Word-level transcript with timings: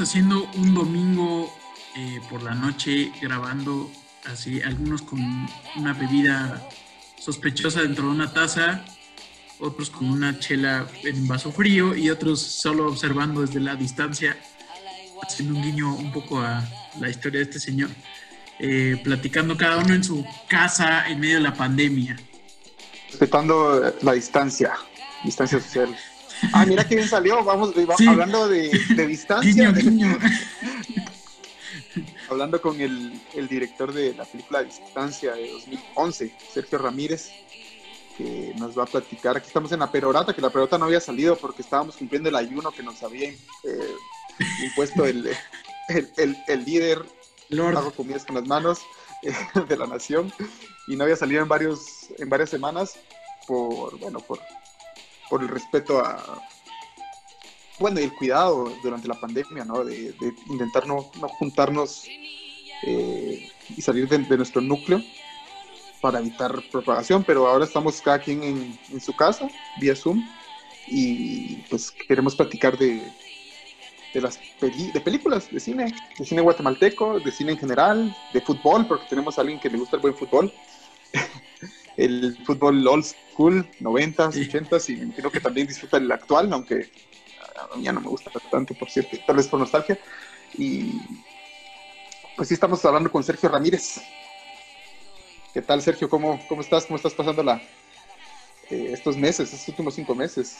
haciendo 0.00 0.48
un 0.56 0.74
domingo 0.74 1.52
eh, 1.96 2.20
por 2.30 2.42
la 2.42 2.54
noche 2.54 3.12
grabando 3.20 3.90
así, 4.24 4.60
algunos 4.62 5.02
con 5.02 5.20
una 5.76 5.92
bebida 5.92 6.66
sospechosa 7.18 7.82
dentro 7.82 8.04
de 8.04 8.10
una 8.10 8.32
taza, 8.32 8.84
otros 9.58 9.90
con 9.90 10.10
una 10.10 10.38
chela 10.38 10.86
en 11.04 11.26
vaso 11.28 11.52
frío 11.52 11.94
y 11.94 12.10
otros 12.10 12.40
solo 12.40 12.88
observando 12.88 13.42
desde 13.42 13.60
la 13.60 13.76
distancia, 13.76 14.36
haciendo 15.22 15.54
un 15.56 15.62
guiño 15.62 15.94
un 15.94 16.12
poco 16.12 16.40
a 16.40 16.66
la 16.98 17.10
historia 17.10 17.40
de 17.40 17.44
este 17.44 17.60
señor, 17.60 17.90
eh, 18.58 19.00
platicando 19.04 19.56
cada 19.56 19.78
uno 19.78 19.94
en 19.94 20.02
su 20.02 20.24
casa 20.48 21.08
en 21.08 21.20
medio 21.20 21.36
de 21.36 21.42
la 21.42 21.54
pandemia. 21.54 22.16
Respetando 23.08 23.94
la 24.02 24.12
distancia, 24.12 24.74
distancia 25.24 25.60
social. 25.60 25.94
Ah, 26.52 26.64
mira 26.66 26.86
qué 26.86 26.96
bien 26.96 27.08
salió. 27.08 27.42
Vamos, 27.44 27.74
hablando 28.06 28.48
de, 28.48 28.70
distancia. 29.06 29.72
hablando 32.30 32.60
con 32.62 32.80
el, 32.80 33.20
director 33.48 33.92
de 33.92 34.14
la 34.14 34.24
película 34.24 34.62
Distancia 34.62 35.34
de 35.34 35.50
2011, 35.50 36.32
Sergio 36.52 36.78
Ramírez, 36.78 37.30
que 38.16 38.54
nos 38.56 38.78
va 38.78 38.84
a 38.84 38.86
platicar. 38.86 39.36
Aquí 39.36 39.48
estamos 39.48 39.72
en 39.72 39.80
la 39.80 39.90
perorata, 39.90 40.34
que 40.34 40.40
la 40.40 40.50
perorata 40.50 40.78
no 40.78 40.86
había 40.86 41.00
salido 41.00 41.36
porque 41.36 41.62
estábamos 41.62 41.96
cumpliendo 41.96 42.28
el 42.28 42.36
ayuno 42.36 42.70
que 42.70 42.82
nos 42.82 43.02
había 43.02 43.28
eh, 43.28 43.36
impuesto 44.64 45.04
el, 45.04 45.30
el, 46.16 46.64
líder. 46.64 47.04
Lord. 47.48 47.76
Hago 47.76 47.90
comidas 47.90 48.24
con 48.24 48.36
las 48.36 48.46
manos 48.46 48.78
eh, 49.22 49.32
de 49.68 49.76
la 49.76 49.88
nación 49.88 50.32
y 50.86 50.94
no 50.94 51.02
había 51.02 51.16
salido 51.16 51.42
en 51.42 51.48
varios 51.48 52.06
en 52.18 52.28
varias 52.28 52.50
semanas 52.50 52.94
por 53.46 53.98
bueno 53.98 54.20
por 54.20 54.38
por 55.30 55.42
el 55.42 55.48
respeto 55.48 56.00
a, 56.04 56.42
bueno, 57.80 57.98
y 57.98 58.04
el 58.04 58.12
cuidado 58.12 58.70
durante 58.82 59.08
la 59.08 59.14
pandemia, 59.14 59.64
¿no? 59.64 59.82
De, 59.82 60.14
intentar 60.48 60.86
no, 60.86 61.10
juntarnos 61.38 62.04
eh, 62.82 63.50
y 63.74 63.80
salir 63.80 64.06
de, 64.06 64.36
nuestro 64.36 64.60
núcleo 64.60 65.02
para 66.02 66.20
evitar 66.20 66.62
propagación, 66.70 67.24
pero 67.24 67.48
ahora 67.48 67.64
estamos 67.64 68.00
cada 68.02 68.18
quien 68.18 68.42
en, 68.42 69.00
su 69.00 69.14
casa, 69.16 69.48
vía 69.80 69.96
Zoom, 69.96 70.22
y 70.86 71.56
pues 71.70 71.90
queremos 71.90 72.36
platicar 72.36 72.76
de, 72.76 73.02
de 74.12 74.20
las 74.20 74.38
de 74.60 75.00
películas, 75.00 75.50
de 75.50 75.60
cine, 75.60 75.94
de 76.18 76.24
cine 76.24 76.42
guatemalteco, 76.42 77.18
de 77.18 77.32
cine 77.32 77.52
en 77.52 77.58
general, 77.58 78.16
de 78.32 78.40
fútbol, 78.42 78.86
porque 78.86 79.06
tenemos 79.08 79.38
a 79.38 79.40
alguien 79.40 79.58
que 79.58 79.70
le 79.70 79.78
gusta 79.78 79.96
el 79.96 80.02
buen 80.02 80.14
fútbol. 80.14 80.52
el 82.00 82.38
fútbol 82.46 82.86
old 82.86 83.04
school, 83.04 83.68
90s, 83.80 84.32
80s, 84.32 84.88
y 84.88 85.10
creo 85.12 85.30
que 85.30 85.40
también 85.40 85.66
disfruta 85.66 85.98
el 85.98 86.10
actual, 86.10 86.50
aunque 86.52 86.90
a 87.56 87.76
mí 87.76 87.82
ya 87.82 87.92
no 87.92 88.00
me 88.00 88.08
gusta 88.08 88.30
tanto, 88.50 88.74
por 88.74 88.90
cierto, 88.90 89.18
tal 89.26 89.36
vez 89.36 89.46
por 89.48 89.60
nostalgia. 89.60 89.98
Y 90.56 90.98
pues 92.36 92.48
sí, 92.48 92.54
estamos 92.54 92.82
hablando 92.86 93.12
con 93.12 93.22
Sergio 93.22 93.50
Ramírez. 93.50 94.00
¿Qué 95.52 95.60
tal, 95.60 95.82
Sergio? 95.82 96.08
¿Cómo, 96.08 96.40
cómo 96.48 96.62
estás? 96.62 96.86
¿Cómo 96.86 96.96
estás 96.96 97.12
pasando 97.12 97.42
la, 97.42 97.56
eh, 98.70 98.90
estos 98.92 99.16
meses, 99.16 99.52
estos 99.52 99.68
últimos 99.68 99.94
cinco 99.94 100.14
meses? 100.14 100.58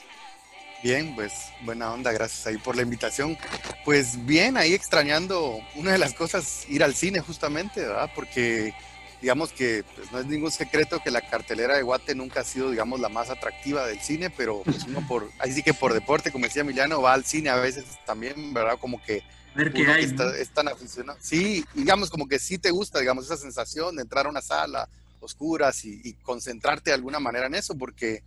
Bien, 0.83 1.15
pues 1.15 1.33
buena 1.63 1.93
onda, 1.93 2.13
gracias 2.13 2.47
ahí 2.47 2.59
por 2.59 2.77
la 2.77 2.83
invitación. 2.83 3.39
Pues 3.85 4.27
bien, 4.27 4.59
ahí 4.59 4.75
extrañando 4.75 5.61
una 5.75 5.93
de 5.93 5.99
las 5.99 6.13
cosas, 6.13 6.67
ir 6.69 6.85
al 6.85 6.95
cine 6.95 7.21
justamente, 7.21 7.81
¿verdad? 7.81 8.11
Porque 8.15 8.75
digamos 9.21 9.53
que 9.53 9.85
pues, 9.95 10.11
no 10.13 10.19
es 10.19 10.27
ningún 10.27 10.51
secreto 10.51 11.01
que 11.03 11.11
la 11.11 11.21
cartelera 11.21 11.77
de 11.77 11.83
Guate 11.83 12.15
nunca 12.15 12.41
ha 12.41 12.45
sido, 12.45 12.71
digamos, 12.71 13.01
la 13.01 13.09
más 13.09 13.31
atractiva 13.31 13.87
del 13.87 14.01
cine, 14.01 14.31
pero 14.31 14.63
pues 14.65 14.85
uno 14.85 15.07
por, 15.07 15.31
ahí 15.39 15.53
sí 15.53 15.63
que 15.63 15.75
por 15.75 15.93
deporte, 15.93 16.33
como 16.33 16.47
decía 16.47 16.63
Emiliano, 16.63 17.03
va 17.03 17.13
al 17.13 17.25
cine 17.25 17.51
a 17.51 17.57
veces 17.57 17.85
también, 18.07 18.55
¿verdad? 18.55 18.79
Como 18.81 19.03
que 19.03 19.23
ver 19.55 19.73
qué 19.73 19.87
hay, 19.87 20.05
está, 20.05 20.37
es 20.37 20.51
tan 20.51 20.69
aficionado. 20.69 21.19
Sí, 21.21 21.65
digamos 21.75 22.11
como 22.11 22.29
que 22.29 22.39
sí 22.39 22.59
te 22.59 22.71
gusta, 22.71 23.01
digamos, 23.01 23.27
esa 23.27 23.37
sensación 23.37 23.97
de 23.97 24.03
entrar 24.03 24.27
a 24.27 24.31
una 24.31 24.43
sala 24.43 24.89
oscuras 25.21 25.85
y, 25.85 26.01
y, 26.03 26.15
concentrarte 26.15 26.91
de 26.91 26.95
alguna 26.95 27.21
manera 27.21 27.47
en 27.47 27.55
eso, 27.55 27.77
porque 27.77 28.23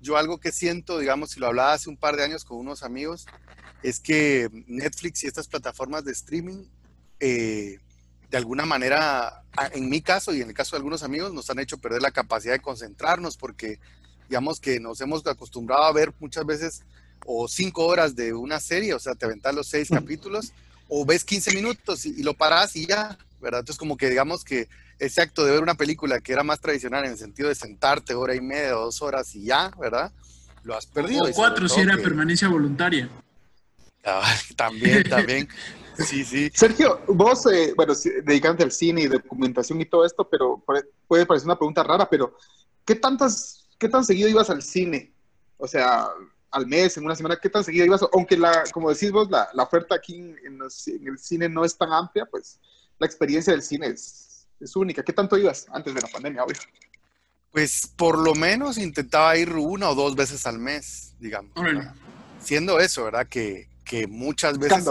yo 0.00 0.16
algo 0.16 0.38
que 0.38 0.50
siento, 0.50 0.98
digamos, 0.98 1.32
si 1.32 1.40
lo 1.40 1.46
hablaba 1.46 1.74
hace 1.74 1.90
un 1.90 1.98
par 1.98 2.16
de 2.16 2.24
años 2.24 2.44
con 2.44 2.56
unos 2.56 2.82
amigos, 2.82 3.26
es 3.82 4.00
que 4.00 4.48
Netflix 4.66 5.24
y 5.24 5.26
estas 5.26 5.46
plataformas 5.46 6.04
de 6.04 6.12
streaming 6.12 6.64
eh, 7.20 7.78
de 8.30 8.36
alguna 8.36 8.66
manera, 8.66 9.42
en 9.72 9.88
mi 9.88 10.00
caso 10.00 10.34
y 10.34 10.42
en 10.42 10.48
el 10.48 10.54
caso 10.54 10.76
de 10.76 10.78
algunos 10.78 11.02
amigos, 11.02 11.32
nos 11.32 11.48
han 11.50 11.58
hecho 11.58 11.78
perder 11.78 12.02
la 12.02 12.10
capacidad 12.10 12.52
de 12.52 12.60
concentrarnos 12.60 13.36
porque, 13.36 13.78
digamos 14.28 14.60
que 14.60 14.80
nos 14.80 15.00
hemos 15.00 15.26
acostumbrado 15.26 15.84
a 15.84 15.92
ver 15.92 16.12
muchas 16.18 16.44
veces 16.44 16.82
o 17.24 17.48
cinco 17.48 17.86
horas 17.86 18.14
de 18.16 18.32
una 18.32 18.60
serie, 18.60 18.94
o 18.94 18.98
sea, 18.98 19.14
te 19.14 19.26
aventas 19.26 19.54
los 19.54 19.68
seis 19.68 19.88
capítulos, 19.88 20.52
o 20.88 21.04
ves 21.04 21.24
15 21.24 21.54
minutos 21.54 22.06
y, 22.06 22.22
lo 22.22 22.34
paras 22.34 22.76
y 22.76 22.86
ya, 22.86 23.18
¿verdad? 23.40 23.60
Entonces, 23.60 23.78
como 23.78 23.96
que 23.96 24.08
digamos 24.08 24.44
que 24.44 24.68
ese 24.98 25.20
acto 25.20 25.44
de 25.44 25.52
ver 25.52 25.62
una 25.62 25.74
película 25.74 26.20
que 26.20 26.32
era 26.32 26.42
más 26.42 26.60
tradicional 26.60 27.04
en 27.04 27.12
el 27.12 27.18
sentido 27.18 27.48
de 27.48 27.54
sentarte 27.54 28.14
hora 28.14 28.34
y 28.34 28.40
media 28.40 28.78
o 28.78 28.84
dos 28.86 29.02
horas 29.02 29.34
y 29.34 29.44
ya, 29.44 29.70
¿verdad? 29.78 30.12
Lo 30.62 30.76
has 30.76 30.86
perdido. 30.86 31.24
O 31.24 31.32
cuatro 31.32 31.68
si 31.68 31.80
era 31.80 31.96
permanencia 31.96 32.48
voluntaria. 32.48 33.08
también, 34.56 35.02
también. 35.04 35.48
Sí, 35.98 36.24
sí. 36.24 36.50
Sergio, 36.54 37.00
vos, 37.08 37.46
eh, 37.46 37.72
bueno, 37.76 37.94
dedicándote 38.24 38.64
al 38.64 38.72
cine 38.72 39.02
y 39.02 39.06
documentación 39.06 39.80
y 39.80 39.86
todo 39.86 40.04
esto, 40.04 40.28
pero 40.28 40.62
puede 41.06 41.26
parecer 41.26 41.46
una 41.46 41.58
pregunta 41.58 41.82
rara, 41.82 42.08
pero 42.08 42.36
¿qué 42.84 42.94
tantas, 42.94 43.68
qué 43.78 43.88
tan 43.88 44.04
seguido 44.04 44.28
ibas 44.28 44.50
al 44.50 44.62
cine? 44.62 45.12
O 45.56 45.66
sea, 45.66 46.08
al 46.50 46.66
mes, 46.66 46.96
en 46.96 47.04
una 47.04 47.16
semana, 47.16 47.38
¿qué 47.40 47.48
tan 47.48 47.64
seguido 47.64 47.86
ibas? 47.86 48.04
Aunque 48.12 48.36
la, 48.36 48.64
como 48.72 48.90
decís 48.90 49.10
vos, 49.10 49.30
la, 49.30 49.48
la 49.54 49.62
oferta 49.62 49.94
aquí 49.94 50.16
en, 50.16 50.60
el 50.62 51.18
cine 51.18 51.48
no 51.48 51.64
es 51.64 51.76
tan 51.76 51.92
amplia, 51.92 52.26
pues 52.26 52.58
la 52.98 53.06
experiencia 53.06 53.52
del 53.52 53.62
cine 53.62 53.88
es, 53.88 54.46
es 54.60 54.76
única. 54.76 55.02
¿Qué 55.02 55.12
tanto 55.12 55.36
ibas 55.36 55.66
antes 55.70 55.94
de 55.94 56.00
la 56.00 56.08
pandemia, 56.08 56.44
obvio? 56.44 56.56
Pues 57.52 57.86
por 57.96 58.18
lo 58.18 58.34
menos 58.34 58.76
intentaba 58.76 59.36
ir 59.36 59.50
una 59.52 59.90
o 59.90 59.94
dos 59.94 60.14
veces 60.14 60.46
al 60.46 60.58
mes, 60.58 61.14
digamos. 61.18 61.52
Siendo 62.38 62.80
eso, 62.80 63.04
¿verdad? 63.04 63.26
Que, 63.28 63.68
que 63.86 64.06
muchas 64.08 64.58
veces 64.58 64.84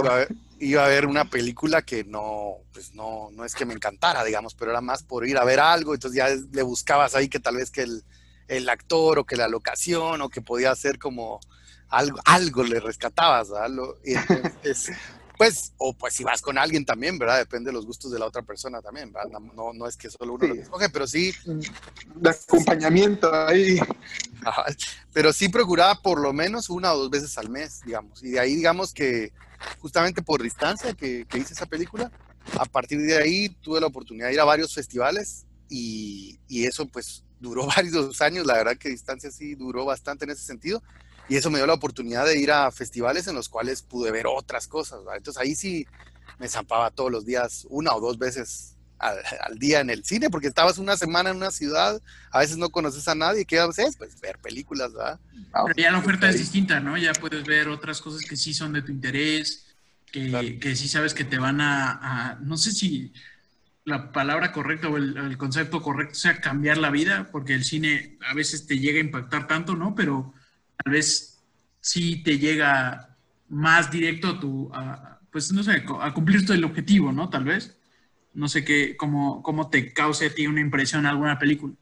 iba 0.60 0.86
a 0.86 0.88
ver 0.88 1.06
una 1.06 1.30
película 1.30 1.82
que 1.84 2.06
no, 2.06 2.60
pues 2.74 2.96
no, 2.96 3.30
no 3.34 3.44
es 3.44 3.54
que 3.54 3.66
me 3.66 3.74
encantara, 3.74 4.24
digamos, 4.24 4.56
pero 4.56 4.72
era 4.72 4.82
más 4.82 5.04
por 5.04 5.28
ir 5.28 5.38
a 5.38 5.44
ver 5.44 5.60
algo, 5.60 5.94
entonces 5.94 6.18
ya 6.18 6.30
le 6.30 6.64
buscabas 6.64 7.14
ahí 7.14 7.28
que 7.28 7.42
tal 7.42 7.58
vez 7.58 7.70
que 7.70 7.82
el, 7.82 8.04
el 8.48 8.70
actor 8.70 9.20
o 9.20 9.26
que 9.26 9.36
la 9.36 9.50
locación 9.50 10.22
o 10.22 10.30
que 10.30 10.42
podía 10.42 10.74
ser 10.76 10.98
como 10.98 11.42
algo, 11.90 12.20
algo 12.26 12.64
le 12.64 12.80
rescatabas, 12.80 13.50
¿verdad? 13.50 13.70
Y 14.04 14.16
entonces, 14.16 14.92
pues, 15.38 15.74
o 15.78 15.94
pues 15.94 16.14
si 16.14 16.24
vas 16.24 16.42
con 16.42 16.58
alguien 16.58 16.86
también, 16.86 17.18
¿verdad? 17.18 17.40
Depende 17.40 17.70
de 17.70 17.74
los 17.74 17.86
gustos 17.86 18.12
de 18.12 18.20
la 18.20 18.26
otra 18.26 18.42
persona 18.42 18.82
también, 18.82 19.12
¿verdad? 19.12 19.40
No, 19.56 19.74
no 19.74 19.88
es 19.88 19.98
que 19.98 20.10
solo 20.10 20.34
uno 20.34 20.48
lo 20.48 20.56
escoge, 20.56 20.90
pero 20.90 21.08
sí. 21.08 21.34
De 22.16 22.30
acompañamiento 22.30 23.34
ahí. 23.34 23.80
pero 25.14 25.34
sí 25.34 25.50
procuraba 25.50 26.02
por 26.02 26.20
lo 26.20 26.34
menos 26.34 26.70
una 26.70 26.94
o 26.94 26.98
dos 26.98 27.10
veces 27.10 27.38
al 27.38 27.50
mes, 27.50 27.82
digamos. 27.86 28.24
Y 28.24 28.32
de 28.32 28.40
ahí, 28.40 28.56
digamos 28.56 28.94
que 28.94 29.34
justamente 29.80 30.22
por 30.22 30.42
distancia 30.42 30.94
que, 30.94 31.26
que 31.26 31.38
hice 31.38 31.54
esa 31.54 31.66
película, 31.66 32.12
a 32.60 32.66
partir 32.66 33.00
de 33.02 33.18
ahí 33.18 33.50
tuve 33.62 33.82
la 33.82 33.88
oportunidad 33.88 34.28
de 34.28 34.34
ir 34.34 34.40
a 34.40 34.46
varios 34.46 34.74
festivales 34.74 35.46
y, 35.70 36.40
y 36.48 36.66
eso 36.66 36.88
pues 36.88 37.24
duró 37.40 37.68
varios 37.76 38.22
años, 38.22 38.46
la 38.46 38.56
verdad 38.56 38.78
que 38.78 38.90
distancia 38.90 39.32
sí 39.32 39.56
duró 39.56 39.86
bastante 39.86 40.26
en 40.26 40.32
ese 40.32 40.44
sentido 40.44 40.82
y 41.28 41.36
eso 41.36 41.50
me 41.50 41.58
dio 41.58 41.68
la 41.68 41.74
oportunidad 41.74 42.26
de 42.26 42.38
ir 42.38 42.52
a 42.52 42.72
festivales 42.72 43.28
en 43.28 43.36
los 43.36 43.50
cuales 43.50 43.82
pude 43.82 44.12
ver 44.12 44.28
otras 44.28 44.68
cosas. 44.68 45.00
Entonces 45.16 45.42
ahí 45.42 45.56
sí 45.56 45.88
me 46.40 46.48
zampaba 46.48 46.92
todos 46.92 47.12
los 47.12 47.26
días, 47.26 47.66
una 47.70 47.94
o 47.94 48.02
dos 48.02 48.18
veces 48.18 48.76
al, 49.00 49.58
día 49.58 49.80
en 49.80 49.90
el 49.90 50.04
cine, 50.04 50.30
porque 50.30 50.48
estabas 50.48 50.78
una 50.78 50.98
semana 50.98 51.30
en 51.30 51.38
una 51.38 51.52
ciudad, 51.52 52.02
a 52.32 52.40
veces 52.40 52.58
no 52.58 52.70
conoces 52.70 53.08
a 53.08 53.16
nadie, 53.16 53.46
¿qué 53.46 53.60
haces? 53.60 53.98
Pues 53.98 54.20
ver 54.20 54.40
películas, 54.40 54.94
¿verdad? 54.94 55.20
Pero 55.66 55.76
ya 55.76 55.92
la 55.92 56.00
oferta 56.00 56.30
es 56.30 56.38
distinta, 56.38 56.80
¿no? 56.80 56.98
Ya 56.98 57.14
puedes 57.14 57.44
ver 57.44 57.68
otras 57.68 58.02
cosas 58.02 58.22
que 58.28 58.38
sí 58.38 58.54
son 58.54 58.74
de 58.74 58.82
tu 58.82 58.92
interés, 58.92 59.76
que, 60.12 60.60
que 60.60 60.76
sí 60.76 60.88
sabes 60.88 61.14
que 61.14 61.26
te 61.26 61.38
van 61.38 61.60
a, 61.62 62.40
no 62.42 62.58
sé 62.58 62.72
si 62.72 63.14
la 63.84 64.12
palabra 64.12 64.52
correcta 64.52 64.88
o 64.88 64.98
el, 64.98 65.16
el, 65.18 65.38
concepto 65.38 65.82
correcto 65.82 66.16
sea 66.16 66.40
cambiar 66.40 66.78
la 66.78 66.90
vida, 66.90 67.30
porque 67.32 67.54
el 67.54 67.64
cine 67.64 68.18
a 68.28 68.34
veces 68.34 68.66
te 68.66 68.80
llega 68.80 68.98
a 68.98 69.04
impactar 69.04 69.46
tanto, 69.46 69.76
¿no? 69.76 69.94
Pero 69.94 70.34
tal 70.84 70.94
vez 70.94 71.44
sí 71.80 72.24
te 72.24 72.40
llega 72.40 73.16
más 73.48 73.92
directo 73.92 74.28
a 74.30 74.40
tu, 74.40 74.72
pues 75.32 75.52
no 75.52 75.64
sé, 75.64 75.84
a 76.02 76.14
cumplir 76.14 76.50
el 76.50 76.64
objetivo, 76.64 77.12
¿no? 77.12 77.30
Tal 77.30 77.44
vez. 77.44 77.78
No 78.34 78.50
sé 78.50 78.66
qué, 78.66 78.98
cómo, 78.98 79.42
cómo 79.42 79.70
te 79.70 79.94
cause 79.94 80.26
a 80.26 80.34
ti 80.34 80.46
una 80.46 80.60
impresión 80.60 81.06
alguna 81.06 81.40
película. 81.40 81.74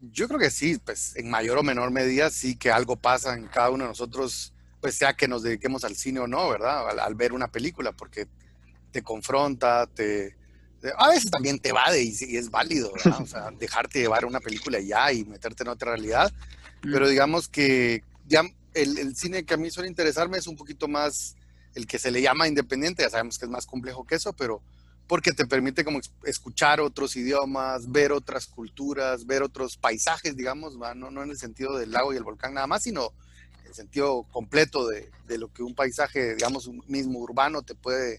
Yo 0.00 0.26
creo 0.28 0.40
que 0.40 0.50
sí, 0.50 0.78
pues 0.82 1.14
en 1.16 1.30
mayor 1.30 1.58
o 1.58 1.62
menor 1.62 1.90
medida 1.90 2.30
sí 2.30 2.56
que 2.56 2.70
algo 2.70 2.96
pasa 2.96 3.34
en 3.34 3.48
cada 3.48 3.70
uno 3.70 3.84
de 3.84 3.90
nosotros, 3.90 4.54
pues 4.80 4.94
sea 4.94 5.14
que 5.14 5.28
nos 5.28 5.42
dediquemos 5.42 5.84
al 5.84 5.94
cine 5.94 6.20
o 6.20 6.26
no, 6.26 6.48
¿verdad? 6.48 6.98
Al, 6.98 7.14
ver 7.14 7.32
una 7.32 7.48
película, 7.48 7.92
porque 7.92 8.26
te 8.90 9.02
confronta, 9.02 9.86
te, 9.86 10.36
a 10.96 11.08
veces 11.08 11.30
también 11.30 11.58
te 11.58 11.68
evade 11.68 12.02
y, 12.02 12.16
y, 12.20 12.36
es 12.36 12.50
válido, 12.50 12.92
¿verdad? 12.94 13.20
O 13.20 13.26
sea, 13.26 13.50
dejarte 13.50 14.00
llevar 14.00 14.24
una 14.24 14.40
película 14.40 14.80
ya 14.80 15.12
y 15.12 15.24
meterte 15.24 15.64
en 15.64 15.68
otra 15.68 15.92
realidad 15.92 16.32
pero 16.82 17.08
digamos 17.08 17.48
que 17.48 18.02
ya 18.26 18.42
el, 18.74 19.16
cine 19.16 19.44
que 19.44 19.54
a 19.54 19.56
mí 19.56 19.70
suele 19.70 19.88
interesarme 19.88 20.38
es 20.38 20.46
un 20.46 20.56
poquito 20.56 20.88
más 20.88 21.36
el 21.74 21.86
que 21.86 21.98
se 21.98 22.10
le 22.10 22.20
llama 22.20 22.48
independiente, 22.48 23.02
ya 23.02 23.10
sabemos 23.10 23.38
que 23.38 23.46
es 23.46 23.50
más 23.50 23.66
complejo 23.66 24.04
que 24.04 24.16
eso, 24.16 24.32
pero 24.32 24.62
porque 25.06 25.32
te 25.32 25.46
permite 25.46 25.84
como 25.84 26.00
escuchar 26.24 26.80
otros 26.80 27.16
idiomas, 27.16 27.90
ver 27.90 28.12
otras 28.12 28.46
culturas, 28.46 29.26
ver 29.26 29.42
otros 29.42 29.76
paisajes, 29.76 30.36
digamos, 30.36 30.76
no, 30.76 31.10
no 31.10 31.22
en 31.22 31.30
el 31.30 31.38
sentido 31.38 31.76
del 31.76 31.92
lago 31.92 32.12
y 32.12 32.16
el 32.16 32.22
volcán 32.22 32.54
nada 32.54 32.66
más, 32.66 32.82
sino 32.82 33.12
en 33.60 33.68
el 33.68 33.74
sentido 33.74 34.24
completo 34.30 34.86
de, 34.88 35.10
de 35.26 35.38
lo 35.38 35.52
que 35.52 35.62
un 35.62 35.74
paisaje, 35.74 36.34
digamos, 36.34 36.66
un 36.66 36.82
mismo 36.88 37.18
urbano 37.18 37.62
te 37.62 37.74
puede 37.74 38.18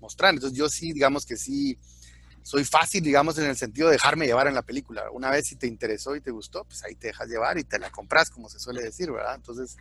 mostrar. 0.00 0.34
Entonces 0.34 0.58
yo 0.58 0.68
sí, 0.68 0.92
digamos 0.92 1.26
que 1.26 1.36
sí, 1.36 1.78
soy 2.42 2.64
fácil, 2.64 3.02
digamos, 3.02 3.38
en 3.38 3.44
el 3.44 3.56
sentido 3.56 3.88
de 3.88 3.94
dejarme 3.94 4.26
llevar 4.26 4.46
en 4.46 4.54
la 4.54 4.62
película. 4.62 5.10
Una 5.12 5.30
vez 5.30 5.46
si 5.46 5.56
te 5.56 5.66
interesó 5.66 6.16
y 6.16 6.20
te 6.20 6.30
gustó, 6.30 6.64
pues 6.64 6.82
ahí 6.84 6.94
te 6.94 7.08
dejas 7.08 7.28
llevar 7.28 7.58
y 7.58 7.64
te 7.64 7.78
la 7.78 7.90
compras, 7.90 8.30
como 8.30 8.48
se 8.48 8.58
suele 8.58 8.82
decir, 8.82 9.10
¿verdad? 9.10 9.34
Entonces, 9.34 9.76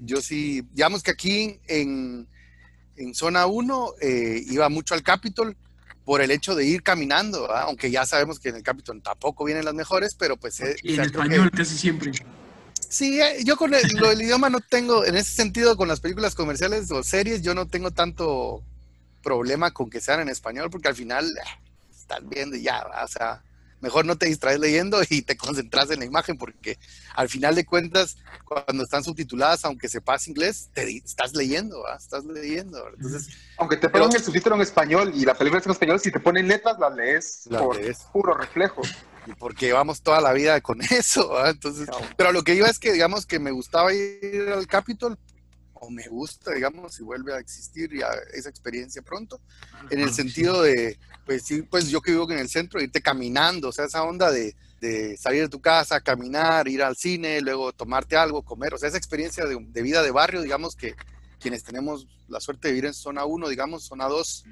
yo 0.00 0.20
sí, 0.20 0.62
digamos 0.72 1.02
que 1.02 1.10
aquí 1.10 1.60
en, 1.66 2.26
en 2.96 3.14
zona 3.14 3.46
1 3.46 3.94
eh, 4.00 4.42
iba 4.48 4.68
mucho 4.68 4.94
al 4.94 5.02
Capitol 5.02 5.56
por 6.04 6.22
el 6.22 6.30
hecho 6.30 6.54
de 6.54 6.64
ir 6.64 6.82
caminando, 6.82 7.42
¿verdad? 7.42 7.64
aunque 7.64 7.90
ya 7.90 8.06
sabemos 8.06 8.40
que 8.40 8.48
en 8.48 8.56
el 8.56 8.62
Capitol 8.62 9.02
tampoco 9.02 9.44
vienen 9.44 9.64
las 9.64 9.74
mejores, 9.74 10.14
pero 10.14 10.36
pues... 10.38 10.60
Eh, 10.60 10.76
y 10.82 10.94
en 10.94 11.00
español 11.02 11.50
casi 11.50 11.76
siempre. 11.76 12.12
Sí, 12.88 13.20
eh, 13.20 13.44
yo 13.44 13.56
con 13.56 13.74
el, 13.74 13.86
lo 13.98 14.08
del 14.08 14.22
idioma 14.22 14.48
no 14.48 14.60
tengo, 14.60 15.04
en 15.04 15.16
ese 15.16 15.34
sentido, 15.34 15.76
con 15.76 15.88
las 15.88 16.00
películas 16.00 16.34
comerciales 16.34 16.90
o 16.90 17.02
series, 17.02 17.42
yo 17.42 17.54
no 17.54 17.68
tengo 17.68 17.90
tanto 17.90 18.62
problema 19.22 19.72
con 19.72 19.90
que 19.90 20.00
sean 20.00 20.20
en 20.20 20.30
español, 20.30 20.70
porque 20.70 20.88
al 20.88 20.94
final 20.94 21.30
estás 22.08 22.26
viendo 22.26 22.56
y 22.56 22.62
ya, 22.62 22.86
o 23.04 23.08
sea, 23.08 23.42
mejor 23.80 24.06
no 24.06 24.16
te 24.16 24.26
distraes 24.26 24.58
leyendo 24.58 25.00
y 25.10 25.22
te 25.22 25.36
concentras 25.36 25.90
en 25.90 26.00
la 26.00 26.06
imagen 26.06 26.38
porque 26.38 26.78
al 27.14 27.28
final 27.28 27.54
de 27.54 27.66
cuentas, 27.66 28.16
cuando 28.44 28.84
están 28.84 29.04
subtituladas, 29.04 29.64
aunque 29.64 29.88
sepas 29.88 30.26
inglés, 30.28 30.70
te 30.72 30.96
estás 30.96 31.34
leyendo, 31.34 31.84
estás 31.96 32.24
leyendo. 32.24 32.82
Entonces, 32.94 33.28
aunque 33.58 33.76
te 33.76 33.88
pongan 33.88 34.14
el 34.14 34.22
subtítulo 34.22 34.56
en 34.56 34.62
español 34.62 35.12
y 35.14 35.24
la 35.24 35.34
película 35.34 35.60
es 35.60 35.66
en 35.66 35.72
español, 35.72 36.00
si 36.00 36.10
te 36.10 36.20
ponen 36.20 36.48
letras, 36.48 36.78
las 36.78 36.94
lees 36.94 37.48
por 37.50 37.78
puro 38.12 38.34
reflejo. 38.34 38.82
Porque 39.38 39.74
vamos 39.74 40.00
toda 40.00 40.22
la 40.22 40.32
vida 40.32 40.62
con 40.62 40.80
eso, 40.90 41.46
entonces, 41.46 41.88
pero 42.16 42.32
lo 42.32 42.42
que 42.42 42.54
iba 42.54 42.68
es 42.68 42.78
que 42.78 42.92
digamos 42.92 43.26
que 43.26 43.38
me 43.38 43.50
gustaba 43.50 43.92
ir 43.92 44.50
al 44.54 44.66
Capitol 44.66 45.18
o 45.80 45.90
me 45.90 46.06
gusta, 46.08 46.52
digamos, 46.52 46.94
si 46.94 47.02
vuelve 47.02 47.34
a 47.34 47.38
existir 47.38 47.90
ya 47.96 48.08
esa 48.32 48.48
experiencia 48.48 49.02
pronto, 49.02 49.40
en 49.90 50.00
el 50.00 50.12
sentido 50.12 50.62
de, 50.62 50.98
pues 51.24 51.42
sí, 51.42 51.62
pues 51.62 51.88
yo 51.88 52.00
que 52.00 52.12
vivo 52.12 52.30
en 52.30 52.38
el 52.38 52.48
centro, 52.48 52.80
irte 52.80 53.00
caminando, 53.00 53.68
o 53.68 53.72
sea, 53.72 53.84
esa 53.84 54.02
onda 54.02 54.30
de, 54.30 54.56
de 54.80 55.16
salir 55.16 55.42
de 55.42 55.48
tu 55.48 55.60
casa, 55.60 56.00
caminar, 56.00 56.68
ir 56.68 56.82
al 56.82 56.96
cine, 56.96 57.40
luego 57.40 57.72
tomarte 57.72 58.16
algo, 58.16 58.42
comer, 58.42 58.74
o 58.74 58.78
sea, 58.78 58.88
esa 58.88 58.98
experiencia 58.98 59.44
de, 59.44 59.58
de, 59.60 59.82
vida 59.82 60.02
de 60.02 60.10
barrio, 60.10 60.42
digamos 60.42 60.76
que 60.76 60.94
quienes 61.40 61.62
tenemos 61.64 62.06
la 62.28 62.40
suerte 62.40 62.68
de 62.68 62.74
vivir 62.74 62.86
en 62.86 62.94
zona 62.94 63.24
1, 63.24 63.48
digamos, 63.48 63.84
zona 63.84 64.06
2, 64.06 64.44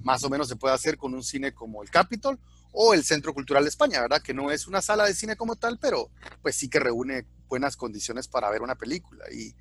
más 0.00 0.22
o 0.24 0.30
menos 0.30 0.48
se 0.48 0.56
puede 0.56 0.74
hacer 0.74 0.96
con 0.96 1.14
un 1.14 1.22
cine 1.22 1.52
como 1.52 1.82
el 1.82 1.90
Capitol 1.90 2.38
o 2.72 2.92
el 2.92 3.04
Centro 3.04 3.32
Cultural 3.32 3.62
de 3.62 3.70
España, 3.70 4.00
¿verdad? 4.00 4.20
Que 4.20 4.34
no 4.34 4.50
es 4.50 4.66
una 4.66 4.82
sala 4.82 5.06
de 5.06 5.14
cine 5.14 5.36
como 5.36 5.56
tal, 5.56 5.78
pero 5.78 6.10
pues 6.42 6.56
sí 6.56 6.68
que 6.68 6.80
reúne 6.80 7.24
buenas 7.48 7.76
condiciones 7.76 8.26
para 8.26 8.50
ver 8.50 8.62
una 8.62 8.74
película. 8.74 9.24
Y, 9.32 9.54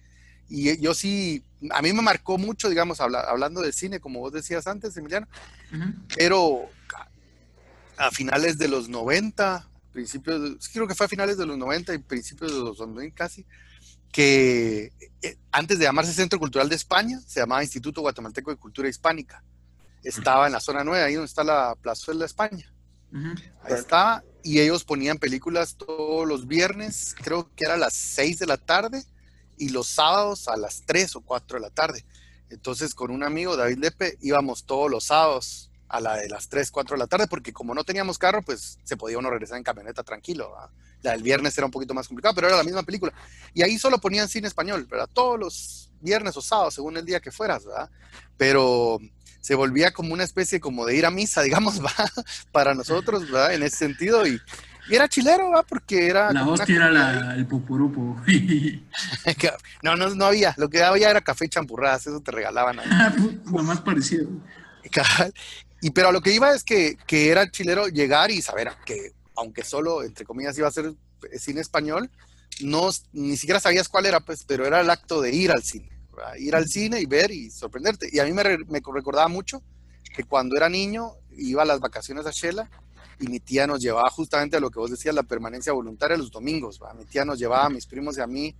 y 0.56 0.80
yo 0.80 0.94
sí, 0.94 1.44
a 1.72 1.82
mí 1.82 1.94
me 1.94 2.04
marcó 2.04 2.38
mucho, 2.38 2.70
digamos, 2.70 3.00
hablando 3.00 3.60
de 3.60 3.74
cine, 3.74 4.00
como 4.00 4.20
vos 4.20 4.32
decías 4.32 4.68
antes, 4.68 4.96
Emiliano, 4.96 5.28
pero 6.16 6.70
a 7.98 8.12
finales 8.12 8.60
de 8.60 8.68
los 8.68 8.88
90, 8.88 9.68
principios, 9.92 10.70
creo 10.72 10.88
que 10.88 10.94
fue 10.94 11.08
a 11.08 11.10
finales 11.10 11.40
de 11.40 11.48
los 11.48 11.58
90 11.58 11.96
y 11.96 11.98
principios 11.98 12.52
de 12.52 12.60
los 12.60 12.78
2000 12.78 13.14
casi, 13.16 13.48
que 14.12 14.94
eh, 15.24 15.38
antes 15.52 15.80
de 15.80 15.86
llamarse 15.86 16.14
Centro 16.14 16.38
Cultural 16.38 16.70
de 16.70 16.76
España, 16.76 17.20
se 17.26 17.40
llamaba 17.40 17.64
Instituto 17.64 18.02
Guatemalteco 18.02 18.52
de 18.52 18.58
Cultura 18.58 18.88
Hispánica. 18.88 19.44
Estaba 20.04 20.46
en 20.46 20.54
la 20.54 20.60
zona 20.60 20.84
9, 20.84 21.04
ahí 21.04 21.16
donde 21.16 21.26
está 21.26 21.44
la 21.44 21.74
Plazuela 21.82 22.20
de 22.20 22.26
España. 22.28 22.72
Ahí 23.64 23.74
estaba, 23.74 24.24
y 24.44 24.60
ellos 24.60 24.84
ponían 24.84 25.18
películas 25.18 25.78
todos 25.78 26.28
los 26.28 26.46
viernes, 26.46 27.16
creo 27.24 27.50
que 27.56 27.66
era 27.66 27.74
a 27.74 27.78
las 27.78 27.94
6 27.94 28.38
de 28.38 28.46
la 28.46 28.58
tarde, 28.58 29.04
y 29.58 29.70
los 29.70 29.88
sábados 29.88 30.48
a 30.48 30.58
las 30.58 30.84
3 30.86 31.16
o 31.18 31.22
4 31.22 31.58
de 31.58 31.62
la 31.62 31.70
tarde. 31.70 32.06
Entonces 32.50 32.94
con 32.94 33.12
un 33.12 33.24
amigo, 33.24 33.58
David 33.58 33.78
Lepe, 33.78 34.18
íbamos 34.22 34.66
todos 34.66 34.90
los 34.90 35.06
sábados 35.06 35.72
a 35.94 36.00
la 36.00 36.18
de 36.18 36.28
las 36.28 36.50
3, 36.50 36.72
4 36.72 36.96
de 36.96 37.00
la 37.00 37.08
tarde, 37.08 37.28
porque 37.28 37.54
como 37.54 37.76
no 37.76 37.84
teníamos 37.84 38.18
carro, 38.18 38.42
pues 38.42 38.80
se 38.84 38.98
podía 38.98 39.20
uno 39.20 39.30
regresar 39.30 39.58
en 39.58 39.64
camioneta 39.64 40.04
tranquilo. 40.04 40.52
La 41.04 41.12
del 41.12 41.22
viernes 41.22 41.56
era 41.58 41.66
un 41.66 41.72
poquito 41.72 41.94
más 41.94 42.08
complicado, 42.08 42.34
pero 42.34 42.48
era 42.48 42.58
la 42.58 42.64
misma 42.64 42.84
película. 42.84 43.14
Y 43.54 43.62
ahí 43.62 43.78
solo 43.78 44.00
ponían 44.00 44.28
cine 44.28 44.48
español, 44.48 44.88
¿verdad? 44.90 45.08
Todos 45.14 45.40
los 45.40 45.92
viernes 46.02 46.36
o 46.36 46.42
sábados, 46.42 46.74
según 46.74 46.98
el 46.98 47.06
día 47.06 47.20
que 47.20 47.32
fueras, 47.32 47.66
¿verdad? 47.66 47.92
Pero 48.38 49.00
se 49.40 49.56
volvía 49.56 49.92
como 49.92 50.14
una 50.14 50.24
especie 50.24 50.60
como 50.60 50.86
de 50.86 50.96
ir 50.96 51.06
a 51.06 51.12
misa, 51.12 51.42
digamos, 51.44 51.84
¿va? 51.84 51.94
para 52.52 52.74
nosotros, 52.74 53.30
¿verdad? 53.30 53.54
En 53.54 53.62
ese 53.62 53.78
sentido, 53.78 54.26
y, 54.26 54.42
y 54.90 54.96
era 54.96 55.08
chilero, 55.08 55.52
¿va? 55.52 55.64
Porque 55.64 56.08
era. 56.08 56.32
La 56.34 56.46
hostia 56.48 56.76
era 56.76 56.92
la, 56.92 57.36
el 57.36 57.46
pupurupo. 57.46 58.22
no, 59.84 59.96
no, 59.96 60.10
no 60.10 60.26
había. 60.26 60.54
Lo 60.58 60.70
que 60.70 60.84
había 60.84 61.10
era 61.10 61.22
café 61.22 61.46
y 61.46 61.50
champurradas, 61.50 62.08
eso 62.08 62.20
te 62.22 62.32
regalaban 62.32 62.80
ahí. 62.80 63.42
Lo 63.52 63.64
más 63.64 63.82
parecido. 63.82 64.28
Y 65.82 65.92
pero 65.92 66.10
a 66.10 66.12
lo 66.12 66.22
que 66.22 66.34
iba 66.34 66.54
es 66.54 66.64
que, 66.64 66.98
que 67.08 67.30
era 67.30 67.50
chilero 67.50 67.88
llegar 67.88 68.32
y 68.32 68.42
saber 68.42 68.72
que, 68.86 69.14
aunque 69.36 69.64
solo, 69.64 70.04
entre 70.04 70.26
comillas, 70.26 70.58
iba 70.58 70.68
a 70.68 70.72
ser 70.72 70.94
cine 71.38 71.62
español, 71.62 72.10
no, 72.62 72.90
ni 73.12 73.38
siquiera 73.38 73.60
sabías 73.60 73.90
cuál 73.90 74.06
era, 74.06 74.20
pues, 74.20 74.44
pero 74.46 74.66
era 74.66 74.82
el 74.82 74.90
acto 74.90 75.22
de 75.22 75.34
ir 75.34 75.52
al 75.52 75.64
cine. 75.64 75.90
Ir 76.38 76.56
al 76.56 76.68
cine 76.68 77.02
y 77.02 77.06
ver 77.06 77.32
y 77.32 77.50
sorprenderte. 77.50 78.10
Y 78.12 78.20
a 78.20 78.26
mí 78.26 78.32
me, 78.32 78.44
me 78.44 78.82
recordaba 78.94 79.28
mucho 79.28 79.62
que 80.16 80.24
cuando 80.24 80.56
era 80.56 80.70
niño 80.70 81.14
iba 81.36 81.64
a 81.64 81.66
las 81.66 81.80
vacaciones 81.80 82.26
a 82.26 82.32
Shela 82.32 82.70
y 83.20 83.28
mi 83.28 83.40
tía 83.40 83.68
nos 83.68 83.82
llevaba 83.82 84.10
justamente 84.10 84.58
a 84.58 84.60
lo 84.60 84.70
que 84.70 84.80
vos 84.80 84.92
decías, 84.92 85.14
la 85.14 85.24
permanencia 85.24 85.74
voluntaria 85.74 86.18
los 86.18 86.32
domingos. 86.32 86.80
Mi 86.98 87.06
tía 87.06 87.26
nos 87.26 87.40
llevaba 87.40 87.66
a 87.66 87.70
mis 87.70 87.86
primos 87.86 88.18
y 88.18 88.22
a 88.22 88.28
mí, 88.28 88.56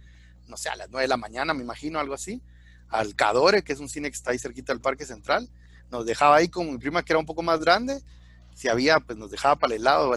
no 0.48 0.58
sé, 0.58 0.70
a 0.70 0.76
las 0.76 0.90
9 0.90 1.04
de 1.04 1.08
la 1.08 1.18
mañana, 1.18 1.54
me 1.54 1.64
imagino, 1.64 2.00
algo 2.00 2.14
así, 2.14 2.42
al 2.90 3.16
Cadore, 3.16 3.64
que 3.64 3.74
es 3.74 3.80
un 3.80 3.90
cine 3.90 4.10
que 4.10 4.16
está 4.16 4.32
ahí 4.32 4.40
cerquita 4.40 4.74
del 4.74 4.82
Parque 4.82 5.06
Central. 5.06 5.50
Nos 5.92 6.06
dejaba 6.06 6.38
ahí 6.38 6.50
con 6.50 6.72
mi 6.72 6.78
prima, 6.78 7.04
que 7.04 7.14
era 7.14 7.20
un 7.20 7.26
poco 7.26 7.44
más 7.44 7.60
grande. 7.60 8.02
Si 8.56 8.68
había, 8.68 9.00
pues 9.00 9.18
nos 9.18 9.32
dejaba 9.32 9.56
para 9.58 9.76
el 9.76 9.84
lado, 9.84 10.16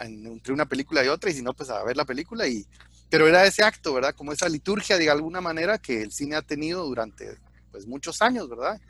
entre 0.00 0.52
una 0.52 0.66
película 0.66 1.04
y 1.04 1.08
otra, 1.08 1.30
y 1.30 1.34
si 1.34 1.42
no, 1.42 1.54
pues 1.54 1.70
a 1.70 1.82
ver 1.84 1.96
la 1.96 2.04
película. 2.04 2.46
Y, 2.46 2.66
pero 3.08 3.26
era 3.26 3.44
ese 3.44 3.62
acto, 3.62 3.94
¿verdad? 3.94 4.14
Como 4.14 4.32
esa 4.32 4.48
liturgia, 4.48 4.98
de 4.98 5.10
alguna 5.10 5.40
manera, 5.40 5.78
que 5.78 6.02
el 6.02 6.12
cine 6.12 6.36
ha 6.36 6.42
tenido 6.42 6.84
durante 6.84 7.38
pues 7.70 7.86
muchos 7.86 8.22
años, 8.22 8.48
¿verdad? 8.48 8.80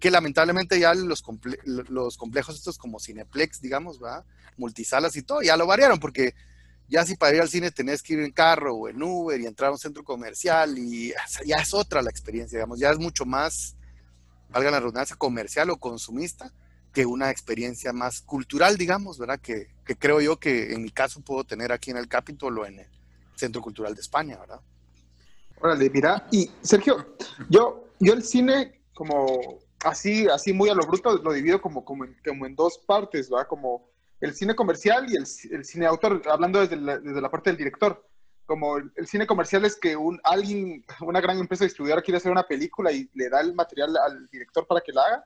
Que 0.00 0.10
lamentablemente 0.10 0.80
ya 0.80 0.94
los, 0.94 1.22
complejos 1.22 2.56
estos 2.56 2.78
como 2.78 2.98
Cineplex, 2.98 3.60
digamos, 3.60 4.00
¿verdad? 4.00 4.24
Multisalas 4.56 5.14
y 5.14 5.22
todo, 5.22 5.42
ya 5.42 5.56
lo 5.56 5.66
variaron 5.66 6.00
porque 6.00 6.34
ya 6.88 7.06
si 7.06 7.14
para 7.14 7.36
ir 7.36 7.42
al 7.42 7.48
cine 7.48 7.70
tenés 7.70 8.02
que 8.02 8.14
ir 8.14 8.20
en 8.20 8.32
carro 8.32 8.74
o 8.74 8.88
en 8.88 9.00
Uber 9.00 9.40
y 9.40 9.46
entrar 9.46 9.68
a 9.68 9.72
un 9.72 9.78
centro 9.78 10.02
comercial 10.02 10.76
y 10.76 11.12
ya 11.46 11.56
es 11.56 11.72
otra 11.72 12.02
la 12.02 12.10
experiencia, 12.10 12.58
digamos, 12.58 12.80
ya 12.80 12.90
es 12.90 12.98
mucho 12.98 13.24
más, 13.24 13.76
valga 14.48 14.72
la 14.72 14.80
redundancia, 14.80 15.14
comercial 15.14 15.70
o 15.70 15.76
consumista 15.76 16.52
que 16.92 17.06
una 17.06 17.30
experiencia 17.30 17.92
más 17.92 18.20
cultural, 18.20 18.76
digamos, 18.76 19.18
¿verdad? 19.18 19.38
Que, 19.40 19.68
que 19.84 19.96
creo 19.96 20.20
yo 20.20 20.40
que 20.40 20.72
en 20.72 20.82
mi 20.82 20.90
caso 20.90 21.20
puedo 21.20 21.44
tener 21.44 21.70
aquí 21.70 21.90
en 21.90 21.96
el 21.96 22.08
Capitol 22.08 22.58
o 22.58 22.66
en 22.66 22.80
el 22.80 22.88
Centro 23.36 23.62
Cultural 23.62 23.94
de 23.94 24.00
España, 24.00 24.38
¿verdad? 24.38 24.60
Órale, 25.60 25.90
mira, 25.90 26.26
y 26.32 26.50
Sergio, 26.62 27.16
yo, 27.48 27.88
yo 28.00 28.14
el 28.14 28.24
cine 28.24 28.80
como 28.94 29.60
así, 29.84 30.26
así 30.28 30.52
muy 30.52 30.68
a 30.68 30.74
lo 30.74 30.86
bruto 30.86 31.16
lo 31.18 31.32
divido 31.32 31.60
como, 31.60 31.84
como, 31.84 32.04
en, 32.04 32.16
como 32.26 32.46
en 32.46 32.54
dos 32.54 32.78
partes, 32.78 33.30
¿verdad? 33.30 33.46
Como 33.48 33.88
el 34.20 34.34
cine 34.34 34.54
comercial 34.54 35.06
y 35.08 35.16
el, 35.16 35.26
el 35.52 35.64
cine 35.64 35.86
autor, 35.86 36.22
hablando 36.30 36.60
desde 36.60 36.76
la, 36.76 36.98
desde 36.98 37.20
la, 37.20 37.30
parte 37.30 37.50
del 37.50 37.56
director. 37.56 38.06
Como 38.46 38.78
el, 38.78 38.92
el, 38.96 39.06
cine 39.06 39.26
comercial 39.26 39.64
es 39.64 39.76
que 39.76 39.96
un, 39.96 40.20
alguien, 40.24 40.84
una 41.00 41.20
gran 41.20 41.38
empresa 41.38 41.64
distribuidora 41.64 42.02
quiere 42.02 42.18
hacer 42.18 42.32
una 42.32 42.42
película 42.42 42.92
y 42.92 43.08
le 43.14 43.28
da 43.28 43.40
el 43.40 43.54
material 43.54 43.96
al 43.96 44.28
director 44.30 44.66
para 44.66 44.80
que 44.80 44.92
la 44.92 45.02
haga. 45.02 45.24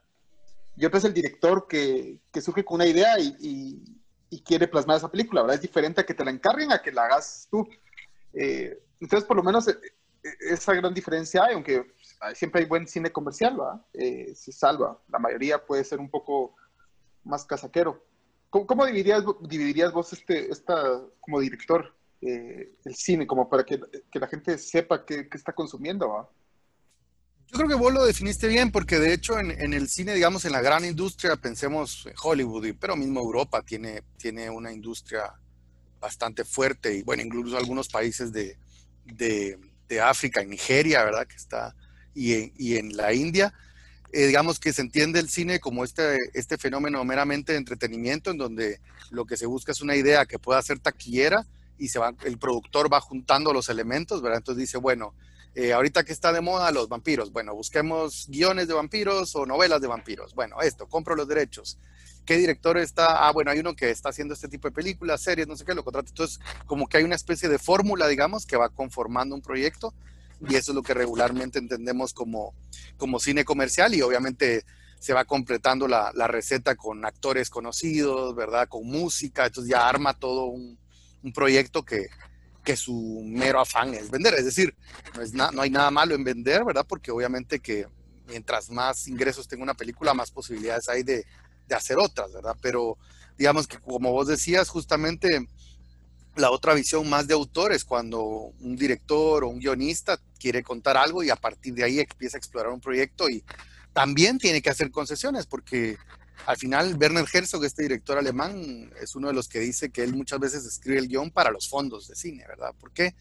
Y 0.77 0.85
otro 0.85 0.99
es 0.99 1.05
el 1.05 1.15
director 1.15 1.67
que, 1.69 2.19
que 2.33 2.41
surge 2.41 2.65
con 2.65 2.77
una 2.77 2.87
idea 2.87 3.19
y, 3.19 3.37
y, 3.41 4.01
y, 4.31 4.43
quiere 4.43 4.67
plasmar 4.67 4.97
esa 4.97 5.11
película, 5.11 5.43
¿verdad? 5.43 5.57
Es 5.57 5.63
diferente 5.63 6.01
a 6.01 6.07
que 6.07 6.15
te 6.15 6.25
la 6.25 6.33
encarguen 6.33 6.73
a 6.73 6.83
que 6.83 6.91
la 6.91 7.05
hagas 7.05 7.47
tú. 7.49 7.69
Eh, 8.33 8.77
entonces, 9.01 9.27
por 9.27 9.37
lo 9.37 9.43
menos 9.45 9.69
eh, 9.69 9.79
esa 10.51 10.75
gran 10.75 10.93
diferencia 10.93 11.45
hay, 11.45 11.55
aunque 11.55 11.87
siempre 12.35 12.63
hay 12.63 12.67
buen 12.67 12.87
cine 12.87 13.11
comercial. 13.11 13.57
Eh, 13.93 14.33
se 14.35 14.53
salva. 14.53 14.99
La 15.09 15.19
mayoría 15.19 15.65
puede 15.65 15.85
ser 15.85 16.01
un 16.01 16.11
poco 16.11 16.55
más 17.25 17.45
casaquero. 17.45 18.05
¿Cómo, 18.51 18.67
cómo 18.67 18.87
dividirías, 18.87 19.25
dividirías, 19.43 19.93
vos 19.93 20.13
este, 20.13 20.51
esta, 20.51 21.01
como 21.21 21.41
director 21.41 21.95
eh, 22.21 22.73
el 22.85 22.95
cine, 22.95 23.27
como 23.27 23.49
para 23.49 23.65
que, 23.65 23.81
que 24.11 24.19
la 24.19 24.29
gente 24.29 24.59
sepa 24.59 25.05
qué, 25.05 25.29
qué 25.29 25.37
está 25.37 25.53
consumiendo? 25.53 26.11
¿verdad? 26.11 26.29
Yo 27.47 27.59
creo 27.59 27.69
que 27.69 27.75
vos 27.75 27.93
lo 27.93 28.05
definiste 28.05 28.49
bien, 28.49 28.73
porque 28.73 28.99
de 28.99 29.13
hecho 29.13 29.39
en, 29.39 29.51
en, 29.51 29.75
el 29.75 29.89
cine, 29.89 30.15
digamos, 30.15 30.45
en 30.45 30.53
la 30.53 30.61
gran 30.61 30.85
industria, 30.85 31.37
pensemos 31.37 32.07
en 32.07 32.15
Hollywood, 32.21 32.75
pero 32.81 32.97
mismo 32.97 33.21
Europa 33.21 33.63
tiene, 33.63 34.03
tiene 34.17 34.51
una 34.51 34.73
industria 34.73 35.35
bastante 36.01 36.45
fuerte 36.45 36.95
y 36.95 37.03
bueno, 37.03 37.23
incluso 37.23 37.57
algunos 37.57 37.89
países 37.89 38.33
de, 38.33 38.59
de, 39.05 39.59
de 39.89 40.01
África, 40.01 40.41
en 40.41 40.51
Nigeria, 40.51 41.05
¿verdad? 41.05 41.27
Que 41.27 41.37
está, 41.37 41.75
y 42.15 42.77
en, 42.77 42.97
la 42.97 43.13
India, 43.13 43.53
eh, 44.13 44.27
digamos 44.27 44.61
que 44.61 44.73
se 44.73 44.83
entiende 44.83 45.19
el 45.19 45.29
cine 45.29 45.61
como 45.61 45.85
este, 45.85 46.19
este 46.35 46.57
fenómeno 46.59 47.05
meramente 47.05 47.53
de 47.53 47.59
entretenimiento, 47.59 48.31
en 48.31 48.39
donde 48.39 48.81
lo 49.11 49.25
que 49.25 49.37
se 49.37 49.47
busca 49.47 49.73
es 49.73 49.81
una 49.81 49.97
idea 49.97 50.27
que 50.27 50.39
pueda 50.39 50.63
ser 50.63 50.79
taquillera 50.79 51.47
y 51.79 51.89
se 51.89 51.99
va, 51.99 52.15
el 52.25 52.39
productor 52.39 52.93
va 52.93 53.01
juntando 53.01 53.53
los 53.53 53.69
elementos, 53.69 54.23
¿verdad? 54.23 54.39
Entonces 54.39 54.61
dice, 54.61 54.79
bueno, 54.79 55.15
eh, 55.55 55.73
ahorita 55.73 56.05
que 56.05 56.13
está 56.13 56.33
de 56.33 56.41
moda 56.41 56.71
los 56.71 56.89
vampiros, 56.89 57.33
bueno, 57.33 57.55
busquemos 57.55 58.27
guiones 58.29 58.69
de 58.69 58.75
vampiros 58.75 59.35
o 59.37 59.47
novelas 59.47 59.81
de 59.81 59.87
vampiros. 59.87 60.35
Bueno, 60.35 60.61
esto, 60.63 60.89
compro 60.89 61.15
los 61.15 61.29
derechos. 61.29 61.79
¿Qué 62.25 62.37
director 62.37 62.79
está? 62.79 63.27
Ah, 63.27 63.33
bueno, 63.33 63.51
hay 63.51 63.59
uno 63.59 63.77
que 63.77 63.91
está 63.91 64.09
haciendo 64.09 64.35
este 64.35 64.49
tipo 64.49 64.69
de 64.69 64.73
películas, 64.73 65.21
series, 65.21 65.47
no 65.47 65.57
sé 65.57 65.65
qué, 65.65 65.75
lo 65.75 65.85
contrata. 65.85 66.09
Entonces, 66.09 66.41
como 66.67 66.89
que 66.89 66.97
hay 66.97 67.05
una 67.05 67.17
especie 67.17 67.49
de 67.49 67.59
fórmula, 67.59 68.09
digamos, 68.09 68.47
que 68.47 68.57
va 68.57 68.71
conformando 68.71 69.35
un 69.35 69.43
proyecto 69.43 69.93
y 70.49 70.57
eso 70.57 70.73
es 70.73 70.75
lo 70.77 70.83
que 70.83 70.95
regularmente 70.95 71.59
entendemos 71.59 72.13
como, 72.13 72.55
como 72.97 73.19
cine 73.19 73.45
comercial 73.45 73.95
y 73.95 74.03
obviamente 74.03 74.65
se 74.99 75.13
va 75.13 75.25
completando 75.25 75.87
la, 75.87 76.13
receta 76.27 76.77
con 76.77 77.05
actores 77.05 77.51
conocidos, 77.51 78.35
¿verdad? 78.35 78.69
Con 78.69 78.87
música, 78.87 79.47
entonces 79.47 79.71
ya 79.71 79.87
arma 79.87 80.19
todo 80.19 80.47
un, 80.47 80.79
un 81.23 81.33
proyecto 81.33 81.85
que, 81.85 82.09
que, 82.65 82.75
su 82.75 83.23
mero 83.27 83.61
afán 83.61 83.93
es 83.93 84.11
vender. 84.11 84.33
Es 84.35 84.47
decir, 84.47 84.75
no, 85.15 85.23
es 85.23 85.35
no 85.35 85.61
hay 85.61 85.69
nada 85.69 85.91
malo 85.91 86.15
en 86.15 86.25
vender, 86.25 86.65
¿verdad? 86.65 86.87
Porque 86.89 87.11
obviamente 87.11 87.61
que 87.61 87.87
mientras 88.27 88.71
más 88.71 89.07
ingresos 89.07 89.47
tenga 89.47 89.63
una 89.63 89.75
película, 89.75 90.15
más 90.15 90.31
posibilidades 90.31 90.89
hay 90.89 91.03
de, 91.03 91.27
de 91.67 91.75
hacer 91.75 91.99
otras, 91.99 92.33
¿verdad? 92.33 92.57
Pero 92.63 92.97
digamos 93.37 93.67
que 93.67 93.79
como 93.79 94.13
vos 94.13 94.29
decías, 94.29 94.69
justamente 94.69 95.49
la 96.37 96.51
otra 96.51 96.75
visión 96.75 97.09
más 97.09 97.27
de 97.27 97.35
autor 97.35 97.73
es 97.73 97.85
cuando 97.85 98.23
un 98.23 98.77
director 98.77 99.45
o 99.45 99.49
un 99.49 99.61
guionista 99.61 100.19
quiere 100.39 100.63
contar 100.63 100.97
algo 100.97 101.23
y 101.23 101.31
a 101.31 101.37
partir 101.37 101.75
de 101.75 101.85
ahí 101.85 102.01
empieza 102.01 102.37
a 102.37 102.39
explorar 102.39 102.73
un 102.73 102.81
proyecto 102.81 103.29
y 103.29 103.45
también 103.93 104.39
tiene 104.39 104.61
que 104.61 104.71
hacer 104.71 104.91
concesiones 104.91 105.47
porque 105.47 105.97
al 106.47 106.57
final 106.57 106.97
Werner 107.01 107.25
Herzog, 107.33 107.65
este 107.65 107.85
director 107.85 108.19
alemán, 108.19 108.91
es 109.01 109.15
uno 109.15 109.29
de 109.29 109.35
los 109.35 109.49
que 109.49 109.61
dice 109.61 109.91
que 109.91 110.03
él 110.03 110.15
muchas 110.15 110.41
veces 110.41 110.67
escribe 110.67 110.99
el 110.99 111.09
guion 111.09 111.31
para 111.31 111.51
los 111.51 111.69
fondos 111.69 112.09
de 112.09 112.17
cine, 112.17 112.45
¿verdad? 112.47 112.75
Porque 112.79 113.15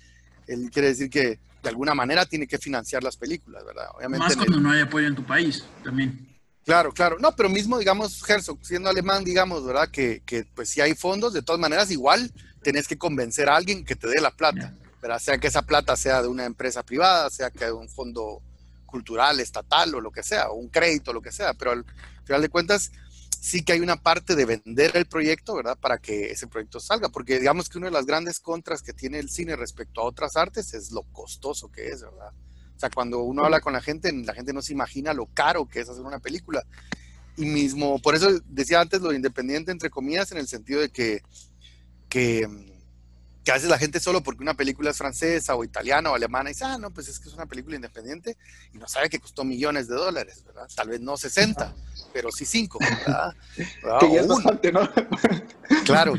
él 0.48 0.70
quiere 0.72 0.90
decir 0.90 1.10
que 1.10 1.40
de 1.62 1.70
alguna 1.70 1.94
manera 1.94 2.26
tiene 2.26 2.48
que 2.48 2.58
financiar 2.58 3.04
las 3.04 3.16
películas, 3.16 3.64
¿verdad? 3.66 3.86
Obviamente 3.96 4.26
Más 4.26 4.36
cuando 4.36 4.58
el... 4.58 4.64
no 4.64 4.72
hay 4.72 4.82
apoyo 4.82 5.08
en 5.08 5.16
tu 5.16 5.24
país, 5.24 5.64
también. 5.84 6.33
Claro, 6.66 6.94
claro. 6.94 7.18
No, 7.20 7.36
pero 7.36 7.50
mismo, 7.50 7.78
digamos, 7.78 8.28
Herzog, 8.28 8.58
siendo 8.62 8.90
alemán, 8.90 9.24
digamos, 9.24 9.66
¿verdad? 9.66 9.90
Que, 9.90 10.22
que 10.26 10.46
pues 10.56 10.70
si 10.70 10.80
hay 10.80 10.96
fondos, 10.96 11.34
de 11.34 11.42
todas 11.42 11.60
maneras, 11.60 11.92
igual 11.92 12.32
tenés 12.62 12.88
que 12.88 12.98
convencer 12.98 13.50
a 13.50 13.58
alguien 13.58 13.84
que 13.84 13.96
te 13.96 14.08
dé 14.08 14.22
la 14.22 14.32
plata, 14.32 14.74
¿verdad? 15.02 15.20
Sea 15.20 15.38
que 15.38 15.48
esa 15.48 15.64
plata 15.64 15.96
sea 15.98 16.22
de 16.22 16.30
una 16.30 16.46
empresa 16.46 16.82
privada, 16.84 17.30
sea 17.30 17.52
que 17.52 17.66
de 17.66 17.74
un 17.74 17.90
fondo 17.90 18.42
cultural, 18.86 19.40
estatal 19.40 19.94
o 19.96 20.02
lo 20.02 20.12
que 20.12 20.24
sea, 20.24 20.50
o 20.50 20.54
un 20.54 20.70
crédito, 20.70 21.12
lo 21.12 21.22
que 21.22 21.32
sea, 21.32 21.54
pero 21.54 21.72
al 21.72 21.86
final 22.24 22.42
de 22.42 22.50
cuentas 22.50 22.92
sí 23.42 23.64
que 23.64 23.74
hay 23.74 23.82
una 23.82 23.98
parte 23.98 24.36
de 24.36 24.46
vender 24.46 24.96
el 24.96 25.06
proyecto, 25.06 25.56
¿verdad? 25.56 25.78
Para 25.78 25.98
que 25.98 26.32
ese 26.32 26.48
proyecto 26.48 26.80
salga, 26.80 27.10
porque 27.10 27.40
digamos 27.40 27.68
que 27.68 27.78
una 27.78 27.88
de 27.88 27.94
las 27.94 28.06
grandes 28.06 28.40
contras 28.40 28.82
que 28.82 28.94
tiene 28.94 29.20
el 29.20 29.30
cine 29.30 29.58
respecto 29.58 30.00
a 30.00 30.06
otras 30.06 30.38
artes 30.38 30.74
es 30.74 30.92
lo 30.92 31.04
costoso 31.12 31.70
que 31.70 31.90
es, 31.90 32.02
¿verdad? 32.04 32.32
O 32.76 32.80
sea, 32.80 32.90
cuando 32.90 33.22
uno 33.22 33.46
habla 33.46 33.62
con 33.62 33.74
la 33.74 33.82
gente, 33.82 34.12
la 34.12 34.34
gente 34.34 34.54
no 34.54 34.62
se 34.62 34.74
imagina 34.74 35.14
lo 35.14 35.28
caro 35.28 35.66
que 35.66 35.80
es 35.80 35.90
hacer 35.90 36.04
una 36.04 36.20
película. 36.20 36.64
Y 37.38 37.46
mismo, 37.46 38.00
por 38.00 38.16
eso 38.16 38.30
decía 38.48 38.80
antes 38.80 39.02
lo 39.02 39.14
independiente, 39.14 39.72
entre 39.72 39.90
comillas, 39.90 40.32
en 40.32 40.38
el 40.38 40.48
sentido 40.48 40.82
de 40.82 40.90
que 40.90 41.24
que, 42.14 42.48
que 43.44 43.52
a 43.52 43.56
veces 43.56 43.70
la 43.70 43.78
gente 43.78 44.00
solo 44.00 44.22
porque 44.24 44.42
una 44.42 44.54
película 44.54 44.92
es 44.92 44.98
francesa 44.98 45.56
o 45.56 45.64
italiana 45.64 46.12
o 46.12 46.16
alemana 46.16 46.50
dice, 46.50 46.64
ah, 46.64 46.78
no, 46.78 46.92
pues 46.92 47.10
es 47.10 47.20
que 47.20 47.28
es 47.28 47.36
una 47.36 47.46
película 47.46 47.76
independiente 47.76 48.38
y 48.74 48.78
no 48.78 48.88
sabe 48.88 49.10
que 49.10 49.20
costó 49.20 49.44
millones 49.44 49.88
de 49.88 49.96
dólares, 49.96 50.44
¿verdad? 50.46 50.68
Tal 50.74 50.90
vez 50.90 51.02
no 51.02 51.18
60, 51.18 51.76
pero 52.14 52.32
sí 52.32 52.46
5, 52.46 52.80
¿verdad? 52.80 53.36
Que 54.00 54.14
ya 54.14 54.22
es 54.22 54.28
bastante, 54.28 54.72
¿no? 54.72 54.90
Claro. 55.86 56.14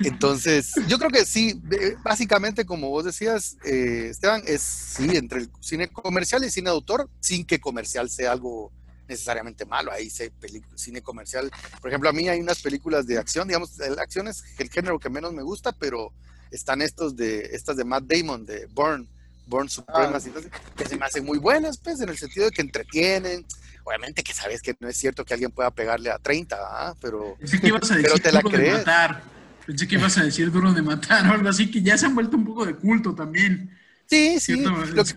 Entonces, 0.00 0.74
yo 0.86 0.98
creo 0.98 1.10
que 1.10 1.24
sí, 1.24 1.60
básicamente, 2.02 2.66
como 2.66 2.90
vos 2.90 3.04
decías, 3.04 3.56
eh, 3.64 4.08
Esteban, 4.10 4.42
es 4.46 4.60
sí, 4.60 5.16
entre 5.16 5.40
el 5.40 5.50
cine 5.60 5.88
comercial 5.88 6.44
y 6.44 6.50
cine 6.50 6.68
de 6.68 6.74
autor, 6.74 7.08
sin 7.20 7.46
que 7.46 7.60
comercial 7.60 8.10
sea 8.10 8.32
algo 8.32 8.72
necesariamente 9.08 9.64
malo. 9.64 9.90
Ahí 9.90 10.10
se 10.10 10.32
cine 10.74 11.02
comercial. 11.02 11.50
Por 11.80 11.90
ejemplo, 11.90 12.10
a 12.10 12.12
mí 12.12 12.28
hay 12.28 12.40
unas 12.40 12.60
películas 12.60 13.06
de 13.06 13.18
acción, 13.18 13.48
digamos, 13.48 13.78
la 13.78 14.02
acción 14.02 14.28
es 14.28 14.44
el 14.58 14.68
género 14.68 14.98
que 14.98 15.08
menos 15.08 15.32
me 15.32 15.42
gusta, 15.42 15.72
pero 15.72 16.12
están 16.50 16.82
estos 16.82 17.16
de, 17.16 17.50
estas 17.52 17.76
de 17.76 17.84
Matt 17.84 18.04
Damon, 18.04 18.46
de 18.46 18.66
Burn, 18.66 19.08
Burn 19.46 19.68
Supremacy, 19.68 20.30
ah. 20.36 20.58
que 20.76 20.86
se 20.86 20.96
me 20.96 21.06
hacen 21.06 21.24
muy 21.24 21.38
buenas, 21.38 21.78
pues, 21.78 22.00
en 22.00 22.08
el 22.08 22.18
sentido 22.18 22.46
de 22.46 22.52
que 22.52 22.62
entretienen. 22.62 23.44
Obviamente 23.84 24.22
que 24.22 24.34
sabes 24.34 24.60
que 24.60 24.76
no 24.80 24.88
es 24.88 24.96
cierto 24.96 25.24
que 25.24 25.32
alguien 25.32 25.50
pueda 25.50 25.70
pegarle 25.70 26.10
a 26.10 26.18
30, 26.18 26.56
¿ah? 26.60 26.94
pero, 27.00 27.36
Pensé 27.38 27.58
que 27.60 27.68
ibas 27.68 27.90
a 27.90 27.94
decir 27.94 28.10
pero 28.10 28.22
te 28.22 28.32
la 28.32 28.40
duro 28.40 28.54
crees. 28.54 28.72
De 28.72 28.78
matar. 28.78 29.22
Pensé 29.66 29.88
que 29.88 29.94
ibas 29.94 30.18
a 30.18 30.24
decir 30.24 30.50
duro 30.50 30.72
de 30.72 30.82
matar 30.82 31.26
o 31.26 31.32
algo 31.34 31.48
así, 31.48 31.70
que 31.70 31.80
ya 31.82 31.96
se 31.96 32.06
han 32.06 32.14
vuelto 32.14 32.36
un 32.36 32.44
poco 32.44 32.66
de 32.66 32.74
culto 32.74 33.14
también. 33.14 33.76
Sí, 34.06 34.40
sí. 34.40 34.56
Lo 34.56 35.04
que, 35.04 35.14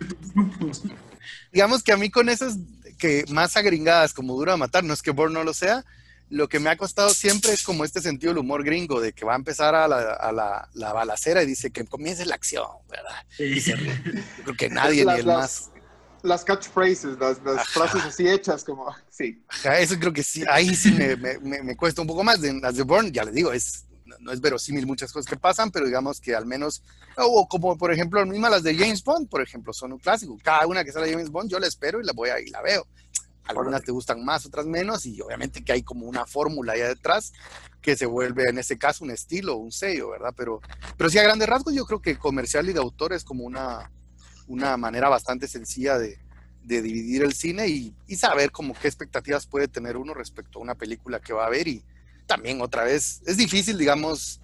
digamos 1.52 1.84
que 1.84 1.92
a 1.94 1.98
mí 1.98 2.10
con 2.10 2.30
esas 2.30 2.58
que 2.98 3.26
más 3.30 3.58
agringadas 3.58 4.14
como 4.14 4.36
Duro 4.36 4.52
de 4.52 4.58
Matar, 4.58 4.84
no 4.84 4.94
es 4.94 5.02
que 5.02 5.12
Bourne 5.12 5.34
no 5.34 5.44
lo 5.44 5.54
sea, 5.54 5.84
lo 6.32 6.48
que 6.48 6.62
me 6.62 6.70
ha 6.70 6.78
costado 6.78 7.10
siempre 7.10 7.52
es 7.52 7.62
como 7.62 7.84
este 7.84 8.02
sentido 8.02 8.32
del 8.32 8.40
humor 8.40 8.64
gringo, 8.64 9.02
de 9.02 9.12
que 9.12 9.26
va 9.26 9.34
a 9.34 9.36
empezar 9.36 9.76
a 9.76 9.86
la, 9.86 10.14
a 10.14 10.32
la, 10.32 10.70
la 10.74 10.94
balacera 10.94 11.44
y 11.44 11.46
dice 11.46 11.72
que 11.72 11.84
comience 11.86 12.26
la 12.26 12.36
acción, 12.36 12.68
¿verdad? 12.90 13.16
Sí. 13.36 13.60
Yo 13.60 13.76
creo 14.44 14.56
que 14.56 14.70
nadie 14.72 15.04
las, 15.04 15.16
ni 15.16 15.20
el 15.20 15.28
las, 15.28 15.38
más. 15.38 15.72
Las 16.24 16.46
catchphrases, 16.46 17.20
las, 17.20 17.44
las 17.44 17.68
frases 17.68 18.04
así 18.06 18.30
hechas, 18.30 18.64
como, 18.64 18.86
sí. 19.10 19.44
Ajá, 19.50 19.80
eso 19.80 20.00
creo 20.00 20.14
que 20.14 20.24
sí, 20.24 20.44
ahí 20.50 20.74
sí 20.74 20.94
me, 20.94 21.18
me, 21.18 21.38
me, 21.40 21.64
me 21.64 21.76
cuesta 21.76 22.02
un 22.02 22.08
poco 22.08 22.24
más. 22.24 22.40
De, 22.40 22.54
las 22.54 22.78
de 22.78 22.84
Bourne, 22.84 23.12
ya 23.12 23.26
les 23.26 23.34
digo, 23.34 23.52
es, 23.52 23.84
no 24.22 24.32
es 24.32 24.40
verosímil 24.40 24.88
muchas 24.88 25.12
cosas 25.12 25.30
que 25.30 25.38
pasan, 25.38 25.70
pero 25.70 25.86
digamos 25.86 26.22
que 26.22 26.34
al 26.34 26.46
menos, 26.46 26.82
o 27.18 27.46
como 27.50 27.78
por 27.78 27.92
ejemplo, 27.92 28.26
misma 28.26 28.50
las 28.50 28.64
de 28.64 28.78
James 28.78 29.04
Bond, 29.04 29.28
por 29.28 29.42
ejemplo, 29.42 29.74
son 29.74 29.92
un 29.92 30.00
clásico. 30.00 30.38
Cada 30.42 30.66
una 30.66 30.86
que 30.86 30.94
sale 30.94 31.08
de 31.08 31.14
James 31.14 31.30
Bond, 31.30 31.52
yo 31.52 31.60
la 31.60 31.68
espero 31.68 32.00
y 32.00 32.06
la 32.06 32.14
voy 32.14 32.30
a, 32.30 32.40
y 32.40 32.50
la 32.50 32.62
veo. 32.62 32.88
Algunas 33.52 33.84
te 33.84 33.92
gustan 33.92 34.24
más, 34.24 34.46
otras 34.46 34.66
menos, 34.66 35.06
y 35.06 35.22
obviamente 35.22 35.64
que 35.64 35.72
hay 35.72 35.84
como 35.84 36.06
una 36.06 36.26
fórmula 36.26 36.74
allá 36.74 36.88
detrás 36.88 37.34
que 37.82 37.96
se 37.96 38.06
vuelve 38.06 38.50
en 38.50 38.58
ese 38.58 38.78
caso 38.78 39.04
un 39.04 39.12
estilo, 39.12 39.58
un 39.58 39.72
sello, 39.72 40.10
¿verdad? 40.12 40.34
Pero, 40.36 40.62
pero 40.98 41.10
sí 41.10 41.18
a 41.18 41.24
grandes 41.24 41.48
rasgos 41.48 41.74
yo 41.74 41.86
creo 41.86 42.02
que 42.02 42.18
comercial 42.18 42.70
y 42.70 42.74
de 42.74 42.80
autor 42.80 43.14
es 43.14 43.24
como 43.24 43.44
una, 43.44 43.92
una 44.48 44.78
manera 44.78 45.10
bastante 45.10 45.48
sencilla 45.48 45.98
de, 45.98 46.20
de 46.64 46.82
dividir 46.82 47.24
el 47.24 47.34
cine 47.34 47.68
y, 47.68 47.96
y, 48.08 48.16
saber 48.16 48.52
como 48.52 48.74
qué 48.74 48.88
expectativas 48.88 49.48
puede 49.48 49.68
tener 49.68 49.98
uno 49.98 50.14
respecto 50.14 50.60
a 50.60 50.62
una 50.62 50.76
película 50.76 51.20
que 51.20 51.34
va 51.34 51.48
a 51.48 51.50
ver 51.50 51.68
y 51.68 51.84
también 52.28 52.62
otra 52.62 52.84
vez 52.84 53.22
es 53.26 53.38
difícil, 53.38 53.78
digamos, 53.78 54.42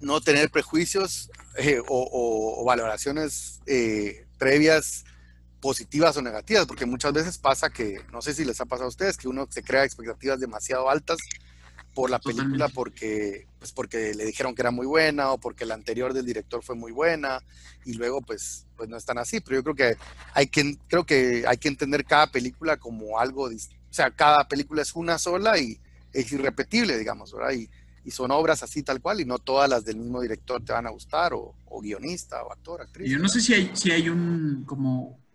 no 0.00 0.20
tener 0.20 0.50
prejuicios 0.50 1.30
eh, 1.56 1.80
o, 1.88 2.64
valoraciones 2.66 3.60
eh, 3.66 4.26
previas 4.38 5.04
positivas 5.66 6.16
o 6.16 6.22
negativas, 6.22 6.64
porque 6.64 6.86
muchas 6.86 7.12
veces 7.12 7.38
pasa 7.38 7.70
que, 7.70 8.00
no 8.12 8.22
sé 8.22 8.32
si 8.34 8.44
les 8.44 8.60
ha 8.60 8.66
pasado 8.66 8.84
a 8.84 8.90
ustedes, 8.90 9.16
que 9.16 9.26
uno 9.26 9.48
se 9.50 9.64
crea 9.64 9.82
expectativas 9.82 10.38
demasiado 10.38 10.88
altas 10.88 11.18
por 11.92 12.08
la 12.08 12.20
película 12.20 12.68
porque, 12.68 13.48
pues 13.58 13.72
porque 13.72 14.14
le 14.14 14.26
dijeron 14.26 14.54
que 14.54 14.62
era 14.62 14.70
muy 14.70 14.86
buena 14.86 15.32
o 15.32 15.38
porque 15.38 15.66
la 15.66 15.74
anterior 15.74 16.14
del 16.14 16.24
director 16.24 16.62
fue 16.62 16.76
muy 16.76 16.92
buena 16.92 17.42
y 17.84 17.94
luego 17.94 18.22
pues, 18.22 18.68
pues 18.76 18.88
no 18.88 18.96
están 18.96 19.18
así, 19.18 19.40
pero 19.40 19.56
yo 19.56 19.64
creo 19.64 19.74
que 19.74 19.96
hay 20.34 20.46
que, 20.46 20.78
creo 20.86 21.04
que 21.04 21.42
hay 21.48 21.56
que 21.56 21.66
entender 21.66 22.04
cada 22.04 22.28
película 22.28 22.76
como 22.76 23.18
algo, 23.18 23.46
o 23.46 23.50
sea, 23.90 24.12
cada 24.12 24.46
película 24.46 24.82
es 24.82 24.94
una 24.94 25.18
sola 25.18 25.58
y 25.58 25.80
es 26.12 26.30
irrepetible, 26.30 26.96
digamos, 26.96 27.32
¿verdad? 27.32 27.54
Y, 27.54 27.68
y 28.04 28.12
son 28.12 28.30
obras 28.30 28.62
así 28.62 28.84
tal 28.84 29.00
cual 29.00 29.20
y 29.20 29.24
no 29.24 29.40
todas 29.40 29.68
las 29.68 29.84
del 29.84 29.96
mismo 29.96 30.20
director 30.20 30.64
te 30.64 30.72
van 30.72 30.86
a 30.86 30.90
gustar 30.90 31.34
o, 31.34 31.56
guionista 31.82 32.40
o 32.44 32.52
actor, 32.52 32.82
actriz. 32.82 33.10
Yo 33.10 33.18
no 33.18 33.28
sé 33.28 33.40
si 33.40 33.52
hay, 33.52 33.70
si 33.74 33.90
hay 33.90 34.08
un 34.08 34.62
como 34.64 35.25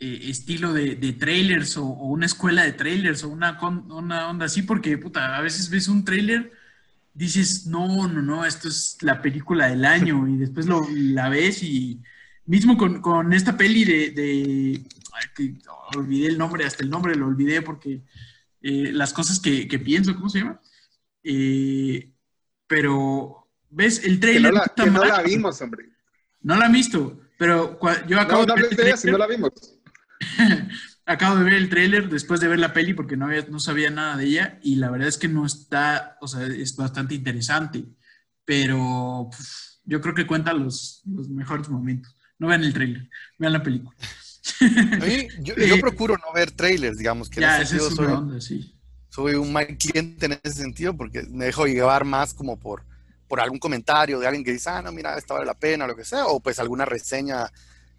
eh, 0.00 0.20
estilo 0.30 0.72
de, 0.72 0.96
trailers 1.18 1.76
o, 1.76 1.84
una 1.86 2.26
escuela 2.26 2.64
de 2.64 2.72
trailers 2.72 3.24
o 3.24 3.28
una, 3.28 3.58
una 3.60 4.28
onda 4.28 4.46
así, 4.46 4.62
porque 4.62 4.98
puta, 4.98 5.36
a 5.36 5.40
veces 5.40 5.70
ves 5.70 5.88
un 5.88 6.04
trailer, 6.04 6.52
dices, 7.14 7.66
no, 7.66 8.08
no, 8.08 8.22
no, 8.22 8.44
esto 8.44 8.68
es 8.68 8.98
la 9.00 9.20
película 9.22 9.68
del 9.68 9.84
año 9.84 10.28
y 10.28 10.36
después 10.36 10.66
lo, 10.66 10.86
la 10.90 11.28
ves 11.28 11.62
y 11.62 12.00
mismo 12.46 12.76
con, 12.76 13.32
esta 13.32 13.56
peli 13.56 13.84
de, 13.84 14.82
olvidé 15.96 16.28
el 16.28 16.38
nombre, 16.38 16.64
hasta 16.64 16.82
el 16.82 16.90
nombre 16.90 17.14
lo 17.14 17.26
olvidé 17.26 17.62
porque 17.62 18.02
eh, 18.62 18.92
las 18.92 19.12
cosas 19.12 19.40
que, 19.40 19.68
que 19.68 19.78
pienso, 19.78 20.14
¿cómo 20.14 20.28
se 20.28 20.40
llama? 20.40 20.60
Eh, 21.22 22.10
pero, 22.66 23.48
¿ves? 23.70 24.04
El 24.04 24.20
trailer. 24.20 24.54
Que 24.76 24.90
no 24.90 25.04
la, 25.04 25.22
vimos, 25.22 25.60
hombre. 25.60 25.90
No 26.40 26.56
la 26.56 26.66
han 26.66 26.72
visto, 26.72 27.20
pero 27.36 27.78
yo 28.06 28.20
acabo 28.20 28.46
de 28.46 28.54
ver. 28.54 28.98
El 29.04 29.12
no 29.12 29.18
la 29.18 29.26
vimos. 29.26 29.77
Acabo 31.06 31.36
de 31.36 31.44
ver 31.44 31.54
el 31.54 31.68
trailer 31.68 32.08
después 32.08 32.40
de 32.40 32.48
ver 32.48 32.58
la 32.58 32.72
peli 32.72 32.94
porque 32.94 33.16
no, 33.16 33.26
había, 33.26 33.46
no 33.48 33.60
sabía 33.60 33.90
nada 33.90 34.16
de 34.16 34.24
ella 34.24 34.58
y 34.62 34.76
la 34.76 34.90
verdad 34.90 35.08
es 35.08 35.18
que 35.18 35.28
no 35.28 35.46
está, 35.46 36.16
o 36.20 36.28
sea, 36.28 36.46
es 36.46 36.76
bastante 36.76 37.14
interesante, 37.14 37.84
pero 38.44 39.30
yo 39.84 40.00
creo 40.00 40.14
que 40.14 40.26
cuenta 40.26 40.52
los, 40.52 41.02
los, 41.06 41.28
mejores 41.28 41.68
momentos. 41.68 42.14
No 42.38 42.46
vean 42.46 42.62
el 42.62 42.72
trailer, 42.72 43.08
vean 43.38 43.52
la 43.52 43.62
película. 43.62 43.96
yo, 45.40 45.54
yo, 45.56 45.78
procuro 45.80 46.16
no 46.16 46.32
ver 46.32 46.52
trailers, 46.52 46.98
digamos, 46.98 47.28
que 47.28 47.40
ya, 47.40 47.60
esa 47.60 47.76
es 47.76 47.98
una 47.98 48.18
onda, 48.18 48.40
sí 48.40 48.78
soy 49.18 49.34
un 49.34 49.52
mal 49.52 49.66
cliente 49.76 50.26
en 50.26 50.38
ese 50.42 50.62
sentido 50.62 50.96
porque 50.96 51.24
me 51.24 51.46
dejo 51.46 51.66
llevar 51.66 52.04
más 52.04 52.34
como 52.34 52.56
por, 52.56 52.84
por 53.26 53.40
algún 53.40 53.58
comentario 53.58 54.20
de 54.20 54.26
alguien 54.26 54.44
que 54.44 54.52
dice, 54.52 54.70
ah, 54.70 54.82
no, 54.82 54.92
mira, 54.92 55.16
esta 55.18 55.34
vale 55.34 55.46
la 55.46 55.54
pena, 55.54 55.86
lo 55.86 55.96
que 55.96 56.04
sea, 56.04 56.26
o 56.26 56.40
pues 56.40 56.58
alguna 56.58 56.84
reseña. 56.84 57.50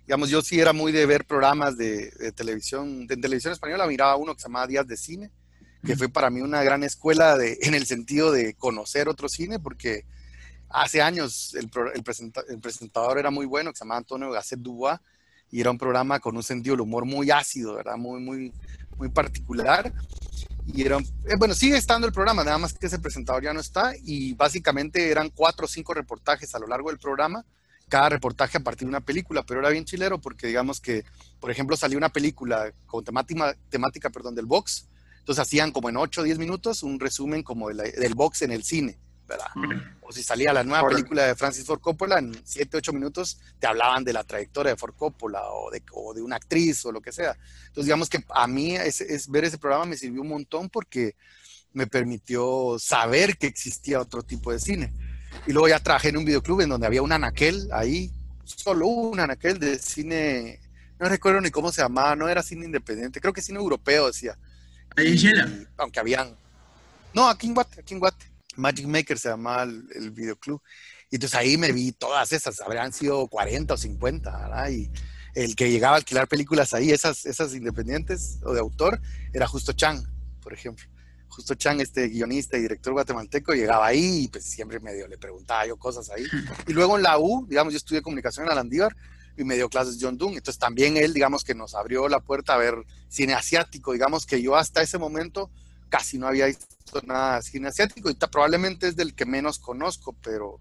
Digamos, 0.09 0.31
yo 0.31 0.41
sí 0.41 0.59
era 0.59 0.73
muy 0.73 0.91
de 0.91 1.05
ver 1.05 1.23
programas 1.23 1.77
de, 1.77 2.33
televisión, 2.35 3.05
de 3.05 3.15
televisión 3.15 3.53
española, 3.53 3.85
miraba 3.85 4.15
uno 4.15 4.33
que 4.33 4.41
se 4.41 4.47
llamaba 4.47 4.65
Días 4.65 4.87
de 4.87 4.97
Cine, 4.97 5.29
que 5.85 5.95
fue 5.95 6.09
para 6.09 6.31
mí 6.31 6.41
una 6.41 6.63
gran 6.63 6.83
escuela 6.83 7.37
de, 7.37 7.59
en 7.61 7.75
el 7.75 7.85
sentido 7.85 8.31
de 8.31 8.55
conocer 8.55 9.07
otro 9.07 9.29
cine, 9.29 9.59
porque 9.59 10.05
hace 10.67 11.03
años 11.03 11.53
el, 11.53 11.69
el, 11.93 12.03
el 12.47 12.59
presentador 12.59 13.19
era 13.19 13.29
muy 13.29 13.45
bueno, 13.45 13.69
que 13.69 13.77
se 13.77 13.83
llamaba 13.83 13.99
Antonio 13.99 14.31
Gasset 14.31 14.57
Dubois, 14.57 14.99
y 15.51 15.61
era 15.61 15.69
un 15.69 15.77
programa 15.77 16.19
con 16.19 16.35
un 16.35 16.41
sentido 16.41 16.73
del 16.73 16.81
humor 16.81 17.05
muy 17.05 17.29
ácido, 17.29 17.75
¿verdad? 17.75 17.97
Muy, 17.97 18.19
muy, 18.19 18.51
muy 18.97 19.09
particular. 19.09 19.93
Y 20.65 20.87
eran, 20.87 21.03
eh, 21.27 21.35
bueno, 21.37 21.53
sigue 21.53 21.77
estando 21.77 22.07
el 22.07 22.13
programa, 22.13 22.43
nada 22.43 22.57
más 22.57 22.73
que 22.73 22.87
ese 22.87 22.97
presentador 22.97 23.43
ya 23.43 23.53
no 23.53 23.59
está. 23.59 23.93
Y 24.01 24.33
básicamente 24.33 25.11
eran 25.11 25.29
cuatro 25.29 25.65
o 25.65 25.69
cinco 25.69 25.93
reportajes 25.93 26.55
a 26.55 26.59
lo 26.59 26.65
largo 26.65 26.89
del 26.89 26.97
programa, 26.97 27.45
cada 27.89 28.09
reportaje 28.09 28.57
a 28.57 28.63
partir 28.63 28.87
de 28.87 28.89
una 28.89 29.01
película, 29.01 29.43
pero 29.43 29.59
era 29.59 29.69
bien 29.69 29.85
chilero 29.85 30.21
porque 30.21 30.47
digamos 30.47 30.79
que, 30.79 31.03
por 31.39 31.51
ejemplo, 31.51 31.75
salió 31.75 31.97
una 31.97 32.09
película 32.09 32.71
con 32.85 33.03
temática, 33.03 33.55
temática 33.69 34.09
perdón, 34.09 34.35
del 34.35 34.45
box. 34.45 34.87
Entonces 35.19 35.41
hacían 35.41 35.71
como 35.71 35.89
en 35.89 35.97
8 35.97 36.21
o 36.21 36.23
10 36.23 36.39
minutos 36.39 36.83
un 36.83 36.99
resumen 36.99 37.43
como 37.43 37.69
del 37.69 38.15
box 38.15 38.43
en 38.43 38.51
el 38.51 38.63
cine. 38.63 38.97
O 40.01 40.11
si 40.11 40.23
salía 40.23 40.53
la 40.53 40.63
nueva 40.63 40.87
película 40.87 41.25
de 41.25 41.35
Francis 41.35 41.65
Ford 41.65 41.79
Coppola, 41.79 42.17
en 42.19 42.35
7, 42.43 42.77
8 42.77 42.93
minutos 42.93 43.39
te 43.59 43.67
hablaban 43.67 44.03
de 44.03 44.13
la 44.13 44.23
trayectoria 44.23 44.71
de 44.71 44.77
Ford 44.77 44.95
Coppola 44.95 45.43
o 45.51 45.69
de, 45.69 45.83
o 45.91 46.13
de 46.13 46.21
una 46.21 46.37
actriz 46.37 46.83
o 46.85 46.91
lo 46.91 47.01
que 47.01 47.11
sea. 47.11 47.37
Entonces, 47.67 47.85
digamos 47.85 48.09
que 48.09 48.23
a 48.29 48.47
mí 48.47 48.75
es, 48.75 49.29
ver 49.29 49.43
ese 49.43 49.57
programa 49.57 49.85
me 49.85 49.97
sirvió 49.97 50.21
un 50.21 50.29
montón 50.29 50.69
porque 50.69 51.15
me 51.73 51.85
permitió 51.85 52.77
saber 52.79 53.37
que 53.37 53.47
existía 53.47 53.99
otro 53.99 54.23
tipo 54.23 54.51
de 54.51 54.59
cine. 54.59 54.93
Y 55.47 55.51
luego 55.51 55.67
ya 55.67 55.79
trabajé 55.79 56.09
en 56.09 56.17
un 56.17 56.25
videoclub 56.25 56.61
en 56.61 56.69
donde 56.69 56.87
había 56.87 57.01
un 57.01 57.11
anaquel 57.11 57.69
ahí, 57.71 58.11
solo 58.43 58.87
un 58.87 59.19
anaquel 59.19 59.59
de 59.59 59.79
cine, 59.79 60.59
no 60.99 61.07
recuerdo 61.09 61.41
ni 61.41 61.51
cómo 61.51 61.71
se 61.71 61.81
llamaba, 61.81 62.15
no 62.15 62.27
era 62.27 62.43
cine 62.43 62.65
independiente, 62.65 63.21
creo 63.21 63.33
que 63.33 63.41
cine 63.41 63.59
europeo 63.59 64.07
decía. 64.07 64.37
Ahí 64.95 65.27
en 65.27 65.67
Aunque 65.77 65.99
habían... 65.99 66.35
No, 67.13 67.27
aquí 67.27 67.47
en 67.47 67.53
Guate, 67.53 67.81
aquí 67.81 67.93
en 67.93 67.99
Guate. 67.99 68.25
Magic 68.55 68.85
Maker 68.85 69.17
se 69.17 69.29
llamaba 69.29 69.63
el, 69.63 70.11
videoclub. 70.11 70.61
Y 71.09 71.15
entonces 71.15 71.39
ahí 71.39 71.57
me 71.57 71.71
vi 71.71 71.91
todas 71.91 72.31
esas, 72.33 72.61
habrían 72.61 72.93
sido 72.93 73.27
40 73.27 73.73
o 73.73 73.77
50, 73.77 74.37
¿verdad? 74.37 74.69
Y 74.69 74.91
el 75.33 75.55
que 75.55 75.71
llegaba 75.71 75.95
a 75.95 75.97
alquilar 75.97 76.27
películas 76.27 76.73
ahí, 76.73 76.91
esas, 76.91 77.25
esas 77.25 77.53
independientes 77.55 78.39
o 78.43 78.53
de 78.53 78.59
autor, 78.59 79.01
era 79.33 79.47
Justo 79.47 79.73
Chang, 79.73 80.03
por 80.41 80.53
ejemplo. 80.53 80.85
Justo 81.29 81.55
Chang, 81.55 81.79
este 81.79 82.07
guionista 82.07 82.57
y 82.57 82.61
director 82.61 82.93
guatemalteco, 82.93 83.53
llegaba 83.53 83.87
ahí 83.87 84.23
y 84.23 84.27
pues 84.27 84.43
siempre 84.43 84.79
medio 84.79 85.07
le 85.07 85.17
preguntaba 85.17 85.65
yo 85.65 85.77
cosas 85.77 86.09
ahí. 86.09 86.25
Y 86.67 86.73
luego 86.73 86.97
en 86.97 87.03
la 87.03 87.17
U, 87.17 87.45
digamos, 87.47 87.73
yo 87.73 87.77
estudié 87.77 88.01
comunicación 88.01 88.45
en 88.45 88.51
Alandívar 88.51 88.95
y 89.37 89.43
me 89.43 89.55
dio 89.55 89.69
clases 89.69 89.97
John 89.99 90.17
Doon. 90.17 90.33
Entonces 90.33 90.59
también 90.59 90.97
él, 90.97 91.13
digamos, 91.13 91.43
que 91.43 91.55
nos 91.55 91.75
abrió 91.75 92.09
la 92.09 92.19
puerta 92.19 92.55
a 92.55 92.57
ver 92.57 92.75
cine 93.07 93.33
asiático. 93.33 93.93
Digamos 93.93 94.25
que 94.25 94.41
yo 94.41 94.55
hasta 94.55 94.81
ese 94.81 94.97
momento 94.97 95.49
casi 95.87 96.17
no 96.17 96.27
había 96.27 96.47
visto 96.47 97.01
nada 97.05 97.41
cine 97.41 97.69
asiático 97.69 98.09
y 98.09 98.15
probablemente 98.15 98.87
es 98.87 98.95
del 98.95 99.15
que 99.15 99.25
menos 99.25 99.59
conozco, 99.59 100.15
pero, 100.21 100.59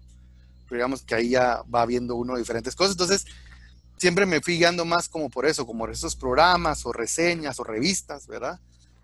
digamos 0.69 1.01
que 1.01 1.15
ahí 1.15 1.29
ya 1.29 1.63
va 1.73 1.85
viendo 1.85 2.15
uno 2.15 2.37
diferentes 2.37 2.75
cosas. 2.75 2.93
Entonces, 2.93 3.25
siempre 3.97 4.25
me 4.25 4.41
fui 4.41 4.57
guiando 4.57 4.85
más 4.85 5.09
como 5.09 5.29
por 5.29 5.45
eso, 5.45 5.65
como 5.65 5.87
esos 5.87 6.15
programas 6.15 6.85
o 6.85 6.93
reseñas 6.93 7.59
o 7.59 7.63
revistas, 7.63 8.27
¿verdad? 8.27 8.59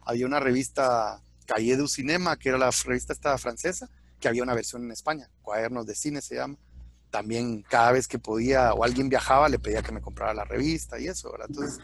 Había 0.05 0.25
una 0.25 0.39
revista 0.39 1.21
Calle 1.45 1.77
du 1.77 1.87
Cinema, 1.87 2.37
que 2.37 2.49
era 2.49 2.57
la 2.57 2.71
revista 2.71 3.13
esta 3.13 3.37
francesa, 3.37 3.89
que 4.19 4.27
había 4.27 4.43
una 4.43 4.53
versión 4.53 4.83
en 4.83 4.91
España, 4.91 5.29
Cuadernos 5.41 5.85
de 5.85 5.95
Cine 5.95 6.21
se 6.21 6.35
llama. 6.35 6.57
También 7.11 7.63
cada 7.63 7.91
vez 7.91 8.07
que 8.07 8.19
podía 8.19 8.73
o 8.73 8.83
alguien 8.83 9.09
viajaba 9.09 9.47
le 9.47 9.59
pedía 9.59 9.81
que 9.81 9.91
me 9.91 10.01
comprara 10.01 10.33
la 10.33 10.43
revista 10.43 10.99
y 10.99 11.07
eso, 11.07 11.31
¿verdad? 11.31 11.47
Entonces, 11.49 11.79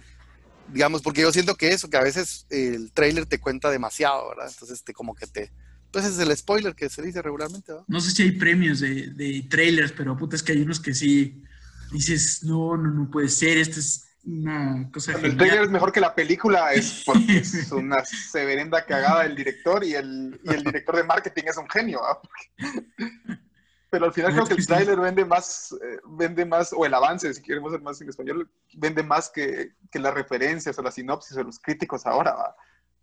digamos, 0.74 1.02
porque 1.02 1.22
yo 1.22 1.32
siento 1.32 1.56
que 1.56 1.70
eso, 1.70 1.90
que 1.90 1.98
a 1.98 2.04
veces 2.04 2.46
el 2.50 2.92
trailer 2.92 3.26
te 3.26 3.40
cuenta 3.40 3.70
demasiado, 3.70 4.30
¿verdad? 4.30 4.50
Entonces, 4.52 4.84
te, 4.84 4.94
como 4.94 5.16
que 5.16 5.28
te... 5.28 5.52
Pues 5.92 6.06
es 6.06 6.20
el 6.20 6.36
spoiler 6.36 6.74
que 6.74 6.90
se 6.90 7.02
dice 7.02 7.22
regularmente, 7.22 7.72
¿verdad? 7.72 7.86
No 7.88 8.00
sé 8.00 8.12
si 8.12 8.24
hay 8.24 8.32
premios 8.32 8.80
de, 8.80 9.08
de 9.08 9.46
trailers, 9.50 9.92
pero 9.92 10.18
puta, 10.18 10.36
es 10.36 10.44
que 10.44 10.54
hay 10.54 10.62
unos 10.62 10.80
que 10.80 10.94
sí 10.94 11.44
dices, 11.92 12.44
no, 12.44 12.78
no, 12.78 12.90
no 12.92 13.12
puede 13.12 13.30
ser, 13.30 13.58
esto 13.58 13.80
es 13.80 14.08
una 14.24 14.90
cosa 14.92 15.14
El 15.14 15.36
trailer 15.36 15.64
es 15.64 15.70
mejor 15.70 15.92
que 15.92 16.00
la 16.00 16.14
película, 16.14 16.74
es 16.74 17.04
porque 17.06 17.38
es 17.38 17.72
una 17.72 18.04
severenda 18.06 18.86
cagada 18.86 19.24
del 19.24 19.36
director 19.36 19.84
y 19.84 19.96
el, 19.96 20.40
y 20.44 20.50
el 20.50 20.64
director 20.64 20.96
de 20.96 21.04
marketing 21.04 21.44
es 21.48 21.58
un 21.58 21.70
genio, 21.70 22.02
¿verdad? 22.02 23.38
pero 23.92 24.06
al 24.06 24.14
final 24.14 24.32
creo 24.32 24.46
que 24.46 24.54
el 24.54 24.66
tráiler 24.66 24.98
vende 24.98 25.26
más, 25.26 25.74
eh, 25.74 26.00
vende 26.06 26.46
más, 26.46 26.72
o 26.72 26.86
el 26.86 26.94
avance, 26.94 27.34
si 27.34 27.42
queremos 27.42 27.74
ser 27.74 27.82
más 27.82 28.00
en 28.00 28.08
español, 28.08 28.50
vende 28.74 29.04
más 29.04 29.30
que, 29.30 29.74
que 29.92 30.00
las 30.00 30.14
referencias 30.14 30.80
o 30.80 30.82
la 30.82 30.92
sinopsis 30.92 31.36
o 31.36 31.44
los 31.44 31.60
críticos 31.60 32.06
ahora. 32.06 32.34
¿va? 32.34 32.56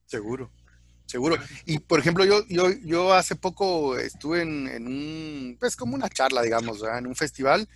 Seguro, 0.06 0.50
seguro. 1.04 1.36
Y 1.66 1.78
por 1.78 2.00
ejemplo, 2.00 2.24
yo, 2.24 2.42
yo, 2.48 2.70
yo 2.70 3.12
hace 3.12 3.36
poco 3.36 3.98
estuve 3.98 4.40
en, 4.40 4.66
en 4.66 4.86
un, 4.86 5.56
pues 5.60 5.76
como 5.76 5.94
una 5.94 6.08
charla, 6.08 6.40
digamos, 6.40 6.82
en 6.82 7.06
un 7.06 7.14
festival 7.14 7.68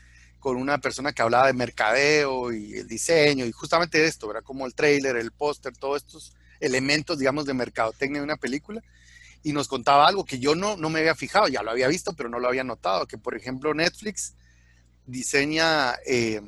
con 0.43 0.57
una 0.57 0.79
persona 0.79 1.13
que 1.13 1.23
hablaba 1.23 1.47
de 1.47 1.53
mercadeo 1.53 2.53
y 2.53 2.75
el 2.75 2.89
diseño 2.89 3.47
y 3.47 3.53
justamente 3.53 4.05
esto, 4.05 4.27
¿verdad? 4.27 4.43
Como 4.43 4.67
el 4.67 4.75
tráiler, 4.75 5.17
el 5.17 5.31
póster, 5.31 5.73
todos 5.77 5.99
estos 5.99 6.33
elementos, 6.59 7.21
digamos, 7.21 7.47
de 7.47 7.55
mercadotecnia 7.55 8.21
de 8.21 8.25
una 8.25 8.37
película 8.37 8.83
y 9.45 9.53
nos 9.53 9.69
contaba 9.69 10.09
algo 10.09 10.25
que 10.25 10.41
yo 10.41 10.57
no, 10.57 10.77
no 10.77 10.91
me 10.91 10.99
había 10.99 11.15
fijado, 11.15 11.47
ya 11.47 11.63
lo 11.63 11.71
había 11.71 11.87
visto, 11.87 12.13
pero 12.15 12.29
no 12.29 12.41
lo 12.41 12.49
había 12.49 12.65
notado, 12.65 13.07
que 13.07 13.19
por 13.19 13.37
ejemplo 13.37 13.73
Netflix 13.73 14.35
diseña, 15.07 15.95
eh, 16.07 16.43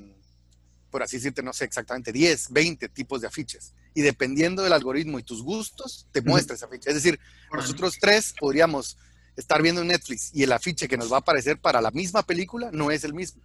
por 0.91 1.05
así 1.05 1.19
decirte, 1.19 1.45
no 1.45 1.53
sé 1.53 1.65
exactamente, 1.65 2.11
10, 2.11 2.51
20 2.51 2.89
tipos 2.89 3.21
de 3.21 3.29
afiches. 3.29 3.75
Y 3.95 4.03
dependiendo 4.03 4.65
del 4.65 4.73
algoritmo 4.73 5.21
y 5.21 5.23
tus 5.23 5.41
gustos, 5.41 6.09
te 6.11 6.21
muestra 6.21 6.57
esa 6.57 6.67
afiche. 6.67 6.91
Es 6.91 6.97
decir, 6.97 7.21
nosotros 7.53 7.97
tres 8.01 8.35
podríamos 8.41 8.99
estar 9.37 9.63
viendo 9.63 9.85
Netflix 9.85 10.31
y 10.35 10.43
el 10.43 10.51
afiche 10.51 10.89
que 10.89 10.97
nos 10.97 11.13
va 11.13 11.19
a 11.19 11.21
aparecer 11.21 11.61
para 11.61 11.81
la 11.81 11.93
misma 11.93 12.25
película 12.25 12.71
no 12.73 12.91
es 12.91 13.05
el 13.05 13.15
mismo. 13.15 13.41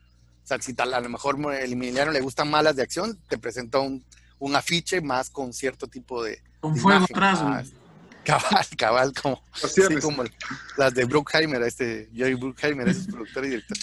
O 0.49 0.51
sea, 0.51 0.59
si 0.59 0.73
tal, 0.73 0.95
a 0.95 0.99
lo 0.99 1.09
mejor 1.09 1.37
el 1.53 1.73
Emiliano 1.73 2.11
le 2.11 2.21
gustan 2.21 2.49
malas 2.49 2.75
de 2.75 2.81
acción, 2.81 3.19
te 3.27 3.37
presenta 3.37 3.77
un, 3.77 4.03
un 4.39 4.55
afiche 4.55 4.99
más 4.99 5.29
con 5.29 5.53
cierto 5.53 5.85
tipo 5.85 6.23
de... 6.23 6.41
Con 6.59 6.75
fuego 6.75 7.03
atrás. 7.03 7.67
Cabal, 8.23 8.65
cabal, 8.77 9.13
como, 9.13 9.43
sí, 9.53 9.83
como 10.01 10.23
las 10.75 10.95
de 10.95 11.05
Bruckheimer, 11.05 11.61
este 11.61 12.09
Jerry 12.15 12.33
Bruckheimer, 12.33 12.89
es 12.89 13.05
productor 13.05 13.45
y 13.45 13.49
director. 13.49 13.77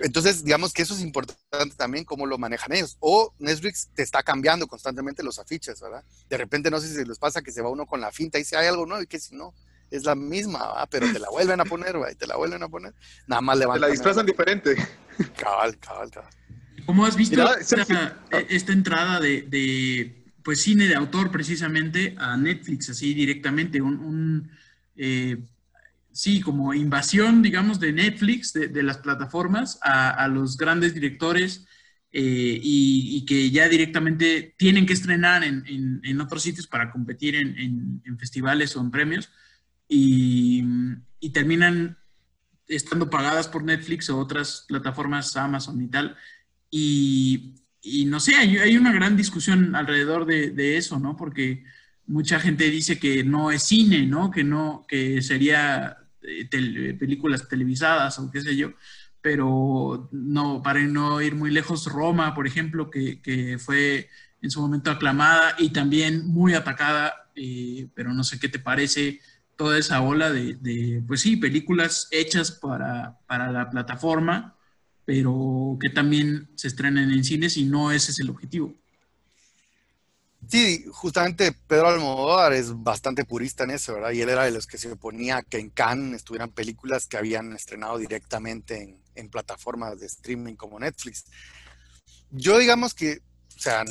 Entonces, 0.00 0.44
digamos 0.44 0.74
que 0.74 0.82
eso 0.82 0.92
es 0.92 1.00
importante 1.00 1.74
también, 1.74 2.04
cómo 2.04 2.26
lo 2.26 2.36
manejan 2.36 2.74
ellos. 2.74 2.98
O 3.00 3.32
Netflix 3.38 3.88
te 3.94 4.02
está 4.02 4.22
cambiando 4.22 4.66
constantemente 4.66 5.22
los 5.22 5.38
afiches, 5.38 5.80
¿verdad? 5.80 6.04
De 6.28 6.36
repente, 6.36 6.70
no 6.70 6.80
sé 6.80 6.94
si 6.94 7.02
les 7.02 7.18
pasa 7.18 7.40
que 7.40 7.50
se 7.50 7.62
va 7.62 7.70
uno 7.70 7.86
con 7.86 8.02
la 8.02 8.12
finta 8.12 8.36
y 8.36 8.42
dice, 8.42 8.58
hay 8.58 8.66
algo 8.66 8.84
nuevo, 8.84 9.02
y 9.02 9.06
que 9.06 9.18
si 9.18 9.34
no, 9.34 9.54
es 9.90 10.04
la 10.04 10.14
misma, 10.14 10.86
pero 10.90 11.12
te 11.12 11.18
la 11.18 11.28
vuelven 11.30 11.60
a 11.60 11.64
poner, 11.64 11.96
güey, 11.96 12.14
te 12.14 12.26
la 12.26 12.36
vuelven 12.36 12.62
a 12.62 12.68
poner. 12.68 12.94
Nada 13.26 13.42
más 13.42 13.58
levantan. 13.58 13.80
Te 13.82 13.86
la 13.86 13.92
disfrazan 13.92 14.26
diferente. 14.26 14.76
Cabal, 15.36 15.78
cabal, 15.78 16.10
cabal. 16.10 16.30
¿Cómo 16.86 17.04
has 17.04 17.16
visto 17.16 17.44
esta, 17.56 18.72
entrada 18.72 19.20
de, 19.20 20.24
pues 20.42 20.62
cine 20.62 20.86
de 20.86 20.94
autor 20.94 21.30
precisamente 21.30 22.14
a 22.18 22.36
Netflix, 22.36 22.90
así 22.90 23.14
directamente? 23.14 23.80
Un, 23.80 24.50
eh, 24.96 25.36
sí, 26.12 26.40
como 26.40 26.74
invasión, 26.74 27.42
digamos, 27.42 27.80
de 27.80 27.92
Netflix, 27.92 28.52
de, 28.52 28.82
las 28.82 28.98
plataformas, 28.98 29.78
a, 29.82 30.26
los 30.28 30.56
grandes 30.56 30.94
directores 30.94 31.66
eh, 32.12 32.58
y, 32.62 33.24
que 33.24 33.50
ya 33.50 33.68
directamente 33.68 34.54
tienen 34.58 34.86
que 34.86 34.94
estrenar 34.94 35.44
en, 35.44 36.20
otros 36.20 36.42
sitios 36.42 36.66
para 36.66 36.90
competir 36.90 37.36
en, 37.36 38.02
festivales 38.18 38.74
o 38.76 38.80
en 38.80 38.90
premios 38.90 39.30
y, 39.90 40.64
terminan 41.32 41.98
estando 42.68 43.10
pagadas 43.10 43.48
por 43.48 43.64
Netflix 43.64 44.08
o 44.08 44.18
otras 44.18 44.64
plataformas, 44.68 45.36
Amazon 45.36 45.82
y 45.82 45.88
tal. 45.88 46.16
Y, 46.70 47.54
no 48.06 48.20
sé, 48.20 48.36
hay, 48.36 48.76
una 48.76 48.92
gran 48.92 49.16
discusión 49.16 49.74
alrededor 49.74 50.24
de, 50.26 50.76
eso, 50.76 50.98
¿no? 50.98 51.16
Porque 51.16 51.64
mucha 52.06 52.38
gente 52.40 52.70
dice 52.70 52.98
que 52.98 53.24
no 53.24 53.50
es 53.50 53.64
cine, 53.64 54.06
¿no? 54.06 54.30
Que 54.30 54.44
no, 54.44 54.86
que 54.88 55.20
sería 55.22 55.98
eh, 56.22 56.96
películas 56.98 57.48
televisadas 57.48 58.18
o 58.18 58.30
qué 58.30 58.40
sé 58.40 58.56
yo. 58.56 58.72
Pero 59.20 60.08
no, 60.12 60.62
para 60.62 60.80
no 60.80 61.20
ir 61.20 61.34
muy 61.34 61.50
lejos, 61.50 61.86
Roma, 61.86 62.34
por 62.34 62.46
ejemplo, 62.46 62.90
que, 62.90 63.58
fue 63.58 64.08
en 64.40 64.50
su 64.50 64.60
momento 64.60 64.90
aclamada 64.90 65.56
y 65.58 65.70
también 65.70 66.26
muy 66.28 66.54
atacada, 66.54 67.30
eh, 67.34 67.88
pero 67.94 68.14
no 68.14 68.24
sé 68.24 68.38
qué 68.38 68.48
te 68.48 68.58
parece 68.58 69.20
toda 69.60 69.76
esa 69.76 70.00
ola 70.00 70.30
de, 70.30 71.04
pues 71.06 71.20
sí, 71.20 71.36
películas 71.36 72.08
hechas 72.10 72.50
para, 72.50 73.18
para 73.26 73.52
la 73.52 73.68
plataforma 73.68 74.56
pero 75.10 75.76
que 75.80 75.90
también 75.90 76.48
se 76.54 76.68
estrenen 76.68 77.10
en 77.10 77.24
cines 77.24 77.56
y 77.56 77.64
no 77.64 77.90
ese 77.90 78.12
es 78.12 78.20
el 78.20 78.30
objetivo. 78.30 78.72
Sí, 80.48 80.84
justamente 80.92 81.50
Pedro 81.66 81.88
Almodóvar 81.88 82.52
es 82.52 82.72
bastante 82.80 83.24
purista 83.24 83.64
en 83.64 83.72
eso, 83.72 83.94
¿verdad? 83.94 84.12
Y 84.12 84.20
él 84.20 84.28
era 84.28 84.44
de 84.44 84.52
los 84.52 84.68
que 84.68 84.78
se 84.78 84.92
oponía 84.92 85.42
que 85.42 85.58
en 85.58 85.70
Cannes 85.70 86.18
estuvieran 86.18 86.52
películas 86.52 87.08
que 87.08 87.16
habían 87.16 87.52
estrenado 87.54 87.98
directamente 87.98 89.00
en, 89.16 89.28
plataformas 89.30 89.98
de 89.98 90.06
streaming 90.06 90.54
como 90.54 90.78
Netflix. 90.78 91.24
Yo 92.30 92.56
digamos 92.58 92.94
que, 92.94 93.20
o 93.56 93.58
sea, 93.58 93.84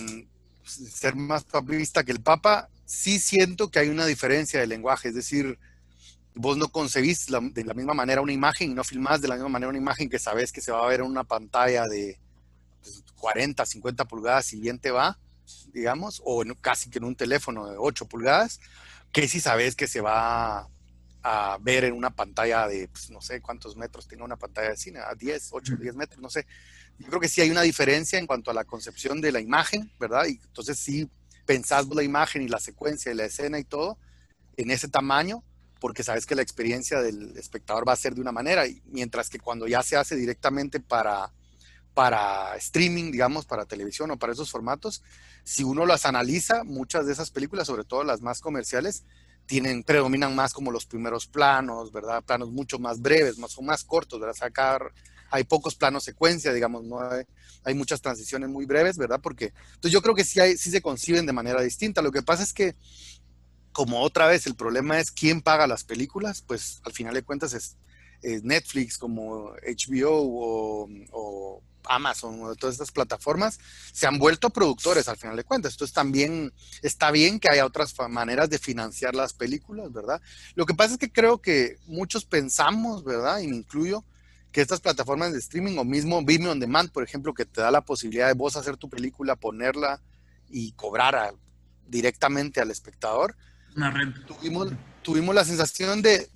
ser 0.63 1.17
más 1.17 1.43
papista 1.43 2.05
que 2.05 2.13
el 2.13 2.21
Papa, 2.21 2.69
sí 2.89 3.19
siento 3.19 3.69
que 3.69 3.77
hay 3.77 3.89
una 3.89 4.07
diferencia 4.07 4.59
de 4.59 4.65
lenguaje, 4.65 5.09
es 5.09 5.15
decir, 5.15 5.59
vos 6.33 6.57
no 6.57 6.69
concebís 6.69 7.27
de 7.27 7.63
la 7.63 7.75
misma 7.75 7.93
manera 7.93 8.19
una 8.19 8.33
imagen 8.33 8.71
y 8.71 8.73
no 8.73 8.83
filmás 8.83 9.21
de 9.21 9.27
la 9.27 9.35
misma 9.35 9.49
manera 9.49 9.69
una 9.69 9.77
imagen 9.77 10.09
que 10.09 10.17
sabes 10.17 10.51
que 10.51 10.59
se 10.59 10.71
va 10.71 10.83
a 10.83 10.87
ver 10.87 11.01
en 11.01 11.05
una 11.05 11.23
pantalla 11.23 11.87
de 11.87 12.17
40, 13.19 13.61
pues, 13.61 13.69
50 13.69 14.05
pulgadas 14.05 14.51
y 14.53 14.59
bien 14.59 14.79
te 14.79 14.89
va, 14.89 15.19
digamos, 15.71 16.19
o 16.25 16.43
casi 16.61 16.89
que 16.89 16.97
en 16.97 17.03
un 17.03 17.15
teléfono 17.15 17.69
de 17.69 17.77
8 17.77 18.07
pulgadas, 18.07 18.59
que 19.11 19.27
si 19.27 19.39
sabes 19.39 19.75
que 19.75 19.85
se 19.85 20.01
va 20.01 20.67
a 21.21 21.57
ver 21.61 21.83
en 21.83 21.93
una 21.93 22.09
pantalla 22.09 22.67
de, 22.67 22.87
pues, 22.87 23.11
no 23.11 23.21
sé 23.21 23.39
cuántos 23.39 23.77
metros 23.77 24.07
tiene 24.07 24.23
una 24.23 24.37
pantalla 24.37 24.71
de 24.71 24.77
cine, 24.77 24.99
a 24.99 25.13
10, 25.13 25.49
8, 25.51 25.75
10 25.79 25.95
metros, 25.95 26.19
no 26.23 26.29
sé. 26.31 26.47
Yo 26.97 27.07
creo 27.07 27.19
que 27.19 27.29
sí 27.29 27.41
hay 27.41 27.51
una 27.51 27.61
diferencia 27.61 28.17
en 28.17 28.25
cuanto 28.25 28.49
a 28.49 28.55
la 28.55 28.63
concepción 28.63 29.21
de 29.21 29.31
la 29.31 29.39
imagen, 29.41 29.91
¿verdad? 29.99 30.25
Y 30.25 30.39
entonces 30.43 30.79
sí 30.79 31.07
pensás 31.49 31.87
la 31.87 32.03
imagen 32.03 32.43
y 32.43 32.47
la 32.47 32.59
secuencia 32.59 33.11
y 33.11 33.15
la 33.15 33.25
escena 33.25 33.57
y 33.57 33.63
todo 33.63 33.97
en 34.55 34.69
ese 34.69 34.87
tamaño, 34.87 35.43
porque 35.79 36.03
sabes 36.03 36.27
que 36.27 36.35
la 36.35 36.43
experiencia 36.43 37.01
del 37.01 37.35
espectador 37.37 37.87
va 37.87 37.93
a 37.93 37.95
ser 37.95 38.13
de 38.13 38.21
una 38.21 38.31
manera, 38.31 38.65
mientras 38.85 39.31
que 39.31 39.39
cuando 39.39 39.65
ya 39.65 39.81
se 39.81 39.97
hace 39.97 40.15
directamente 40.15 40.79
para, 40.79 41.33
para 41.95 42.55
streaming, 42.57 43.11
digamos, 43.11 43.47
para 43.47 43.65
televisión 43.65 44.11
o 44.11 44.19
para 44.19 44.33
esos 44.33 44.51
formatos, 44.51 45.01
si 45.43 45.63
uno 45.63 45.87
las 45.87 46.05
analiza, 46.05 46.63
muchas 46.63 47.07
de 47.07 47.13
esas 47.13 47.31
películas, 47.31 47.65
sobre 47.65 47.83
todo 47.83 48.03
las 48.03 48.21
más 48.21 48.41
comerciales, 48.41 49.03
tienen, 49.47 49.81
predominan 49.81 50.35
más 50.35 50.53
como 50.53 50.69
los 50.71 50.85
primeros 50.85 51.25
planos, 51.25 51.91
¿verdad? 51.91 52.23
Planos 52.23 52.51
mucho 52.51 52.77
más 52.77 53.01
breves, 53.01 53.39
más 53.39 53.57
o 53.57 53.63
más 53.63 53.83
cortos, 53.83 54.19
¿verdad? 54.19 54.35
Sacar, 54.35 54.93
hay 55.31 55.43
pocos 55.43 55.75
planos 55.75 56.03
secuencia, 56.03 56.53
digamos, 56.53 56.83
no 56.83 57.01
hay, 57.01 57.23
hay, 57.63 57.73
muchas 57.73 58.01
transiciones 58.01 58.49
muy 58.49 58.65
breves, 58.65 58.97
¿verdad? 58.97 59.19
Porque, 59.21 59.53
entonces 59.75 59.91
yo 59.91 60.01
creo 60.01 60.15
que 60.15 60.23
sí, 60.23 60.39
hay, 60.39 60.57
sí 60.57 60.71
se 60.71 60.81
conciben 60.81 61.25
de 61.25 61.33
manera 61.33 61.61
distinta. 61.61 62.01
Lo 62.01 62.11
que 62.11 62.21
pasa 62.21 62.43
es 62.43 62.53
que 62.53 62.75
como 63.71 64.01
otra 64.01 64.27
vez 64.27 64.45
el 64.45 64.55
problema 64.55 64.99
es 64.99 65.11
quién 65.11 65.41
paga 65.41 65.67
las 65.67 65.83
películas, 65.83 66.43
pues 66.45 66.81
al 66.83 66.93
final 66.93 67.13
de 67.13 67.23
cuentas 67.23 67.53
es, 67.53 67.77
Netflix, 68.43 68.97
como 68.97 69.53
HBO 69.65 70.89
o, 71.13 71.63
Amazon 71.85 72.43
o 72.43 72.53
todas 72.57 72.75
estas 72.75 72.91
plataformas, 72.91 73.57
se 73.93 74.05
han 74.05 74.19
vuelto 74.19 74.49
productores 74.49 75.07
al 75.07 75.15
final 75.15 75.37
de 75.37 75.45
cuentas. 75.45 75.73
Entonces 75.73 75.93
también 75.93 76.51
está 76.81 77.11
bien 77.11 77.39
que 77.39 77.49
haya 77.49 77.65
otras 77.65 77.95
maneras 78.09 78.49
de 78.49 78.59
financiar 78.59 79.15
las 79.15 79.31
películas, 79.31 79.93
¿verdad? 79.93 80.21
Lo 80.55 80.65
que 80.65 80.73
pasa 80.73 80.95
es 80.95 80.99
que 80.99 81.09
creo 81.09 81.41
que 81.41 81.77
muchos 81.85 82.25
pensamos, 82.25 83.05
¿verdad? 83.05 83.39
Y 83.39 83.47
me 83.47 83.55
incluyo, 83.55 84.03
que 84.51 84.61
estas 84.61 84.81
plataformas 84.81 85.31
de 85.31 85.39
streaming 85.39 85.77
o 85.77 85.83
mismo 85.83 86.23
Vimeo 86.23 86.51
On 86.51 86.59
Demand, 86.59 86.91
por 86.91 87.03
ejemplo, 87.03 87.33
que 87.33 87.45
te 87.45 87.61
da 87.61 87.71
la 87.71 87.81
posibilidad 87.81 88.27
de 88.27 88.33
vos 88.33 88.55
hacer 88.55 88.77
tu 88.77 88.89
película, 88.89 89.35
ponerla 89.35 90.01
y 90.49 90.71
cobrar 90.71 91.33
directamente 91.87 92.59
al 92.59 92.71
espectador, 92.71 93.35
Tuvimos, 94.27 94.73
tuvimos 95.01 95.35
la 95.35 95.45
sensación 95.45 96.01
de, 96.01 96.29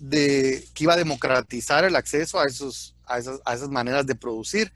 que 0.74 0.84
iba 0.84 0.94
a 0.94 0.98
democratizar 0.98 1.84
el 1.84 1.96
acceso 1.96 2.40
a, 2.40 2.46
esos, 2.46 2.96
a, 3.06 3.18
esas, 3.18 3.42
a 3.46 3.54
esas 3.54 3.70
maneras 3.70 4.06
de 4.06 4.16
producir. 4.16 4.72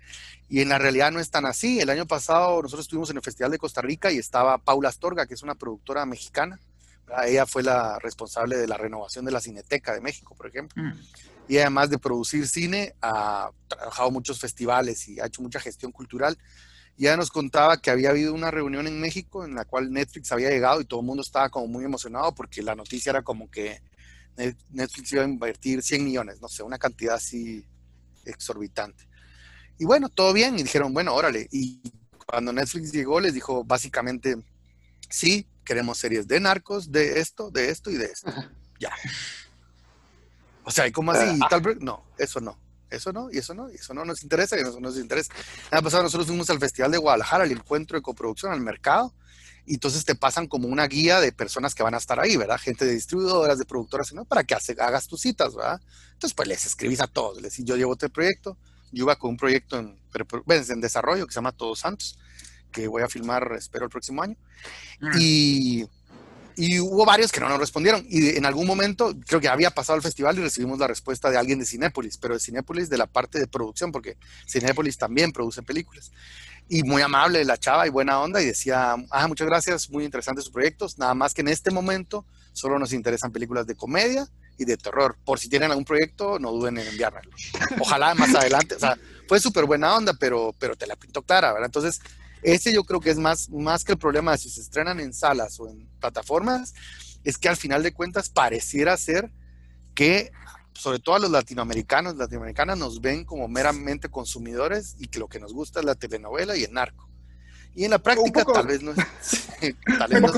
Y 0.49 0.61
en 0.61 0.69
la 0.69 0.77
realidad 0.77 1.11
no 1.11 1.19
es 1.19 1.29
tan 1.29 1.45
así. 1.45 1.79
El 1.79 1.89
año 1.89 2.05
pasado 2.05 2.61
nosotros 2.61 2.85
estuvimos 2.85 3.09
en 3.09 3.17
el 3.17 3.23
Festival 3.23 3.51
de 3.51 3.57
Costa 3.57 3.81
Rica 3.81 4.11
y 4.11 4.17
estaba 4.17 4.57
Paula 4.57 4.89
Astorga, 4.89 5.25
que 5.27 5.33
es 5.33 5.43
una 5.43 5.55
productora 5.55 6.05
mexicana. 6.05 6.59
Ella 7.25 7.45
fue 7.45 7.63
la 7.63 7.99
responsable 7.99 8.57
de 8.57 8.67
la 8.67 8.77
renovación 8.77 9.25
de 9.25 9.31
la 9.31 9.39
Cineteca 9.39 9.93
de 9.93 10.01
México, 10.01 10.35
por 10.35 10.47
ejemplo. 10.47 10.81
Mm. 10.81 10.93
Y 11.47 11.57
además 11.57 11.89
de 11.89 11.97
producir 11.97 12.47
cine, 12.47 12.93
ha 13.01 13.51
trabajado 13.67 14.11
muchos 14.11 14.39
festivales 14.39 15.07
y 15.07 15.19
ha 15.19 15.27
hecho 15.27 15.41
mucha 15.41 15.59
gestión 15.59 15.91
cultural 15.91 16.37
ya 16.97 17.15
nos 17.15 17.29
contaba 17.29 17.77
que 17.77 17.91
había 17.91 18.09
habido 18.09 18.33
una 18.33 18.49
reunión 18.49 18.87
en 18.87 18.99
México 18.99 19.45
en 19.45 19.53
la 19.53 19.65
cual 19.65 19.91
Netflix 19.91 20.31
había 20.31 20.49
llegado 20.49 20.81
y 20.81 20.85
todo 20.85 21.01
el 21.01 21.05
mundo 21.05 21.21
estaba 21.21 21.49
como 21.49 21.67
muy 21.67 21.85
emocionado 21.85 22.33
porque 22.33 22.63
la 22.63 22.75
noticia 22.75 23.11
era 23.11 23.21
como 23.21 23.49
que 23.51 23.81
Netflix 24.71 25.13
iba 25.13 25.23
a 25.23 25.27
invertir 25.27 25.81
100 25.81 26.03
millones, 26.03 26.41
no 26.41 26.47
sé, 26.47 26.63
una 26.63 26.77
cantidad 26.77 27.15
así 27.15 27.65
exorbitante. 28.25 29.07
Y 29.79 29.85
bueno, 29.85 30.09
todo 30.09 30.33
bien, 30.33 30.57
y 30.57 30.63
dijeron, 30.63 30.93
bueno, 30.93 31.13
órale. 31.13 31.47
Y 31.51 31.81
cuando 32.25 32.51
Netflix 32.51 32.91
llegó, 32.91 33.19
les 33.19 33.33
dijo 33.33 33.63
básicamente, 33.63 34.35
sí, 35.09 35.47
queremos 35.63 35.99
series 35.99 36.27
de 36.27 36.39
narcos, 36.39 36.91
de 36.91 37.19
esto, 37.19 37.51
de 37.51 37.69
esto 37.69 37.91
y 37.91 37.95
de 37.95 38.05
esto. 38.05 38.33
Ya. 38.79 38.91
O 40.67 40.71
sea, 40.71 40.85
¿y 40.85 40.91
cómo 40.91 41.13
así? 41.13 41.39
Ah. 41.41 41.47
Tal 41.49 41.61
vez, 41.61 41.77
no, 41.79 42.03
eso 42.17 42.41
no 42.41 42.59
eso 42.89 43.11
no, 43.11 43.29
y 43.31 43.37
eso 43.37 43.53
no, 43.53 43.69
y 43.71 43.75
eso 43.75 43.93
no 43.93 44.05
nos 44.05 44.23
interesa, 44.23 44.57
y 44.57 44.61
eso 44.61 44.79
no 44.79 44.89
nos 44.89 44.97
interesa. 44.97 45.33
El 45.71 45.83
pasado 45.83 46.03
nosotros 46.03 46.27
fuimos 46.27 46.49
al 46.49 46.59
Festival 46.59 46.91
de 46.91 46.97
Guadalajara, 46.97 47.43
al 47.43 47.51
encuentro 47.51 47.97
de 47.97 48.01
coproducción, 48.01 48.51
al 48.51 48.61
mercado, 48.61 49.13
y 49.65 49.73
entonces 49.73 50.05
te 50.05 50.15
pasan 50.15 50.47
como 50.47 50.67
una 50.67 50.87
guía 50.87 51.19
de 51.19 51.33
personas 51.33 51.75
que 51.75 51.83
van 51.83 51.93
a 51.93 51.97
estar 51.97 52.19
ahí, 52.19 52.37
¿verdad? 52.37 52.57
Gente 52.57 52.85
de 52.85 52.93
distribuidoras, 52.93 53.59
de 53.59 53.65
productoras, 53.65 54.13
¿no? 54.13 54.23
Para 54.23 54.43
que 54.43 54.55
hagas 54.79 55.07
tus 55.07 55.21
citas, 55.21 55.55
¿verdad? 55.55 55.81
Entonces, 56.13 56.33
pues 56.33 56.47
les 56.47 56.65
escribís 56.65 57.01
a 57.01 57.07
todos, 57.07 57.41
les 57.41 57.51
decís, 57.51 57.65
yo 57.65 57.75
llevo 57.75 57.93
este 57.93 58.09
proyecto, 58.09 58.57
yo 58.91 59.03
iba 59.03 59.17
con 59.17 59.31
un 59.31 59.37
proyecto 59.37 59.77
en, 59.77 59.99
en 60.47 60.81
desarrollo 60.81 61.27
que 61.27 61.33
se 61.33 61.37
llama 61.37 61.51
Todos 61.51 61.79
Santos, 61.79 62.17
que 62.71 62.87
voy 62.87 63.03
a 63.03 63.09
filmar, 63.09 63.51
espero, 63.57 63.85
el 63.85 63.91
próximo 63.91 64.23
año. 64.23 64.37
Y 65.19 65.85
y 66.57 66.79
hubo 66.79 67.05
varios 67.05 67.31
que 67.31 67.39
no 67.39 67.47
nos 67.47 67.59
respondieron. 67.59 68.03
Y 68.09 68.35
en 68.35 68.45
algún 68.45 68.65
momento, 68.65 69.15
creo 69.27 69.39
que 69.39 69.47
había 69.47 69.69
pasado 69.69 69.95
el 69.95 70.01
festival 70.01 70.39
y 70.39 70.41
recibimos 70.41 70.79
la 70.79 70.87
respuesta 70.87 71.29
de 71.29 71.37
alguien 71.37 71.59
de 71.59 71.65
Cinépolis, 71.65 72.17
pero 72.17 72.33
de 72.33 72.39
Cinépolis 72.39 72.89
de 72.89 72.97
la 72.97 73.05
parte 73.05 73.39
de 73.39 73.45
producción, 73.45 73.91
porque 73.91 74.17
Cinépolis 74.49 74.97
también 74.97 75.31
produce 75.31 75.61
películas. 75.61 76.11
Y 76.67 76.81
muy 76.81 77.03
amable 77.03 77.45
la 77.45 77.57
chava 77.57 77.85
y 77.85 77.91
buena 77.91 78.19
onda 78.19 78.41
y 78.41 78.45
decía, 78.47 78.95
ah, 79.11 79.27
muchas 79.27 79.47
gracias, 79.47 79.89
muy 79.91 80.03
interesantes 80.03 80.45
sus 80.45 80.53
proyectos, 80.53 80.97
nada 80.97 81.13
más 81.13 81.35
que 81.35 81.41
en 81.41 81.47
este 81.49 81.69
momento 81.69 82.25
solo 82.53 82.79
nos 82.79 82.91
interesan 82.91 83.31
películas 83.31 83.67
de 83.67 83.75
comedia 83.75 84.27
y 84.57 84.65
de 84.65 84.77
terror. 84.77 85.15
Por 85.23 85.39
si 85.39 85.49
tienen 85.49 85.69
algún 85.69 85.85
proyecto, 85.85 86.39
no 86.39 86.51
duden 86.51 86.79
en 86.79 86.87
enviármelo. 86.87 87.29
Ojalá 87.79 88.15
más 88.15 88.33
adelante, 88.33 88.73
o 88.73 88.79
sea, 88.79 88.97
fue 89.27 89.39
súper 89.39 89.65
buena 89.65 89.95
onda, 89.95 90.13
pero, 90.19 90.55
pero 90.57 90.75
te 90.75 90.87
la 90.87 90.95
pintó 90.95 91.21
clara, 91.21 91.53
¿verdad? 91.53 91.67
Entonces, 91.67 92.01
ese 92.53 92.73
yo 92.73 92.83
creo 92.83 92.99
que 92.99 93.09
es 93.09 93.17
más, 93.17 93.49
más 93.49 93.83
que 93.83 93.91
el 93.91 93.97
problema 93.97 94.31
de 94.31 94.37
si 94.37 94.49
se 94.49 94.61
estrenan 94.61 94.99
en 94.99 95.13
salas 95.13 95.59
o 95.59 95.67
en 95.67 95.87
plataformas, 95.99 96.73
es 97.23 97.37
que 97.37 97.49
al 97.49 97.57
final 97.57 97.83
de 97.83 97.93
cuentas 97.93 98.29
pareciera 98.29 98.95
ser 98.95 99.31
que 99.93 100.31
sobre 100.73 100.99
todo 100.99 101.15
a 101.15 101.19
los 101.19 101.31
latinoamericanos, 101.31 102.15
latinoamericanas 102.15 102.77
nos 102.77 103.01
ven 103.01 103.25
como 103.25 103.47
meramente 103.47 104.09
consumidores 104.09 104.95
y 104.99 105.07
que 105.07 105.19
lo 105.19 105.27
que 105.27 105.39
nos 105.39 105.51
gusta 105.51 105.79
es 105.79 105.85
la 105.85 105.95
telenovela 105.95 106.55
y 106.55 106.63
el 106.63 106.71
narco. 106.71 107.09
Y 107.75 107.83
en 107.83 107.91
la 107.91 107.99
práctica 107.99 108.45
tal 108.45 108.67
vez 108.67 108.81
no, 108.81 108.93
tal 109.99 110.09
vez 110.09 110.21
no 110.21 110.31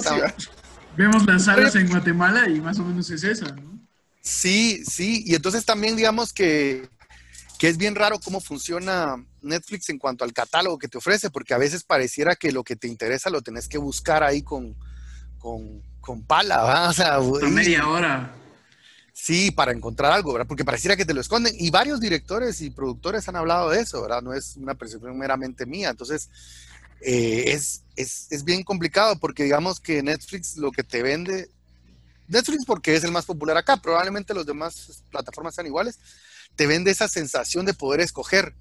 Vemos 0.97 1.25
las 1.25 1.45
salas 1.45 1.75
en 1.75 1.89
Guatemala 1.89 2.49
y 2.49 2.59
más 2.59 2.79
o 2.79 2.83
menos 2.83 3.09
es 3.09 3.23
esa, 3.23 3.51
¿no? 3.51 3.79
Sí, 4.21 4.83
sí, 4.85 5.23
y 5.25 5.35
entonces 5.35 5.63
también 5.63 5.95
digamos 5.95 6.33
que, 6.33 6.89
que 7.59 7.67
es 7.67 7.77
bien 7.77 7.93
raro 7.93 8.19
cómo 8.19 8.39
funciona 8.39 9.21
Netflix 9.41 9.89
en 9.89 9.99
cuanto 9.99 10.23
al 10.23 10.31
catálogo 10.31 10.79
que 10.79 10.87
te 10.87 10.97
ofrece, 10.97 11.29
porque 11.29 11.53
a 11.53 11.57
veces 11.57 11.83
pareciera 11.83 12.37
que 12.37 12.53
lo 12.53 12.63
que 12.63 12.77
te 12.77 12.87
interesa 12.87 13.29
lo 13.29 13.41
tenés 13.41 13.67
que 13.67 13.77
buscar 13.77 14.23
ahí 14.23 14.41
con, 14.41 14.77
con, 15.37 15.83
con 15.99 16.23
pala, 16.23 16.63
¿va? 16.63 16.89
O 16.89 16.93
sea, 16.93 17.19
media 17.49 17.85
hora. 17.85 18.33
Sí, 19.11 19.51
para 19.51 19.73
encontrar 19.73 20.13
algo, 20.13 20.31
¿verdad? 20.31 20.47
Porque 20.47 20.63
pareciera 20.63 20.95
que 20.95 21.03
te 21.03 21.13
lo 21.13 21.19
esconden. 21.19 21.53
Y 21.59 21.69
varios 21.69 21.99
directores 21.99 22.61
y 22.61 22.69
productores 22.69 23.27
han 23.27 23.35
hablado 23.35 23.71
de 23.71 23.81
eso, 23.81 24.01
¿verdad? 24.01 24.21
No 24.21 24.33
es 24.33 24.55
una 24.55 24.75
percepción 24.75 25.17
meramente 25.17 25.65
mía. 25.65 25.89
Entonces, 25.89 26.29
eh, 27.01 27.43
es, 27.47 27.83
es, 27.97 28.27
es, 28.29 28.45
bien 28.45 28.63
complicado 28.63 29.19
porque 29.19 29.43
digamos 29.43 29.81
que 29.81 30.01
Netflix 30.01 30.55
lo 30.55 30.71
que 30.71 30.83
te 30.83 31.03
vende, 31.03 31.49
Netflix 32.29 32.63
porque 32.65 32.95
es 32.95 33.03
el 33.03 33.11
más 33.11 33.25
popular 33.25 33.57
acá, 33.57 33.75
probablemente 33.77 34.33
los 34.33 34.45
demás 34.45 35.03
plataformas 35.11 35.55
sean 35.55 35.67
iguales, 35.67 35.99
te 36.59 36.67
vende 36.67 36.91
esa 36.91 37.07
sensación 37.07 37.65
de 37.65 37.73
poder 37.73 38.01
escoger 38.01 38.53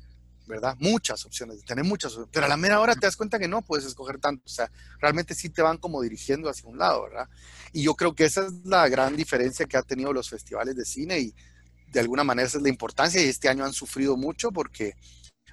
¿verdad? 0.47 0.77
Muchas 0.79 1.27
opciones, 1.27 1.57
de 1.57 1.65
tener 1.65 1.85
muchas 1.85 2.13
opciones, 2.13 2.31
pero 2.33 2.47
a 2.47 2.49
la 2.49 2.57
mera 2.57 2.81
hora 2.81 2.95
te 2.95 3.07
das 3.07 3.17
cuenta 3.17 3.41
que 3.41 3.49
no 3.49 3.61
puedes 3.61 3.85
escoger 3.85 4.19
tanto, 4.19 4.45
o 4.47 4.49
sea, 4.49 4.71
realmente 5.01 5.35
sí 5.35 5.51
te 5.51 5.63
van 5.63 5.79
como 5.79 6.01
dirigiendo 6.01 6.49
hacia 6.49 6.69
un 6.69 6.79
lado, 6.79 7.03
¿verdad? 7.03 7.29
Y 7.73 7.83
yo 7.83 7.97
creo 7.97 8.15
que 8.15 8.25
esa 8.25 8.47
es 8.47 8.53
la 8.65 8.89
gran 8.89 9.17
diferencia 9.17 9.67
que 9.67 9.77
ha 9.77 9.83
tenido 9.83 10.13
los 10.13 10.31
festivales 10.31 10.77
de 10.77 10.85
cine 10.85 11.19
y 11.19 11.35
de 11.89 11.99
alguna 11.99 12.23
manera 12.23 12.47
esa 12.47 12.59
es 12.59 12.63
la 12.63 12.69
importancia 12.69 13.21
y 13.21 13.29
este 13.29 13.49
año 13.49 13.65
han 13.65 13.73
sufrido 13.73 14.17
mucho 14.17 14.53
porque 14.53 14.95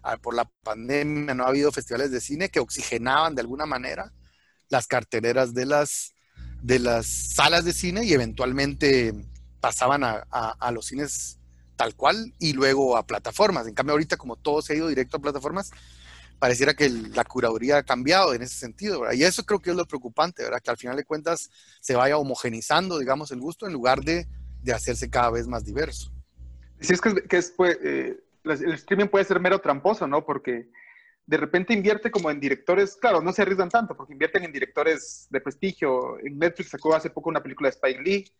ah, 0.03 0.17
por 0.17 0.35
la 0.35 0.47
pandemia 0.61 1.33
no 1.33 1.45
ha 1.45 1.49
habido 1.49 1.71
festivales 1.71 2.11
de 2.11 2.21
cine 2.21 2.49
que 2.49 2.59
oxigenaban 2.59 3.33
de 3.33 3.41
alguna 3.41 3.65
manera 3.65 4.13
las 4.69 4.85
carteleras 4.85 5.55
de 5.55 5.65
las, 5.65 6.13
de 6.61 6.77
las 6.77 7.07
salas 7.07 7.65
de 7.65 7.73
cine 7.73 8.05
y 8.05 8.13
eventualmente 8.13 9.15
pasaban 9.59 10.03
a, 10.03 10.19
a 10.29 10.71
los 10.71 10.85
cines 10.85 11.39
tal 11.75 11.95
cual 11.95 12.33
y 12.39 12.53
luego 12.53 12.97
a 12.97 13.05
plataformas. 13.05 13.67
En 13.67 13.73
cambio, 13.73 13.93
ahorita 13.93 14.17
como 14.17 14.35
todo 14.35 14.61
se 14.61 14.73
ha 14.73 14.75
ido 14.77 14.87
directo 14.87 15.17
a 15.17 15.21
plataformas, 15.21 15.71
pareciera 16.39 16.73
que 16.73 16.89
la 16.89 17.23
curaduría 17.23 17.77
ha 17.77 17.83
cambiado 17.83 18.33
en 18.33 18.41
ese 18.41 18.55
sentido. 18.55 19.11
Y 19.13 19.23
eso 19.23 19.45
creo 19.45 19.61
que 19.61 19.71
es 19.71 19.75
lo 19.75 19.85
preocupante, 19.85 20.43
¿verdad? 20.43 20.61
Que 20.61 20.71
al 20.71 20.77
final 20.77 20.95
de 20.95 21.05
cuentas 21.05 21.49
se 21.79 21.95
vaya 21.95 22.17
homogenizando, 22.17 22.99
digamos, 22.99 23.31
el 23.31 23.39
gusto 23.39 23.67
en 23.67 23.73
lugar 23.73 24.01
de, 24.01 24.27
de 24.63 24.73
hacerse 24.73 25.09
cada 25.09 25.31
vez 25.31 25.47
más 25.47 25.65
diverso. 25.65 26.11
Sí, 26.79 26.93
es 26.93 27.01
que, 27.01 27.13
que 27.23 27.37
es, 27.37 27.53
pues, 27.55 27.77
eh, 27.83 28.19
el 28.43 28.73
streaming 28.73 29.07
puede 29.07 29.25
ser 29.25 29.39
mero 29.39 29.59
tramposo, 29.59 30.07
¿no? 30.07 30.25
Porque 30.25 30.69
de 31.25 31.37
repente 31.37 31.73
invierte 31.73 32.11
como 32.11 32.29
en 32.29 32.39
directores, 32.39 32.95
claro, 32.95 33.21
no 33.21 33.33
se 33.33 33.41
arriesgan 33.41 33.69
tanto, 33.69 33.95
porque 33.95 34.13
invierten 34.13 34.43
en 34.43 34.51
directores 34.51 35.27
de 35.29 35.41
prestigio. 35.41 36.19
En 36.19 36.37
Netflix 36.37 36.69
sacó 36.69 36.93
hace 36.95 37.09
poco 37.09 37.29
una 37.29 37.41
película 37.41 37.69
de 37.69 37.75
Spike 37.75 38.01
Lee, 38.01 38.31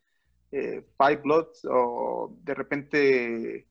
eh, 0.52 0.84
Five 0.98 1.18
Bloods 1.18 1.66
o 1.70 2.36
de 2.44 2.54
repente 2.54 3.68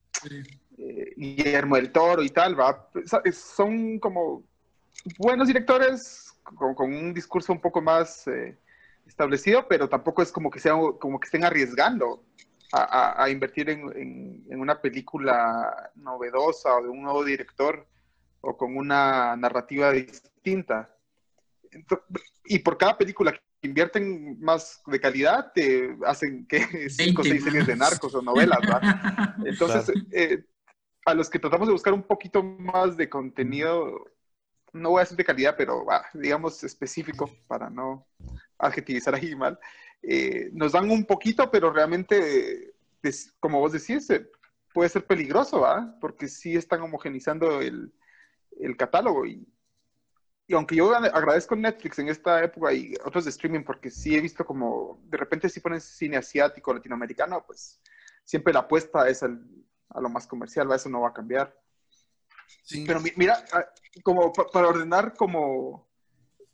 eh, 0.79 1.15
Guillermo 1.17 1.77
del 1.77 1.93
Toro 1.93 2.23
y 2.23 2.31
tal, 2.31 2.59
¿va? 2.59 2.89
Son 3.33 3.99
como 3.99 4.45
buenos 5.19 5.49
directores 5.49 6.35
con, 6.43 6.75
un 6.79 7.15
discurso 7.15 7.53
un 7.53 7.61
poco 7.61 7.81
más 7.81 8.27
eh, 8.29 8.57
establecido, 9.07 9.67
pero 9.69 9.89
tampoco 9.89 10.23
es 10.23 10.33
como 10.33 10.51
que, 10.51 10.61
sea, 10.61 10.75
como 10.99 11.19
que 11.21 11.27
estén 11.27 11.45
arriesgando 11.45 12.25
a, 12.73 13.31
invertir 13.31 13.71
en, 13.71 14.45
en, 14.51 14.61
una 14.61 14.81
película 14.81 15.93
novedosa 15.95 16.75
o 16.75 16.83
de 16.83 16.89
un 16.89 17.03
nuevo 17.03 17.25
director 17.25 17.87
o 18.41 18.57
con 18.57 18.77
una 18.77 19.37
narrativa 19.37 19.93
distinta. 19.93 20.91
y 22.47 22.59
por 22.59 22.77
cada 22.77 22.99
película 22.99 23.33
invierten 23.67 24.41
más 24.41 24.83
de 24.87 25.01
calidad, 25.01 25.53
te 25.55 25.97
hacen 26.07 26.47
que 26.49 26.89
cinco 26.91 27.23
o 27.23 27.25
seis 27.25 27.43
series 27.43 27.67
de 27.67 27.77
narcos 27.77 28.15
o 28.15 28.23
novelas, 28.23 28.61
¿verdad? 28.61 29.35
Entonces, 29.47 29.93
eh, 30.13 30.45
a 31.05 31.15
los 31.15 31.29
que 31.29 31.39
tratamos 31.39 31.69
de 31.69 31.73
buscar 31.73 31.93
un 31.93 32.03
poquito 32.03 32.43
más 32.43 32.97
de 32.97 33.09
contenido, 33.09 34.07
no 34.73 34.91
voy 34.91 35.01
a 35.01 35.03
decir 35.03 35.17
de 35.17 35.25
calidad, 35.25 35.55
pero 35.57 35.85
digamos 36.15 36.63
específico, 36.65 37.31
para 37.47 37.71
no 37.71 38.07
adjetivizar 38.59 39.15
ahí 39.15 39.35
mal, 39.35 39.59
eh, 40.03 40.51
nos 40.53 40.73
dan 40.73 40.91
un 40.91 41.05
poquito, 41.05 41.51
pero 41.51 41.73
realmente, 41.73 42.75
como 43.41 43.61
vos 43.61 43.73
decís, 43.73 44.09
eh, 44.11 44.27
puede 44.73 44.89
ser 44.89 45.07
peligroso. 45.07 45.65
Porque 46.01 46.29
sí 46.29 46.57
están 46.57 46.83
homogenizando 46.83 47.61
el, 47.61 47.93
el 48.61 48.77
catálogo 48.77 49.27
y, 49.27 49.47
y 50.47 50.55
aunque 50.55 50.77
yo 50.77 50.95
agradezco 50.95 51.57
Netflix 51.57 51.99
en 51.99 52.09
esta 52.09 52.45
época 52.45 52.73
y 52.73 52.95
otros 53.05 53.25
de 53.25 53.31
streaming, 53.31 53.63
porque 53.63 53.91
sí 53.91 54.15
he 54.15 54.21
visto 54.21 54.45
como 54.45 55.01
de 55.07 55.17
repente 55.17 55.49
si 55.49 55.61
pones 55.61 55.85
cine 55.85 56.19
asiático, 56.19 56.75
latinoamericano, 56.75 57.45
pues 57.47 57.81
siempre 58.25 58.53
la 58.53 58.61
apuesta 58.61 59.09
es 59.09 59.23
a 59.23 59.31
lo 60.01 60.09
más 60.11 60.27
comercial, 60.27 60.71
eso 60.73 60.91
no 60.91 61.01
va 61.01 61.09
a 61.09 61.15
cambiar. 61.15 61.59
Pero 62.87 63.01
mira, 63.17 63.43
ah, 63.53 63.65
como 64.03 64.33
para 64.33 64.69
ordenar 64.69 65.15
como... 65.15 65.89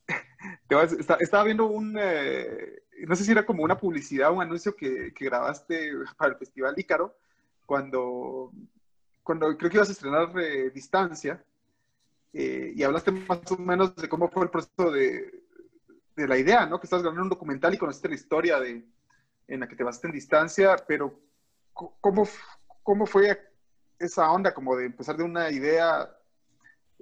estaba 1.21 1.45
viendo 1.45 1.67
un... 1.67 1.97
Eh, 1.99 2.83
no 3.07 3.17
sé 3.17 3.25
si 3.25 3.33
era 3.33 3.45
como 3.45 3.65
una 3.65 3.79
publicidad, 3.79 4.33
un 4.33 4.43
anuncio 4.43 4.77
que, 4.77 5.13
que 5.15 5.25
grabaste 5.25 5.93
para 6.17 6.33
el 6.33 6.39
Festival 6.39 6.75
Ícaro, 6.77 7.17
cuando, 7.67 8.53
cuando 9.23 9.57
creo 9.57 9.71
que 9.71 9.79
ibas 9.79 9.89
a 9.89 9.93
estrenar 9.93 10.33
eh, 10.39 10.71
Distancia 10.71 11.43
eh, 12.33 12.73
y 12.75 12.83
hablaste 12.83 13.11
más 13.13 13.41
o 13.51 13.57
menos 13.57 13.95
de 13.97 14.09
cómo 14.09 14.29
fue 14.29 14.45
el 14.45 14.51
proceso 14.51 14.91
de, 14.91 15.43
de 16.17 16.29
la 16.29 16.39
idea, 16.39 16.67
¿no? 16.67 16.79
Que 16.79 16.87
estás 16.87 17.03
grabando 17.03 17.25
un 17.25 17.29
documental 17.29 17.75
y 17.75 17.79
conociste 17.79 18.09
la 18.09 18.15
historia 18.15 18.61
de, 18.61 18.85
en 19.49 19.61
la 19.61 19.69
que 19.69 19.77
te 19.77 19.85
basaste 19.85 20.07
en 20.07 20.15
distancia, 20.15 20.77
pero 20.87 21.21
¿cómo, 21.73 22.27
cómo 22.83 23.07
fue 23.07 23.39
esa 23.99 24.31
onda 24.31 24.55
como 24.55 24.77
de 24.77 24.87
empezar 24.87 25.17
de 25.17 25.25
una 25.25 25.51
idea 25.51 26.09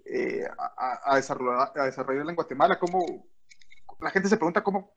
eh, 0.05 0.45
a, 1.05 1.17
desarrollar, 1.17 1.73
a 1.77 1.85
desarrollarla 1.85 2.33
en 2.33 2.37
Guatemala? 2.37 2.79
¿Cómo, 2.79 3.29
la 4.01 4.11
gente 4.11 4.29
se 4.29 4.37
pregunta 4.37 4.65
cómo 4.65 4.95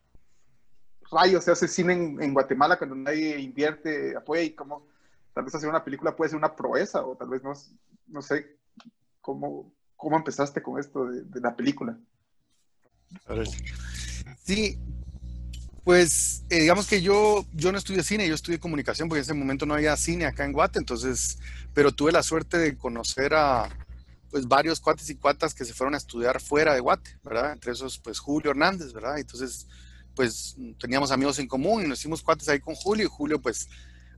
rayos 1.11 1.43
se 1.43 1.51
hace 1.51 1.67
cine 1.67 1.93
en, 1.93 2.23
en, 2.23 2.33
Guatemala 2.33 2.77
cuando 2.77 2.95
nadie 2.95 3.37
invierte, 3.37 4.15
apoya 4.15 4.41
y 4.43 4.55
cómo 4.55 4.87
tal 5.33 5.43
vez 5.43 5.55
hacer 5.55 5.67
una 5.67 5.83
película 5.83 6.15
puede 6.15 6.29
ser 6.29 6.37
una 6.37 6.55
proeza 6.55 7.05
o 7.05 7.17
tal 7.17 7.29
vez 7.29 7.43
no, 7.43 7.51
no 8.07 8.21
sé 8.21 8.59
cómo, 9.19 9.73
¿Cómo 10.01 10.17
empezaste 10.17 10.63
con 10.63 10.79
esto 10.79 11.05
de, 11.05 11.41
la 11.41 11.55
película? 11.55 11.95
Sí, 14.43 14.79
pues 15.83 16.43
eh, 16.49 16.61
digamos 16.61 16.87
que 16.87 17.03
yo, 17.03 17.45
yo 17.53 17.71
no 17.71 17.77
estudié 17.77 18.01
cine, 18.01 18.27
yo 18.27 18.33
estudié 18.33 18.59
comunicación 18.59 19.07
porque 19.07 19.19
en 19.19 19.25
ese 19.25 19.35
momento 19.35 19.67
no 19.67 19.75
había 19.75 19.95
cine 19.95 20.25
acá 20.25 20.43
en 20.43 20.53
Guate, 20.53 20.79
entonces, 20.79 21.37
pero 21.75 21.91
tuve 21.91 22.11
la 22.11 22.23
suerte 22.23 22.57
de 22.57 22.75
conocer 22.75 23.35
a 23.35 23.69
pues 24.31 24.47
varios 24.47 24.79
cuates 24.79 25.07
y 25.11 25.17
cuatas 25.17 25.53
que 25.53 25.65
se 25.65 25.73
fueron 25.75 25.93
a 25.93 25.97
estudiar 25.97 26.41
fuera 26.41 26.73
de 26.73 26.79
Guate, 26.79 27.19
¿verdad? 27.23 27.51
Entre 27.51 27.71
esos, 27.71 27.99
pues 27.99 28.17
Julio 28.17 28.49
Hernández, 28.49 28.93
¿verdad? 28.93 29.19
Entonces, 29.19 29.67
pues 30.15 30.57
teníamos 30.79 31.11
amigos 31.11 31.37
en 31.37 31.47
común 31.47 31.83
y 31.83 31.87
nos 31.87 31.99
hicimos 31.99 32.23
cuates 32.23 32.49
ahí 32.49 32.59
con 32.59 32.73
Julio 32.73 33.05
y 33.05 33.09
Julio 33.09 33.39
pues 33.39 33.69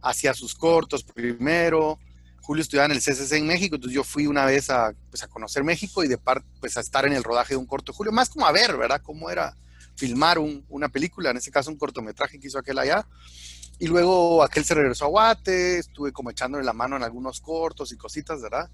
hacía 0.02 0.34
sus 0.34 0.56
cortos 0.56 1.04
primero, 1.04 2.00
Julio 2.44 2.62
estudiaba 2.62 2.88
en 2.88 2.92
el 2.92 3.00
CCC 3.00 3.38
en 3.38 3.48
México, 3.48 3.76
entonces 3.76 3.96
yo 3.96 4.04
fui 4.04 4.28
una 4.28 4.46
vez 4.46 4.70
a, 4.70 4.94
pues, 5.10 5.24
a 5.24 5.30
conocer 5.30 5.64
México 5.64 6.04
y 6.04 6.10
de 6.10 6.18
parte, 6.18 6.46
pues 6.60 6.76
a 6.76 6.82
estar 6.82 7.06
en 7.06 7.14
el 7.14 7.24
rodaje 7.24 7.54
de 7.54 7.58
un 7.58 7.66
corto 7.66 7.94
de 7.94 7.96
Julio, 7.96 8.12
más 8.12 8.30
como 8.30 8.46
a 8.46 8.52
ver, 8.52 8.76
¿verdad? 8.76 9.02
Cómo 9.02 9.30
era 9.30 9.56
filmar 9.96 10.40
una 10.40 10.90
película, 10.90 11.30
en 11.30 11.38
ese 11.38 11.52
caso 11.52 11.72
un 11.72 11.78
cortometraje 11.78 12.40
que 12.40 12.48
hizo 12.48 12.60
aquel 12.60 12.80
allá. 12.80 13.08
Y 13.80 13.88
luego 13.88 14.44
aquel 14.44 14.66
se 14.66 14.74
regresó 14.74 15.06
a 15.06 15.08
Guate, 15.08 15.80
estuve 15.80 16.12
como 16.12 16.32
echándole 16.32 16.66
la 16.66 16.74
mano 16.74 16.98
en 16.98 17.04
algunos 17.04 17.40
cortos 17.40 17.94
y 17.94 17.98
cositas, 17.98 18.42
¿verdad? 18.42 18.70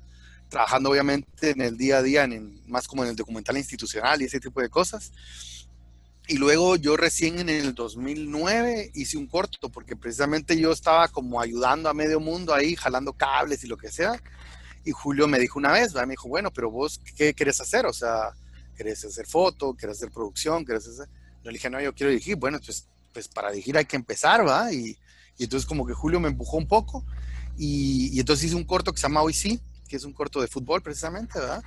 Trabajando 0.49 0.89
obviamente 0.89 1.51
en 1.51 1.61
el 1.61 1.77
día 1.77 1.97
a 1.97 2.01
día, 2.01 2.23
en, 2.23 2.61
más 2.67 2.87
como 2.87 3.03
en 3.03 3.11
el 3.11 3.15
documental 3.15 3.55
institucional 3.55 4.19
y 4.19 4.25
ese 4.25 4.39
tipo 4.39 4.61
de 4.61 4.69
cosas. 4.69 5.11
Y 6.29 6.37
luego 6.37 6.75
yo 6.75 6.95
recién 6.95 7.39
en 7.39 7.49
el 7.49 7.73
2009 7.73 8.91
hice 8.93 9.17
un 9.17 9.25
corto, 9.25 9.69
porque 9.69 9.95
precisamente 9.95 10.55
yo 10.59 10.71
estaba 10.71 11.07
como 11.07 11.41
ayudando 11.41 11.89
a 11.89 11.95
medio 11.95 12.19
mundo 12.19 12.53
ahí, 12.53 12.75
jalando 12.75 13.13
cables 13.13 13.63
y 13.63 13.67
lo 13.67 13.77
que 13.77 13.91
sea. 13.91 14.21
Y 14.85 14.91
Julio 14.91 15.27
me 15.27 15.39
dijo 15.39 15.57
una 15.57 15.71
vez, 15.71 15.95
me 15.95 16.05
dijo, 16.05 16.29
bueno, 16.29 16.51
pero 16.53 16.69
vos, 16.69 17.01
¿qué 17.17 17.33
querés 17.33 17.59
hacer? 17.61 17.87
O 17.87 17.93
sea, 17.93 18.35
¿querés 18.77 19.03
hacer 19.03 19.25
foto? 19.25 19.73
¿Querés 19.73 19.97
hacer 19.97 20.11
producción? 20.11 20.63
¿Querés 20.63 20.87
hacer...? 20.87 21.09
Le 21.43 21.51
dije, 21.51 21.67
no, 21.67 21.81
yo 21.81 21.95
quiero 21.95 22.11
dirigir. 22.11 22.35
Bueno, 22.35 22.59
pues, 22.63 22.87
pues 23.11 23.27
para 23.27 23.49
dirigir 23.49 23.75
hay 23.75 23.85
que 23.85 23.95
empezar, 23.95 24.47
¿va? 24.47 24.71
Y, 24.71 24.95
y 25.35 25.45
entonces 25.45 25.67
como 25.67 25.83
que 25.83 25.93
Julio 25.93 26.19
me 26.19 26.27
empujó 26.27 26.57
un 26.57 26.67
poco. 26.67 27.03
Y, 27.57 28.11
y, 28.13 28.19
entonces 28.19 28.45
hice 28.45 28.55
un 28.55 28.65
corto 28.65 28.93
que 28.93 28.99
se 28.99 29.07
llama 29.07 29.23
Hoy 29.23 29.33
Sí, 29.33 29.59
que 29.89 29.97
es 29.97 30.05
un 30.05 30.13
corto 30.13 30.39
de 30.39 30.47
fútbol 30.47 30.81
precisamente, 30.81 31.39
¿verdad? 31.39 31.63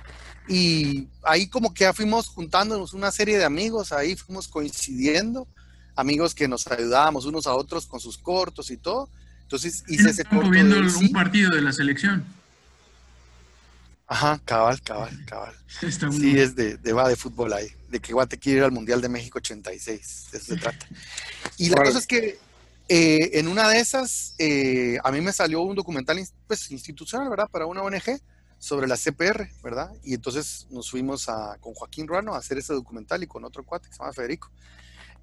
Y 0.47 1.07
ahí 1.23 1.47
como 1.47 1.73
que 1.73 1.83
ya 1.83 1.93
fuimos 1.93 2.27
juntándonos 2.27 2.93
una 2.93 3.11
serie 3.11 3.37
de 3.37 3.43
amigos, 3.43 3.91
ahí 3.91 4.15
fuimos 4.15 4.47
coincidiendo, 4.47 5.47
amigos 5.95 6.33
que 6.33 6.47
nos 6.47 6.65
ayudábamos 6.67 7.25
unos 7.25 7.45
a 7.45 7.53
otros 7.53 7.85
con 7.85 7.99
sus 7.99 8.17
cortos 8.17 8.71
y 8.71 8.77
todo. 8.77 9.09
Entonces 9.43 9.83
hice 9.87 10.09
ese 10.09 10.25
corto. 10.25 10.49
viendo 10.49 10.77
un 10.77 11.11
partido 11.11 11.51
de 11.51 11.61
la 11.61 11.73
selección. 11.73 12.25
Ajá, 14.07 14.39
cabal, 14.45 14.81
cabal, 14.81 15.25
cabal. 15.25 15.53
sí, 16.11 16.37
es 16.37 16.55
de, 16.55 16.77
de, 16.77 16.93
va 16.93 17.09
de 17.09 17.15
fútbol 17.15 17.53
ahí, 17.53 17.67
de 17.89 17.99
que 17.99 18.13
Guate 18.13 18.37
quiere 18.37 18.59
ir 18.59 18.63
al 18.63 18.71
Mundial 18.71 19.01
de 19.01 19.09
México 19.09 19.39
86, 19.39 20.27
de 20.31 20.37
eso 20.37 20.45
se 20.45 20.57
trata. 20.57 20.85
Y 21.57 21.69
la 21.69 21.83
cosa 21.83 21.99
es 21.99 22.07
que 22.07 22.37
eh, 22.89 23.39
en 23.39 23.47
una 23.47 23.69
de 23.69 23.79
esas, 23.79 24.35
eh, 24.37 24.97
a 25.03 25.11
mí 25.11 25.21
me 25.21 25.31
salió 25.31 25.61
un 25.61 25.75
documental 25.75 26.19
pues, 26.47 26.69
institucional, 26.71 27.29
¿verdad? 27.29 27.49
Para 27.49 27.65
una 27.65 27.81
ONG 27.81 28.19
sobre 28.59 28.87
la 28.87 28.97
CPR, 28.97 29.49
¿verdad? 29.63 29.91
Y 30.03 30.13
entonces 30.13 30.67
nos 30.69 30.89
fuimos 30.89 31.29
a, 31.29 31.57
con 31.59 31.73
Joaquín 31.73 32.07
Ruano 32.07 32.33
a 32.33 32.37
hacer 32.37 32.57
ese 32.57 32.73
documental 32.73 33.23
y 33.23 33.27
con 33.27 33.43
otro 33.43 33.63
cuate 33.65 33.87
que 33.89 33.93
se 33.93 33.99
llama 33.99 34.13
Federico. 34.13 34.51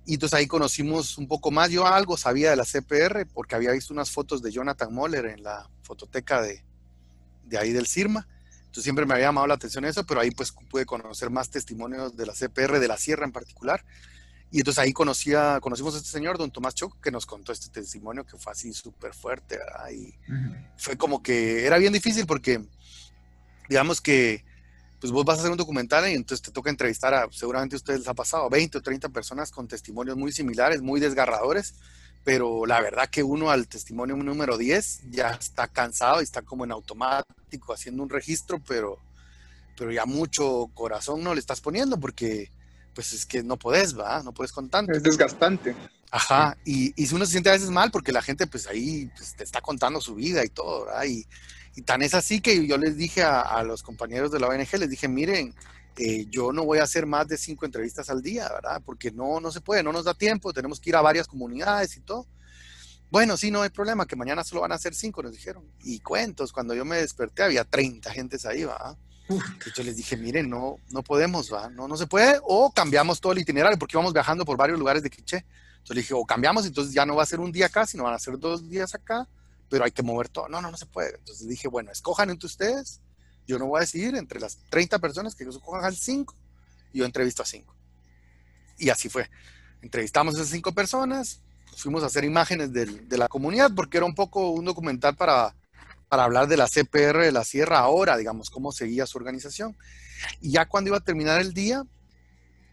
Y 0.06 0.14
entonces 0.14 0.38
ahí 0.38 0.46
conocimos 0.46 1.18
un 1.18 1.28
poco 1.28 1.50
más. 1.50 1.70
Yo 1.70 1.86
algo 1.86 2.16
sabía 2.16 2.50
de 2.50 2.56
la 2.56 2.64
CPR 2.64 3.26
porque 3.32 3.54
había 3.54 3.72
visto 3.72 3.92
unas 3.92 4.10
fotos 4.10 4.42
de 4.42 4.50
Jonathan 4.50 4.92
Moller 4.92 5.26
en 5.26 5.42
la 5.42 5.68
fototeca 5.82 6.40
de, 6.42 6.64
de 7.44 7.58
ahí 7.58 7.72
del 7.72 7.86
CIRMA. 7.86 8.26
Entonces 8.60 8.84
siempre 8.84 9.04
me 9.04 9.14
había 9.14 9.26
llamado 9.26 9.46
la 9.46 9.54
atención 9.54 9.84
eso, 9.84 10.04
pero 10.06 10.20
ahí 10.20 10.30
pues 10.30 10.52
pude 10.70 10.86
conocer 10.86 11.28
más 11.28 11.50
testimonios 11.50 12.16
de 12.16 12.24
la 12.24 12.32
CPR, 12.32 12.78
de 12.78 12.88
la 12.88 12.96
Sierra 12.96 13.24
en 13.24 13.32
particular. 13.32 13.84
Y 14.52 14.58
entonces 14.58 14.82
ahí 14.82 14.92
conocía, 14.92 15.58
conocimos 15.60 15.94
a 15.94 15.98
este 15.98 16.10
señor, 16.10 16.36
don 16.36 16.50
Tomás 16.50 16.74
Choc, 16.74 17.00
que 17.00 17.12
nos 17.12 17.24
contó 17.24 17.52
este 17.52 17.68
testimonio 17.68 18.26
que 18.26 18.36
fue 18.36 18.52
así 18.52 18.72
súper 18.72 19.14
fuerte, 19.14 19.58
¿verdad? 19.58 19.90
Y 19.90 20.12
fue 20.76 20.96
como 20.96 21.22
que 21.22 21.64
era 21.66 21.78
bien 21.78 21.92
difícil 21.92 22.26
porque, 22.26 22.60
digamos 23.68 24.00
que, 24.00 24.44
pues 25.00 25.12
vos 25.12 25.24
vas 25.24 25.38
a 25.38 25.40
hacer 25.40 25.52
un 25.52 25.56
documental 25.56 26.10
y 26.10 26.14
entonces 26.14 26.42
te 26.42 26.50
toca 26.50 26.68
entrevistar 26.68 27.14
a, 27.14 27.28
seguramente 27.30 27.76
a 27.76 27.78
ustedes 27.78 28.00
les 28.00 28.08
ha 28.08 28.14
pasado, 28.14 28.50
20 28.50 28.78
o 28.78 28.82
30 28.82 29.08
personas 29.10 29.52
con 29.52 29.68
testimonios 29.68 30.16
muy 30.16 30.32
similares, 30.32 30.82
muy 30.82 31.00
desgarradores, 31.00 31.74
pero 32.24 32.66
la 32.66 32.80
verdad 32.80 33.08
que 33.08 33.22
uno 33.22 33.50
al 33.50 33.68
testimonio 33.68 34.16
número 34.16 34.58
10 34.58 35.10
ya 35.10 35.30
está 35.30 35.68
cansado 35.68 36.20
y 36.20 36.24
está 36.24 36.42
como 36.42 36.64
en 36.64 36.72
automático 36.72 37.72
haciendo 37.72 38.02
un 38.02 38.10
registro, 38.10 38.60
pero, 38.66 38.98
pero 39.78 39.92
ya 39.92 40.06
mucho 40.06 40.68
corazón 40.74 41.22
no 41.22 41.34
le 41.34 41.40
estás 41.40 41.60
poniendo 41.60 41.98
porque 41.98 42.50
pues 42.94 43.12
es 43.12 43.26
que 43.26 43.42
no 43.42 43.56
puedes, 43.56 43.98
¿va? 43.98 44.22
No 44.22 44.32
puedes 44.32 44.52
con 44.52 44.68
tanto. 44.68 44.92
Es 44.92 45.02
desgastante. 45.02 45.74
Ajá, 46.10 46.56
y, 46.64 46.92
y 47.00 47.14
uno 47.14 47.24
se 47.24 47.32
siente 47.32 47.50
a 47.50 47.52
veces 47.52 47.70
mal 47.70 47.90
porque 47.90 48.10
la 48.10 48.22
gente 48.22 48.46
pues 48.46 48.66
ahí 48.66 49.08
pues, 49.16 49.36
te 49.36 49.44
está 49.44 49.60
contando 49.60 50.00
su 50.00 50.16
vida 50.16 50.44
y 50.44 50.48
todo, 50.48 50.86
¿verdad? 50.86 51.04
Y, 51.04 51.26
y 51.76 51.82
tan 51.82 52.02
es 52.02 52.14
así 52.14 52.40
que 52.40 52.66
yo 52.66 52.78
les 52.78 52.96
dije 52.96 53.22
a, 53.22 53.40
a, 53.40 53.62
los 53.62 53.82
compañeros 53.82 54.32
de 54.32 54.40
la 54.40 54.48
ONG, 54.48 54.78
les 54.78 54.90
dije, 54.90 55.06
miren, 55.06 55.54
eh, 55.96 56.26
yo 56.30 56.52
no 56.52 56.64
voy 56.64 56.78
a 56.78 56.84
hacer 56.84 57.06
más 57.06 57.28
de 57.28 57.36
cinco 57.36 57.64
entrevistas 57.64 58.10
al 58.10 58.22
día, 58.22 58.48
¿verdad? 58.48 58.82
Porque 58.84 59.10
no, 59.10 59.38
no 59.40 59.52
se 59.52 59.60
puede, 59.60 59.82
no 59.82 59.92
nos 59.92 60.04
da 60.04 60.14
tiempo, 60.14 60.52
tenemos 60.52 60.80
que 60.80 60.90
ir 60.90 60.96
a 60.96 61.02
varias 61.02 61.26
comunidades 61.26 61.96
y 61.96 62.00
todo. 62.00 62.26
Bueno, 63.10 63.36
sí, 63.36 63.50
no 63.50 63.62
hay 63.62 63.70
problema, 63.70 64.06
que 64.06 64.16
mañana 64.16 64.44
solo 64.44 64.60
van 64.60 64.72
a 64.72 64.76
hacer 64.76 64.94
cinco, 64.94 65.22
nos 65.22 65.32
dijeron. 65.32 65.64
Y 65.80 66.00
cuentos, 66.00 66.52
cuando 66.52 66.74
yo 66.74 66.84
me 66.84 66.96
desperté 66.96 67.42
había 67.42 67.64
30 67.64 68.10
gentes 68.12 68.46
ahí, 68.46 68.64
¿va? 69.38 69.44
Yo 69.74 69.82
les 69.82 69.96
dije, 69.96 70.16
miren, 70.16 70.48
no, 70.48 70.78
no 70.90 71.02
podemos, 71.02 71.52
¿va? 71.52 71.68
No, 71.70 71.88
no 71.88 71.96
se 71.96 72.06
puede, 72.06 72.40
o 72.42 72.70
cambiamos 72.72 73.20
todo 73.20 73.32
el 73.32 73.38
itinerario, 73.38 73.78
porque 73.78 73.96
íbamos 73.96 74.12
viajando 74.12 74.44
por 74.44 74.56
varios 74.56 74.78
lugares 74.78 75.02
de 75.02 75.10
Quiché. 75.10 75.44
Entonces 75.72 75.96
le 75.96 76.02
dije, 76.02 76.14
o 76.14 76.24
cambiamos, 76.24 76.66
entonces 76.66 76.92
ya 76.92 77.06
no 77.06 77.16
va 77.16 77.22
a 77.22 77.26
ser 77.26 77.40
un 77.40 77.52
día 77.52 77.66
acá, 77.66 77.86
sino 77.86 78.04
van 78.04 78.14
a 78.14 78.18
ser 78.18 78.38
dos 78.38 78.68
días 78.68 78.94
acá, 78.94 79.28
pero 79.68 79.84
hay 79.84 79.90
que 79.90 80.02
mover 80.02 80.28
todo. 80.28 80.48
No, 80.48 80.60
no, 80.60 80.70
no 80.70 80.76
se 80.76 80.86
puede. 80.86 81.16
Entonces 81.16 81.48
dije, 81.48 81.68
bueno, 81.68 81.90
escojan 81.90 82.30
entre 82.30 82.46
ustedes 82.46 83.00
yo 83.50 83.58
no 83.58 83.66
voy 83.66 83.78
a 83.78 83.80
decidir 83.80 84.14
entre 84.14 84.40
las 84.40 84.58
30 84.70 85.00
personas 85.00 85.34
que 85.34 85.44
cojan 85.44 85.84
al 85.84 85.96
5, 85.96 86.34
yo 86.94 87.04
entrevisto 87.04 87.42
a 87.42 87.46
5. 87.46 87.74
Y 88.78 88.90
así 88.90 89.08
fue. 89.08 89.28
Entrevistamos 89.82 90.34
a 90.34 90.38
esas 90.38 90.50
5 90.50 90.72
personas, 90.72 91.40
fuimos 91.76 92.04
a 92.04 92.06
hacer 92.06 92.24
imágenes 92.24 92.72
del, 92.72 93.08
de 93.08 93.18
la 93.18 93.26
comunidad, 93.28 93.72
porque 93.74 93.96
era 93.96 94.06
un 94.06 94.14
poco 94.14 94.50
un 94.50 94.64
documental 94.64 95.16
para, 95.16 95.54
para 96.10 96.24
hablar 96.24 96.48
de 96.48 96.58
la 96.58 96.66
CPR 96.66 97.22
de 97.22 97.32
la 97.32 97.44
Sierra 97.44 97.78
ahora, 97.78 98.16
digamos, 98.16 98.50
cómo 98.50 98.72
seguía 98.72 99.06
su 99.06 99.16
organización. 99.16 99.76
Y 100.40 100.50
ya 100.50 100.66
cuando 100.66 100.88
iba 100.88 100.98
a 100.98 101.04
terminar 101.04 101.40
el 101.40 101.54
día, 101.54 101.84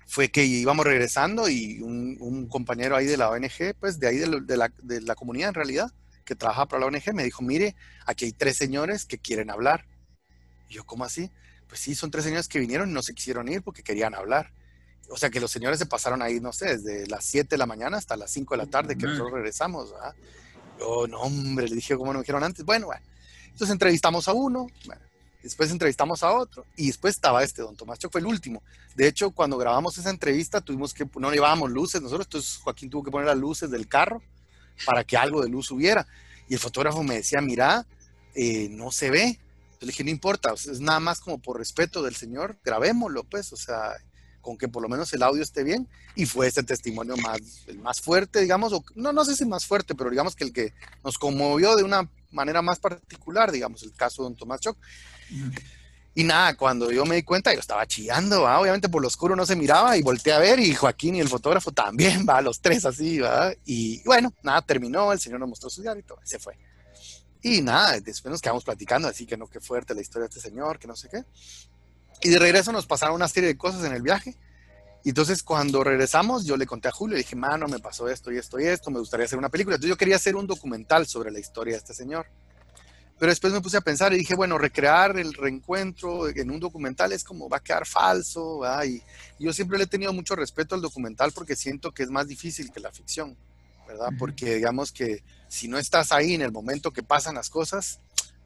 fue 0.08 0.30
que 0.30 0.44
íbamos 0.44 0.86
regresando 0.86 1.48
y 1.48 1.80
un, 1.82 2.18
un 2.20 2.48
compañero 2.50 2.96
ahí 2.96 3.06
de 3.06 3.16
la 3.16 3.30
ONG, 3.30 3.76
pues 3.80 4.00
de 4.00 4.08
ahí 4.08 4.18
de, 4.18 4.42
de, 4.42 4.58
la, 4.58 4.74
de 4.82 5.02
la 5.02 5.16
comunidad 5.16 5.50
en 5.50 5.54
realidad, 5.54 5.92
que 6.26 6.36
trabaja 6.36 6.66
para 6.66 6.80
la 6.82 6.88
ONG, 6.88 7.14
me 7.14 7.24
dijo, 7.24 7.44
mire, 7.44 7.76
aquí 8.08 8.26
hay 8.26 8.32
tres 8.32 8.58
señores 8.58 9.06
que 9.06 9.20
quieren 9.20 9.52
hablar 9.52 9.86
y 10.68 10.74
yo, 10.74 10.86
¿cómo 10.86 11.06
así? 11.06 11.32
Pues 11.68 11.80
sí, 11.80 11.94
son 11.94 12.10
tres 12.12 12.24
señores 12.24 12.48
que 12.48 12.60
vinieron 12.60 12.90
y 12.90 12.94
no 12.94 13.04
se 13.04 13.14
quisieron 13.14 13.48
ir 13.50 13.62
porque 13.62 13.84
querían 13.84 14.16
hablar. 14.16 14.52
O 15.10 15.18
sea 15.18 15.30
que 15.30 15.40
los 15.40 15.52
señores 15.52 15.80
se 15.80 15.86
pasaron 15.86 16.22
ahí, 16.22 16.40
no 16.40 16.52
sé, 16.52 16.78
desde 16.78 17.08
las 17.08 17.24
7 17.24 17.50
de 17.50 17.58
la 17.58 17.66
mañana 17.66 17.98
hasta 17.98 18.18
las 18.18 18.32
5 18.32 18.56
de 18.56 18.58
la 18.58 18.66
tarde 18.66 18.98
que 18.98 19.06
nosotros 19.06 19.34
regresamos. 19.34 19.92
¿verdad? 19.92 20.16
Yo, 20.80 21.08
no, 21.08 21.20
hombre, 21.22 21.68
le 21.68 21.76
dije 21.76 21.96
como 21.96 22.12
no 22.14 22.20
me 22.20 22.24
dijeron 22.24 22.44
antes. 22.44 22.66
Bueno, 22.66 22.88
bueno. 22.88 23.06
Entonces 23.58 23.74
entrevistamos 23.74 24.28
a 24.28 24.34
uno, 24.34 24.68
después 25.42 25.72
entrevistamos 25.72 26.22
a 26.22 26.32
otro 26.32 26.64
y 26.76 26.86
después 26.86 27.16
estaba 27.16 27.44
este, 27.44 27.64
don 27.64 27.76
Tomás 27.76 27.98
Choc, 27.98 28.12
fue 28.12 28.22
el 28.22 28.28
último. 28.28 28.62
De 28.96 29.08
hecho, 29.08 29.32
cuando 29.32 29.58
grabamos 29.58 29.98
esa 29.98 30.12
entrevista 30.12 30.62
tuvimos 30.62 30.94
que, 30.94 31.10
no 31.16 31.32
llevábamos 31.32 31.72
luces 31.72 32.00
nosotros, 32.00 32.28
entonces 32.28 32.58
Joaquín 32.58 32.92
tuvo 32.92 33.04
que 33.04 33.10
poner 33.10 33.26
las 33.26 33.38
luces 33.38 33.72
del 33.72 33.88
carro 33.88 34.22
para 34.86 35.04
que 35.04 35.18
algo 35.18 35.42
de 35.42 35.50
luz 35.50 35.72
hubiera. 35.72 36.06
Y 36.48 36.54
el 36.54 36.60
fotógrafo 36.60 37.02
me 37.02 37.16
decía, 37.16 37.42
mira, 37.42 37.88
eh, 38.36 38.68
no 38.70 38.92
se 38.92 39.10
ve 39.10 39.40
le 39.80 39.88
dije, 39.88 40.04
no 40.04 40.12
importa, 40.12 40.54
es 40.54 40.80
nada 40.80 41.00
más 41.00 41.20
como 41.20 41.40
por 41.40 41.58
respeto 41.58 42.04
del 42.04 42.16
Señor, 42.16 42.58
grabémoslo, 42.64 43.24
pues, 43.24 43.54
o 43.54 43.58
sea, 43.58 43.94
con 44.42 44.56
que 44.56 44.68
por 44.68 44.84
lo 44.84 44.90
menos 44.90 45.12
el 45.14 45.24
audio 45.24 45.42
esté 45.42 45.64
bien. 45.64 45.88
Y 46.16 46.28
fue 46.28 46.48
ese 46.48 46.62
testimonio 46.62 47.18
más, 47.18 47.40
el 47.66 47.80
más 47.80 48.02
fuerte, 48.02 48.42
digamos, 48.42 48.72
no, 48.94 49.14
no 49.14 49.26
sé 49.26 49.36
si 49.36 49.46
más 49.46 49.66
fuerte, 49.66 49.96
pero 49.96 50.12
digamos 50.12 50.36
que 50.36 50.44
el 50.44 50.54
que 50.54 50.74
nos 51.04 51.18
conmovió 51.18 51.76
de 51.76 51.84
una 51.84 52.08
manera 52.32 52.62
más 52.62 52.80
particular, 52.80 53.52
digamos, 53.52 53.84
el 53.84 53.94
caso 53.94 54.24
de 54.24 54.30
don 54.30 54.36
Tomás 54.36 54.62
Choc. 54.62 54.78
Y 56.16 56.24
nada, 56.24 56.58
cuando 56.58 56.92
yo 56.92 57.06
me 57.06 57.16
di 57.16 57.24
cuenta, 57.24 57.54
yo 57.54 57.60
estaba 57.60 57.86
chillando, 57.86 58.44
obviamente 58.44 58.90
por 58.90 59.04
lo 59.04 59.08
oscuro 59.08 59.36
no 59.36 59.46
se 59.46 59.56
miraba 59.56 59.96
y 59.98 60.02
volteé 60.02 60.34
a 60.34 60.40
ver 60.40 60.60
y 60.60 60.74
Joaquín 60.74 61.16
y 61.16 61.20
el 61.20 61.30
fotógrafo 61.30 61.72
también, 61.72 62.26
va, 62.28 62.42
los 62.42 62.60
tres 62.60 62.86
así, 62.86 63.20
va. 63.20 63.54
Y 63.66 64.02
bueno, 64.04 64.34
nada, 64.42 64.64
terminó, 64.64 65.14
el 65.14 65.20
señor 65.20 65.40
nos 65.40 65.50
mostró 65.50 65.70
su 65.70 65.84
diario 65.84 66.00
y 66.00 66.04
todo, 66.04 66.20
se 66.24 66.40
fue. 66.40 66.58
Y 67.44 67.62
nada, 67.62 68.00
después 68.00 68.32
nos 68.32 68.42
quedamos 68.42 68.64
platicando, 68.64 69.08
así 69.08 69.28
que 69.28 69.38
no, 69.38 69.48
qué 69.48 69.60
fuerte 69.60 69.94
la 69.94 70.02
historia 70.02 70.28
de 70.28 70.36
este 70.36 70.50
señor, 70.50 70.80
que 70.80 70.88
no 70.88 70.96
sé 70.96 71.08
qué. 71.08 71.24
Y 72.22 72.30
de 72.30 72.40
regreso 72.40 72.72
nos 72.72 72.88
pasaron 72.88 73.16
una 73.16 73.28
serie 73.28 73.50
de 73.50 73.58
cosas 73.58 73.84
en 73.84 73.94
el 73.94 74.02
viaje. 74.02 74.36
Y 75.08 75.12
entonces 75.12 75.42
cuando 75.42 75.86
regresamos, 75.86 76.44
yo 76.44 76.58
le 76.58 76.66
conté 76.66 76.90
a 76.90 76.92
Julio, 76.92 77.14
le 77.14 77.20
dije, 77.20 77.38
mano, 77.38 77.70
me 77.70 77.80
pasó 77.80 78.10
esto 78.10 78.30
y 78.30 78.38
esto 78.38 78.60
y 78.60 78.66
esto, 78.66 78.92
me 78.92 79.00
gustaría 79.00 79.26
hacer 79.26 79.40
una 79.40 79.48
película. 79.48 79.78
Entonces 79.78 79.92
yo 79.92 79.98
quería 79.98 80.18
hacer 80.18 80.36
un 80.36 80.46
documental 80.46 81.08
sobre 81.08 81.32
la 81.32 81.40
historia 81.40 81.76
de 81.76 81.78
este 81.78 81.94
señor. 81.94 82.26
Pero 83.18 83.30
después 83.30 83.54
me 83.54 83.62
puse 83.62 83.78
a 83.78 83.82
pensar 83.82 84.12
y 84.12 84.18
dije, 84.18 84.36
bueno, 84.36 84.58
recrear 84.58 85.18
el 85.18 85.34
reencuentro 85.34 86.28
en 86.28 86.52
un 86.52 86.60
documental 86.60 87.14
es 87.14 87.24
como 87.24 87.48
va 87.48 87.56
a 87.56 87.64
quedar 87.64 87.86
falso. 87.86 88.64
Y, 88.84 89.02
y 89.40 89.46
yo 89.46 89.54
siempre 89.54 89.78
le 89.78 89.86
he 89.86 89.88
tenido 89.88 90.12
mucho 90.12 90.36
respeto 90.36 90.76
al 90.76 90.82
documental 90.82 91.32
porque 91.32 91.56
siento 91.56 91.94
que 91.94 92.04
es 92.04 92.10
más 92.10 92.28
difícil 92.28 92.70
que 92.70 92.82
la 92.82 92.92
ficción. 92.92 93.38
¿verdad? 93.88 94.10
Porque 94.20 94.56
digamos 94.56 94.92
que 94.92 95.24
si 95.48 95.70
no 95.70 95.78
estás 95.78 96.12
ahí 96.12 96.34
en 96.34 96.42
el 96.42 96.52
momento 96.52 96.92
que 96.92 97.02
pasan 97.02 97.36
las 97.36 97.50
cosas, 97.50 98.02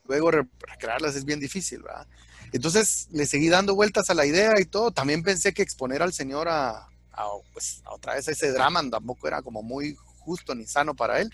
luego 0.05 0.29
recrearlas 0.29 1.15
es 1.15 1.25
bien 1.25 1.39
difícil, 1.39 1.81
¿verdad? 1.81 2.05
Entonces 2.51 3.07
le 3.11 3.25
seguí 3.25 3.49
dando 3.49 3.75
vueltas 3.75 4.09
a 4.09 4.13
la 4.13 4.25
idea 4.25 4.59
y 4.59 4.65
todo. 4.65 4.91
También 4.91 5.23
pensé 5.23 5.53
que 5.53 5.61
exponer 5.61 6.01
al 6.01 6.13
Señor 6.13 6.47
a, 6.49 6.87
pues, 7.53 7.81
a 7.85 7.93
otra 7.93 8.15
vez 8.15 8.27
ese 8.27 8.51
drama 8.51 8.81
tampoco 8.89 9.27
era 9.27 9.41
como 9.41 9.63
muy 9.63 9.95
justo 10.19 10.53
ni 10.55 10.65
sano 10.65 10.95
para 10.95 11.19
él. 11.19 11.33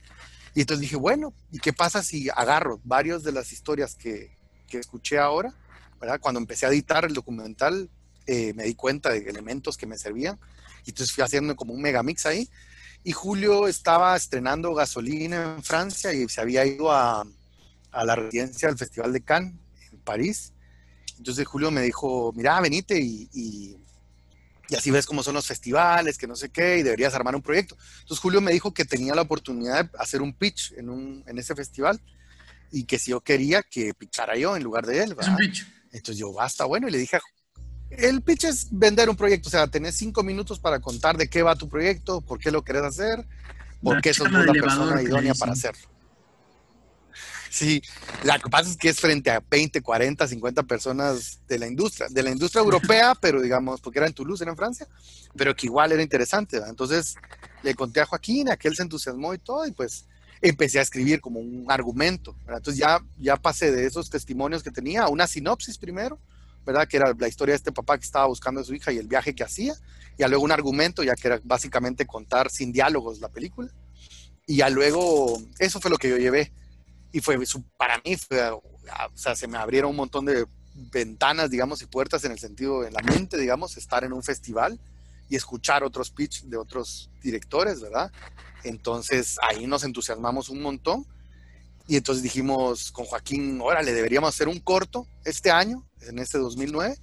Y 0.54 0.62
entonces 0.62 0.82
dije, 0.82 0.96
bueno, 0.96 1.34
¿y 1.52 1.60
qué 1.60 1.74
pasa 1.74 2.02
si 2.02 2.30
agarro 2.30 2.80
varias 2.84 3.24
de 3.24 3.32
las 3.32 3.52
historias 3.52 3.96
que, 3.96 4.36
que 4.68 4.80
escuché 4.80 5.20
ahora? 5.20 5.54
¿verdad? 6.00 6.20
Cuando 6.20 6.40
empecé 6.40 6.66
a 6.66 6.70
editar 6.70 7.06
el 7.06 7.14
documental, 7.14 7.90
eh, 8.26 8.54
me 8.54 8.64
di 8.64 8.76
cuenta 8.76 9.10
de 9.10 9.20
elementos 9.20 9.78
que 9.78 9.86
me 9.86 9.98
servían. 9.98 10.40
Y 10.86 10.92
entonces 10.92 11.14
fui 11.14 11.24
haciendo 11.24 11.56
como 11.56 11.74
un 11.74 11.82
megamix 11.82 12.26
ahí. 12.26 12.50
Y 13.04 13.12
Julio 13.12 13.68
estaba 13.68 14.16
estrenando 14.16 14.74
gasolina 14.74 15.56
en 15.56 15.64
Francia 15.64 16.14
y 16.14 16.28
se 16.28 16.42
había 16.42 16.66
ido 16.66 16.92
a, 16.92 17.26
a 17.92 18.06
la 18.06 18.16
residencia 18.16 18.68
del 18.68 18.78
Festival 18.78 19.14
de 19.14 19.22
Cannes 19.22 19.54
en 19.92 20.00
París. 20.00 20.54
Entonces 21.18 21.46
Julio 21.46 21.72
me 21.72 21.82
dijo, 21.82 22.32
mira, 22.36 22.60
venite 22.62 23.00
y, 23.00 23.30
y, 23.34 23.78
y, 24.70 24.76
así 24.76 24.92
ves 24.92 25.06
cómo 25.06 25.24
son 25.24 25.36
los 25.36 25.48
festivales, 25.48 26.18
que 26.18 26.28
no 26.28 26.36
sé 26.36 26.50
qué, 26.50 26.78
y 26.78 26.84
deberías 26.84 27.14
armar 27.14 27.36
un 27.36 27.42
proyecto. 27.42 27.78
Entonces 28.02 28.20
Julio 28.20 28.42
me 28.42 28.52
dijo 28.52 28.74
que 28.74 28.86
tenía 28.86 29.16
la 29.16 29.22
oportunidad 29.22 29.86
de 29.86 29.98
hacer 30.00 30.22
un 30.22 30.34
pitch 30.34 30.74
en, 30.78 30.90
un, 30.90 31.24
en 31.28 31.38
ese 31.38 31.56
festival 31.56 32.00
y 32.72 32.84
que 32.84 33.00
si 33.00 33.12
yo 33.12 33.22
quería 33.22 33.64
que 33.64 33.94
pitchara 33.94 34.36
yo 34.38 34.56
en 34.56 34.64
lugar 34.64 34.86
de 34.86 35.04
él. 35.04 35.16
Es 35.20 35.28
un 35.28 35.38
pitch. 35.38 35.66
Entonces 35.92 36.18
yo, 36.18 36.34
basta, 36.34 36.66
bueno, 36.66 36.88
y 36.88 36.92
le 36.92 36.98
dije 36.98 37.18
el 37.90 38.22
pitch 38.22 38.46
es 38.46 38.68
vender 38.72 39.10
un 39.10 39.16
proyecto, 39.16 39.48
o 39.48 39.52
sea, 39.52 39.68
tenés 39.68 39.96
cinco 39.96 40.24
minutos 40.24 40.60
para 40.60 40.80
contar 40.80 41.18
de 41.18 41.30
qué 41.30 41.42
va 41.42 41.56
tu 41.56 41.70
proyecto, 41.70 42.22
por 42.22 42.38
qué 42.40 42.52
lo 42.52 42.62
querés 42.64 42.84
hacer, 42.84 43.26
por 43.82 44.02
qué 44.02 44.14
sos 44.14 44.32
la 44.32 44.52
persona 44.52 45.02
idónea 45.02 45.34
para 45.34 45.54
hacerlo. 45.54 45.88
Sí, 47.50 47.82
la 48.24 48.40
que 48.40 48.50
pasa 48.50 48.70
es 48.70 48.78
que 48.78 48.90
es 48.90 49.00
frente 49.00 49.32
a 49.32 49.42
20, 49.50 49.82
40, 49.82 50.28
50 50.28 50.64
personas 50.64 51.40
de 51.48 51.60
la 51.60 51.68
industria, 51.68 52.08
de 52.10 52.24
la 52.24 52.32
industria 52.32 52.62
europea, 52.62 53.16
pero 53.22 53.42
digamos, 53.42 53.82
porque 53.82 54.00
era 54.00 54.08
en 54.08 54.14
Toulouse, 54.14 54.44
era 54.44 54.52
en 54.52 54.58
Francia, 54.58 54.88
pero 55.36 55.56
que 55.56 55.68
igual 55.68 55.92
era 55.92 56.02
interesante. 56.02 56.62
Entonces 56.68 57.16
le 57.64 57.76
conté 57.76 58.02
a 58.02 58.06
Joaquín, 58.06 58.50
aquel 58.50 58.76
se 58.76 58.84
entusiasmó 58.84 59.34
y 59.34 59.40
todo, 59.40 59.66
y 59.66 59.72
pues 59.72 60.06
empecé 60.42 60.80
a 60.80 60.84
escribir 60.84 61.22
como 61.22 61.40
un 61.40 61.66
argumento. 61.70 62.36
Entonces 62.48 62.78
ya, 62.78 63.00
ya 63.18 63.38
pasé 63.38 63.72
de 63.72 63.86
esos 63.86 64.10
testimonios 64.10 64.62
que 64.62 64.72
tenía 64.72 65.04
a 65.04 65.10
una 65.10 65.28
sinopsis 65.28 65.78
primero, 65.78 66.20
¿verdad? 66.66 66.88
Que 66.88 66.98
era 66.98 67.14
la 67.18 67.28
historia 67.28 67.54
de 67.54 67.58
este 67.58 67.72
papá 67.72 67.98
que 67.98 68.06
estaba 68.06 68.28
buscando 68.28 68.62
a 68.62 68.64
su 68.64 68.74
hija 68.74 68.92
y 68.92 68.98
el 68.98 69.08
viaje 69.08 69.34
que 69.34 69.44
hacía, 69.44 69.74
y 70.18 70.24
luego 70.26 70.44
un 70.44 70.52
argumento, 70.52 71.04
ya 71.04 71.16
que 71.16 71.28
era 71.28 71.42
básicamente 71.44 72.06
contar 72.06 72.50
sin 72.50 72.72
diálogos 72.72 73.20
la 73.20 73.30
película. 73.30 73.72
Y 74.46 74.58
ya 74.58 74.70
luego, 74.70 75.42
eso 75.60 75.80
fue 75.80 75.92
lo 75.92 75.98
que 75.98 76.10
yo 76.10 76.18
llevé 76.18 76.52
y 77.12 77.22
fue, 77.22 77.38
para 77.78 78.02
mí, 78.04 78.16
fue, 78.16 78.50
o 78.50 78.62
sea, 79.16 79.36
se 79.36 79.48
me 79.48 79.58
abrieron 79.58 79.92
un 79.92 79.98
montón 79.98 80.26
de 80.26 80.46
ventanas, 80.92 81.50
digamos, 81.50 81.82
y 81.82 81.86
puertas 81.86 82.24
en 82.24 82.32
el 82.32 82.40
sentido, 82.40 82.86
en 82.86 82.94
la 82.94 83.02
mente, 83.02 83.38
digamos, 83.38 83.78
estar 83.78 84.04
en 84.04 84.14
un 84.14 84.24
festival 84.24 84.80
y 85.30 85.36
escuchar 85.36 85.84
otros 85.84 86.12
pitch 86.12 86.44
de 86.44 86.58
otros 86.58 87.10
directores, 87.22 87.82
¿verdad? 87.82 88.12
Entonces 88.64 89.38
ahí 89.50 89.68
nos 89.68 89.84
entusiasmamos 89.84 90.50
un 90.50 90.62
montón 90.62 91.06
y 91.88 91.96
entonces 91.96 92.24
dijimos 92.24 92.92
con 92.92 93.06
Joaquín, 93.06 93.60
órale, 93.62 93.94
deberíamos 93.94 94.34
hacer 94.34 94.48
un 94.48 94.60
corto 94.60 95.08
este 95.26 95.52
año, 95.52 95.86
en 96.02 96.20
este 96.20 96.38
2009, 96.38 96.98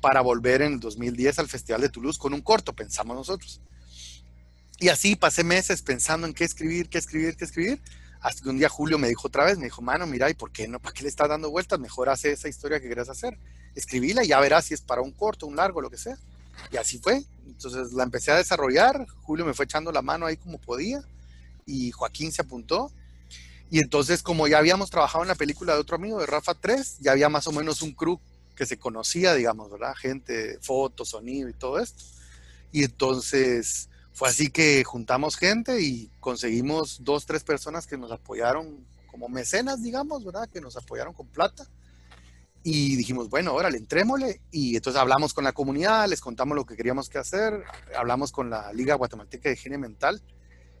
para 0.00 0.20
volver 0.20 0.62
en 0.62 0.74
el 0.74 0.80
2010 0.80 1.38
al 1.38 1.48
Festival 1.48 1.80
de 1.80 1.88
Toulouse 1.88 2.18
con 2.18 2.34
un 2.34 2.42
corto, 2.42 2.74
pensamos 2.74 3.16
nosotros. 3.16 3.60
Y 4.78 4.88
así 4.88 5.16
pasé 5.16 5.44
meses 5.44 5.82
pensando 5.82 6.26
en 6.26 6.34
qué 6.34 6.44
escribir, 6.44 6.88
qué 6.88 6.98
escribir, 6.98 7.36
qué 7.36 7.44
escribir 7.44 7.80
hasta 8.24 8.42
que 8.42 8.48
un 8.48 8.56
día 8.56 8.70
Julio 8.70 8.98
me 8.98 9.06
dijo 9.06 9.28
otra 9.28 9.44
vez, 9.44 9.58
me 9.58 9.66
dijo, 9.66 9.82
mano, 9.82 10.06
mira, 10.06 10.30
¿y 10.30 10.34
por 10.34 10.50
qué 10.50 10.66
no? 10.66 10.80
¿Para 10.80 10.94
qué 10.94 11.02
le 11.02 11.10
estás 11.10 11.28
dando 11.28 11.50
vueltas? 11.50 11.78
Mejor 11.78 12.08
hace 12.08 12.32
esa 12.32 12.48
historia 12.48 12.80
que 12.80 12.86
quieras 12.86 13.10
hacer. 13.10 13.38
Escribíla 13.74 14.24
y 14.24 14.28
ya 14.28 14.40
verás 14.40 14.64
si 14.64 14.72
es 14.72 14.80
para 14.80 15.02
un 15.02 15.12
corto, 15.12 15.46
un 15.46 15.56
largo, 15.56 15.82
lo 15.82 15.90
que 15.90 15.98
sea. 15.98 16.16
Y 16.72 16.78
así 16.78 16.98
fue. 16.98 17.22
Entonces 17.46 17.92
la 17.92 18.02
empecé 18.02 18.30
a 18.30 18.38
desarrollar, 18.38 19.06
Julio 19.24 19.44
me 19.44 19.52
fue 19.52 19.66
echando 19.66 19.92
la 19.92 20.00
mano 20.00 20.24
ahí 20.24 20.38
como 20.38 20.56
podía 20.56 21.02
y 21.66 21.90
Joaquín 21.90 22.32
se 22.32 22.40
apuntó. 22.40 22.90
Y 23.70 23.78
entonces 23.80 24.22
como 24.22 24.48
ya 24.48 24.56
habíamos 24.56 24.88
trabajado 24.88 25.22
en 25.22 25.28
la 25.28 25.34
película 25.34 25.74
de 25.74 25.80
otro 25.80 25.96
amigo, 25.96 26.18
de 26.18 26.24
Rafa 26.24 26.54
3, 26.54 27.00
ya 27.00 27.12
había 27.12 27.28
más 27.28 27.46
o 27.46 27.52
menos 27.52 27.82
un 27.82 27.92
crew 27.92 28.18
que 28.56 28.64
se 28.64 28.78
conocía, 28.78 29.34
digamos, 29.34 29.70
¿verdad? 29.70 29.94
Gente, 29.96 30.58
fotos, 30.62 31.10
sonido 31.10 31.50
y 31.50 31.52
todo 31.52 31.78
esto. 31.78 32.02
Y 32.72 32.84
entonces 32.84 33.90
fue 34.14 34.28
así 34.28 34.48
que 34.48 34.84
juntamos 34.84 35.36
gente 35.36 35.82
y 35.82 36.08
conseguimos 36.20 37.02
dos, 37.02 37.26
tres 37.26 37.42
personas 37.42 37.86
que 37.86 37.98
nos 37.98 38.12
apoyaron 38.12 38.86
como 39.08 39.28
mecenas, 39.28 39.82
digamos, 39.82 40.24
¿verdad? 40.24 40.48
Que 40.48 40.60
nos 40.60 40.76
apoyaron 40.76 41.12
con 41.12 41.26
plata. 41.26 41.66
Y 42.62 42.94
dijimos, 42.96 43.28
bueno, 43.28 43.52
órale, 43.52 43.76
entrémosle. 43.76 44.40
Y 44.52 44.76
entonces 44.76 45.02
hablamos 45.02 45.34
con 45.34 45.42
la 45.42 45.52
comunidad, 45.52 46.08
les 46.08 46.20
contamos 46.20 46.54
lo 46.54 46.64
que 46.64 46.76
queríamos 46.76 47.08
que 47.08 47.18
hacer, 47.18 47.64
hablamos 47.96 48.30
con 48.30 48.50
la 48.50 48.72
Liga 48.72 48.94
Guatemalteca 48.94 49.48
de 49.48 49.56
Higiene 49.56 49.78
Mental. 49.78 50.22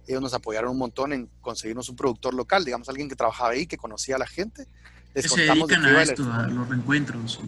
Ellos 0.06 0.22
nos 0.22 0.32
apoyaron 0.32 0.70
un 0.70 0.78
montón 0.78 1.12
en 1.12 1.28
conseguirnos 1.40 1.88
un 1.88 1.96
productor 1.96 2.34
local, 2.34 2.64
digamos, 2.64 2.88
alguien 2.88 3.08
que 3.08 3.16
trabajaba 3.16 3.50
ahí, 3.50 3.66
que 3.66 3.76
conocía 3.76 4.14
a 4.14 4.20
la 4.20 4.26
gente. 4.28 4.68
Les 5.12 5.26
contamos 5.26 5.68
se 5.68 5.74
dedican 5.74 5.96
a 5.96 6.02
esto, 6.02 6.32
a 6.32 6.46
los 6.46 6.68
reencuentros. 6.68 7.40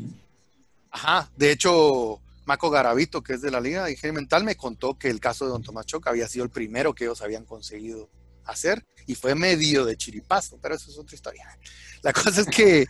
Ajá, 0.90 1.30
de 1.36 1.52
hecho, 1.52 2.20
Maco 2.46 2.70
Garavito, 2.70 3.22
que 3.22 3.34
es 3.34 3.42
de 3.42 3.50
la 3.50 3.60
Liga 3.60 3.84
de 3.84 3.92
Higiene 3.92 4.14
Mental, 4.14 4.44
me 4.44 4.56
contó 4.56 4.96
que 4.96 5.08
el 5.08 5.20
caso 5.20 5.44
de 5.44 5.50
Don 5.50 5.62
Tomás 5.62 5.84
Choc 5.84 6.06
había 6.06 6.28
sido 6.28 6.44
el 6.44 6.50
primero 6.50 6.94
que 6.94 7.04
ellos 7.04 7.20
habían 7.20 7.44
conseguido 7.44 8.08
hacer 8.44 8.86
y 9.06 9.16
fue 9.16 9.34
medio 9.34 9.84
de 9.84 9.96
chiripazo, 9.96 10.58
pero 10.62 10.76
eso 10.76 10.90
es 10.90 10.96
otra 10.96 11.14
historia. 11.14 11.58
La 12.02 12.12
cosa 12.12 12.40
es 12.40 12.46
que, 12.46 12.86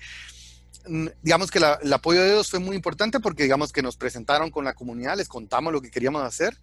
mm, 0.87 1.07
digamos 1.23 1.51
que 1.51 1.59
el 1.59 1.93
apoyo 1.93 2.21
de 2.23 2.33
ellos 2.33 2.51
fue 2.51 2.59
muy 2.59 2.77
importante 2.77 3.19
porque, 3.19 3.45
digamos 3.45 3.73
que 3.73 3.83
nos 3.83 3.97
presentaron 3.97 4.51
con 4.51 4.65
la 4.65 4.75
comunidad, 4.75 5.17
les 5.17 5.29
contamos 5.29 5.73
lo 5.73 5.81
que 5.81 5.91
queríamos 5.91 6.23
hacer. 6.23 6.61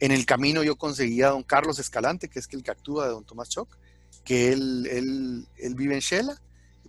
En 0.00 0.10
el 0.10 0.24
camino 0.26 0.62
yo 0.62 0.76
conseguí 0.76 1.22
a 1.22 1.28
don 1.28 1.42
Carlos 1.42 1.78
Escalante, 1.78 2.28
que 2.28 2.38
es 2.38 2.48
el 2.50 2.62
que 2.62 2.70
actúa 2.70 3.04
de 3.04 3.12
Don 3.12 3.24
Tomás 3.24 3.50
Choc, 3.50 3.76
que 4.24 4.52
él, 4.52 4.88
él, 4.90 5.46
él 5.56 5.74
vive 5.74 5.94
en 5.94 6.00
Shela, 6.00 6.40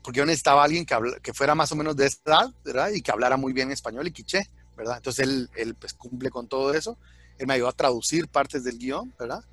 porque 0.01 0.19
yo 0.19 0.25
necesitaba 0.25 0.61
a 0.61 0.65
alguien 0.65 0.86
que, 0.86 0.95
que 1.21 1.33
fuera 1.33 1.55
más 1.55 1.71
o 1.71 1.75
menos 1.75 1.95
de 1.95 2.07
esa 2.07 2.19
edad, 2.25 2.53
¿verdad? 2.63 2.91
Y 2.91 3.01
que 3.01 3.11
hablara 3.11 3.38
muy 3.38 3.53
bien 3.53 3.71
español 3.71 4.07
y 4.07 4.11
quiché. 4.11 4.49
¿Verdad? 4.76 4.97
Entonces 4.97 5.26
él, 5.26 5.49
él 5.55 5.76
pues, 5.76 5.93
cumple 5.93 6.30
con 6.30 6.47
todo 6.47 6.73
eso. 6.73 6.97
Él 7.38 7.47
me 7.47 7.53
ayudó 7.53 7.69
a 7.69 7.73
traducir 7.73 8.28
partes 8.28 8.63
del 8.63 8.78
guion, 8.78 9.13
¿verdad? 9.19 9.43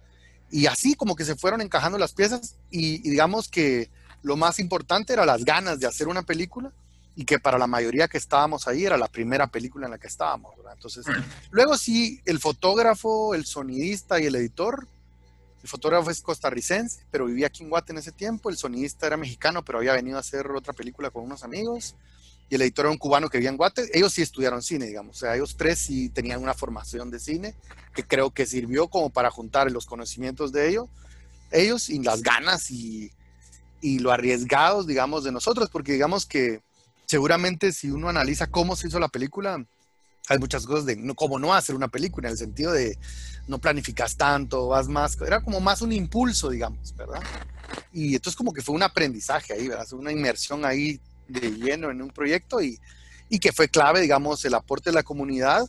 Y 0.53 0.67
así 0.67 0.95
como 0.95 1.17
que 1.17 1.25
se 1.25 1.35
fueron 1.35 1.63
encajando 1.63 1.99
las 1.99 2.13
piezas 2.13 2.57
y, 2.71 2.99
digamos 2.99 3.49
que 3.49 3.91
lo 4.23 4.37
más 4.37 4.59
importante 4.59 5.15
era 5.15 5.25
las 5.25 5.45
ganas 5.45 5.81
de 5.81 5.87
hacer 5.87 6.09
una 6.09 6.23
película 6.23 6.71
y 7.17 7.25
que 7.25 7.39
para 7.39 7.59
la 7.59 7.67
mayoría 7.67 8.07
que 8.07 8.19
estábamos 8.19 8.69
ahí 8.69 8.85
era 8.85 8.99
la 8.99 9.09
primera 9.09 9.47
película 9.47 9.87
en 9.87 9.93
la 9.93 9.99
que 9.99 10.07
estábamos, 10.07 10.55
¿verdad? 10.57 10.75
Entonces, 10.75 11.07
luego 11.51 11.77
sí, 11.79 12.21
el 12.27 12.39
fotógrafo, 12.39 13.35
el 13.35 13.47
sonidista 13.47 14.21
y 14.21 14.27
el 14.27 14.35
editor, 14.35 14.87
el 15.63 15.69
fotógrafo 15.69 16.11
es 16.11 16.21
costarricense, 16.21 17.05
pero 17.11 17.27
vivía 17.27 17.47
aquí 17.47 17.63
en 17.63 17.71
Guate 17.71 17.93
en 17.93 17.99
ese 17.99 18.13
tiempo, 18.13 18.51
el 18.51 18.57
sonidista 18.57 19.07
era 19.07 19.17
mexicano, 19.17 19.65
pero 19.65 19.79
había 19.79 19.95
venido 19.95 20.19
a 20.19 20.21
hacer 20.21 20.47
otra 20.51 20.75
película 20.75 21.11
con 21.11 21.25
unos 21.25 21.45
amigos, 21.45 21.97
y 22.53 22.55
el 22.55 22.61
editor 22.61 22.85
era 22.85 22.93
un 22.93 22.99
cubano 22.99 23.31
que 23.31 23.39
vivía 23.39 23.49
en 23.49 23.57
Guate. 23.57 23.89
Ellos 23.95 24.13
sí 24.13 24.21
estudiaron 24.21 24.61
cine, 24.61 24.85
digamos. 24.85 25.17
O 25.17 25.19
sea, 25.21 25.35
ellos 25.35 25.57
tres 25.57 25.79
sí 25.79 26.11
tenían 26.11 26.43
una 26.43 26.53
formación 26.53 27.11
de 27.11 27.19
cine 27.19 27.55
que 27.95 28.05
creo 28.05 28.31
que 28.31 28.45
sirvió 28.45 28.89
como 28.89 29.09
para 29.09 29.31
juntar 29.31 29.73
los 29.73 29.87
conocimientos 29.87 30.53
de 30.53 30.69
ellos, 30.69 30.87
ellos 31.51 31.89
y 31.89 32.03
las 32.03 32.21
ganas 32.21 32.71
y, 32.71 33.11
y 33.81 34.01
lo 34.01 34.13
arriesgados, 34.13 34.87
digamos, 34.87 35.25
de 35.25 35.33
nosotros, 35.33 35.71
porque 35.71 35.93
digamos 35.93 36.27
que 36.27 36.61
seguramente 37.07 37.73
si 37.73 37.91
uno 37.91 38.11
analiza 38.11 38.47
cómo 38.49 38.77
se 38.77 38.89
hizo 38.89 39.01
la 39.01 39.09
película, 39.09 39.65
hay 40.29 40.39
muchas 40.39 40.67
cosas 40.67 40.85
de 40.85 40.97
no, 40.97 41.15
cómo 41.15 41.39
no 41.39 41.55
hacer 41.55 41.75
una 41.75 41.89
película, 41.89 42.29
en 42.29 42.33
el 42.33 42.39
sentido 42.39 42.73
de 42.73 42.99
no 43.49 43.61
planificas 43.61 44.19
tanto, 44.19 44.69
vas 44.69 44.89
más, 44.89 45.19
era 45.23 45.41
como 45.41 45.59
más 45.61 45.81
un 45.81 45.93
impulso, 45.93 46.51
digamos, 46.51 46.95
¿verdad? 46.97 47.23
Y 47.95 48.15
entonces 48.15 48.37
como 48.37 48.53
que 48.53 48.61
fue 48.61 48.75
un 48.75 48.83
aprendizaje 48.83 49.55
ahí, 49.55 49.69
¿verdad? 49.69 49.91
Una 49.95 50.13
inmersión 50.13 50.67
ahí 50.67 51.01
de 51.33 51.51
lleno 51.51 51.91
en 51.91 52.03
un 52.03 52.11
proyecto 52.11 52.63
y, 52.63 52.79
y 53.29 53.39
que 53.39 53.53
fue 53.53 53.69
clave, 53.69 54.01
digamos, 54.01 54.45
el 54.45 54.55
aporte 54.55 54.91
de 54.91 54.95
la 54.95 55.03
comunidad 55.03 55.69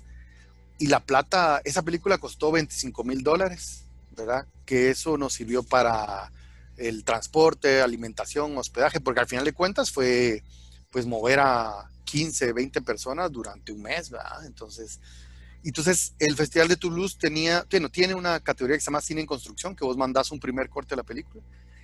y 0.77 0.87
la 0.87 0.99
plata, 0.99 1.61
esa 1.63 1.81
película 1.81 2.17
costó 2.17 2.51
25 2.51 3.03
mil 3.03 3.23
dólares, 3.23 3.85
¿verdad? 4.15 4.47
Que 4.65 4.89
eso 4.89 5.17
nos 5.17 5.33
sirvió 5.33 5.63
para 5.63 6.31
el 6.77 7.03
transporte, 7.03 7.81
alimentación, 7.81 8.57
hospedaje, 8.57 8.99
porque 8.99 9.21
al 9.21 9.27
final 9.27 9.45
de 9.45 9.53
cuentas 9.53 9.91
fue 9.91 10.43
pues 10.89 11.05
mover 11.05 11.39
a 11.39 11.89
15, 12.03 12.53
20 12.53 12.81
personas 12.81 13.31
durante 13.31 13.71
un 13.71 13.81
mes, 13.81 14.09
¿verdad? 14.09 14.45
Entonces, 14.45 14.99
entonces 15.63 16.13
el 16.19 16.35
Festival 16.35 16.67
de 16.67 16.75
Toulouse 16.75 17.17
tenía, 17.17 17.65
bueno, 17.69 17.89
tiene 17.89 18.13
una 18.13 18.39
categoría 18.39 18.75
que 18.75 18.81
se 18.81 18.87
llama 18.87 19.01
Cine 19.01 19.21
en 19.21 19.27
Construcción, 19.27 19.75
que 19.75 19.85
vos 19.85 19.97
mandás 19.97 20.31
un 20.31 20.39
primer 20.39 20.69
corte 20.69 20.89
de 20.89 20.97
la 20.97 21.03
película 21.03 21.41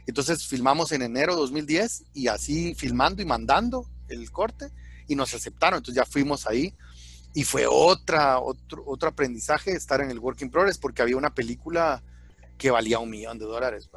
entonces 0.10 0.46
filmamos 0.48 0.92
en 0.92 1.04
enero 1.04 1.36
de 1.36 1.42
2010 1.42 2.06
y 2.14 2.28
así 2.28 2.74
filmando 2.76 3.22
y 3.22 3.26
mandando 3.26 3.88
el 4.08 4.32
corte 4.32 4.72
y 5.08 5.16
nos 5.16 5.34
aceptaron. 5.34 5.78
Entonces 5.78 6.04
ya 6.04 6.06
fuimos 6.06 6.48
ahí 6.48 6.74
y 7.34 7.44
fue 7.44 7.68
otra, 7.68 8.40
otro, 8.40 8.84
otro 8.88 9.10
aprendizaje 9.10 9.72
estar 9.72 10.02
en 10.02 10.10
el 10.10 10.20
Working 10.20 10.50
Progress 10.50 10.78
porque 10.80 11.02
había 11.02 11.16
una 11.16 11.34
película 11.34 12.02
que 12.58 12.72
valía 12.72 12.98
un 13.00 13.10
millón 13.10 13.38
de 13.38 13.46
dólares, 13.46 13.90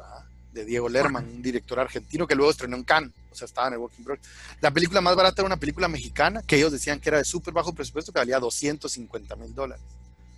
de 0.51 0.65
Diego 0.65 0.87
Lerman, 0.87 1.25
un 1.25 1.41
director 1.41 1.79
argentino 1.79 2.27
que 2.27 2.35
luego 2.35 2.51
estrenó 2.51 2.77
en 2.77 2.83
Cannes, 2.83 3.11
o 3.31 3.35
sea, 3.35 3.45
estaba 3.45 3.67
en 3.67 3.73
el 3.73 3.79
Working 3.79 4.05
Progress. 4.05 4.27
La 4.61 4.71
película 4.71 5.01
más 5.01 5.15
barata 5.15 5.41
era 5.41 5.47
una 5.47 5.57
película 5.57 5.87
mexicana 5.87 6.43
que 6.43 6.57
ellos 6.57 6.71
decían 6.71 6.99
que 6.99 7.09
era 7.09 7.17
de 7.17 7.25
súper 7.25 7.53
bajo 7.53 7.73
presupuesto 7.73 8.13
que 8.13 8.19
valía 8.19 8.39
250 8.39 9.35
mil 9.35 9.53
dólares. 9.55 9.83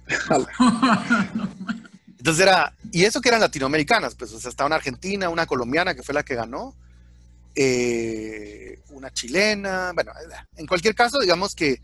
Entonces 2.25 2.41
era, 2.41 2.73
y 2.91 3.05
eso 3.05 3.21
que 3.21 3.29
eran 3.29 3.39
latinoamericanas, 3.39 4.15
pues, 4.15 4.33
o 4.33 4.39
sea, 4.39 4.49
estaba 4.49 4.65
una 4.65 4.77
argentina, 4.77 5.29
una 5.29 5.45
colombiana 5.45 5.93
que 5.93 6.01
fue 6.01 6.15
la 6.15 6.23
que 6.23 6.33
ganó, 6.33 6.73
eh, 7.53 8.79
una 8.89 9.13
chilena, 9.13 9.91
bueno, 9.93 10.11
en 10.57 10.65
cualquier 10.65 10.95
caso, 10.95 11.19
digamos 11.19 11.53
que, 11.53 11.79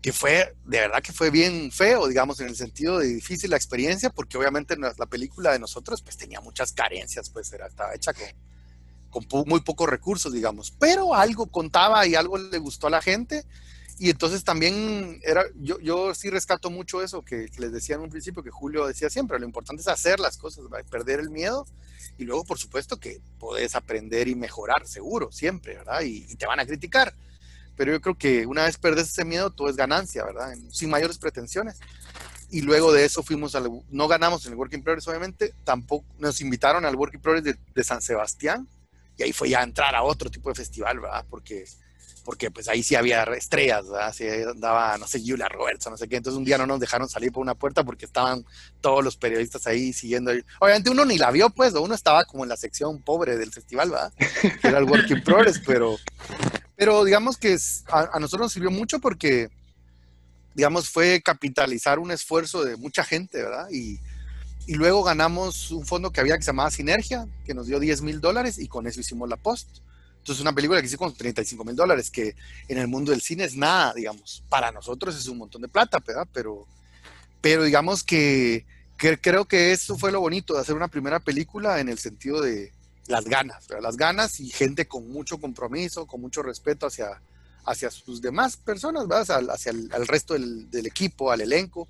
que, 0.00 0.14
fue, 0.14 0.56
de 0.64 0.80
verdad 0.80 1.02
que 1.02 1.12
fue 1.12 1.28
bien 1.28 1.70
feo, 1.70 2.08
digamos, 2.08 2.40
en 2.40 2.46
el 2.46 2.56
sentido 2.56 3.00
de 3.00 3.08
difícil 3.08 3.50
la 3.50 3.58
experiencia, 3.58 4.08
porque 4.08 4.38
obviamente 4.38 4.78
la, 4.78 4.94
película 5.04 5.52
de 5.52 5.58
nosotros, 5.58 6.00
pues 6.00 6.16
tenía 6.16 6.40
muchas 6.40 6.72
carencias, 6.72 7.28
pues 7.28 7.52
era, 7.52 7.66
estaba 7.66 7.94
hecha 7.94 8.14
con, 9.10 9.24
con 9.24 9.44
muy 9.46 9.60
pocos 9.60 9.90
recursos, 9.90 10.32
digamos, 10.32 10.70
pero 10.70 11.14
algo 11.14 11.48
contaba 11.48 12.06
y 12.06 12.14
algo 12.14 12.38
le 12.38 12.56
gustó 12.56 12.86
a 12.86 12.90
la 12.90 13.02
gente 13.02 13.44
y 14.02 14.10
entonces 14.10 14.42
también 14.42 15.20
era, 15.22 15.44
yo, 15.60 15.78
yo 15.78 16.12
sí 16.12 16.28
rescato 16.28 16.70
mucho 16.70 17.04
eso 17.04 17.22
que, 17.22 17.48
les 17.56 17.70
decía 17.70 17.94
en 17.94 18.00
un 18.00 18.10
principio, 18.10 18.42
que 18.42 18.50
Julio 18.50 18.84
decía 18.84 19.08
siempre, 19.08 19.38
lo 19.38 19.46
importante 19.46 19.80
es 19.80 19.86
hacer 19.86 20.18
las 20.18 20.36
cosas, 20.36 20.64
perder 20.90 21.20
el 21.20 21.30
miedo 21.30 21.68
y 22.18 22.24
luego 22.24 22.44
por 22.44 22.58
supuesto 22.58 22.98
que 22.98 23.20
puedes 23.38 23.76
aprender 23.76 24.26
y 24.26 24.34
mejorar, 24.34 24.88
seguro, 24.88 25.30
siempre, 25.30 25.76
¿verdad? 25.76 26.00
Y, 26.00 26.34
te 26.34 26.46
van 26.46 26.58
a 26.58 26.66
criticar, 26.66 27.14
pero 27.76 27.92
yo 27.92 28.00
creo 28.00 28.18
que 28.18 28.44
una 28.44 28.64
vez 28.64 28.76
perdes 28.76 29.08
ese 29.10 29.24
miedo, 29.24 29.50
todo 29.50 29.68
es 29.68 29.76
ganancia, 29.76 30.24
¿verdad? 30.24 30.52
Sin 30.72 30.90
mayores 30.90 31.16
pretensiones. 31.18 31.78
Y 32.50 32.62
luego 32.62 32.92
de 32.92 33.04
eso 33.04 33.22
fuimos 33.22 33.54
al, 33.54 33.70
no 33.88 34.08
ganamos 34.08 34.44
en 34.46 34.50
el 34.50 34.58
Working 34.58 34.82
Progress, 34.82 35.06
obviamente, 35.06 35.54
tampoco 35.62 36.04
nos 36.18 36.40
invitaron 36.40 36.84
al 36.84 36.96
Working 36.96 37.20
Progress 37.20 37.44
de, 37.44 37.56
de 37.72 37.84
San 37.84 38.02
Sebastián, 38.02 38.66
y 39.16 39.22
ahí 39.22 39.32
fue 39.32 39.48
ya 39.48 39.62
entrar 39.62 39.94
a 39.94 40.02
otro 40.02 40.28
tipo 40.28 40.48
de 40.48 40.56
festival, 40.56 40.98
¿verdad? 40.98 41.24
Porque, 41.30 41.66
porque 42.24 42.50
pues 42.50 42.68
ahí 42.68 42.82
sí 42.82 42.94
había 42.94 43.22
estrellas, 43.24 43.88
¿verdad? 43.88 44.12
Sí 44.12 44.26
andaba, 44.28 44.96
no 44.98 45.06
sé, 45.06 45.20
Julia 45.20 45.48
Roberts, 45.48 45.88
no 45.90 45.96
sé 45.96 46.08
qué. 46.08 46.16
Entonces 46.16 46.38
un 46.38 46.44
día 46.44 46.58
no 46.58 46.66
nos 46.66 46.80
dejaron 46.80 47.08
salir 47.08 47.32
por 47.32 47.42
una 47.42 47.54
puerta 47.54 47.84
porque 47.84 48.04
estaban 48.04 48.44
todos 48.80 49.02
los 49.02 49.16
periodistas 49.16 49.66
ahí 49.66 49.92
siguiendo. 49.92 50.32
Obviamente 50.60 50.90
uno 50.90 51.04
ni 51.04 51.18
la 51.18 51.30
vio, 51.30 51.50
pues, 51.50 51.74
uno 51.74 51.94
estaba 51.94 52.24
como 52.24 52.44
en 52.44 52.48
la 52.48 52.56
sección 52.56 53.02
pobre 53.02 53.36
del 53.36 53.52
festival, 53.52 53.90
¿verdad? 53.90 54.12
Que 54.60 54.68
era 54.68 54.78
el 54.78 54.84
Working 54.84 55.22
Progress, 55.22 55.60
pero, 55.66 55.96
pero 56.76 57.04
digamos 57.04 57.36
que 57.36 57.56
a, 57.88 58.10
a 58.12 58.20
nosotros 58.20 58.46
nos 58.46 58.52
sirvió 58.52 58.70
mucho 58.70 59.00
porque, 59.00 59.50
digamos, 60.54 60.88
fue 60.88 61.20
capitalizar 61.22 61.98
un 61.98 62.10
esfuerzo 62.10 62.64
de 62.64 62.76
mucha 62.76 63.04
gente, 63.04 63.42
¿verdad? 63.42 63.68
Y, 63.70 63.98
y 64.66 64.74
luego 64.74 65.02
ganamos 65.02 65.70
un 65.70 65.84
fondo 65.84 66.12
que 66.12 66.20
había 66.20 66.36
que 66.36 66.42
se 66.42 66.50
llamaba 66.50 66.70
Sinergia, 66.70 67.26
que 67.44 67.54
nos 67.54 67.66
dio 67.66 67.80
10 67.80 68.02
mil 68.02 68.20
dólares 68.20 68.58
y 68.58 68.68
con 68.68 68.86
eso 68.86 69.00
hicimos 69.00 69.28
La 69.28 69.36
Post. 69.36 69.68
Entonces, 70.22 70.40
una 70.40 70.52
película 70.52 70.80
que 70.80 70.86
hicimos 70.86 71.10
con 71.10 71.16
35 71.16 71.64
mil 71.64 71.74
dólares, 71.74 72.08
que 72.08 72.36
en 72.68 72.78
el 72.78 72.86
mundo 72.86 73.10
del 73.10 73.20
cine 73.20 73.42
es 73.42 73.56
nada, 73.56 73.92
digamos. 73.92 74.44
Para 74.48 74.70
nosotros 74.70 75.16
es 75.16 75.26
un 75.26 75.36
montón 75.36 75.62
de 75.62 75.68
plata, 75.68 75.98
¿verdad? 75.98 76.28
Pero, 76.32 76.64
pero 77.40 77.64
digamos 77.64 78.04
que, 78.04 78.64
que 78.96 79.18
creo 79.18 79.46
que 79.46 79.72
eso 79.72 79.98
fue 79.98 80.12
lo 80.12 80.20
bonito 80.20 80.54
de 80.54 80.60
hacer 80.60 80.76
una 80.76 80.86
primera 80.86 81.18
película 81.18 81.80
en 81.80 81.88
el 81.88 81.98
sentido 81.98 82.40
de 82.40 82.70
las 83.08 83.24
ganas, 83.24 83.66
¿verdad? 83.66 83.82
Las 83.82 83.96
ganas 83.96 84.38
y 84.38 84.48
gente 84.48 84.86
con 84.86 85.10
mucho 85.10 85.38
compromiso, 85.38 86.06
con 86.06 86.20
mucho 86.20 86.40
respeto 86.44 86.86
hacia, 86.86 87.20
hacia 87.64 87.90
sus 87.90 88.22
demás 88.22 88.56
personas, 88.56 89.08
¿verdad? 89.08 89.50
Hacia, 89.50 89.72
el, 89.72 89.90
al 89.92 90.06
resto 90.06 90.34
del, 90.34 90.70
del 90.70 90.86
equipo, 90.86 91.32
al 91.32 91.40
elenco. 91.40 91.88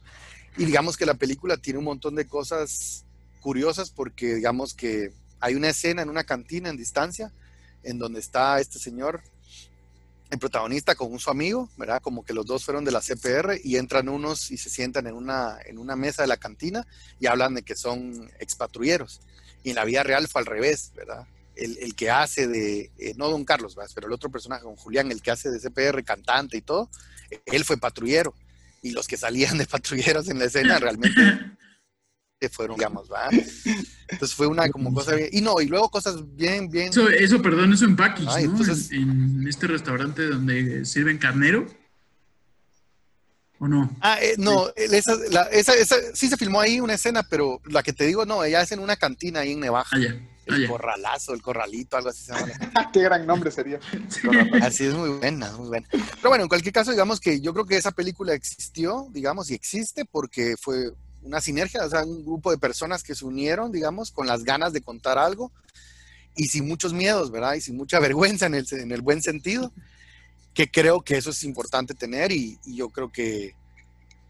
Y 0.57 0.65
digamos 0.65 0.97
que 0.97 1.05
la 1.05 1.15
película 1.15 1.59
tiene 1.59 1.81
un 1.81 1.85
montón 1.85 2.15
de 2.15 2.27
cosas 2.27 3.05
curiosas 3.43 3.91
porque 3.91 4.37
digamos 4.37 4.73
que 4.73 5.13
hay 5.39 5.55
una 5.55 5.69
escena 5.69 6.01
en 6.01 6.09
una 6.09 6.25
cantina 6.25 6.71
en 6.71 6.79
distancia 6.79 7.31
en 7.83 7.99
donde 7.99 8.21
está 8.21 8.61
este 8.61 8.79
señor, 8.79 9.23
el 10.31 10.39
protagonista 10.39 10.95
con 10.95 11.19
su 11.19 11.31
amigo, 11.31 11.69
¿verdad? 11.77 12.01
Como 12.01 12.25
que 12.25 12.33
los 12.33 12.47
dos 12.47 12.65
fueron 12.65 12.85
de 12.85 12.91
la 12.91 13.03
CPR 13.03 13.61
y 13.63 13.77
entran 13.77 14.09
unos 14.09 14.51
y 14.51 14.57
se 14.57 14.71
sientan 14.71 15.07
en 15.07 15.15
una, 15.15 15.59
en 15.67 15.77
una 15.79 15.95
mesa 15.95 16.23
de 16.23 16.29
la 16.29 16.39
cantina 16.39 16.87
y 17.21 17.27
hablan 17.27 17.55
de 17.55 17.63
que 17.63 17.77
son 17.77 18.31
expatrulleros. 18.39 19.21
Y 19.63 19.71
en 19.71 19.77
la 19.77 19.85
vida 19.85 20.03
real 20.03 20.27
fue 20.29 20.41
al 20.41 20.47
revés, 20.47 20.93
¿verdad? 20.97 21.27
El, 21.55 21.77
el 21.79 21.95
que 21.95 22.11
hace 22.11 22.49
de, 22.49 22.91
eh, 22.99 23.13
no 23.17 23.29
Don 23.29 23.45
Carlos, 23.45 23.77
¿verdad? 23.77 23.93
pero 23.95 24.07
el 24.07 24.13
otro 24.15 24.31
personaje, 24.31 24.63
con 24.63 24.77
Julián, 24.77 25.13
el 25.13 25.21
que 25.21 25.33
hace 25.33 25.51
de 25.51 25.61
CPR, 25.61 26.03
cantante 26.03 26.57
y 26.57 26.63
todo, 26.63 26.89
él 27.45 27.65
fue 27.65 27.77
patrullero 27.77 28.35
y 28.81 28.93
los 28.93 29.07
que 29.07 29.19
salían 29.19 29.59
de 29.59 29.67
patrulleros 29.71 30.29
en 30.31 30.39
la 30.39 30.47
escena 30.47 30.79
realmente 30.79 31.21
fueron, 32.49 32.77
digamos, 32.77 33.11
¿va? 33.11 33.29
Entonces 34.09 34.35
fue 34.35 34.47
una 34.47 34.69
como 34.71 34.93
cosa 34.93 35.15
bien, 35.15 35.29
y 35.33 35.41
no, 35.41 35.61
y 35.61 35.67
luego 35.67 35.91
cosas 35.91 36.17
bien, 36.37 36.71
bien. 36.71 36.89
Eso, 36.89 37.09
eso 37.09 37.41
perdón, 37.41 37.73
eso 37.73 37.85
en 37.85 37.97
package, 37.97 38.25
¿no? 38.25 38.37
Entonces... 38.39 38.91
En, 38.93 39.11
en, 39.11 39.49
este 39.49 39.67
restaurante 39.67 40.29
donde 40.29 40.85
sirven 40.85 41.19
carnero. 41.19 41.67
¿O 43.59 43.69
no? 43.69 43.97
Ah, 44.01 44.19
eh, 44.21 44.35
no, 44.39 44.71
esa, 44.75 45.15
la, 45.31 45.43
esa, 45.43 45.75
esa, 45.75 45.97
sí 46.15 46.29
se 46.29 46.37
filmó 46.37 46.61
ahí 46.61 46.81
una 46.81 46.95
escena, 46.95 47.23
pero 47.23 47.61
la 47.65 47.83
que 47.83 47.93
te 47.93 48.07
digo, 48.07 48.25
no, 48.25 48.43
ella 48.43 48.63
es 48.63 48.73
en 48.73 48.81
una 48.81 48.97
cantina 48.97 49.41
ahí 49.41 49.53
en 49.53 49.61
Nevaja. 49.61 49.97
Ah. 50.49 50.57
El 50.57 50.67
corralazo, 50.67 51.35
el 51.35 51.43
corralito, 51.43 51.97
algo 51.97 52.09
así 52.09 52.25
se 52.25 52.33
llama. 52.33 52.47
Qué 52.93 53.03
gran 53.03 53.27
nombre 53.27 53.51
sería. 53.51 53.79
Así 54.61 54.85
es 54.85 54.95
muy 54.95 55.11
buena, 55.11 55.53
muy 55.53 55.69
buena. 55.69 55.87
Pero 55.91 56.29
bueno, 56.29 56.43
en 56.43 56.49
cualquier 56.49 56.73
caso, 56.73 56.91
digamos 56.91 57.21
que 57.21 57.41
yo 57.41 57.53
creo 57.53 57.65
que 57.65 57.77
esa 57.77 57.93
película 57.93 58.35
existió, 58.35 59.07
digamos, 59.13 59.51
y 59.51 59.55
existe 59.55 60.05
porque 60.05 60.57
fue 60.61 60.93
una 61.23 61.41
sinergia, 61.41 61.85
o 61.85 61.91
sea, 61.91 62.05
un 62.05 62.25
grupo 62.25 62.51
de 62.51 62.59
personas 62.59 63.03
que 63.03 63.15
se 63.15 63.25
unieron, 63.25 63.73
digamos, 63.73 64.11
con 64.11 64.27
las 64.27 64.45
ganas 64.45 64.73
de 64.73 64.83
contar 64.83 65.19
algo 65.19 65.53
y 66.35 66.49
sin 66.49 66.67
muchos 66.67 66.93
miedos, 66.93 67.31
¿verdad? 67.31 67.55
Y 67.55 67.61
sin 67.61 67.77
mucha 67.77 68.01
vergüenza 68.01 68.47
en 68.47 68.55
el, 68.55 68.67
en 68.71 68.93
el 68.93 69.03
buen 69.03 69.23
sentido, 69.23 69.73
que 70.55 70.71
creo 70.71 71.03
que 71.03 71.17
eso 71.17 71.31
es 71.31 71.45
importante 71.45 71.95
tener 71.95 72.33
y, 72.33 72.59
y 72.65 72.77
yo 72.77 72.91
creo 72.91 73.11
que, 73.11 73.55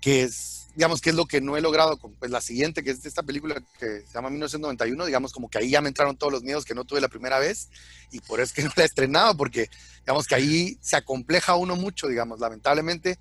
que 0.00 0.22
es 0.22 0.62
digamos, 0.74 1.00
que 1.00 1.10
es 1.10 1.16
lo 1.16 1.26
que 1.26 1.40
no 1.40 1.56
he 1.56 1.60
logrado 1.60 1.98
con 1.98 2.14
pues, 2.14 2.30
la 2.30 2.40
siguiente, 2.40 2.82
que 2.82 2.90
es 2.90 3.04
esta 3.04 3.22
película 3.22 3.62
que 3.78 4.02
se 4.06 4.14
llama 4.14 4.30
1991, 4.30 5.04
digamos, 5.06 5.32
como 5.32 5.50
que 5.50 5.58
ahí 5.58 5.70
ya 5.70 5.80
me 5.80 5.88
entraron 5.88 6.16
todos 6.16 6.32
los 6.32 6.42
miedos 6.42 6.64
que 6.64 6.74
no 6.74 6.84
tuve 6.84 7.00
la 7.00 7.08
primera 7.08 7.38
vez 7.38 7.68
y 8.10 8.20
por 8.20 8.40
eso 8.40 8.50
es 8.50 8.52
que 8.52 8.62
no 8.64 8.72
la 8.76 8.82
he 8.84 8.86
estrenado, 8.86 9.36
porque 9.36 9.68
digamos 10.00 10.26
que 10.26 10.34
ahí 10.34 10.78
se 10.80 10.96
acompleja 10.96 11.56
uno 11.56 11.76
mucho, 11.76 12.08
digamos, 12.08 12.40
lamentablemente, 12.40 13.18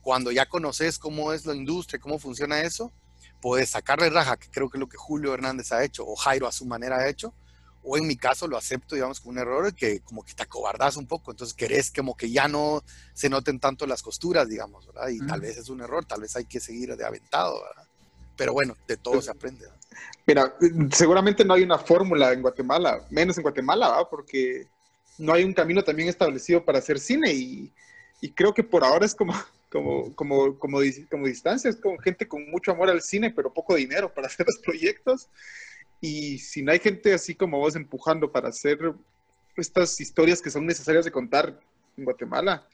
cuando 0.00 0.32
ya 0.32 0.46
conoces 0.46 0.98
cómo 0.98 1.32
es 1.32 1.44
la 1.46 1.54
industria, 1.54 2.00
cómo 2.00 2.18
funciona 2.18 2.62
eso, 2.62 2.92
puedes 3.46 3.70
sacarle 3.70 4.10
raja, 4.10 4.36
que 4.36 4.48
creo 4.50 4.68
que 4.68 4.76
es 4.76 4.80
lo 4.80 4.88
que 4.88 4.96
Julio 4.96 5.32
Hernández 5.32 5.70
ha 5.70 5.84
hecho, 5.84 6.04
o 6.04 6.16
Jairo 6.16 6.48
a 6.48 6.52
su 6.52 6.66
manera 6.66 6.96
ha 6.96 7.08
hecho, 7.08 7.32
o 7.84 7.96
en 7.96 8.04
mi 8.04 8.16
caso 8.16 8.48
lo 8.48 8.56
acepto, 8.56 8.96
digamos, 8.96 9.20
como 9.20 9.34
un 9.34 9.38
error 9.38 9.72
que 9.72 10.00
como 10.00 10.24
que 10.24 10.34
te 10.34 10.42
acobardas 10.42 10.96
un 10.96 11.06
poco, 11.06 11.30
entonces 11.30 11.54
querés 11.54 11.92
como 11.92 12.16
que 12.16 12.28
ya 12.28 12.48
no 12.48 12.82
se 13.14 13.28
noten 13.28 13.60
tanto 13.60 13.86
las 13.86 14.02
costuras, 14.02 14.48
digamos, 14.48 14.84
¿verdad? 14.88 15.10
Y 15.10 15.24
tal 15.24 15.42
vez 15.42 15.58
es 15.58 15.68
un 15.68 15.80
error, 15.80 16.04
tal 16.04 16.22
vez 16.22 16.34
hay 16.34 16.46
que 16.46 16.58
seguir 16.58 16.96
de 16.96 17.06
aventado, 17.06 17.62
¿verdad? 17.62 17.84
Pero 18.36 18.52
bueno, 18.52 18.76
de 18.88 18.96
todo 18.96 19.22
se 19.22 19.30
aprende. 19.30 19.66
¿verdad? 20.26 20.52
Mira, 20.58 20.90
seguramente 20.90 21.44
no 21.44 21.54
hay 21.54 21.62
una 21.62 21.78
fórmula 21.78 22.32
en 22.32 22.42
Guatemala, 22.42 23.06
menos 23.10 23.36
en 23.38 23.42
Guatemala, 23.42 23.90
¿verdad? 23.90 24.08
Porque 24.10 24.66
no 25.18 25.32
hay 25.32 25.44
un 25.44 25.54
camino 25.54 25.84
también 25.84 26.08
establecido 26.08 26.64
para 26.64 26.80
hacer 26.80 26.98
cine 26.98 27.32
y, 27.32 27.72
y 28.20 28.30
creo 28.30 28.54
que 28.54 28.64
por 28.64 28.84
ahora 28.84 29.04
es 29.04 29.14
como, 29.14 29.34
como, 29.70 30.14
como, 30.14 30.58
como, 30.58 30.78
como 31.10 31.26
distancia, 31.26 31.70
es 31.70 31.76
como 31.76 31.98
gente 31.98 32.26
con 32.26 32.48
mucho 32.50 32.72
amor 32.72 32.90
al 32.90 33.02
cine, 33.02 33.30
pero 33.30 33.52
poco 33.52 33.74
dinero 33.74 34.12
para 34.12 34.26
hacer 34.28 34.46
los 34.46 34.58
proyectos. 34.58 35.28
Y 36.00 36.38
si 36.38 36.62
no 36.62 36.72
hay 36.72 36.78
gente 36.78 37.14
así 37.14 37.34
como 37.34 37.58
vos 37.58 37.76
empujando 37.76 38.30
para 38.30 38.48
hacer 38.48 38.78
estas 39.56 39.98
historias 40.00 40.42
que 40.42 40.50
son 40.50 40.66
necesarias 40.66 41.04
de 41.04 41.10
contar 41.10 41.58
en 41.96 42.04
Guatemala, 42.04 42.66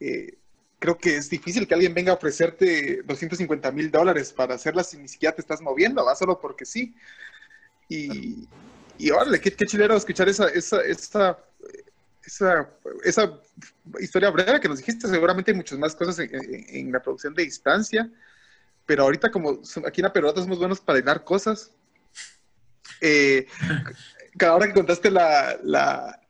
eh, 0.00 0.34
creo 0.78 0.98
que 0.98 1.16
es 1.16 1.30
difícil 1.30 1.66
que 1.66 1.74
alguien 1.74 1.94
venga 1.94 2.12
a 2.12 2.16
ofrecerte 2.16 3.02
250 3.04 3.70
mil 3.72 3.90
dólares 3.90 4.32
para 4.32 4.56
hacerlas 4.56 4.92
y 4.92 4.98
ni 4.98 5.08
siquiera 5.08 5.34
te 5.34 5.40
estás 5.40 5.60
moviendo, 5.60 6.04
va 6.04 6.14
solo 6.14 6.40
porque 6.40 6.66
sí. 6.66 6.94
Y, 7.88 8.48
y 8.98 9.10
órale, 9.10 9.40
qué, 9.40 9.52
qué 9.52 9.66
chilero 9.66 9.96
escuchar 9.96 10.28
esa, 10.28 10.48
esa, 10.48 10.82
esa, 10.82 11.38
esa, 12.26 12.70
esa 13.04 13.40
historia 14.00 14.30
breve 14.30 14.60
que 14.60 14.68
nos 14.68 14.78
dijiste. 14.78 15.08
Seguramente 15.08 15.50
hay 15.50 15.56
muchas 15.56 15.78
más 15.78 15.94
cosas 15.94 16.18
en, 16.18 16.34
en, 16.34 16.64
en 16.68 16.92
la 16.92 17.02
producción 17.02 17.34
de 17.34 17.44
distancia, 17.44 18.10
pero 18.86 19.04
ahorita 19.04 19.30
como 19.30 19.60
aquí 19.86 20.00
en 20.00 20.04
la 20.04 20.12
pelota 20.12 20.40
somos 20.42 20.58
buenos 20.58 20.80
para 20.80 20.98
hilar 20.98 21.24
cosas, 21.24 21.70
eh, 23.00 23.46
ahora 24.40 24.66
que 24.66 24.72
contaste 24.72 25.10
la, 25.10 25.58
la, 25.62 26.20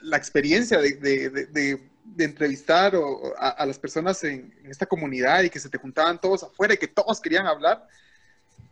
la 0.00 0.16
experiencia 0.16 0.78
de, 0.78 0.92
de, 0.94 1.30
de, 1.30 1.90
de 2.04 2.24
entrevistar 2.24 2.94
o, 2.96 3.34
a, 3.38 3.50
a, 3.50 3.66
las 3.66 3.78
personas 3.78 4.22
en, 4.24 4.54
en, 4.62 4.70
esta 4.70 4.86
comunidad 4.86 5.42
y 5.42 5.50
que 5.50 5.60
se 5.60 5.68
te 5.68 5.78
juntaban 5.78 6.20
todos 6.20 6.42
afuera 6.42 6.74
y 6.74 6.78
que 6.78 6.88
todos 6.88 7.20
querían 7.20 7.46
hablar, 7.46 7.86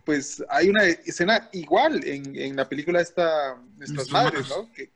pues 0.04 0.42
hay 0.48 0.68
una 0.68 0.84
escena 0.84 1.48
igual 1.52 2.04
en, 2.04 2.34
en 2.36 2.56
la 2.56 2.68
película 2.68 3.00
esta 3.00 3.56
Nuestras 3.76 4.10
Madres, 4.10 4.48
¿no? 4.48 4.70
Que, 4.72 4.90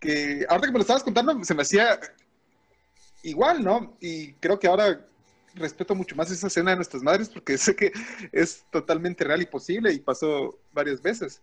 que 0.00 0.46
ahora 0.48 0.66
que 0.66 0.72
me 0.72 0.78
lo 0.78 0.82
estabas 0.82 1.02
contando 1.02 1.42
se 1.44 1.54
me 1.54 1.62
hacía 1.62 1.98
igual, 3.22 3.62
¿no? 3.62 3.96
Y 4.00 4.32
creo 4.34 4.58
que 4.58 4.66
ahora 4.66 5.06
respeto 5.54 5.94
mucho 5.94 6.14
más 6.14 6.30
esa 6.30 6.46
escena 6.48 6.70
de 6.70 6.76
nuestras 6.76 7.02
madres 7.02 7.28
porque 7.28 7.58
sé 7.58 7.74
que 7.74 7.92
es 8.32 8.64
totalmente 8.70 9.24
real 9.24 9.42
y 9.42 9.46
posible 9.46 9.92
y 9.92 9.98
pasó 9.98 10.58
varias 10.72 11.02
veces. 11.02 11.40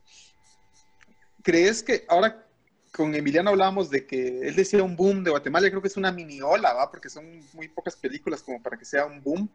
¿Crees 1.42 1.84
que 1.84 2.06
ahora 2.08 2.46
con 2.94 3.16
Emiliano 3.16 3.50
hablábamos 3.50 3.90
de 3.90 4.06
que 4.06 4.48
él 4.48 4.56
decía 4.56 4.84
un 4.84 4.96
boom 4.96 5.24
de 5.24 5.32
Guatemala, 5.32 5.68
creo 5.70 5.82
que 5.82 5.88
es 5.88 5.98
una 5.98 6.12
mini 6.12 6.42
ola, 6.42 6.74
¿va? 6.74 6.92
Porque 6.92 7.10
son 7.10 7.42
muy 7.54 7.68
pocas 7.68 7.96
películas 7.96 8.44
como 8.44 8.62
para 8.62 8.78
que 8.78 8.86
sea 8.86 9.06
un 9.06 9.22
boom, 9.22 9.50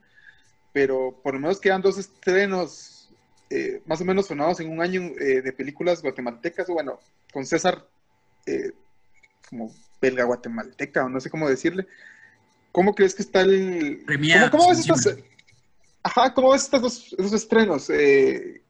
pero 0.72 1.18
por 1.22 1.34
lo 1.34 1.40
menos 1.40 1.61
quedan 1.61 1.80
dos 1.80 1.99
estrenos 1.99 3.09
eh, 3.49 3.80
más 3.86 4.01
o 4.01 4.05
menos 4.05 4.26
sonados 4.26 4.61
en 4.61 4.70
un 4.70 4.82
año 4.82 5.01
eh, 5.18 5.40
de 5.40 5.53
películas 5.53 6.03
guatemaltecas, 6.03 6.66
bueno, 6.66 6.99
con 7.32 7.46
César 7.46 7.88
eh, 8.44 8.72
como 9.49 9.74
belga 10.01 10.24
guatemalteca, 10.24 11.05
o 11.05 11.09
no 11.09 11.20
sé 11.20 11.30
cómo 11.30 11.49
decirle, 11.49 11.86
¿Cómo 12.72 12.94
crees 12.94 13.14
que 13.14 13.22
está 13.22 13.40
el... 13.40 14.03
Premiado, 14.07 14.51
¿Cómo, 14.51 14.64
cómo 14.64 14.76
ves 14.76 14.80
estas, 14.80 15.16
ajá, 16.03 16.34
¿cómo 16.34 16.53
ves 16.53 16.62
estos 16.62 16.82
dos, 16.82 17.16
esos 17.18 17.32
estrenos? 17.32 17.90
Eh, 17.90 18.62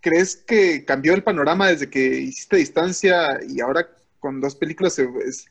¿Crees 0.00 0.36
que 0.36 0.84
cambió 0.84 1.14
el 1.14 1.24
panorama 1.24 1.68
desde 1.68 1.90
que 1.90 2.20
hiciste 2.20 2.56
distancia 2.56 3.40
y 3.48 3.60
ahora 3.60 3.88
con 4.20 4.40
dos 4.40 4.54
películas 4.54 4.94
se, 4.94 5.08
es, 5.26 5.46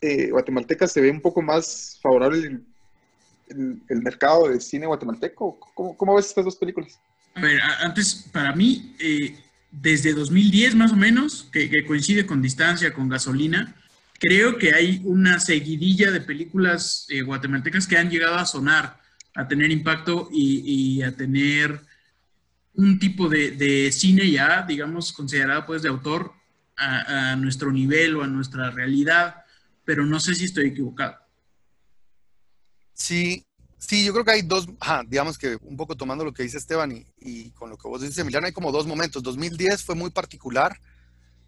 eh, 0.00 0.30
guatemaltecas 0.30 0.92
se 0.92 1.00
ve 1.00 1.10
un 1.10 1.20
poco 1.20 1.42
más 1.42 1.98
favorable 2.00 2.38
el, 2.38 2.64
el, 3.48 3.82
el 3.88 4.02
mercado 4.02 4.48
de 4.48 4.60
cine 4.60 4.86
guatemalteco? 4.86 5.58
¿Cómo, 5.74 5.96
¿Cómo, 5.96 6.14
ves 6.14 6.28
estas 6.28 6.44
dos 6.44 6.56
películas? 6.56 6.98
A 7.34 7.40
ver, 7.40 7.60
antes, 7.80 8.30
para 8.32 8.54
mí, 8.54 8.94
eh, 9.00 9.36
desde 9.80 10.14
2010 10.14 10.74
más 10.74 10.92
o 10.92 10.96
menos, 10.96 11.48
que, 11.52 11.84
coincide 11.86 12.26
con 12.26 12.42
distancia, 12.42 12.92
con 12.92 13.08
gasolina, 13.08 13.74
creo 14.18 14.58
que 14.58 14.74
hay 14.74 15.00
una 15.04 15.40
seguidilla 15.40 16.10
de 16.10 16.20
películas 16.20 17.06
eh, 17.08 17.22
guatemaltecas 17.22 17.86
que 17.86 17.98
han 17.98 18.10
llegado 18.10 18.36
a 18.36 18.46
sonar, 18.46 19.00
a 19.34 19.48
tener 19.48 19.70
impacto 19.70 20.28
y, 20.32 21.02
a 21.02 21.14
tener 21.16 21.80
un 22.74 22.98
tipo 22.98 23.28
de, 23.28 23.90
cine 23.92 24.30
ya, 24.30 24.62
digamos, 24.62 25.12
considerado 25.12 25.66
pues 25.66 25.82
de 25.82 25.88
autor 25.88 26.32
a, 26.76 27.36
nuestro 27.36 27.72
nivel 27.72 28.16
o 28.16 28.22
a 28.22 28.26
nuestra 28.26 28.70
realidad, 28.70 29.44
pero 29.84 30.06
no 30.06 30.20
sé 30.20 30.34
si 30.34 30.44
estoy 30.44 30.66
equivocado. 30.66 31.16
Sí, 32.92 33.44
sí, 33.86 34.04
yo 34.04 34.12
creo 34.12 34.24
que 34.24 34.32
hay 34.32 34.42
dos, 34.42 34.66
digamos 35.06 35.38
que 35.38 35.56
un 35.62 35.76
poco 35.76 35.96
tomando 35.96 36.24
lo 36.24 36.32
que 36.32 36.42
dice 36.42 36.58
Esteban 36.58 37.04
y, 37.20 37.50
con 37.50 37.70
lo 37.70 37.76
que 37.76 37.88
vos 37.88 38.00
dices, 38.00 38.18
Emiliano, 38.18 38.46
hay 38.46 38.52
como 38.52 38.72
dos 38.72 38.86
momentos. 38.86 39.22
2010 39.22 39.82
fue 39.82 39.94
muy 39.94 40.10
particular, 40.10 40.78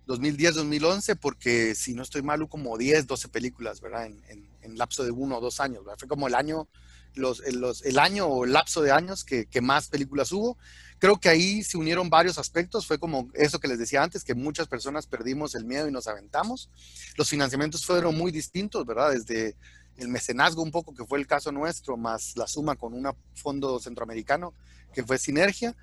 2010-2011, 0.07 1.19
porque 1.21 1.75
si 1.75 1.95
no 1.95 2.03
estoy 2.03 2.23
mal, 2.23 2.43
hubo 2.43 2.49
como 2.49 2.79
10, 2.79 3.07
12 3.07 3.29
películas, 3.29 3.81
¿verdad? 3.81 4.07
En, 4.07 4.23
en, 4.29 4.47
lapso 4.79 5.05
de 5.05 5.11
uno 5.11 5.39
o 5.39 5.41
dos 5.41 5.61
años, 5.61 5.85
¿verdad? 5.85 5.99
Fue 5.99 6.09
como 6.09 6.27
el 6.29 6.35
año 6.35 6.69
los, 7.17 7.41
el 7.85 7.99
año 7.99 8.27
o 8.27 8.45
el 8.45 8.53
lapso 8.53 8.83
de 8.83 8.93
años 8.93 9.25
que, 9.25 9.49
más 9.61 9.89
películas 9.89 10.33
hubo. 10.33 10.57
Creo 10.99 11.19
que 11.19 11.29
ahí 11.29 11.63
se 11.63 11.77
unieron 11.77 12.11
varios 12.11 12.39
aspectos. 12.39 12.87
Fue 12.87 12.99
como 12.99 13.29
eso 13.35 13.59
que 13.59 13.69
les 13.69 13.79
decía 13.79 14.03
antes, 14.03 14.25
que 14.25 14.35
muchas 14.35 14.69
personas 14.69 15.07
perdimos 15.07 15.55
el 15.55 15.65
miedo 15.65 15.89
y 15.89 15.93
nos 15.93 16.07
aventamos. 16.07 16.71
Los 17.17 17.29
financiamientos 17.29 17.85
fueron 17.85 18.17
muy 18.17 18.31
distintos, 18.31 18.87
¿verdad? 18.87 19.13
Desde 19.13 19.57
el 19.97 20.09
mecenazgo 20.09 20.63
un 20.63 20.71
poco, 20.71 20.95
que 20.95 21.05
fue 21.05 21.19
el 21.19 21.27
caso 21.27 21.53
nuestro, 21.53 21.97
más 21.97 22.37
la 22.37 22.47
suma 22.47 22.77
con 22.77 22.95
un 22.95 23.11
fondo 23.35 23.79
centroamericano, 23.79 24.55
que 24.93 25.05
fue 25.05 25.19
Sinergia. 25.19 25.75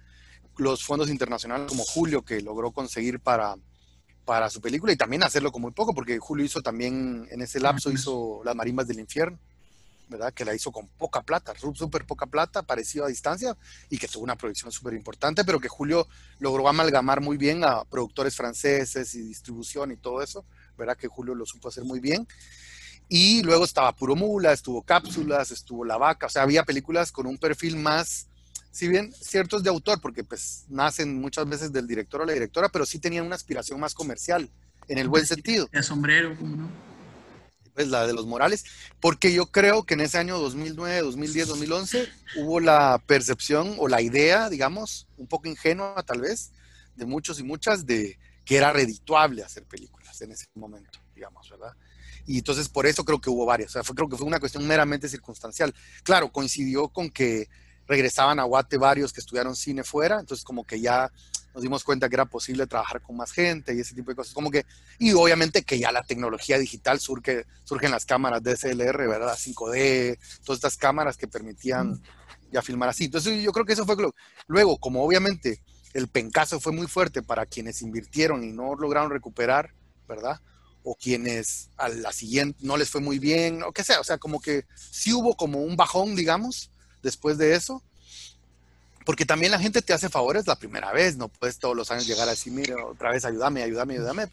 Los 0.57 0.83
fondos 0.83 1.09
internacionales 1.09 1.67
como 1.67 1.83
Julio, 1.83 2.23
que 2.23 2.39
logró 2.41 2.71
conseguir 2.71 3.19
para, 3.19 3.55
para 4.23 4.49
su 4.49 4.61
película 4.61 4.93
y 4.93 4.97
también 4.97 5.23
hacerlo 5.23 5.51
con 5.51 5.63
muy 5.63 5.71
poco, 5.71 5.95
porque 5.95 6.19
Julio 6.19 6.45
hizo 6.45 6.61
también, 6.61 7.27
en 7.31 7.41
ese 7.41 7.59
lapso, 7.59 7.91
hizo 7.91 8.41
Las 8.43 8.55
Marimbas 8.55 8.87
del 8.87 8.99
Infierno. 8.99 9.39
¿verdad? 10.09 10.33
Que 10.33 10.45
la 10.45 10.53
hizo 10.53 10.71
con 10.71 10.87
poca 10.89 11.21
plata, 11.23 11.53
súper 11.57 12.05
poca 12.05 12.27
plata, 12.27 12.61
parecido 12.61 13.05
a 13.05 13.07
distancia, 13.07 13.57
y 13.89 13.97
que 13.97 14.07
tuvo 14.07 14.23
una 14.23 14.35
producción 14.35 14.71
súper 14.71 14.93
importante, 14.93 15.43
pero 15.43 15.59
que 15.59 15.67
Julio 15.67 16.07
logró 16.39 16.67
amalgamar 16.67 17.21
muy 17.21 17.37
bien 17.37 17.63
a 17.63 17.83
productores 17.85 18.35
franceses 18.35 19.15
y 19.15 19.21
distribución 19.21 19.91
y 19.91 19.97
todo 19.97 20.21
eso, 20.21 20.45
¿verdad? 20.77 20.97
Que 20.97 21.07
Julio 21.07 21.33
lo 21.33 21.45
supo 21.45 21.69
hacer 21.69 21.83
muy 21.83 21.99
bien. 21.99 22.27
Y 23.09 23.43
luego 23.43 23.65
estaba 23.65 23.95
Puro 23.95 24.15
Mula, 24.15 24.53
estuvo 24.53 24.81
Cápsulas, 24.81 25.51
estuvo 25.51 25.85
La 25.85 25.97
Vaca, 25.97 26.27
o 26.27 26.29
sea, 26.29 26.43
había 26.43 26.63
películas 26.63 27.11
con 27.11 27.27
un 27.27 27.37
perfil 27.37 27.75
más, 27.75 28.27
si 28.71 28.87
bien 28.87 29.13
ciertos 29.13 29.63
de 29.63 29.69
autor, 29.69 30.01
porque 30.01 30.23
pues 30.23 30.65
nacen 30.69 31.19
muchas 31.19 31.47
veces 31.47 31.71
del 31.71 31.87
director 31.87 32.21
o 32.21 32.25
la 32.25 32.33
directora, 32.33 32.69
pero 32.69 32.85
sí 32.85 32.99
tenían 32.99 33.25
una 33.25 33.35
aspiración 33.35 33.79
más 33.79 33.93
comercial, 33.93 34.49
en 34.87 34.97
el 34.97 35.07
buen 35.07 35.25
sentido. 35.25 35.67
De 35.71 35.83
sombrero, 35.83 36.35
¿cómo 36.37 36.55
no? 36.55 36.93
pues 37.73 37.87
la 37.87 38.05
de 38.05 38.13
los 38.13 38.25
Morales, 38.25 38.65
porque 38.99 39.33
yo 39.33 39.47
creo 39.47 39.83
que 39.83 39.95
en 39.95 40.01
ese 40.01 40.17
año 40.17 40.37
2009, 40.37 41.01
2010, 41.01 41.47
2011 41.47 42.09
hubo 42.37 42.59
la 42.59 43.01
percepción 43.05 43.75
o 43.79 43.87
la 43.87 44.01
idea, 44.01 44.49
digamos, 44.49 45.07
un 45.17 45.27
poco 45.27 45.47
ingenua 45.47 46.03
tal 46.03 46.21
vez, 46.21 46.51
de 46.95 47.05
muchos 47.05 47.39
y 47.39 47.43
muchas, 47.43 47.85
de 47.85 48.19
que 48.45 48.57
era 48.57 48.71
redituable 48.71 49.43
hacer 49.43 49.63
películas 49.63 50.21
en 50.21 50.31
ese 50.31 50.45
momento, 50.53 50.99
digamos, 51.15 51.49
¿verdad? 51.49 51.73
Y 52.25 52.37
entonces 52.39 52.69
por 52.69 52.85
eso 52.85 53.03
creo 53.03 53.19
que 53.19 53.29
hubo 53.29 53.45
varias, 53.45 53.71
o 53.71 53.73
sea, 53.73 53.83
fue, 53.83 53.95
creo 53.95 54.07
que 54.07 54.17
fue 54.17 54.25
una 54.27 54.39
cuestión 54.39 54.65
meramente 54.65 55.09
circunstancial. 55.09 55.73
Claro, 56.03 56.31
coincidió 56.31 56.87
con 56.87 57.09
que 57.09 57.49
regresaban 57.87 58.39
a 58.39 58.43
Guate 58.43 58.77
varios 58.77 59.11
que 59.11 59.19
estudiaron 59.19 59.55
cine 59.55 59.83
fuera, 59.83 60.19
entonces 60.19 60.43
como 60.43 60.63
que 60.63 60.79
ya 60.79 61.11
nos 61.53 61.61
dimos 61.61 61.83
cuenta 61.83 62.09
que 62.09 62.15
era 62.15 62.25
posible 62.25 62.65
trabajar 62.65 63.01
con 63.01 63.15
más 63.15 63.31
gente 63.31 63.75
y 63.75 63.79
ese 63.79 63.93
tipo 63.93 64.09
de 64.09 64.15
cosas. 64.15 64.33
Como 64.33 64.49
que, 64.49 64.65
y 64.97 65.13
obviamente 65.13 65.63
que 65.63 65.77
ya 65.77 65.91
la 65.91 66.03
tecnología 66.03 66.57
digital 66.57 66.99
surge, 66.99 67.45
surgen 67.63 67.91
las 67.91 68.05
cámaras 68.05 68.41
DSLR, 68.41 69.07
¿verdad? 69.07 69.37
5D, 69.37 70.17
todas 70.43 70.57
estas 70.57 70.77
cámaras 70.77 71.15
que 71.15 71.27
permitían 71.27 72.01
ya 72.51 72.61
filmar 72.61 72.89
así. 72.89 73.05
Entonces 73.05 73.43
yo 73.43 73.51
creo 73.51 73.65
que 73.65 73.73
eso 73.73 73.85
fue 73.85 73.95
lo... 73.97 74.15
Luego, 74.47 74.77
como 74.77 75.03
obviamente 75.03 75.61
el 75.93 76.07
pencazo 76.07 76.59
fue 76.59 76.71
muy 76.71 76.87
fuerte 76.87 77.21
para 77.21 77.45
quienes 77.45 77.81
invirtieron 77.83 78.43
y 78.43 78.51
no 78.51 78.75
lograron 78.75 79.11
recuperar, 79.11 79.75
¿verdad? 80.07 80.41
O 80.83 80.95
quienes 80.95 81.69
a 81.77 81.89
la 81.89 82.11
siguiente 82.11 82.59
no 82.61 82.77
les 82.77 82.89
fue 82.89 83.01
muy 83.01 83.19
bien, 83.19 83.63
o 83.63 83.71
que 83.71 83.83
sea, 83.83 83.99
o 83.99 84.03
sea, 84.03 84.17
como 84.17 84.41
que 84.41 84.65
sí 84.75 85.13
hubo 85.13 85.35
como 85.35 85.61
un 85.61 85.77
bajón, 85.77 86.15
digamos, 86.15 86.69
después 87.01 87.37
de 87.37 87.55
eso 87.55 87.81
porque 89.05 89.25
también 89.25 89.51
la 89.51 89.59
gente 89.59 89.81
te 89.81 89.93
hace 89.93 90.09
favores 90.09 90.47
la 90.47 90.55
primera 90.55 90.91
vez, 90.91 91.17
no 91.17 91.27
puedes 91.27 91.59
todos 91.59 91.75
los 91.75 91.91
años 91.91 92.07
llegar 92.07 92.27
a 92.27 92.31
decir, 92.31 92.53
mira, 92.53 92.75
otra 92.85 93.11
vez 93.11 93.25
ayúdame, 93.25 93.63
ayúdame, 93.63 93.95
ayúdame. 93.95 94.27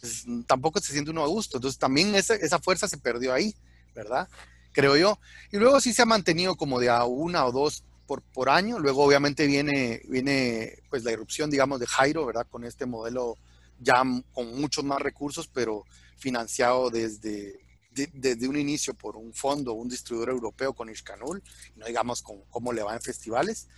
Pues, 0.00 0.24
tampoco 0.46 0.80
se 0.80 0.92
siente 0.92 1.10
uno 1.10 1.22
a 1.22 1.28
gusto. 1.28 1.58
Entonces 1.58 1.78
también 1.78 2.14
esa, 2.14 2.34
esa 2.34 2.58
fuerza 2.58 2.88
se 2.88 2.98
perdió 2.98 3.32
ahí, 3.32 3.54
¿verdad? 3.94 4.28
Creo 4.72 4.96
yo. 4.96 5.18
Y 5.52 5.58
luego 5.58 5.80
sí 5.80 5.92
se 5.92 6.02
ha 6.02 6.06
mantenido 6.06 6.56
como 6.56 6.80
de 6.80 6.88
a 6.88 7.04
una 7.04 7.44
o 7.44 7.52
dos 7.52 7.82
por, 8.06 8.22
por 8.22 8.48
año. 8.48 8.78
Luego 8.78 9.04
obviamente 9.04 9.46
viene, 9.46 10.00
viene 10.08 10.78
pues 10.88 11.04
la 11.04 11.12
irrupción, 11.12 11.50
digamos, 11.50 11.80
de 11.80 11.86
Jairo, 11.86 12.24
¿verdad? 12.24 12.46
Con 12.50 12.64
este 12.64 12.86
modelo 12.86 13.36
ya 13.78 14.02
con 14.32 14.60
muchos 14.60 14.84
más 14.84 15.00
recursos, 15.00 15.48
pero 15.48 15.84
financiado 16.16 16.90
desde, 16.90 17.60
desde 17.90 18.48
un 18.48 18.56
inicio 18.56 18.94
por 18.94 19.16
un 19.16 19.32
fondo, 19.32 19.72
un 19.72 19.88
distribuidor 19.88 20.30
europeo 20.30 20.74
con 20.74 20.90
Ishkanul, 20.90 21.42
no 21.76 21.86
digamos 21.86 22.22
con 22.22 22.42
cómo 22.50 22.72
le 22.72 22.82
va 22.82 22.94
en 22.94 23.02
festivales 23.02 23.68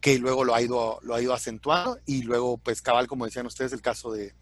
que 0.00 0.18
luego 0.18 0.44
lo 0.44 0.54
ha 0.54 0.62
ido, 0.62 0.98
lo 1.02 1.14
ha 1.14 1.22
ido 1.22 1.34
acentuando 1.34 1.98
y 2.06 2.22
luego, 2.22 2.58
pues 2.58 2.82
cabal, 2.82 3.06
como 3.06 3.24
decían 3.24 3.46
ustedes, 3.46 3.72
el 3.72 3.82
caso 3.82 4.12
de, 4.12 4.34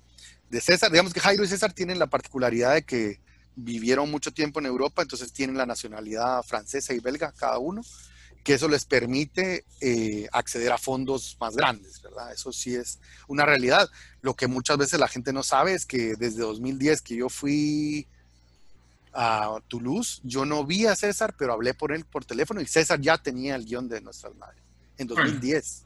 de 0.48 0.60
César. 0.60 0.90
Digamos 0.90 1.12
que 1.12 1.20
Jairo 1.20 1.44
y 1.44 1.48
César 1.48 1.72
tienen 1.72 1.98
la 1.98 2.06
particularidad 2.06 2.74
de 2.74 2.82
que 2.82 3.20
vivieron 3.54 4.10
mucho 4.10 4.32
tiempo 4.32 4.60
en 4.60 4.66
Europa, 4.66 5.02
entonces 5.02 5.32
tienen 5.32 5.56
la 5.56 5.66
nacionalidad 5.66 6.42
francesa 6.44 6.94
y 6.94 7.00
belga 7.00 7.32
cada 7.32 7.58
uno, 7.58 7.82
que 8.44 8.54
eso 8.54 8.68
les 8.68 8.84
permite 8.84 9.64
eh, 9.80 10.28
acceder 10.32 10.72
a 10.72 10.78
fondos 10.78 11.36
más 11.40 11.54
grandes, 11.54 12.00
¿verdad? 12.02 12.32
Eso 12.32 12.52
sí 12.52 12.74
es 12.74 12.98
una 13.26 13.44
realidad. 13.44 13.88
Lo 14.22 14.34
que 14.34 14.46
muchas 14.46 14.78
veces 14.78 14.98
la 14.98 15.08
gente 15.08 15.32
no 15.32 15.42
sabe 15.42 15.74
es 15.74 15.84
que 15.84 16.14
desde 16.16 16.40
2010 16.40 17.02
que 17.02 17.16
yo 17.16 17.28
fui 17.28 18.06
a 19.12 19.58
Toulouse, 19.68 20.20
yo 20.22 20.44
no 20.44 20.64
vi 20.64 20.86
a 20.86 20.94
César, 20.94 21.34
pero 21.38 21.52
hablé 21.52 21.74
por 21.74 21.92
él 21.92 22.04
por 22.04 22.24
teléfono 22.24 22.60
y 22.60 22.66
César 22.66 23.00
ya 23.00 23.18
tenía 23.18 23.56
el 23.56 23.64
guion 23.64 23.88
de 23.88 24.00
nuestras 24.00 24.34
madres 24.36 24.62
en 24.96 25.06
2010. 25.06 25.84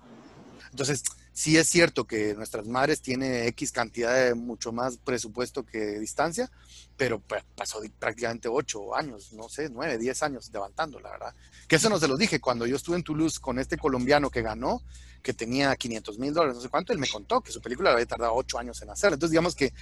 Entonces, 0.71 1.03
sí 1.33 1.57
es 1.57 1.69
cierto 1.69 2.07
que 2.07 2.35
nuestras 2.35 2.67
madres 2.67 3.01
tiene 3.01 3.47
X 3.49 3.73
cantidad 3.73 4.15
de 4.15 4.35
mucho 4.35 4.73
más 4.73 4.99
presupuesto 4.99 5.65
que 5.65 5.99
distancia, 5.99 6.51
pero 6.97 7.21
pasó 7.55 7.81
prácticamente 7.99 8.49
8 8.49 8.95
años, 8.95 9.33
no 9.33 9.49
sé, 9.49 9.69
9, 9.71 9.99
10 9.99 10.23
años 10.23 10.51
levantando, 10.53 11.01
la 11.01 11.11
verdad. 11.11 11.35
Que 11.67 11.77
eso 11.77 11.89
no 11.89 11.99
se 11.99 12.09
lo 12.09 12.17
dije, 12.17 12.41
cuando 12.41 12.67
yo 12.67 12.77
estuve 12.77 12.97
en 12.97 13.03
Toulouse 13.03 13.41
con 13.41 13.59
este 13.59 13.79
colombiano 13.79 14.31
que 14.31 14.43
ganó, 14.43 14.83
que 15.23 15.33
tenía 15.33 15.75
500 15.77 16.19
mil 16.19 16.35
dólares, 16.35 16.57
no 16.57 16.63
sé 16.63 16.69
cuánto, 16.69 16.93
él 16.93 16.99
me 16.99 17.09
contó 17.09 17.41
que 17.41 17.53
su 17.53 17.61
película 17.61 17.93
había 17.93 18.07
tardado 18.07 18.35
8 18.35 18.59
años 18.59 18.83
en 18.83 18.91
hacer. 18.91 19.13
Entonces, 19.13 19.31
digamos 19.31 19.55
que 19.55 19.73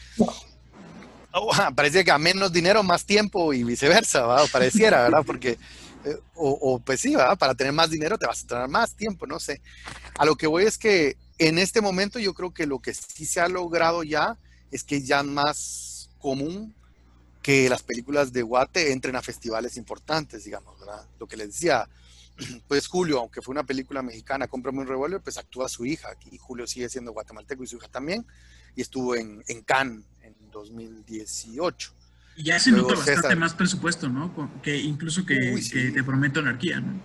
oh, 1.33 1.51
parece 1.75 2.05
que 2.05 2.11
a 2.11 2.19
menos 2.19 2.53
dinero, 2.53 2.83
más 2.83 3.05
tiempo 3.05 3.53
y 3.53 3.65
viceversa, 3.65 4.27
¿verdad? 4.27 4.47
pareciera, 4.53 5.03
¿verdad? 5.03 5.23
Porque 5.25 5.59
eh, 6.05 6.19
o, 6.35 6.81
pues 6.81 7.01
sí, 7.01 7.15
para 7.39 7.55
tener 7.55 7.73
más 7.73 7.91
dinero 7.91 8.17
te 8.17 8.27
vas 8.27 8.43
a 8.45 8.47
tener 8.47 8.69
más 8.69 8.95
tiempo, 8.95 9.27
no 9.27 9.39
sé. 9.39 9.61
A 10.19 10.25
lo 10.25 10.37
que 10.37 10.47
voy 10.47 10.65
es 10.65 10.79
que 10.79 11.17
en 11.39 11.59
este 11.59 11.81
momento 11.81 12.19
yo 12.19 12.35
creo 12.35 12.53
que 12.53 12.67
lo 12.67 12.79
que 12.79 12.95
sí 12.95 13.27
se 13.27 13.41
ha 13.41 13.49
logrado 13.49 14.03
ya 14.03 14.39
es 14.71 14.85
que 14.85 15.03
ya 15.03 15.23
más 15.23 16.11
común 16.19 16.75
que 17.43 17.69
las 17.69 17.83
películas 17.83 18.33
de 18.33 18.43
Guate 18.43 18.93
entren 18.93 19.17
a 19.17 19.23
festivales 19.23 19.77
importantes, 19.77 20.45
digamos. 20.45 20.77
Lo 21.19 21.27
que 21.27 21.37
les 21.37 21.49
decía, 21.49 21.89
pues 22.69 22.87
Julio, 22.87 23.21
aunque 23.21 23.43
fue 23.43 23.53
una 23.53 23.65
película 23.65 24.03
mexicana, 24.03 24.49
Cómprame 24.49 24.81
un 24.81 24.87
revólver, 24.87 25.21
pues 25.21 25.39
actúa 25.39 25.69
su 25.69 25.85
hija, 25.85 26.11
y 26.31 26.39
Julio 26.39 26.67
sigue 26.67 26.89
siendo 26.89 27.13
guatemalteco 27.13 27.63
y 27.63 27.67
su 27.67 27.77
hija 27.77 27.89
también, 27.89 28.27
y 28.77 28.83
estuvo 28.83 29.17
en, 29.17 29.43
en 29.49 29.63
Cannes 29.63 30.05
en 30.23 30.35
2018. 30.51 31.95
Y 32.37 32.45
ya 32.45 32.59
se 32.59 32.71
nota 32.71 32.95
bastante 32.95 33.37
más 33.37 33.55
presupuesto, 33.55 34.09
¿no? 34.09 34.53
Que 34.63 34.77
incluso 34.79 35.27
que, 35.27 35.37
Te 35.95 36.03
Prometo 36.03 36.41
Anarquía, 36.41 36.81
¿no? 36.81 37.01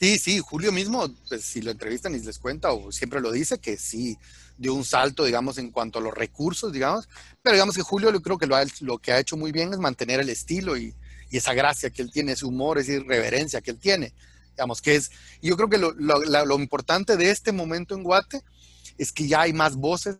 Sí, 0.00 0.18
sí, 0.18 0.38
Julio 0.38 0.72
mismo, 0.72 1.14
pues 1.28 1.44
si 1.44 1.60
lo 1.60 1.70
entrevistan 1.70 2.14
y 2.14 2.20
les 2.20 2.38
cuenta, 2.38 2.72
o 2.72 2.90
siempre 2.90 3.20
lo 3.20 3.30
dice, 3.32 3.58
que 3.58 3.76
sí 3.76 4.16
dio 4.56 4.72
un 4.72 4.84
salto, 4.84 5.24
digamos, 5.24 5.58
en 5.58 5.70
cuanto 5.70 5.98
a 5.98 6.02
los 6.02 6.14
recursos, 6.14 6.72
digamos, 6.72 7.06
pero 7.42 7.54
digamos 7.54 7.76
que 7.76 7.82
Julio 7.82 8.10
yo 8.10 8.22
creo 8.22 8.38
que 8.38 8.46
lo, 8.46 8.56
lo 8.80 8.98
que 8.98 9.12
ha 9.12 9.18
hecho 9.18 9.36
muy 9.36 9.52
bien 9.52 9.74
es 9.74 9.78
mantener 9.78 10.18
el 10.20 10.30
estilo 10.30 10.78
y, 10.78 10.94
y, 11.30 11.36
esa 11.36 11.52
gracia 11.52 11.90
que 11.90 12.00
él 12.00 12.10
tiene, 12.10 12.32
ese 12.32 12.46
humor, 12.46 12.78
esa 12.78 12.92
irreverencia 12.92 13.60
que 13.60 13.72
él 13.72 13.78
tiene, 13.78 14.14
digamos, 14.52 14.80
que 14.80 14.96
es, 14.96 15.10
yo 15.42 15.54
creo 15.56 15.68
que 15.68 15.76
lo, 15.76 15.92
lo, 15.92 16.18
lo 16.46 16.58
importante 16.58 17.18
de 17.18 17.30
este 17.30 17.52
momento 17.52 17.94
en 17.94 18.02
Guate 18.02 18.42
es 18.96 19.12
que 19.12 19.28
ya 19.28 19.42
hay 19.42 19.52
más 19.52 19.76
voces 19.76 20.18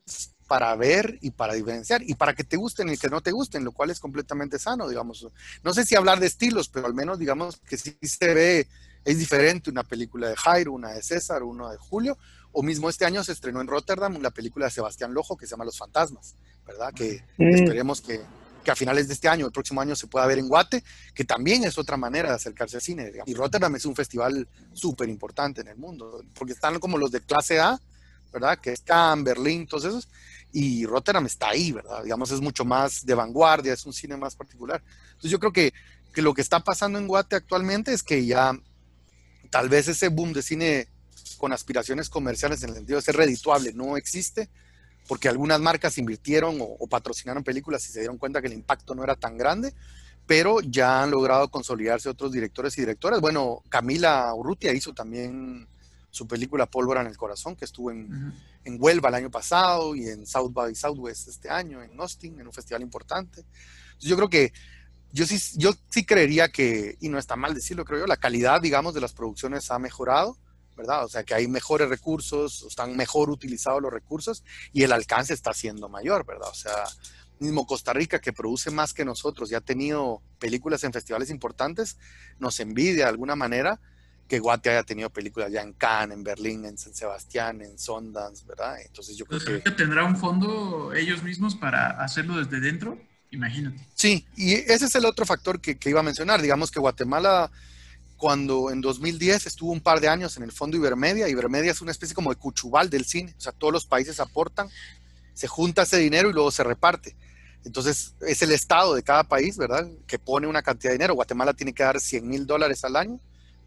para 0.51 0.75
ver 0.75 1.17
y 1.21 1.31
para 1.31 1.55
diferenciar 1.55 2.03
y 2.03 2.17
para 2.17 2.35
que 2.35 2.43
te 2.43 2.57
gusten 2.57 2.89
y 2.89 2.97
que 2.97 3.09
no 3.09 3.21
te 3.21 3.31
gusten, 3.31 3.63
lo 3.63 3.71
cual 3.71 3.91
es 3.91 4.01
completamente 4.01 4.59
sano, 4.59 4.89
digamos. 4.89 5.29
No 5.63 5.73
sé 5.73 5.87
si 5.87 5.95
hablar 5.95 6.19
de 6.19 6.27
estilos, 6.27 6.69
pero 6.69 6.89
al 6.89 6.93
menos 6.93 7.21
digamos 7.21 7.59
que 7.69 7.77
sí 7.77 7.97
se 8.03 8.35
ve, 8.35 8.67
es 9.05 9.19
diferente 9.21 9.71
una 9.71 9.85
película 9.85 10.29
de 10.29 10.35
Jairo, 10.35 10.73
una 10.73 10.91
de 10.91 11.05
César, 11.05 11.45
una 11.45 11.71
de 11.71 11.77
Julio, 11.77 12.19
o 12.51 12.65
mismo 12.65 12.91
este 12.91 13.05
año 13.05 13.23
se 13.23 13.31
estrenó 13.31 13.61
en 13.61 13.69
Rotterdam 13.69 14.21
la 14.21 14.33
película 14.33 14.65
de 14.65 14.73
Sebastián 14.73 15.15
Lojo 15.15 15.37
que 15.37 15.47
se 15.47 15.53
llama 15.53 15.65
Los 15.65 15.79
Fantasmas, 15.79 16.35
¿verdad? 16.67 16.93
Que 16.95 17.23
mm. 17.39 17.55
esperemos 17.55 18.01
que, 18.01 18.21
que 18.65 18.73
a 18.73 18.75
finales 18.75 19.07
de 19.07 19.15
este 19.15 19.29
año, 19.29 19.47
el 19.47 19.53
próximo 19.53 19.81
año, 19.81 19.95
se 19.95 20.09
pueda 20.09 20.27
ver 20.27 20.41
en 20.41 20.49
Guate, 20.49 20.83
que 21.15 21.25
también 21.25 21.63
es 21.63 21.79
otra 21.79 21.97
manera 21.97 22.31
de 22.31 22.35
acercarse 22.35 22.79
al 22.79 22.83
cine. 22.83 23.13
Y 23.25 23.35
Rotterdam 23.35 23.77
es 23.77 23.87
un 23.87 23.95
festival 23.95 24.49
súper 24.73 25.09
importante 25.11 25.61
en 25.61 25.69
el 25.69 25.77
mundo, 25.77 26.25
porque 26.35 26.55
están 26.55 26.81
como 26.81 26.99
los 26.99 27.13
de 27.13 27.21
clase 27.21 27.61
A, 27.61 27.81
¿verdad? 28.33 28.59
Que 28.59 28.73
es 28.73 28.81
Cannes, 28.81 29.25
Berlín, 29.25 29.67
todos 29.67 29.85
esos, 29.85 30.09
y 30.53 30.87
Rotterdam 30.87 31.27
está 31.27 31.51
ahí, 31.51 31.73
¿verdad? 31.73 32.03
Digamos, 32.03 32.31
es 32.31 32.41
mucho 32.41 32.65
más 32.65 33.05
de 33.05 33.15
vanguardia, 33.15 33.73
es 33.73 33.87
un 33.87 33.93
cine 33.93 34.17
más 34.17 34.35
particular. 34.35 34.83
Entonces 35.09 35.31
yo 35.31 35.39
creo 35.39 35.53
que, 35.53 35.73
que 36.13 36.23
lo 36.23 36.35
que 36.35 36.43
está 36.43 36.61
pasando 36.61 36.99
en 36.99 37.07
Guate 37.07 37.37
actualmente 37.37 37.93
es 37.93 38.03
que 38.03 38.27
ya 38.27 38.59
tal 39.51 39.69
vez 39.69 39.89
ese 39.89 40.09
boom 40.09 40.33
de 40.33 40.43
cine 40.43 40.89
con 41.39 41.53
aspiraciones 41.53 42.09
comerciales 42.09 42.63
en 42.63 42.71
el 42.71 42.77
sentido 42.77 42.97
de 42.99 43.03
ser 43.03 43.17
redituable 43.17 43.73
no 43.73 43.97
existe, 43.97 44.49
porque 45.09 45.29
algunas 45.29 45.59
marcas 45.59 45.99
invirtieron 45.99 46.59
o, 46.61 46.87
patrocinaron 46.87 47.43
películas 47.43 47.89
y 47.89 47.93
se 47.93 48.01
dieron 48.01 48.19
cuenta 48.19 48.41
que 48.41 48.47
el 48.47 48.53
impacto 48.53 48.95
no 48.95 49.03
era 49.03 49.17
tan 49.17 49.37
grande, 49.39 49.75
pero 50.27 50.61
ya 50.61 51.03
han 51.03 51.11
logrado 51.11 51.49
consolidarse 51.49 52.09
otros 52.09 52.31
directores 52.31 52.77
y 52.79 52.83
directoras. 52.83 53.21
Bueno, 53.21 53.63
Camila 53.69 54.33
Urrutia 54.35 54.73
hizo 54.73 54.93
también 54.93 55.67
su 56.11 56.27
película 56.27 56.67
Pólvora 56.67 57.01
en 57.01 57.07
el 57.07 57.17
Corazón, 57.17 57.57
que 57.57 57.65
estuvo 57.65 57.91
en, 57.91 58.35
en 58.65 58.77
Huelva 58.79 59.09
el 59.09 59.15
año 59.15 59.31
pasado 59.31 59.95
y 59.95 60.09
en 60.09 60.27
South 60.27 60.53
by 60.53 60.75
Southwest 60.75 61.29
este 61.29 61.49
año, 61.49 61.83
en 61.83 61.99
Austin, 62.01 62.39
en 62.41 62.47
un 62.47 62.53
festival 62.53 62.83
importante. 62.83 63.45
yo 64.01 64.17
creo 64.17 64.29
que 64.29 64.53
yo 65.13 65.27
sí, 65.27 65.39
yo 65.57 65.73
sí 65.89 66.05
creería 66.05 66.49
que, 66.49 66.97
y 67.01 67.09
no 67.09 67.19
está 67.19 67.37
mal 67.37 67.55
decirlo, 67.55 67.85
creo 67.85 68.01
yo, 68.01 68.07
la 68.07 68.17
calidad, 68.17 68.61
digamos, 68.61 68.95
de 68.95 69.01
las 69.01 69.13
producciones 69.13 69.71
ha 69.71 69.79
mejorado, 69.79 70.37
¿verdad? 70.77 71.05
O 71.05 71.09
sea, 71.09 71.25
que 71.25 71.35
hay 71.35 71.49
mejores 71.49 71.89
recursos, 71.89 72.65
están 72.69 72.97
mejor 72.97 73.29
utilizados 73.31 73.83
los 73.83 73.93
recursos 73.93 74.45
y 74.73 74.83
el 74.83 74.93
alcance 74.93 75.35
está 75.35 75.53
siendo 75.53 75.89
mayor, 75.89 76.25
¿verdad? 76.25 76.49
O 76.49 76.55
sea, 76.55 76.85
mismo 77.41 77.67
Costa 77.67 77.93
Rica, 77.93 78.21
que 78.21 78.33
produce 78.33 78.71
más 78.71 78.95
que 78.95 79.05
nosotros 79.05 79.51
y 79.51 79.55
ha 79.55 79.61
tenido 79.61 80.23
películas 80.39 80.85
en 80.85 80.93
festivales 80.93 81.31
importantes, 81.31 81.99
nos 82.39 82.61
envidia 82.61 83.05
de 83.05 83.11
alguna 83.11 83.35
manera 83.35 83.81
que 84.31 84.39
Guate 84.39 84.71
haya 84.71 84.85
tenido 84.85 85.11
películas 85.11 85.51
ya 85.51 85.61
en 85.61 85.73
Cannes, 85.73 86.17
en 86.17 86.23
Berlín, 86.23 86.65
en 86.65 86.79
San 86.79 86.95
Sebastián, 86.95 87.63
en 87.63 87.77
Sundance, 87.77 88.47
¿verdad? 88.47 88.81
Entonces 88.81 89.17
yo 89.17 89.27
creo 89.27 89.41
que... 89.41 89.73
¿Tendrá 89.73 90.05
un 90.05 90.17
fondo 90.17 90.93
ellos 90.95 91.25
mismos 91.25 91.57
para 91.57 92.01
hacerlo 92.01 92.37
desde 92.37 92.61
dentro? 92.61 92.97
Imagínate. 93.33 93.85
Sí, 93.93 94.25
y 94.37 94.53
ese 94.53 94.85
es 94.85 94.95
el 94.95 95.05
otro 95.05 95.27
factor 95.27 95.61
que, 95.61 95.77
iba 95.85 95.99
a 95.99 96.05
mencionar. 96.05 96.41
Digamos 96.41 96.71
que 96.71 96.79
Guatemala, 96.79 97.51
cuando 98.17 98.71
en 98.71 98.81
2010 98.81 99.47
estuvo 99.47 99.73
un 99.73 99.81
par 99.81 99.99
de 99.99 100.09
años 100.09 100.37
en 100.37 100.45
el 100.45 100.53
Fondo 100.53 100.77
Ibermedia, 100.77 101.29
Ibermedia 101.29 101.73
es 101.73 101.81
una 101.81 101.91
especie 101.91 102.15
como 102.15 102.31
de 102.31 102.37
cuchubal 102.37 102.89
del 102.89 103.07
cine, 103.07 103.35
o 103.37 103.41
sea, 103.41 103.51
todos 103.51 103.73
los 103.73 103.85
países 103.85 104.21
aportan, 104.21 104.69
se 105.35 105.49
junta 105.49 105.83
ese 105.83 105.99
dinero 105.99 106.31
y 106.31 106.35
luego 106.35 106.53
se 106.53 106.63
reparte. 106.63 107.17
Entonces, 107.65 108.15
es 108.21 108.41
el 108.43 108.53
Estado 108.53 108.95
de 108.95 109.03
cada 109.03 109.25
país, 109.25 109.57
¿verdad? 109.57 109.89
Que 110.07 110.21
pone 110.21 110.47
una 110.47 110.63
cantidad 110.63 110.91
de 110.91 110.99
dinero. 110.99 111.15
Guatemala 111.15 111.53
tiene 111.53 111.73
que 111.73 111.83
dar 111.83 111.99
100 111.99 112.29
mil 112.29 112.47
dólares 112.47 112.85
al 112.85 112.95
año, 112.95 113.19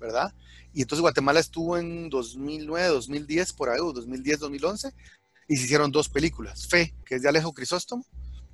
¿verdad? 0.04 0.34
Y 0.74 0.82
entonces 0.82 1.01
Guatemala 1.01 1.39
estuvo 1.39 1.78
en 1.78 2.10
2009, 2.10 2.88
2010, 2.88 3.54
por 3.54 3.70
ahí, 3.70 3.78
2010, 3.78 4.39
2011, 4.39 4.93
y 5.47 5.56
se 5.56 5.64
hicieron 5.64 5.91
dos 5.91 6.10
películas. 6.10 6.68
Fe, 6.68 6.93
que 7.06 7.16
es 7.16 7.22
de 7.22 7.30
Alejo 7.30 7.54
Crisóstomo, 7.54 8.06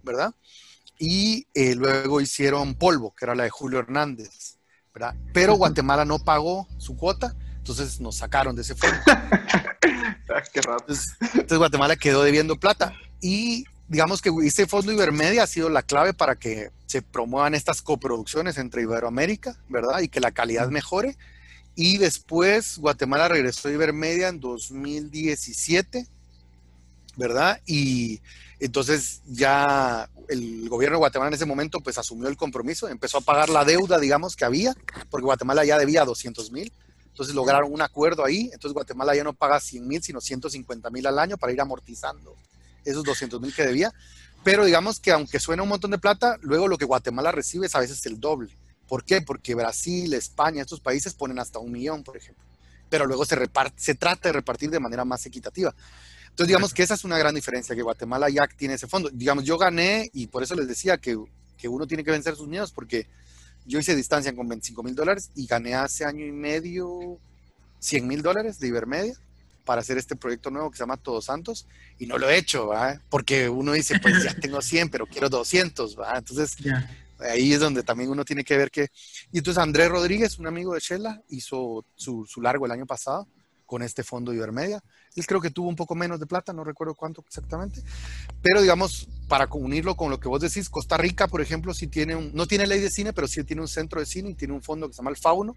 ¿verdad? 0.04 0.34
Y 1.00 1.48
eh, 1.56 1.74
luego 1.74 2.22
hicieron 2.22 2.76
Polvo, 2.76 3.16
que 3.16 3.26
era 3.26 3.34
la 3.34 3.44
de 3.46 3.50
Julio 3.50 3.80
Hernández, 3.80 4.60
¿verdad? 4.94 5.16
Pero 5.34 5.56
Guatemala 5.56 6.06
no 6.06 6.20
pagó 6.20 6.68
su 6.78 6.96
cuota, 6.96 7.36
entonces 7.58 8.00
nos 8.00 8.18
sacaron 8.18 8.56
de 8.56 8.62
ese 8.62 8.76
fondo. 8.76 8.98
Ah, 10.32 10.44
qué 10.54 10.62
raro. 10.62 10.78
Entonces, 10.88 11.58
Guatemala 11.58 11.96
quedó 11.96 12.22
debiendo 12.22 12.56
plata. 12.56 12.94
Y 13.20 13.66
digamos 13.88 14.22
que 14.22 14.30
ese 14.44 14.68
fondo 14.68 14.92
Ibermedia 14.92 15.42
ha 15.42 15.48
sido 15.48 15.70
la 15.70 15.82
clave 15.82 16.14
para 16.14 16.36
que 16.36 16.70
se 16.86 17.02
promuevan 17.02 17.56
estas 17.56 17.82
coproducciones 17.82 18.60
entre 18.60 18.84
Iberoamérica, 18.84 19.58
¿verdad? 19.70 20.02
Y 20.02 20.08
que 20.08 20.20
la 20.20 20.30
calidad 20.30 20.70
mejore 20.70 21.18
y 21.82 21.98
después 21.98 22.78
Guatemala 22.78 23.30
regresó 23.30 23.70
a 23.70 23.72
Ibermedia 23.72 24.28
en 24.28 24.42
2017, 24.42 26.06
¿verdad? 27.16 27.62
Y 27.66 28.20
entonces 28.60 29.22
ya 29.26 30.10
el 30.28 30.68
gobierno 30.68 30.98
de 30.98 31.00
Guatemala 31.00 31.30
en 31.30 31.36
ese 31.36 31.46
momento 31.46 31.80
pues 31.80 31.98
asumió 31.98 32.28
el 32.28 32.36
compromiso, 32.36 32.90
empezó 32.90 33.20
a 33.20 33.22
pagar 33.22 33.48
la 33.48 33.64
deuda, 33.64 33.98
digamos, 33.98 34.36
que 34.36 34.44
había, 34.44 34.76
porque 35.10 35.24
Guatemala 35.24 35.64
ya 35.64 35.80
debía 35.80 36.04
200 36.04 36.52
mil. 36.52 36.70
Entonces 37.08 37.34
lograron 37.34 37.72
un 37.72 37.82
acuerdo 37.82 38.26
ahí, 38.26 38.50
entonces 38.52 38.74
Guatemala 38.74 39.16
ya 39.16 39.24
no 39.24 39.32
paga 39.32 39.62
100 39.62 39.88
mil, 39.88 40.04
sino 40.04 40.20
150 40.20 40.90
mil 40.90 41.08
al 41.08 41.18
año 41.18 41.38
para 41.38 41.54
ir 41.54 41.62
amortizando 41.62 42.36
esos 42.84 43.06
200 43.06 43.40
mil 43.40 43.56
que 43.56 43.66
debía. 43.66 43.94
Pero 44.44 44.66
digamos 44.66 45.00
que 45.00 45.14
aunque 45.14 45.40
suena 45.40 45.64
un 45.64 45.70
montón 45.70 45.92
de 45.92 45.98
plata, 45.98 46.38
luego 46.42 46.68
lo 46.68 46.78
que 46.78 46.84
Guatemala 46.84 47.32
recibe 47.32 47.68
es 47.68 47.76
a 47.76 47.80
veces 47.80 48.06
el 48.06 48.20
doble. 48.20 48.52
¿Por 48.90 49.06
qué? 49.06 49.22
Porque 49.22 49.54
Brasil, 49.56 50.14
España, 50.16 50.64
estos 50.64 50.82
países 50.82 51.14
ponen 51.14 51.40
hasta 51.40 51.60
un 51.60 51.72
millón, 51.72 52.04
por 52.04 52.18
ejemplo. 52.18 52.44
Pero 52.90 53.06
luego 53.06 53.24
se, 53.24 53.36
reparte, 53.36 53.80
se 53.80 53.94
trata 53.94 54.30
de 54.30 54.34
repartir 54.34 54.72
de 54.72 54.80
manera 54.80 55.06
más 55.06 55.26
equitativa. 55.28 55.74
Entonces, 56.24 56.48
digamos 56.48 56.74
que 56.74 56.82
esa 56.82 56.96
es 56.96 57.04
una 57.04 57.18
gran 57.20 57.36
diferencia, 57.36 57.76
que 57.76 57.84
Guatemala 57.84 58.30
ya 58.30 58.48
tiene 58.48 58.74
ese 58.74 58.88
fondo. 58.88 59.10
Digamos, 59.14 59.44
yo 59.44 59.60
gané 59.60 60.10
y 60.12 60.28
por 60.28 60.42
eso 60.42 60.56
les 60.56 60.68
decía 60.68 60.98
que, 60.98 61.18
que 61.56 61.68
uno 61.68 61.86
tiene 61.86 62.04
que 62.04 62.12
vencer 62.12 62.36
sus 62.36 62.48
miedos, 62.48 62.72
porque 62.72 63.08
yo 63.66 63.78
hice 63.78 63.96
distancia 63.96 64.36
con 64.36 64.48
25 64.48 64.82
mil 64.82 64.96
dólares 64.96 65.30
y 65.36 65.46
gané 65.46 65.76
hace 65.76 66.04
año 66.04 66.26
y 66.26 66.32
medio 66.32 67.20
100 67.80 68.08
mil 68.08 68.24
dólares 68.24 68.60
de 68.60 68.68
Ibermedia 68.68 69.14
para 69.66 69.82
hacer 69.82 70.00
este 70.00 70.16
proyecto 70.16 70.50
nuevo 70.50 70.72
que 70.72 70.78
se 70.78 70.84
llama 70.84 70.98
Todos 70.98 71.26
Santos 71.26 71.68
y 72.00 72.08
no 72.08 72.18
lo 72.18 72.28
he 72.28 72.38
hecho, 72.38 72.68
¿va? 72.68 73.00
porque 73.10 73.50
uno 73.50 73.74
dice, 73.74 74.00
pues 74.00 74.24
ya 74.24 74.34
tengo 74.42 74.64
100, 74.64 74.90
pero 74.90 75.06
quiero 75.06 75.30
200, 75.30 76.00
¿va? 76.00 76.18
entonces 76.18 76.58
Ahí 77.20 77.54
es 77.54 77.60
donde 77.60 77.84
también 77.84 78.10
uno 78.10 78.24
tiene 78.26 78.44
que 78.44 78.58
ver 78.58 78.72
que... 78.72 78.90
Y 79.32 79.40
entonces 79.40 79.62
Andrés 79.62 79.90
Rodríguez, 79.90 80.40
un 80.40 80.48
amigo 80.48 80.74
de 80.74 80.80
Shela, 80.80 81.22
hizo 81.30 81.86
su, 81.96 82.26
su 82.26 82.42
largo 82.42 82.66
el 82.66 82.72
año 82.72 82.86
pasado 82.86 83.28
con 83.70 83.84
este 83.84 84.04
fondo 84.04 84.34
Ibermedia. 84.34 84.84
Él 85.16 85.28
creo 85.28 85.40
que 85.40 85.52
tuvo 85.52 85.70
un 85.70 85.76
poco 85.76 85.94
menos 85.94 86.20
de 86.20 86.26
plata, 86.26 86.52
no 86.52 86.64
recuerdo 86.64 86.96
cuánto 86.96 87.24
exactamente. 87.28 87.84
Pero 88.42 88.62
digamos, 88.62 89.08
para 89.28 89.48
unirlo 89.52 89.96
con 89.96 90.10
lo 90.10 90.20
que 90.20 90.28
vos 90.28 90.42
decís, 90.42 90.70
Costa 90.72 90.98
Rica, 90.98 91.28
por 91.28 91.40
ejemplo, 91.40 91.72
sí 91.76 91.86
tiene 91.86 92.32
no 92.34 92.48
tiene 92.48 92.66
ley 92.66 92.82
de 92.82 92.90
cine, 92.90 93.14
pero 93.14 93.28
sí 93.28 93.44
tiene 93.44 93.62
un 93.62 93.68
centro 93.68 94.00
de 94.00 94.08
cine 94.08 94.32
y 94.32 94.34
tiene 94.34 94.56
un 94.56 94.64
fondo 94.64 94.88
que 94.88 94.94
se 94.94 94.98
llama 94.98 95.12
el 95.12 95.18
Fauno, 95.18 95.56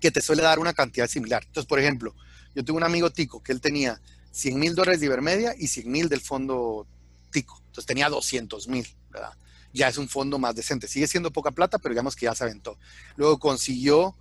que 0.00 0.12
te 0.12 0.20
suele 0.20 0.44
dar 0.44 0.60
una 0.60 0.74
cantidad 0.74 1.08
similar. 1.08 1.42
Entonces, 1.44 1.68
por 1.68 1.80
ejemplo, 1.80 2.14
yo 2.54 2.64
tengo 2.64 2.76
un 2.76 2.84
amigo 2.84 3.10
Tico 3.10 3.42
que 3.42 3.50
él 3.50 3.60
tenía 3.60 4.00
100 4.30 4.60
mil 4.60 4.76
dólares 4.76 5.00
de 5.00 5.06
Ibermedia 5.06 5.54
y 5.58 5.66
100 5.66 5.90
mil 5.90 6.08
del 6.08 6.20
fondo 6.20 6.86
Tico. 7.32 7.60
Entonces 7.66 7.86
tenía 7.86 8.08
200 8.08 8.68
mil, 8.68 8.86
¿verdad? 9.10 9.32
Ya 9.72 9.88
es 9.88 9.98
un 9.98 10.08
fondo 10.08 10.38
más 10.38 10.54
decente. 10.54 10.88
Sigue 10.88 11.06
siendo 11.06 11.32
poca 11.32 11.50
plata, 11.50 11.78
pero 11.78 11.92
digamos 11.92 12.16
que 12.16 12.26
ya 12.26 12.34
se 12.34 12.44
aventó. 12.44 12.78
Luego 13.16 13.38
consiguió 13.38 14.16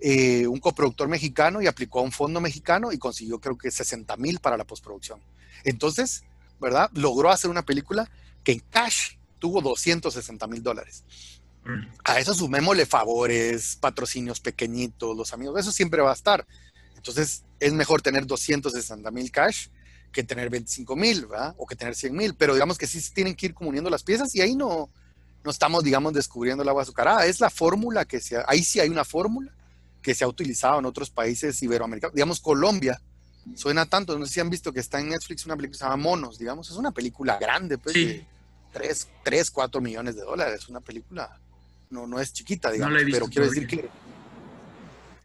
eh, 0.00 0.46
un 0.46 0.58
coproductor 0.58 1.08
mexicano 1.08 1.62
y 1.62 1.66
aplicó 1.66 2.00
a 2.00 2.02
un 2.02 2.12
fondo 2.12 2.40
mexicano 2.40 2.92
y 2.92 2.98
consiguió 2.98 3.40
creo 3.40 3.56
que 3.56 3.70
60 3.70 4.16
mil 4.16 4.40
para 4.40 4.56
la 4.56 4.64
postproducción. 4.64 5.20
Entonces, 5.64 6.24
¿verdad? 6.60 6.90
Logró 6.94 7.30
hacer 7.30 7.50
una 7.50 7.64
película 7.64 8.10
que 8.42 8.52
en 8.52 8.60
cash 8.70 9.16
tuvo 9.38 9.60
260 9.60 10.46
mil 10.46 10.62
dólares. 10.62 11.04
A 12.04 12.20
eso 12.20 12.34
sumémosle 12.34 12.84
favores, 12.84 13.76
patrocinios 13.76 14.40
pequeñitos, 14.40 15.16
los 15.16 15.32
amigos, 15.32 15.60
eso 15.60 15.72
siempre 15.72 16.02
va 16.02 16.10
a 16.10 16.14
estar. 16.14 16.46
Entonces, 16.94 17.44
es 17.58 17.72
mejor 17.72 18.02
tener 18.02 18.26
260 18.26 19.10
mil 19.10 19.30
cash 19.30 19.68
que 20.14 20.22
tener 20.22 20.48
25 20.48 20.96
mil, 20.96 21.26
¿verdad? 21.26 21.54
O 21.58 21.66
que 21.66 21.76
tener 21.76 21.94
100 21.94 22.14
mil, 22.14 22.34
pero 22.34 22.54
digamos 22.54 22.78
que 22.78 22.86
sí 22.86 23.02
tienen 23.12 23.34
que 23.34 23.46
ir 23.46 23.54
comuniendo 23.54 23.90
las 23.90 24.02
piezas 24.02 24.34
y 24.34 24.40
ahí 24.40 24.56
no, 24.56 24.88
no 25.44 25.50
estamos, 25.50 25.84
digamos, 25.84 26.14
descubriendo 26.14 26.62
el 26.62 26.68
agua 26.70 26.82
azucarada. 26.82 27.26
Es 27.26 27.40
la 27.40 27.50
fórmula 27.50 28.06
que 28.06 28.20
se, 28.20 28.42
ahí 28.46 28.64
sí 28.64 28.80
hay 28.80 28.88
una 28.88 29.04
fórmula 29.04 29.52
que 30.00 30.14
se 30.14 30.24
ha 30.24 30.28
utilizado 30.28 30.78
en 30.78 30.86
otros 30.86 31.10
países 31.10 31.62
iberoamericanos. 31.62 32.14
Digamos, 32.14 32.40
Colombia 32.40 33.00
suena 33.54 33.84
tanto, 33.84 34.18
no 34.18 34.24
sé 34.24 34.34
si 34.34 34.40
han 34.40 34.48
visto 34.48 34.72
que 34.72 34.80
está 34.80 35.00
en 35.00 35.10
Netflix 35.10 35.44
una 35.44 35.56
película 35.56 35.74
que 35.74 35.78
se 35.78 35.84
llama 35.84 35.96
Monos, 35.96 36.38
digamos, 36.38 36.70
es 36.70 36.76
una 36.76 36.92
película 36.92 37.36
grande, 37.38 37.76
pues, 37.76 37.94
de 37.94 38.26
3, 38.72 39.08
3, 39.22 39.50
4 39.50 39.80
millones 39.80 40.16
de 40.16 40.22
dólares, 40.22 40.68
una 40.68 40.80
película, 40.80 41.38
no, 41.90 42.06
no 42.06 42.20
es 42.20 42.32
chiquita, 42.32 42.70
digamos, 42.70 43.02
pero 43.10 43.26
quiero 43.26 43.48
decir 43.48 43.66
que 43.66 43.90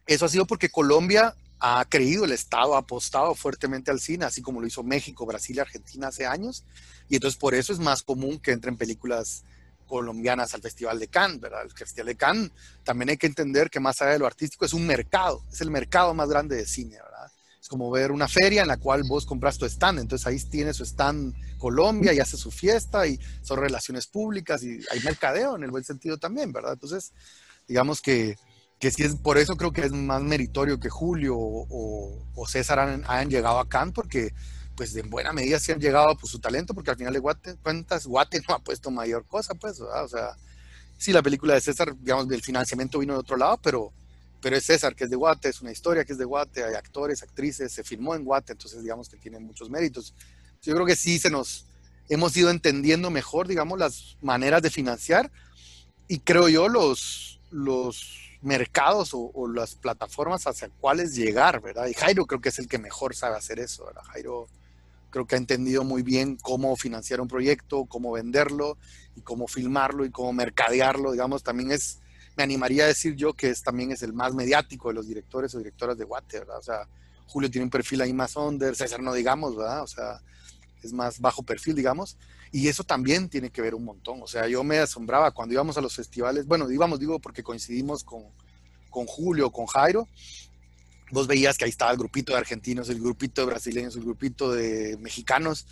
eso 0.06 0.26
ha 0.26 0.28
sido 0.28 0.46
porque 0.46 0.68
Colombia 0.68 1.34
ha 1.60 1.84
creído 1.88 2.24
el 2.24 2.32
Estado, 2.32 2.74
ha 2.74 2.78
apostado 2.78 3.34
fuertemente 3.34 3.90
al 3.90 4.00
cine, 4.00 4.24
así 4.24 4.40
como 4.40 4.60
lo 4.60 4.66
hizo 4.66 4.82
México, 4.82 5.26
Brasil 5.26 5.56
y 5.56 5.60
Argentina 5.60 6.08
hace 6.08 6.26
años. 6.26 6.64
Y 7.08 7.16
entonces 7.16 7.38
por 7.38 7.54
eso 7.54 7.72
es 7.72 7.78
más 7.78 8.02
común 8.02 8.38
que 8.38 8.52
entren 8.52 8.76
películas 8.76 9.44
colombianas 9.86 10.54
al 10.54 10.62
Festival 10.62 10.98
de 10.98 11.08
Cannes, 11.08 11.40
¿verdad? 11.40 11.62
El 11.64 11.72
Festival 11.72 12.06
de 12.06 12.16
Cannes 12.16 12.50
también 12.82 13.10
hay 13.10 13.16
que 13.18 13.26
entender 13.26 13.68
que 13.68 13.80
más 13.80 14.00
allá 14.00 14.12
de 14.12 14.18
lo 14.20 14.26
artístico 14.26 14.64
es 14.64 14.72
un 14.72 14.86
mercado, 14.86 15.44
es 15.52 15.60
el 15.60 15.70
mercado 15.70 16.14
más 16.14 16.28
grande 16.28 16.56
de 16.56 16.64
cine, 16.64 16.96
¿verdad? 16.96 17.30
Es 17.60 17.68
como 17.68 17.90
ver 17.90 18.10
una 18.10 18.28
feria 18.28 18.62
en 18.62 18.68
la 18.68 18.78
cual 18.78 19.02
vos 19.02 19.26
compras 19.26 19.58
tu 19.58 19.66
stand, 19.66 19.98
entonces 19.98 20.26
ahí 20.26 20.38
tiene 20.38 20.72
su 20.72 20.84
stand 20.84 21.34
Colombia 21.58 22.14
y 22.14 22.20
hace 22.20 22.38
su 22.38 22.50
fiesta 22.50 23.06
y 23.06 23.20
son 23.42 23.58
relaciones 23.58 24.06
públicas 24.06 24.62
y 24.62 24.80
hay 24.90 25.00
mercadeo 25.04 25.56
en 25.56 25.64
el 25.64 25.70
buen 25.70 25.84
sentido 25.84 26.16
también, 26.16 26.52
¿verdad? 26.52 26.72
Entonces, 26.72 27.12
digamos 27.68 28.00
que 28.00 28.38
que 28.80 28.90
sí 28.90 29.02
es 29.02 29.14
por 29.14 29.36
eso 29.36 29.56
creo 29.56 29.72
que 29.72 29.82
es 29.82 29.92
más 29.92 30.22
meritorio 30.22 30.80
que 30.80 30.88
Julio 30.88 31.36
o, 31.38 32.46
César 32.48 32.78
han, 32.78 33.28
llegado 33.28 33.58
a 33.58 33.68
Cannes, 33.68 33.94
porque 33.94 34.32
pues 34.74 34.96
en 34.96 35.10
buena 35.10 35.34
medida 35.34 35.60
sí 35.60 35.70
han 35.70 35.78
llegado 35.78 36.16
por 36.16 36.28
su 36.28 36.38
talento, 36.38 36.72
porque 36.72 36.90
al 36.90 36.96
final 36.96 37.12
de 37.12 37.20
cuentas, 37.20 38.06
Guate 38.06 38.40
no 38.48 38.54
ha 38.54 38.58
puesto 38.58 38.90
mayor 38.90 39.26
cosa, 39.26 39.54
pues, 39.54 39.78
o 39.78 40.08
sea, 40.08 40.34
sí, 40.96 41.12
la 41.12 41.22
película 41.22 41.52
de 41.52 41.60
César, 41.60 41.94
digamos, 42.00 42.30
el 42.30 42.40
financiamiento 42.42 42.98
vino 42.98 43.12
de 43.12 43.18
otro 43.18 43.36
lado, 43.36 43.60
pero, 43.62 43.92
pero 44.40 44.56
es 44.56 44.64
César, 44.64 44.96
que 44.96 45.04
es 45.04 45.10
de 45.10 45.16
Guate, 45.16 45.50
es 45.50 45.60
una 45.60 45.70
historia 45.70 46.06
que 46.06 46.12
es 46.12 46.18
de 46.18 46.24
Guate, 46.24 46.64
hay 46.64 46.74
actores, 46.74 47.22
actrices, 47.22 47.70
se 47.70 47.84
filmó 47.84 48.14
en 48.14 48.24
Guate, 48.24 48.52
entonces 48.52 48.82
digamos 48.82 49.10
que 49.10 49.18
tiene 49.18 49.38
muchos 49.38 49.68
méritos. 49.68 50.14
Yo 50.62 50.72
creo 50.72 50.86
que 50.86 50.96
sí 50.96 51.18
se 51.18 51.28
nos 51.28 51.66
hemos 52.08 52.34
ido 52.34 52.48
entendiendo 52.48 53.10
mejor, 53.10 53.46
digamos, 53.46 53.78
las 53.78 54.16
maneras 54.22 54.62
de 54.62 54.70
financiar 54.70 55.30
y 56.08 56.20
creo 56.20 56.48
yo 56.48 56.68
los, 56.68 57.40
los 57.50 58.29
mercados 58.42 59.10
o, 59.12 59.48
las 59.48 59.74
plataformas 59.74 60.46
hacia 60.46 60.70
cuáles 60.80 61.14
llegar, 61.14 61.60
¿verdad? 61.60 61.86
Y 61.86 61.94
Jairo 61.94 62.26
creo 62.26 62.40
que 62.40 62.48
es 62.48 62.58
el 62.58 62.68
que 62.68 62.78
mejor 62.78 63.14
sabe 63.14 63.36
hacer 63.36 63.58
eso, 63.58 63.86
¿verdad? 63.86 64.02
Jairo 64.04 64.46
creo 65.10 65.26
que 65.26 65.34
ha 65.34 65.38
entendido 65.38 65.84
muy 65.84 66.02
bien 66.02 66.36
cómo 66.36 66.74
financiar 66.76 67.20
un 67.20 67.28
proyecto, 67.28 67.84
cómo 67.84 68.12
venderlo 68.12 68.78
y 69.16 69.20
cómo 69.20 69.46
filmarlo 69.46 70.04
y 70.04 70.10
cómo 70.10 70.32
mercadearlo, 70.32 71.12
digamos, 71.12 71.42
también 71.42 71.72
es, 71.72 71.98
me 72.36 72.42
animaría 72.42 72.84
a 72.84 72.88
decir 72.88 73.14
yo 73.16 73.34
que 73.34 73.50
es, 73.50 73.62
también 73.62 73.92
es 73.92 74.02
el 74.02 74.12
más 74.12 74.34
mediático 74.34 74.88
de 74.88 74.94
los 74.94 75.06
directores 75.06 75.54
o 75.54 75.58
directoras 75.58 75.98
de 75.98 76.04
Water, 76.04 76.40
¿verdad? 76.40 76.58
O 76.58 76.62
sea, 76.62 76.88
Julio 77.26 77.50
tiene 77.50 77.64
un 77.64 77.70
perfil 77.70 78.00
ahí 78.00 78.12
más 78.12 78.36
under, 78.36 78.74
César 78.74 79.00
no 79.00 79.12
digamos, 79.12 79.56
¿verdad? 79.56 79.82
O 79.82 79.86
sea, 79.86 80.20
es 80.82 80.92
más 80.92 81.20
bajo 81.20 81.42
perfil, 81.42 81.74
digamos, 81.74 82.16
y 82.52 82.68
eso 82.68 82.84
también 82.84 83.28
tiene 83.28 83.50
que 83.50 83.62
ver 83.62 83.74
un 83.74 83.84
montón. 83.84 84.20
O 84.22 84.26
sea, 84.26 84.48
yo 84.48 84.64
me 84.64 84.78
asombraba 84.78 85.30
cuando 85.30 85.54
íbamos 85.54 85.76
a 85.76 85.80
los 85.80 85.94
festivales, 85.94 86.46
bueno, 86.46 86.70
íbamos, 86.70 86.98
digo, 86.98 87.18
porque 87.18 87.42
coincidimos 87.42 88.04
con, 88.04 88.22
con 88.90 89.06
Julio, 89.06 89.50
con 89.50 89.66
Jairo, 89.66 90.08
vos 91.10 91.26
veías 91.26 91.56
que 91.56 91.64
ahí 91.64 91.70
estaba 91.70 91.92
el 91.92 91.98
grupito 91.98 92.32
de 92.32 92.38
argentinos, 92.38 92.88
el 92.88 93.00
grupito 93.00 93.42
de 93.42 93.46
brasileños, 93.46 93.96
el 93.96 94.02
grupito 94.02 94.52
de 94.52 94.96
mexicanos, 95.00 95.66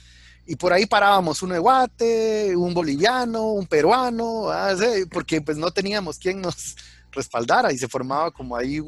y 0.46 0.56
por 0.56 0.72
ahí 0.72 0.86
parábamos 0.86 1.42
un 1.42 1.58
Guate, 1.58 2.56
un 2.56 2.72
boliviano, 2.72 3.52
un 3.52 3.66
peruano, 3.66 4.50
ah, 4.50 4.74
porque 5.10 5.42
pues 5.42 5.58
no 5.58 5.70
teníamos 5.70 6.18
quien 6.18 6.40
nos 6.40 6.74
respaldara 7.12 7.72
y 7.72 7.78
se 7.78 7.88
formaba 7.88 8.30
como 8.30 8.56
ahí 8.56 8.80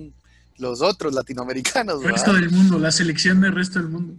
los 0.57 0.81
otros 0.81 1.13
latinoamericanos. 1.13 2.03
El 2.03 2.13
resto 2.13 2.33
del 2.33 2.51
mundo, 2.51 2.79
la 2.79 2.91
selección 2.91 3.41
del 3.41 3.53
resto 3.53 3.79
del 3.79 3.89
mundo. 3.89 4.15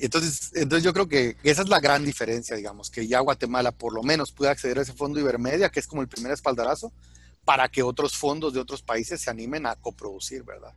Entonces, 0.00 0.52
entonces 0.54 0.84
yo 0.84 0.92
creo 0.92 1.08
que 1.08 1.36
esa 1.42 1.62
es 1.62 1.68
la 1.68 1.80
gran 1.80 2.04
diferencia, 2.04 2.56
digamos, 2.56 2.90
que 2.90 3.06
ya 3.06 3.20
Guatemala 3.20 3.72
por 3.72 3.94
lo 3.94 4.02
menos 4.02 4.32
puede 4.32 4.50
acceder 4.50 4.78
a 4.78 4.82
ese 4.82 4.92
fondo 4.92 5.18
Ibermedia, 5.18 5.70
que 5.70 5.80
es 5.80 5.86
como 5.86 6.02
el 6.02 6.08
primer 6.08 6.32
espaldarazo, 6.32 6.92
para 7.44 7.68
que 7.68 7.82
otros 7.82 8.16
fondos 8.16 8.52
de 8.52 8.60
otros 8.60 8.82
países 8.82 9.20
se 9.20 9.30
animen 9.30 9.66
a 9.66 9.76
coproducir, 9.76 10.42
¿verdad? 10.42 10.74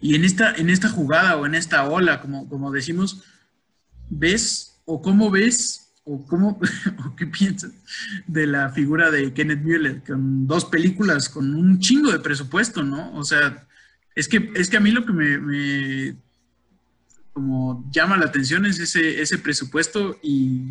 Y 0.00 0.16
en 0.16 0.24
esta, 0.24 0.54
en 0.56 0.68
esta 0.68 0.88
jugada 0.88 1.36
o 1.36 1.46
en 1.46 1.54
esta 1.54 1.88
ola, 1.88 2.20
como, 2.20 2.48
como 2.48 2.72
decimos, 2.72 3.22
¿ves 4.10 4.80
o 4.84 5.00
cómo 5.00 5.30
ves 5.30 5.92
o 6.04 6.26
cómo 6.26 6.58
o 7.06 7.14
qué 7.14 7.26
piensas 7.26 7.70
de 8.26 8.46
la 8.48 8.70
figura 8.70 9.12
de 9.12 9.32
Kenneth 9.32 9.62
Mueller 9.62 10.02
con 10.04 10.46
dos 10.48 10.64
películas 10.64 11.28
con 11.28 11.54
un 11.54 11.78
chingo 11.78 12.10
de 12.10 12.18
presupuesto, 12.18 12.82
¿no? 12.82 13.14
O 13.14 13.22
sea, 13.22 13.66
es 14.14 14.26
que, 14.26 14.50
es 14.54 14.68
que 14.68 14.76
a 14.76 14.80
mí 14.80 14.90
lo 14.90 15.06
que 15.06 15.12
me, 15.12 16.16
como 17.32 17.88
llama 17.90 18.16
la 18.16 18.26
atención 18.26 18.66
es 18.66 18.78
ese, 18.78 19.22
ese 19.22 19.38
presupuesto 19.38 20.18
y 20.22 20.62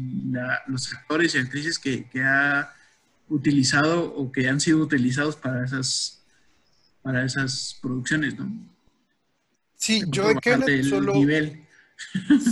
los 0.68 0.94
actores 0.94 1.34
y 1.34 1.40
actrices 1.40 1.80
que, 1.80 2.08
que, 2.10 2.24
ha 2.24 2.74
utilizado 3.30 4.14
o 4.14 4.32
que 4.32 4.50
han 4.50 4.60
sido 4.60 4.80
utilizados 4.80 5.38
para 5.38 5.64
esas, 5.64 6.22
para 7.02 7.24
esas 7.26 7.80
producciones, 7.82 8.38
¿no? 8.38 8.52
Sí, 9.76 10.04
yo 10.08 10.28
de 10.28 10.36
Kenneth 10.36 10.84
solo. 10.84 11.14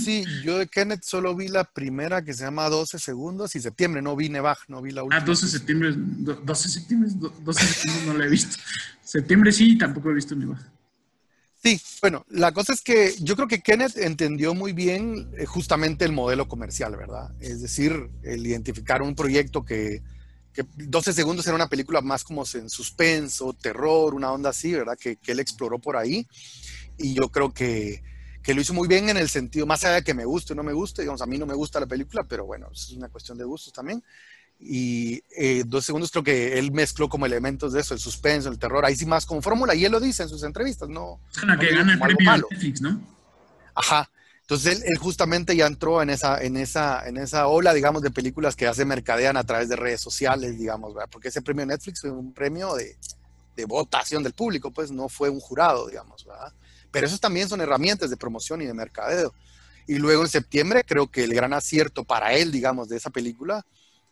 Sí, 0.04 0.26
yo 0.44 0.60
de 0.60 0.68
Kenneth 0.68 1.04
solo 1.04 1.36
vi 1.36 1.48
la 1.48 1.64
primera 1.64 2.24
que 2.24 2.36
se 2.36 2.44
llama 2.44 2.70
12 2.70 3.00
segundos 3.00 3.56
y 3.56 3.60
septiembre, 3.60 4.00
no 4.00 4.16
vi 4.16 4.30
Nevaj, 4.30 4.58
no 4.68 4.80
vi 4.80 4.92
la 4.92 5.04
última. 5.04 5.22
Ah, 5.22 5.26
12 5.26 5.48
septiembre, 5.48 5.92
12 5.96 6.70
septiembre, 6.70 7.10
12 7.16 7.66
septiembre 7.66 8.06
no 8.06 8.14
la 8.14 8.26
he 8.26 8.30
visto. 8.30 8.58
Septiembre 9.04 9.52
sí, 9.52 9.76
tampoco 9.76 10.12
he 10.12 10.14
visto 10.14 10.36
Nevaj. 10.36 10.60
Sí, 11.62 11.82
bueno, 12.02 12.26
la 12.30 12.54
cosa 12.54 12.72
es 12.72 12.82
que 12.82 13.14
yo 13.20 13.36
creo 13.36 13.50
que 13.50 13.60
Kenneth 13.60 13.98
entendió 13.98 14.54
muy 14.54 14.72
bien 14.72 15.30
eh, 15.38 15.46
justamente 15.46 16.06
el 16.06 16.14
modelo 16.14 16.48
comercial, 16.48 16.96
¿verdad? 16.96 17.34
Es 17.42 17.62
decir, 17.62 18.10
el 18.24 18.48
identificar 18.48 19.02
un 19.02 19.14
proyecto 19.14 19.66
que, 19.66 20.02
que 20.54 20.66
12 20.78 21.12
segundos 21.12 21.46
era 21.48 21.56
una 21.56 21.68
película 21.68 22.00
más 22.00 22.24
como 22.24 22.46
en 22.54 22.70
suspenso, 22.70 23.52
terror, 23.52 24.14
una 24.14 24.32
onda 24.32 24.52
así, 24.52 24.72
¿verdad? 24.72 24.98
Que, 24.98 25.18
que 25.18 25.34
él 25.34 25.42
exploró 25.42 25.80
por 25.80 25.98
ahí 25.98 26.26
y 26.98 27.14
yo 27.14 27.30
creo 27.30 27.54
que, 27.54 28.04
que, 28.42 28.54
lo 28.54 28.62
hizo 28.62 28.74
muy 28.74 28.88
bien 28.88 29.10
en 29.10 29.18
el 29.18 29.28
sentido, 29.28 29.66
más 29.66 29.84
allá 29.84 29.96
de 29.96 30.04
que 30.04 30.14
me 30.14 30.24
guste 30.24 30.54
o 30.54 30.56
no 30.56 30.64
me 30.64 30.74
guste, 30.74 31.02
digamos, 31.02 31.22
a 31.22 31.26
mí 31.26 31.38
no 31.38 31.46
me 31.46 31.56
gusta 31.56 31.82
la 31.82 31.88
película, 31.88 32.24
pero 32.24 32.46
bueno, 32.46 32.70
es 32.72 32.90
una 32.92 33.10
cuestión 33.10 33.38
de 33.38 33.44
gustos 33.44 33.74
también. 33.74 34.02
Y 34.60 35.24
eh, 35.38 35.64
dos 35.66 35.86
segundos 35.86 36.12
creo 36.12 36.24
que 36.24 36.60
él 36.60 36.72
mezcló 36.72 37.08
como 37.08 37.26
elementos 37.26 37.72
de 37.72 37.80
eso, 37.80 37.94
el 37.94 38.00
suspenso, 38.00 38.50
el 38.50 38.60
terror, 38.60 38.86
ahí 38.86 38.96
sí 38.96 39.06
más 39.06 39.26
como 39.26 39.42
fórmula, 39.42 39.74
y 39.74 39.86
él 39.86 39.92
lo 39.92 40.00
dice 40.00 40.24
en 40.24 40.30
sus 40.30 40.44
entrevistas, 40.44 40.90
¿no? 40.90 41.22
Es 41.36 41.44
la 41.44 41.58
que 41.58 41.74
gana 41.74 41.94
el 41.94 42.00
premio 42.00 42.38
Netflix, 42.50 42.82
¿no? 42.82 43.02
Ajá. 43.74 44.10
Entonces 44.42 44.84
él, 44.84 44.98
justamente 44.98 45.56
ya 45.56 45.68
entró 45.68 46.02
en 46.02 46.10
esa, 46.10 46.42
en, 46.44 46.58
esa, 46.58 47.08
en 47.08 47.18
esa 47.18 47.48
ola, 47.48 47.72
digamos, 47.72 48.02
de 48.02 48.10
películas 48.10 48.56
que 48.56 48.68
hace 48.68 48.84
mercadean 48.84 49.38
a 49.38 49.44
través 49.44 49.70
de 49.70 49.76
redes 49.76 50.02
sociales, 50.02 50.58
digamos, 50.58 50.94
¿verdad? 50.96 51.08
porque 51.12 51.28
ese 51.28 51.44
premio 51.44 51.68
Netflix 51.68 52.02
fue 52.02 52.10
un 52.10 52.34
premio 52.34 52.74
de, 52.74 52.98
de 53.56 53.66
votación 53.66 54.24
del 54.24 54.34
público, 54.34 54.72
pues 54.72 54.90
no 54.90 55.08
fue 55.08 55.30
un 55.30 55.40
jurado, 55.40 55.88
digamos, 55.88 56.26
¿verdad? 56.26 56.52
Pero 56.92 57.06
esos 57.06 57.20
también 57.20 57.48
son 57.48 57.62
herramientas 57.62 58.10
de 58.10 58.18
promoción 58.18 58.62
y 58.62 58.66
de 58.66 58.74
mercadeo. 58.74 59.34
Y 59.86 59.96
luego 59.96 60.24
en 60.24 60.30
septiembre 60.30 60.84
creo 60.84 61.08
que 61.08 61.24
el 61.24 61.34
gran 61.34 61.54
acierto 61.54 62.04
para 62.04 62.34
él, 62.34 62.52
digamos, 62.52 62.90
de 62.90 62.98
esa 62.98 63.10
película, 63.10 63.66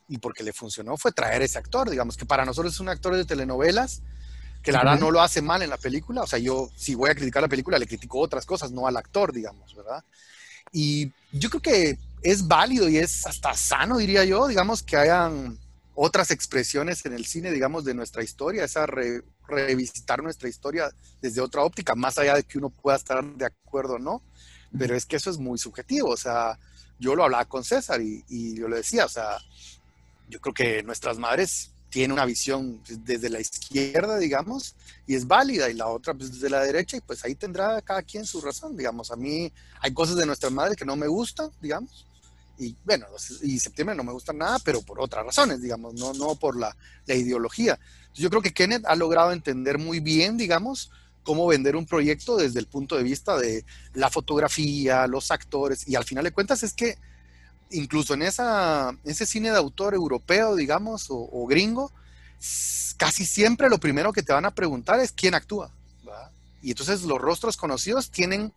y 0.07 0.17
porque 0.19 0.43
le 0.43 0.53
funcionó, 0.53 0.97
fue 0.97 1.11
traer 1.11 1.41
ese 1.41 1.57
actor, 1.57 1.89
digamos, 1.89 2.17
que 2.17 2.25
para 2.25 2.45
nosotros 2.45 2.73
es 2.73 2.79
un 2.79 2.89
actor 2.89 3.15
de 3.15 3.25
telenovelas, 3.25 4.01
que 4.63 4.71
la 4.71 4.79
verdad 4.79 4.99
no 4.99 5.11
lo 5.11 5.21
hace 5.21 5.41
mal 5.41 5.61
en 5.61 5.69
la 5.69 5.77
película. 5.77 6.21
O 6.21 6.27
sea, 6.27 6.39
yo 6.39 6.69
si 6.75 6.95
voy 6.95 7.09
a 7.09 7.15
criticar 7.15 7.41
la 7.41 7.47
película, 7.47 7.77
le 7.77 7.87
critico 7.87 8.19
otras 8.19 8.45
cosas, 8.45 8.71
no 8.71 8.87
al 8.87 8.97
actor, 8.97 9.31
digamos, 9.31 9.75
¿verdad? 9.75 10.03
Y 10.71 11.11
yo 11.31 11.49
creo 11.49 11.61
que 11.61 11.97
es 12.21 12.47
válido 12.47 12.89
y 12.89 12.97
es 12.97 13.25
hasta 13.25 13.53
sano, 13.53 13.97
diría 13.97 14.25
yo, 14.25 14.47
digamos, 14.47 14.83
que 14.83 14.97
hayan 14.97 15.57
otras 15.95 16.31
expresiones 16.31 17.05
en 17.05 17.13
el 17.13 17.25
cine, 17.25 17.51
digamos, 17.51 17.83
de 17.83 17.93
nuestra 17.93 18.23
historia, 18.23 18.63
esa 18.63 18.85
revisitar 19.47 20.21
nuestra 20.21 20.49
historia 20.49 20.91
desde 21.21 21.41
otra 21.41 21.63
óptica, 21.63 21.95
más 21.95 22.17
allá 22.17 22.35
de 22.35 22.43
que 22.43 22.57
uno 22.57 22.69
pueda 22.69 22.97
estar 22.97 23.23
de 23.23 23.45
acuerdo 23.45 23.95
o 23.95 23.99
no, 23.99 24.21
pero 24.77 24.95
es 24.95 25.05
que 25.05 25.15
eso 25.15 25.31
es 25.31 25.37
muy 25.37 25.57
subjetivo, 25.57 26.09
o 26.09 26.17
sea, 26.17 26.59
yo 26.99 27.15
lo 27.15 27.23
hablaba 27.23 27.45
con 27.45 27.63
César 27.63 28.01
y, 28.01 28.55
yo 28.55 28.67
le 28.67 28.77
decía, 28.77 29.05
o 29.05 29.09
sea, 29.09 29.37
yo 30.29 30.39
creo 30.39 30.53
que 30.53 30.83
nuestras 30.83 31.17
madres 31.17 31.71
tienen 31.89 32.11
una 32.11 32.25
visión 32.25 32.81
desde 32.85 33.29
la 33.29 33.39
izquierda, 33.39 34.17
digamos, 34.17 34.75
y 35.05 35.15
es 35.15 35.25
válida, 35.25 35.69
y 35.69 35.73
la 35.73 35.87
otra 35.87 36.13
pues, 36.13 36.33
desde 36.33 36.49
la 36.49 36.61
derecha, 36.61 36.97
y 36.97 37.01
pues 37.01 37.23
ahí 37.23 37.35
tendrá 37.35 37.81
cada 37.81 38.03
quien 38.03 38.25
su 38.25 38.41
razón, 38.41 38.75
digamos. 38.75 39.11
A 39.11 39.15
mí 39.15 39.51
hay 39.79 39.93
cosas 39.93 40.17
de 40.17 40.25
nuestras 40.25 40.51
madres 40.51 40.75
que 40.75 40.85
no 40.85 40.95
me 40.95 41.07
gustan, 41.07 41.49
digamos, 41.61 42.05
y 42.59 42.75
bueno, 42.83 43.05
y 43.43 43.59
septiembre 43.59 43.95
no 43.95 44.03
me 44.03 44.11
gusta 44.11 44.33
nada, 44.33 44.57
pero 44.59 44.81
por 44.81 44.99
otras 44.99 45.25
razones, 45.25 45.61
digamos, 45.61 45.93
no, 45.93 46.13
no 46.13 46.35
por 46.35 46.57
la, 46.57 46.75
la 47.05 47.15
ideología. 47.15 47.79
Yo 48.13 48.29
creo 48.29 48.41
que 48.41 48.53
Kenneth 48.53 48.85
ha 48.85 48.95
logrado 48.95 49.31
entender 49.31 49.77
muy 49.77 49.99
bien, 49.99 50.37
digamos, 50.37 50.91
cómo 51.23 51.45
vender 51.45 51.75
un 51.75 51.85
proyecto 51.85 52.35
desde 52.35 52.59
el 52.59 52.67
punto 52.67 52.95
de 52.95 53.03
vista 53.03 53.37
de 53.37 53.63
la 53.93 54.09
fotografía, 54.09 55.07
los 55.07 55.29
actores, 55.29 55.87
y 55.87 55.95
al 55.95 56.03
final 56.03 56.23
de 56.23 56.31
cuentas 56.31 56.63
es 56.63 56.73
que 56.73 56.97
incluso 57.71 58.13
en 58.13 58.21
esa, 58.21 58.95
ese 59.03 59.25
cine 59.25 59.51
de 59.51 59.57
autor 59.57 59.93
europeo, 59.93 60.55
digamos, 60.55 61.07
o, 61.09 61.45
gringo, 61.47 61.91
casi 62.97 63.25
siempre 63.25 63.69
lo 63.69 63.79
primero 63.79 64.13
que 64.13 64.23
te 64.23 64.33
van 64.33 64.45
a 64.45 64.51
preguntar 64.51 64.99
es 64.99 65.11
quién 65.11 65.35
actúa. 65.35 65.71
Y 66.61 66.71
entonces 66.71 67.03
los 67.03 67.19
rostros 67.19 67.55
conocidos 67.55 68.09
tienen 68.09 68.51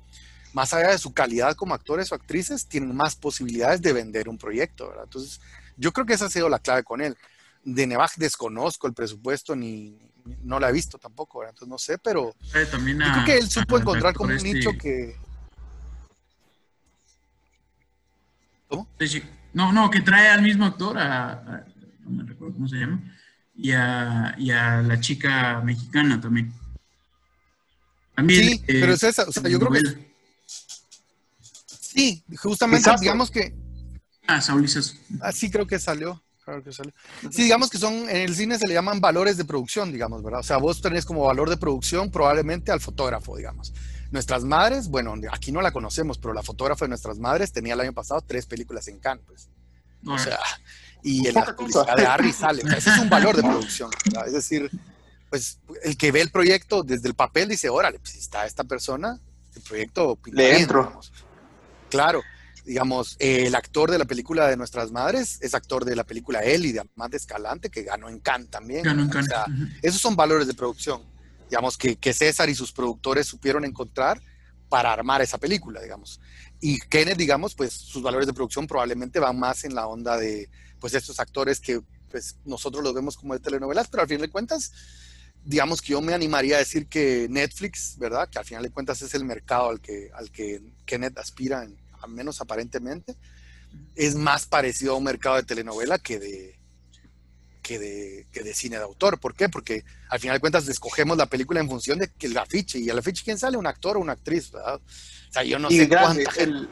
más 0.52 0.72
allá 0.72 0.90
de 0.90 0.98
su 0.98 1.12
calidad 1.12 1.54
como 1.54 1.74
actores 1.74 2.10
o 2.10 2.14
actrices, 2.14 2.66
tienen 2.66 2.94
más 2.94 3.14
posibilidades 3.14 3.82
de 3.82 3.92
vender 3.92 4.28
un 4.28 4.38
proyecto, 4.38 4.88
¿verdad? 4.88 5.04
Entonces, 5.04 5.40
yo 5.76 5.92
creo 5.92 6.06
que 6.06 6.14
esa 6.14 6.26
ha 6.26 6.30
sido 6.30 6.48
la 6.48 6.58
clave 6.58 6.82
con 6.82 7.00
él. 7.00 7.16
De 7.62 7.86
Nevaj 7.86 8.12
desconozco 8.16 8.86
el 8.86 8.94
presupuesto 8.94 9.54
ni 9.54 9.98
no 10.42 10.58
la 10.58 10.70
he 10.70 10.72
visto 10.72 10.98
tampoco, 10.98 11.40
¿verdad? 11.40 11.54
Entonces 11.54 11.68
no 11.68 11.78
sé, 11.78 11.98
pero 11.98 12.34
yo 12.42 13.12
creo 13.12 13.24
que 13.24 13.38
él 13.38 13.48
supo 13.50 13.78
encontrar 13.78 14.14
como 14.14 14.32
un 14.32 14.42
nicho 14.42 14.70
que... 14.80 15.16
¿Cómo? 18.70 18.88
No, 19.52 19.72
no, 19.72 19.90
que 19.90 20.00
trae 20.00 20.28
al 20.28 20.42
mismo 20.42 20.64
actor, 20.64 20.96
a, 20.96 21.66
no 22.04 22.10
me 22.10 22.22
recuerdo 22.24 22.54
cómo 22.54 22.68
se 22.68 22.76
llama, 22.76 23.02
y 23.54 23.72
a, 23.72 24.34
y 24.38 24.50
a 24.52 24.80
la 24.80 25.00
chica 25.00 25.60
mexicana 25.60 26.20
también. 26.20 26.52
también 28.14 28.48
sí, 28.48 28.64
pero 28.66 28.94
es 28.94 29.02
esa, 29.02 29.24
o 29.24 29.32
sea, 29.32 29.42
yo 29.48 29.58
creo 29.58 29.72
que 29.72 30.10
Sí, 31.66 32.22
justamente, 32.36 32.88
digamos 33.00 33.32
que. 33.32 33.52
Ah, 34.26 34.40
Saulices. 34.40 34.96
Ah, 35.20 35.32
sí, 35.32 35.50
creo 35.50 35.66
que 35.66 35.80
salió. 35.80 36.22
Sí, 37.30 37.42
digamos 37.44 37.70
que 37.70 37.78
son, 37.78 38.08
en 38.08 38.16
el 38.16 38.34
cine 38.34 38.58
se 38.58 38.66
le 38.66 38.74
llaman 38.74 39.00
valores 39.00 39.36
de 39.36 39.44
producción, 39.44 39.92
digamos, 39.92 40.22
¿verdad? 40.22 40.40
O 40.40 40.44
sea, 40.44 40.56
vos 40.56 40.80
tenés 40.80 41.04
como 41.04 41.24
valor 41.24 41.48
de 41.48 41.56
producción 41.56 42.10
probablemente 42.10 42.72
al 42.72 42.80
fotógrafo, 42.80 43.36
digamos. 43.36 43.72
Nuestras 44.10 44.44
madres, 44.44 44.88
bueno, 44.88 45.14
aquí 45.32 45.52
no 45.52 45.62
la 45.62 45.70
conocemos, 45.70 46.18
pero 46.18 46.34
la 46.34 46.42
fotógrafa 46.42 46.84
de 46.84 46.90
nuestras 46.90 47.18
madres 47.18 47.52
tenía 47.52 47.74
el 47.74 47.80
año 47.80 47.92
pasado 47.92 48.20
tres 48.26 48.46
películas 48.46 48.88
en 48.88 48.98
Cannes, 48.98 49.24
pues. 49.26 49.48
O 50.06 50.18
sea, 50.18 50.38
y 51.02 51.26
en 51.28 51.34
la 51.34 51.54
publicidad 51.54 51.96
de 51.96 52.06
Harry 52.06 52.32
sale. 52.32 52.62
ese 52.76 52.90
es 52.90 52.98
un 52.98 53.10
valor 53.10 53.36
de 53.36 53.42
producción, 53.42 53.90
¿verdad? 54.06 54.26
Es 54.26 54.32
decir, 54.32 54.70
pues 55.28 55.60
el 55.84 55.96
que 55.96 56.10
ve 56.10 56.20
el 56.20 56.30
proyecto 56.30 56.82
desde 56.82 57.08
el 57.08 57.14
papel 57.14 57.48
dice, 57.48 57.68
órale, 57.68 57.98
pues 57.98 58.16
está 58.16 58.46
esta 58.46 58.64
persona, 58.64 59.20
el 59.54 59.62
proyecto 59.62 60.18
Le 60.32 60.58
entro. 60.58 61.00
Claro. 61.88 62.22
digamos, 62.64 63.16
el 63.18 63.54
actor 63.54 63.90
de 63.90 63.98
la 63.98 64.04
película 64.04 64.46
de 64.46 64.56
Nuestras 64.56 64.90
Madres 64.90 65.38
es 65.40 65.54
actor 65.54 65.84
de 65.84 65.96
la 65.96 66.04
película 66.04 66.40
Eli, 66.40 66.72
de 66.72 66.80
Amante 66.80 67.16
Escalante, 67.16 67.70
que 67.70 67.82
ganó 67.82 68.08
en 68.08 68.20
Cannes 68.20 68.50
también. 68.50 68.82
Ganó 68.82 69.02
en 69.02 69.08
Cannes. 69.08 69.30
Esos 69.82 70.00
son 70.00 70.16
valores 70.16 70.46
de 70.46 70.54
producción, 70.54 71.02
digamos, 71.50 71.76
que, 71.76 71.96
que 71.96 72.12
César 72.12 72.48
y 72.48 72.54
sus 72.54 72.72
productores 72.72 73.26
supieron 73.26 73.64
encontrar 73.64 74.22
para 74.68 74.92
armar 74.92 75.20
esa 75.20 75.36
película, 75.36 75.82
digamos. 75.82 76.20
Y 76.60 76.78
Kenneth, 76.78 77.18
digamos, 77.18 77.56
pues 77.56 77.72
sus 77.72 78.02
valores 78.02 78.28
de 78.28 78.32
producción 78.32 78.68
probablemente 78.68 79.18
van 79.18 79.36
más 79.36 79.64
en 79.64 79.74
la 79.74 79.88
onda 79.88 80.16
de, 80.16 80.48
pues, 80.78 80.94
estos 80.94 81.18
actores 81.18 81.58
que 81.58 81.82
pues, 82.08 82.36
nosotros 82.44 82.84
los 82.84 82.94
vemos 82.94 83.16
como 83.16 83.34
de 83.34 83.40
telenovelas, 83.40 83.88
pero 83.88 84.02
al 84.02 84.08
fin 84.08 84.20
de 84.20 84.30
cuentas, 84.30 84.72
digamos 85.44 85.82
que 85.82 85.92
yo 85.92 86.00
me 86.00 86.14
animaría 86.14 86.54
a 86.54 86.60
decir 86.60 86.86
que 86.86 87.26
Netflix, 87.28 87.98
¿verdad? 87.98 88.28
Que 88.28 88.38
al 88.38 88.44
final 88.44 88.62
de 88.62 88.70
cuentas 88.70 89.02
es 89.02 89.12
el 89.14 89.24
mercado 89.24 89.70
al 89.70 89.80
que, 89.80 90.10
al 90.14 90.30
que 90.30 90.62
Kenneth 90.86 91.18
aspira, 91.18 91.66
al 92.00 92.10
menos 92.10 92.40
aparentemente, 92.40 93.16
es 93.96 94.14
más 94.14 94.46
parecido 94.46 94.92
a 94.94 94.98
un 94.98 95.04
mercado 95.04 95.34
de 95.34 95.42
telenovela 95.42 95.98
que 95.98 96.20
de, 96.20 96.59
que 97.62 97.78
de, 97.78 98.26
que 98.32 98.42
de 98.42 98.54
cine 98.54 98.76
de 98.76 98.82
autor. 98.82 99.18
¿Por 99.18 99.34
qué? 99.34 99.48
Porque 99.48 99.84
al 100.08 100.18
final 100.18 100.36
de 100.36 100.40
cuentas 100.40 100.66
escogemos 100.68 101.16
la 101.16 101.26
película 101.26 101.60
en 101.60 101.68
función 101.68 101.98
de 101.98 102.08
que 102.08 102.26
el 102.26 102.36
afiche. 102.36 102.78
¿Y 102.78 102.88
el 102.88 102.98
afiche 102.98 103.22
quién 103.24 103.38
sale? 103.38 103.56
¿Un 103.56 103.66
actor 103.66 103.96
o 103.96 104.00
una 104.00 104.12
actriz? 104.12 104.50
¿verdad? 104.50 104.76
O 104.76 105.32
sea, 105.32 105.42
yo 105.42 105.58
no 105.58 105.70
sé 105.70 105.88
cuánta 105.88 106.30
el, 106.38 106.68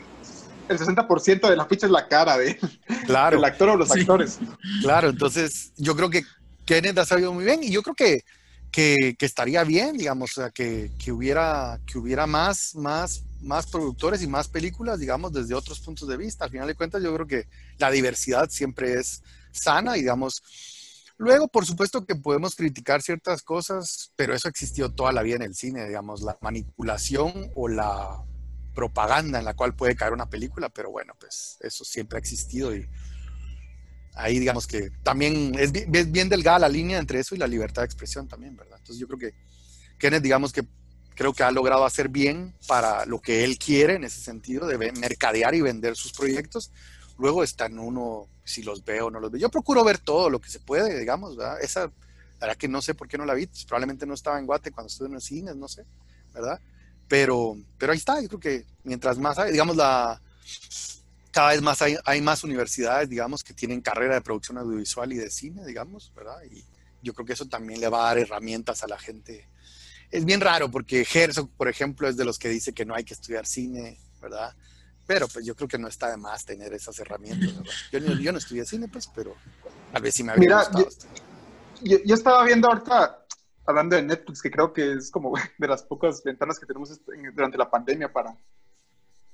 el 0.69 0.79
60% 0.79 1.49
de 1.49 1.57
la 1.57 1.67
ficha 1.67 1.87
es 1.87 1.93
la 1.93 2.09
cara 2.09 2.37
de, 2.37 2.59
claro, 3.07 3.37
del 3.37 3.45
actor 3.45 3.71
o 3.71 3.77
los 3.77 3.89
sí. 3.89 4.01
actores. 4.01 4.39
Claro, 4.83 5.09
entonces 5.09 5.73
yo 5.77 5.97
creo 5.97 6.11
que 6.11 6.25
Kenneth 6.65 6.99
ha 6.99 7.07
sabido 7.07 7.33
muy 7.33 7.45
bien 7.45 7.63
y 7.63 7.71
yo 7.71 7.83
creo 7.83 7.95
que 7.95 8.25
que, 8.71 9.17
que, 9.19 9.27
estaría 9.27 9.65
bien, 9.65 9.97
digamos, 9.97 10.37
o 10.37 10.43
sea, 10.43 10.51
que, 10.51 10.91
que, 11.03 11.13
hubiera, 11.13 11.81
que 11.87 11.99
hubiera 11.99 12.27
más, 12.27 12.75
más, 12.75 13.25
más 13.41 13.67
productores 13.67 14.23
y 14.23 14.27
más 14.27 14.49
películas, 14.49 15.01
digamos, 15.01 15.33
desde 15.33 15.55
otros 15.55 15.81
puntos 15.81 16.09
de 16.09 16.17
vista. 16.17 16.45
Al 16.45 16.51
final 16.51 16.67
de 16.67 16.75
cuentas, 16.75 17.03
yo 17.03 17.15
creo 17.15 17.27
que 17.27 17.47
la 17.79 17.91
diversidad 17.91 18.49
siempre 18.51 18.95
es 18.95 19.23
sana 19.53 19.97
y, 19.97 20.01
digamos, 20.01 20.43
luego, 21.19 21.49
por 21.49 21.67
supuesto 21.67 22.07
que 22.07 22.17
podemos 22.17 22.55
criticar 22.57 23.03
ciertas 23.03 23.43
cosas, 23.43 24.13
pero 24.17 24.35
eso 24.35 24.49
existió 24.49 24.91
toda 24.91 25.13
la 25.13 25.23
vida 25.23 25.37
en 25.37 25.43
el 25.43 25.55
cine, 25.55 25.87
digamos, 25.87 26.23
la 26.23 26.39
manipulación 26.41 27.51
o 27.55 27.69
la 27.69 28.25
propaganda 28.75 29.41
en 29.41 29.45
la 29.45 29.55
cual 29.55 29.75
puede 29.75 29.97
caer 29.97 30.13
una 30.13 30.31
película, 30.31 30.69
pero 30.69 30.91
bueno, 30.91 31.15
pues 31.19 31.59
eso 31.61 31.85
siempre 31.85 32.17
ha 32.17 32.21
existido 32.21 32.75
y 32.75 32.89
ahí 34.15 34.39
digamos 34.39 34.67
que 34.67 34.91
también 35.03 35.55
es 35.59 35.73
bien, 35.73 36.29
delgada 36.29 36.61
la 36.61 36.69
línea 36.69 36.99
entre 36.99 37.21
eso 37.21 37.35
y 37.35 37.39
la 37.39 37.47
libertad 37.47 37.83
de 37.83 37.87
expresión 37.87 38.29
también, 38.29 38.57
¿verdad? 38.57 38.79
Entonces 38.79 39.01
yo 39.01 39.07
creo 39.07 39.19
que 39.19 39.35
Kenneth, 39.99 40.23
digamos 40.23 40.53
que 40.53 40.63
creo 41.15 41.33
que 41.33 41.43
ha 41.43 41.51
logrado 41.51 41.85
hacer 41.85 42.09
bien 42.09 42.55
para 42.69 43.05
lo 43.05 43.21
que 43.21 43.43
él 43.43 43.59
quiere 43.59 43.95
en 43.95 44.05
ese 44.05 44.21
sentido 44.21 44.69
de 44.69 44.79
mercadear 44.93 45.55
y 45.57 45.61
vender 45.61 45.97
sus 45.97 46.13
proyectos. 46.13 46.71
Luego 47.19 47.43
está 47.43 47.67
en 47.67 47.81
uno 47.81 48.29
si 48.49 48.63
los 48.63 48.85
veo 48.85 49.07
o 49.07 49.11
no 49.11 49.21
los 49.21 49.31
veo. 49.31 49.41
Yo 49.41 49.51
procuro 49.51 49.85
ver 49.85 49.99
todo 49.99 50.31
lo 50.31 50.41
que 50.41 50.51
se 50.51 50.61
puede, 50.61 50.99
digamos, 50.99 51.37
¿verdad? 51.37 51.61
Esa, 51.61 51.83
la 51.83 52.47
verdad 52.47 52.57
que 52.57 52.69
no 52.69 52.83
sé 52.83 52.95
por 52.95 53.09
qué 53.09 53.19
no 53.19 53.25
la 53.25 53.35
vi, 53.35 53.47
pues 53.47 53.65
probablemente 53.65 54.07
no 54.07 54.15
estaba 54.15 54.39
en 54.39 54.47
Guate 54.47 54.71
cuando 54.71 54.89
estuve 54.89 55.09
en 55.09 55.15
los 55.15 55.25
cines, 55.25 55.57
no 55.57 55.69
sé, 55.69 55.85
¿verdad? 56.33 56.61
Pero, 57.09 57.57
pero 57.79 57.93
ahí 57.93 57.99
está, 57.99 58.21
yo 58.21 58.29
creo 58.29 58.41
que 58.41 58.67
mientras 58.85 59.19
más 59.19 59.39
hay, 59.39 59.53
digamos, 59.53 59.77
la, 59.77 60.21
cada 61.31 61.51
vez 61.51 61.63
más 61.63 61.81
hay, 61.83 61.97
hay, 62.05 62.21
más 62.21 62.45
universidades, 62.45 63.09
digamos, 63.09 63.43
que 63.43 63.55
tienen 63.55 63.81
carrera 63.81 64.15
de 64.15 64.21
producción 64.21 64.59
audiovisual 64.59 65.13
y 65.13 65.17
de 65.17 65.31
cine, 65.31 65.65
digamos, 65.65 66.13
¿verdad? 66.15 66.43
Y 66.51 66.65
yo 67.03 67.15
creo 67.15 67.27
que 67.27 67.33
eso 67.33 67.47
también 67.47 67.81
le 67.81 67.89
va 67.89 68.03
a 68.03 68.09
dar 68.09 68.19
herramientas 68.19 68.83
a 68.83 68.89
la 68.89 68.99
gente. 68.99 69.49
Es 70.11 70.25
bien 70.25 70.41
raro 70.41 70.71
porque 70.71 71.07
Herzog, 71.13 71.51
por 71.51 71.69
ejemplo, 71.69 72.09
es 72.09 72.17
de 72.17 72.25
los 72.25 72.39
que 72.39 72.49
dice 72.49 72.73
que 72.73 72.85
no 72.85 72.95
hay 72.95 73.05
que 73.05 73.15
estudiar 73.15 73.47
cine, 73.47 73.99
¿verdad? 74.21 74.55
Pero 75.09 75.27
pues 75.27 75.47
yo 75.47 75.57
creo 75.57 75.67
que 75.67 75.79
no 75.79 75.89
está 75.89 76.11
de 76.11 76.19
más 76.19 76.45
tener 76.45 76.71
esas 76.75 76.99
herramientas. 76.99 77.51
Yo, 77.91 77.99
yo 77.99 78.31
no 78.31 78.37
estudié 78.37 78.67
cine, 78.67 78.89
pues, 78.89 79.07
pero 79.07 79.35
tal 79.91 80.03
vez 80.03 80.15
sí 80.15 80.23
me 80.23 80.33
habría 80.33 80.49
Mira, 80.49 80.59
gustado. 80.59 80.89
Yo, 81.83 81.97
yo, 81.97 82.05
yo, 82.05 82.15
estaba 82.15 82.45
viendo 82.45 82.69
ahorita, 82.69 83.25
hablando 83.65 83.97
de 83.97 84.03
Netflix, 84.03 84.43
que 84.43 84.51
creo 84.51 84.71
que 84.71 84.93
es 84.93 85.11
como 85.11 85.33
de 85.59 85.67
las 85.67 85.83
pocas 85.83 86.23
ventanas 86.23 86.59
que 86.59 86.67
tenemos 86.67 87.01
durante 87.35 87.57
la 87.57 87.71
pandemia 87.71 88.13
para, 88.13 88.37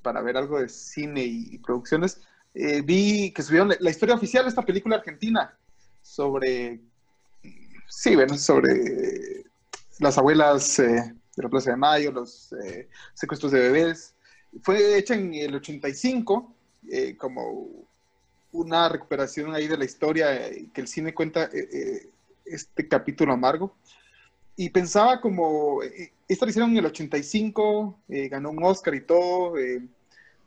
para 0.00 0.22
ver 0.22 0.36
algo 0.36 0.60
de 0.60 0.68
cine 0.68 1.24
y, 1.24 1.58
producciones, 1.58 2.20
eh, 2.54 2.80
vi 2.80 3.32
que 3.32 3.42
subieron 3.42 3.70
la, 3.70 3.76
la, 3.80 3.90
historia 3.90 4.14
oficial 4.14 4.44
de 4.44 4.50
esta 4.50 4.62
película 4.62 4.94
argentina 4.94 5.58
sobre, 6.02 6.80
sí, 7.88 8.14
bueno, 8.14 8.38
sobre 8.38 9.44
las 9.98 10.18
abuelas 10.18 10.78
eh, 10.78 11.14
de 11.36 11.42
la 11.42 11.48
Plaza 11.48 11.72
de 11.72 11.76
Mayo, 11.76 12.12
los 12.12 12.52
eh, 12.64 12.88
secuestros 13.14 13.50
de 13.50 13.58
bebés. 13.58 14.13
Fue 14.62 14.98
hecha 14.98 15.14
en 15.14 15.34
el 15.34 15.54
85, 15.54 16.54
eh, 16.90 17.16
como 17.16 17.68
una 18.52 18.88
recuperación 18.88 19.54
ahí 19.54 19.66
de 19.66 19.76
la 19.76 19.84
historia 19.84 20.50
que 20.72 20.80
el 20.80 20.88
cine 20.88 21.12
cuenta 21.12 21.50
este 22.44 22.88
capítulo 22.88 23.32
amargo. 23.32 23.74
Y 24.56 24.70
pensaba 24.70 25.20
como, 25.20 25.80
esta 26.28 26.46
la 26.46 26.50
hicieron 26.50 26.70
en 26.70 26.78
el 26.78 26.86
85, 26.86 27.98
eh, 28.08 28.28
ganó 28.28 28.50
un 28.50 28.62
Oscar 28.62 28.94
y 28.94 29.00
todo. 29.00 29.58
Eh, 29.58 29.82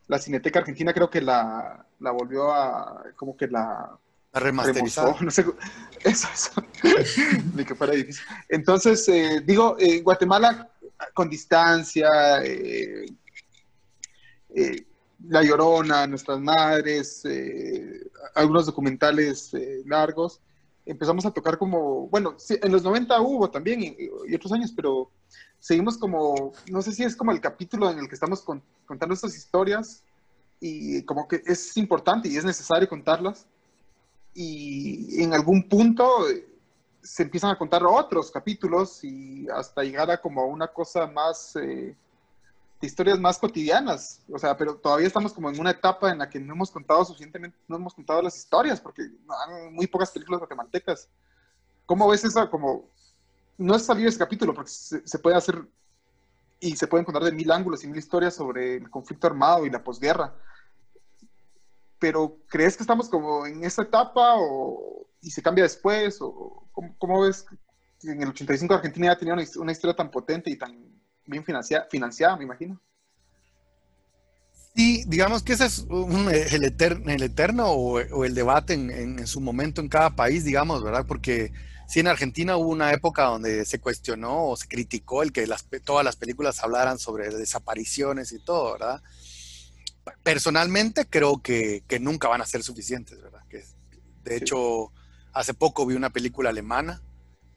la 0.06 0.18
Cineteca 0.18 0.60
Argentina 0.60 0.94
creo 0.94 1.10
que 1.10 1.20
la, 1.20 1.84
la, 2.00 2.10
volvió 2.10 2.52
a, 2.52 3.04
como 3.16 3.36
que 3.36 3.48
la... 3.48 3.98
La 4.32 4.40
remasterizó. 4.40 5.16
No 5.20 5.30
sé, 5.30 5.44
eso, 6.04 6.28
eso. 6.32 6.64
Ni 7.54 7.64
que 7.64 7.74
fuera 7.74 7.92
difícil. 7.92 8.24
Entonces, 8.48 9.06
eh, 9.08 9.42
digo, 9.44 9.76
Guatemala 10.02 10.70
con 11.12 11.28
distancia, 11.28 12.08
La 15.28 15.42
Llorona, 15.42 16.06
Nuestras 16.06 16.40
Madres, 16.40 17.24
algunos 18.34 18.66
documentales 18.66 19.52
largos. 19.84 20.40
Empezamos 20.86 21.26
a 21.26 21.30
tocar 21.30 21.58
como, 21.58 22.08
bueno, 22.08 22.34
sí, 22.38 22.58
en 22.62 22.72
los 22.72 22.82
90 22.82 23.20
hubo 23.20 23.50
también 23.50 23.82
y, 23.82 23.96
y, 24.26 24.34
otros 24.34 24.52
años, 24.52 24.72
pero 24.74 25.10
seguimos 25.58 25.98
como, 25.98 26.52
no 26.70 26.80
sé 26.80 26.92
si 26.92 27.04
es 27.04 27.14
como 27.14 27.30
el 27.32 27.40
capítulo 27.40 27.90
en 27.90 27.98
el 27.98 28.08
que 28.08 28.14
estamos 28.14 28.40
con, 28.40 28.62
contando 28.86 29.14
estas 29.14 29.36
historias 29.36 30.02
y 30.60 31.02
como 31.02 31.28
que 31.28 31.42
es 31.44 31.76
importante 31.76 32.28
y 32.28 32.36
es 32.36 32.44
necesario 32.44 32.88
contarlas 32.88 33.46
y 34.34 35.22
en 35.22 35.34
algún 35.34 35.68
punto 35.68 36.26
se 37.02 37.24
empiezan 37.24 37.50
a 37.50 37.58
contar 37.58 37.82
otros 37.84 38.30
capítulos 38.30 39.02
y 39.02 39.48
hasta 39.48 39.82
llegar 39.82 40.10
a 40.10 40.20
como 40.20 40.46
una 40.46 40.68
cosa 40.68 41.06
más... 41.06 41.56
Eh, 41.56 41.96
de 42.80 42.86
historias 42.86 43.18
más 43.18 43.38
cotidianas, 43.38 44.22
o 44.30 44.38
sea, 44.38 44.56
pero 44.56 44.76
todavía 44.76 45.08
estamos 45.08 45.32
como 45.32 45.50
en 45.50 45.58
una 45.58 45.72
etapa 45.72 46.10
en 46.12 46.18
la 46.18 46.28
que 46.28 46.38
no 46.38 46.54
hemos 46.54 46.70
contado 46.70 47.04
suficientemente, 47.04 47.58
no 47.66 47.76
hemos 47.76 47.94
contado 47.94 48.22
las 48.22 48.36
historias, 48.36 48.80
porque 48.80 49.02
hay 49.02 49.70
muy 49.70 49.86
pocas 49.88 50.12
películas 50.12 50.38
guatemaltecas. 50.38 51.08
¿Cómo 51.86 52.08
ves 52.08 52.24
eso? 52.24 52.48
Como, 52.50 52.88
no 53.56 53.74
es 53.74 53.84
salir 53.84 54.06
ese 54.06 54.18
capítulo, 54.18 54.54
porque 54.54 54.70
se, 54.70 55.06
se, 55.06 55.18
puede 55.18 55.36
hacer 55.36 55.66
y 56.60 56.76
se 56.76 56.86
pueden 56.86 57.04
contar 57.04 57.24
de 57.24 57.32
mil 57.32 57.50
ángulos 57.50 57.82
y 57.82 57.88
mil 57.88 57.98
historias 57.98 58.34
sobre 58.34 58.76
el 58.76 58.90
conflicto 58.90 59.26
armado 59.26 59.66
y 59.66 59.70
la 59.70 59.82
posguerra. 59.82 60.34
Pero, 61.98 62.38
¿crees 62.46 62.76
que 62.76 62.84
estamos 62.84 63.08
como 63.08 63.44
en 63.44 63.64
esa 63.64 63.82
etapa 63.82 64.34
o, 64.36 65.08
y 65.20 65.30
se 65.32 65.42
cambia 65.42 65.64
después? 65.64 66.18
¿O 66.20 66.68
cómo, 66.70 66.94
cómo 66.98 67.22
ves 67.22 67.44
que 67.98 68.12
en 68.12 68.22
el 68.22 68.28
85 68.28 68.72
Argentina 68.72 69.08
ya 69.08 69.18
tenía 69.18 69.34
una, 69.34 69.42
una 69.56 69.72
historia 69.72 69.96
tan 69.96 70.12
potente 70.12 70.48
y 70.48 70.56
tan 70.56 70.97
bien 71.28 71.44
financiada, 71.44 71.86
financiada, 71.90 72.36
me 72.36 72.44
imagino. 72.44 72.80
Sí, 74.74 75.04
digamos 75.06 75.42
que 75.42 75.54
ese 75.54 75.66
es 75.66 75.80
un, 75.88 76.30
el, 76.30 76.64
eterno, 76.64 77.10
el 77.10 77.22
eterno 77.22 77.66
o, 77.70 78.00
o, 78.00 78.24
el 78.24 78.34
debate 78.34 78.74
en, 78.74 78.90
en, 78.90 79.18
en, 79.18 79.26
su 79.26 79.40
momento 79.40 79.80
en 79.80 79.88
cada 79.88 80.14
país, 80.14 80.44
digamos, 80.44 80.84
¿verdad? 80.84 81.04
Porque 81.06 81.52
sí, 81.88 82.00
en 82.00 82.06
Argentina 82.06 82.56
hubo 82.56 82.68
una 82.68 82.92
época 82.92 83.24
donde 83.24 83.64
se 83.64 83.80
cuestionó 83.80 84.50
o 84.50 84.56
se 84.56 84.68
criticó 84.68 85.22
el 85.22 85.32
que 85.32 85.46
las, 85.46 85.66
todas 85.84 86.04
las 86.04 86.16
películas 86.16 86.62
hablaran 86.62 86.98
sobre 86.98 87.30
desapariciones 87.30 88.30
y 88.32 88.38
todo, 88.38 88.72
¿verdad? 88.72 89.02
Personalmente 90.22 91.06
creo 91.06 91.42
que, 91.42 91.82
que 91.88 91.98
nunca 91.98 92.28
van 92.28 92.40
a 92.40 92.46
ser 92.46 92.62
suficientes, 92.62 93.20
¿verdad? 93.20 93.42
Que, 93.48 93.64
de 94.22 94.36
hecho, 94.36 94.92
hace 95.32 95.54
poco 95.54 95.86
vi 95.86 95.94
una 95.94 96.10
película 96.10 96.50
alemana 96.50 97.02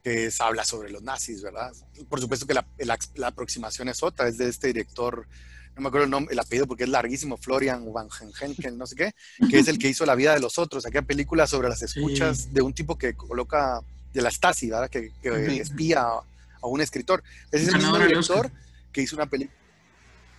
que 0.03 0.25
es, 0.25 0.41
habla 0.41 0.63
sobre 0.63 0.89
los 0.89 1.03
nazis, 1.03 1.41
¿verdad? 1.41 1.71
Por 2.09 2.19
supuesto 2.19 2.47
que 2.47 2.53
la, 2.53 2.65
la, 2.79 2.97
la, 3.15 3.27
aproximación 3.27 3.89
es 3.89 4.01
otra, 4.03 4.27
es 4.27 4.37
de 4.37 4.49
este 4.49 4.67
director, 4.67 5.27
no 5.75 5.81
me 5.81 5.87
acuerdo 5.87 6.05
el, 6.05 6.11
nombre, 6.11 6.33
el 6.33 6.39
apellido 6.39 6.67
porque 6.67 6.83
es 6.83 6.89
larguísimo, 6.89 7.37
Florian 7.37 7.91
Van 7.93 8.09
Henken, 8.39 8.77
no 8.77 8.87
sé 8.87 8.95
qué, 8.95 9.11
que 9.49 9.59
es 9.59 9.67
el 9.67 9.77
que 9.77 9.89
hizo 9.89 10.05
La 10.05 10.15
vida 10.15 10.33
de 10.33 10.39
los 10.39 10.57
otros, 10.57 10.85
aquella 10.85 11.03
película 11.03 11.47
sobre 11.47 11.69
las 11.69 11.81
escuchas 11.81 12.39
sí. 12.39 12.49
de 12.51 12.61
un 12.61 12.73
tipo 12.73 12.97
que 12.97 13.13
coloca, 13.13 13.81
de 14.13 14.21
la 14.21 14.31
Stasi, 14.31 14.69
¿verdad? 14.69 14.89
Que, 14.89 15.11
que 15.21 15.49
sí. 15.49 15.59
espía 15.59 16.01
a, 16.01 16.21
a, 16.61 16.67
un 16.67 16.81
escritor. 16.81 17.23
Ese 17.51 17.65
es 17.65 17.69
el 17.69 17.77
mismo 17.77 17.97
director 17.97 18.51
que 18.91 19.01
hizo 19.01 19.15
una 19.15 19.27
película. 19.27 19.57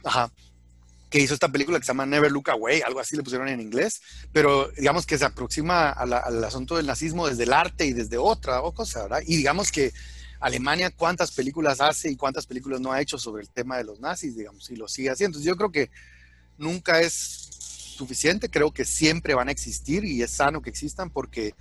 Ajá, 0.05 0.31
que 1.13 1.21
hizo 1.21 1.35
esta 1.35 1.51
película 1.51 1.79
que 1.79 1.85
se 1.85 1.91
llama 1.91 2.07
Never 2.07 2.33
Look 2.33 2.49
Away, 2.49 2.81
algo 2.81 2.99
así 2.99 3.15
le 3.17 3.23
pusieron 3.23 3.47
en 3.47 3.61
inglés, 3.61 4.01
pero 4.33 4.71
digamos 4.79 5.05
que 5.05 5.19
se 5.19 5.27
aproxima 5.27 5.91
a 5.91 6.07
la, 6.07 6.17
al 6.17 6.43
asunto 6.43 6.75
del 6.79 6.87
nazismo 6.87 7.29
desde 7.29 7.43
el 7.43 7.53
arte 7.53 7.85
y 7.85 7.93
desde 7.93 8.17
otra 8.17 8.63
cosa, 8.75 9.03
¿verdad? 9.03 9.21
Y 9.27 9.37
digamos 9.37 9.71
que 9.71 9.93
Alemania 10.41 10.91
cuántas 10.91 11.31
películas 11.31 11.83
hace 11.83 12.11
y 12.11 12.17
cuántas 12.17 12.47
películas 12.47 12.81
no 12.81 12.93
ha 12.93 13.01
hecho 13.03 13.19
sobre 13.19 13.43
el 13.43 13.51
tema 13.51 13.77
de 13.77 13.85
los 13.85 14.01
nazis, 14.01 14.35
digamos, 14.35 14.71
y 14.71 14.77
lo 14.77 14.89
sigue 14.89 15.11
haciendo. 15.11 15.37
Entonces 15.37 15.47
yo 15.47 15.57
creo 15.59 15.71
que 15.71 15.91
nunca 16.57 17.03
es 17.03 17.13
suficiente, 17.95 18.49
creo 18.49 18.73
que 18.73 18.87
siempre 18.87 19.35
van 19.35 19.49
a 19.49 19.53
existir 19.53 20.07
y 20.07 20.23
es 20.23 20.31
sano 20.31 20.63
que 20.63 20.71
existan 20.71 21.11
porque 21.11 21.55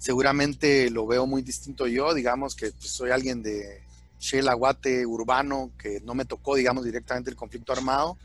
seguramente 0.00 0.90
lo 0.90 1.06
veo 1.06 1.24
muy 1.24 1.42
distinto 1.42 1.86
yo, 1.86 2.14
digamos 2.14 2.56
que 2.56 2.72
pues, 2.72 2.90
soy 2.90 3.12
alguien 3.12 3.44
de 3.44 3.80
Shell 4.18 4.48
Aguate 4.48 5.06
urbano, 5.06 5.70
que 5.78 6.00
no 6.00 6.16
me 6.16 6.24
tocó, 6.24 6.56
digamos, 6.56 6.84
directamente 6.84 7.30
el 7.30 7.36
conflicto 7.36 7.72
armado, 7.72 8.18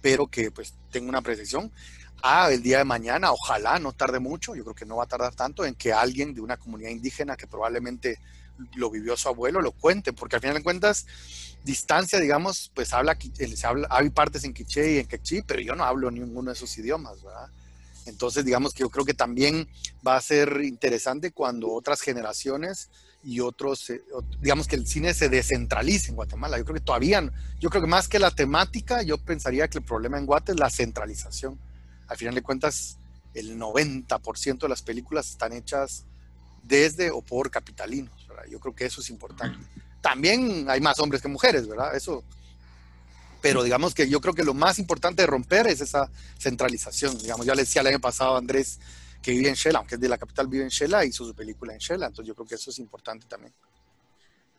pero 0.00 0.26
que 0.26 0.50
pues 0.50 0.74
tengo 0.90 1.08
una 1.08 1.22
percepción 1.22 1.72
a 2.22 2.50
el 2.50 2.62
día 2.62 2.78
de 2.78 2.84
mañana, 2.84 3.32
ojalá 3.32 3.78
no 3.78 3.92
tarde 3.92 4.18
mucho, 4.18 4.54
yo 4.54 4.64
creo 4.64 4.74
que 4.74 4.86
no 4.86 4.96
va 4.96 5.04
a 5.04 5.08
tardar 5.08 5.34
tanto 5.34 5.64
en 5.64 5.74
que 5.74 5.92
alguien 5.92 6.34
de 6.34 6.40
una 6.40 6.56
comunidad 6.56 6.90
indígena 6.90 7.36
que 7.36 7.46
probablemente 7.46 8.18
lo 8.74 8.90
vivió 8.90 9.16
su 9.16 9.28
abuelo 9.28 9.60
lo 9.60 9.72
cuente, 9.72 10.12
porque 10.12 10.36
al 10.36 10.42
final 10.42 10.56
de 10.56 10.62
cuentas, 10.62 11.06
distancia, 11.64 12.18
digamos, 12.18 12.70
pues 12.74 12.92
habla, 12.92 13.16
se 13.54 13.66
habla, 13.66 13.86
hay 13.90 14.10
partes 14.10 14.44
en 14.44 14.54
quiché 14.54 14.94
y 14.94 14.98
en 14.98 15.06
quechí, 15.06 15.42
pero 15.42 15.60
yo 15.60 15.74
no 15.74 15.84
hablo 15.84 16.10
ninguno 16.10 16.50
de 16.50 16.56
esos 16.56 16.76
idiomas, 16.78 17.22
¿verdad? 17.22 17.50
Entonces, 18.06 18.44
digamos 18.44 18.72
que 18.72 18.80
yo 18.80 18.88
creo 18.88 19.04
que 19.04 19.14
también 19.14 19.68
va 20.06 20.16
a 20.16 20.20
ser 20.20 20.60
interesante 20.62 21.32
cuando 21.32 21.70
otras 21.72 22.00
generaciones 22.00 22.88
y 23.26 23.40
otros, 23.40 23.90
eh, 23.90 24.04
digamos 24.40 24.68
que 24.68 24.76
el 24.76 24.86
cine 24.86 25.12
se 25.12 25.28
descentralice 25.28 26.10
en 26.10 26.14
Guatemala. 26.14 26.58
Yo 26.58 26.64
creo 26.64 26.76
que 26.76 26.80
todavía, 26.80 27.28
yo 27.58 27.70
creo 27.70 27.82
que 27.82 27.88
más 27.88 28.06
que 28.06 28.20
la 28.20 28.30
temática, 28.30 29.02
yo 29.02 29.18
pensaría 29.18 29.66
que 29.66 29.78
el 29.78 29.84
problema 29.84 30.16
en 30.16 30.26
Guate 30.26 30.52
es 30.52 30.60
la 30.60 30.70
centralización. 30.70 31.58
Al 32.06 32.16
final 32.16 32.36
de 32.36 32.42
cuentas, 32.42 32.98
el 33.34 33.58
90% 33.58 34.58
de 34.60 34.68
las 34.68 34.80
películas 34.82 35.30
están 35.30 35.52
hechas 35.52 36.04
desde 36.62 37.10
o 37.10 37.20
por 37.20 37.50
capitalinos. 37.50 38.14
Yo 38.48 38.60
creo 38.60 38.76
que 38.76 38.86
eso 38.86 39.00
es 39.00 39.10
importante. 39.10 39.58
También 40.00 40.66
hay 40.70 40.80
más 40.80 41.00
hombres 41.00 41.20
que 41.20 41.26
mujeres, 41.26 41.66
¿verdad? 41.66 41.96
Eso. 41.96 42.22
Pero 43.42 43.64
digamos 43.64 43.92
que 43.92 44.08
yo 44.08 44.20
creo 44.20 44.34
que 44.34 44.44
lo 44.44 44.54
más 44.54 44.78
importante 44.78 45.22
de 45.22 45.26
romper 45.26 45.66
es 45.66 45.80
esa 45.80 46.08
centralización. 46.38 47.18
Digamos, 47.18 47.44
ya 47.44 47.56
le 47.56 47.62
decía 47.62 47.80
el 47.80 47.88
año 47.88 48.00
pasado 48.00 48.36
a 48.36 48.38
Andrés 48.38 48.78
que 49.26 49.32
vive 49.32 49.48
en 49.48 49.56
Shela, 49.56 49.80
aunque 49.80 49.96
es 49.96 50.00
de 50.00 50.08
la 50.08 50.18
capital, 50.18 50.46
vive 50.46 50.62
en 50.62 50.70
Shela, 50.70 51.04
hizo 51.04 51.26
su 51.26 51.34
película 51.34 51.72
en 51.72 51.80
Shela. 51.80 52.06
Entonces 52.06 52.28
yo 52.28 52.34
creo 52.36 52.46
que 52.46 52.54
eso 52.54 52.70
es 52.70 52.78
importante 52.78 53.26
también. 53.28 53.52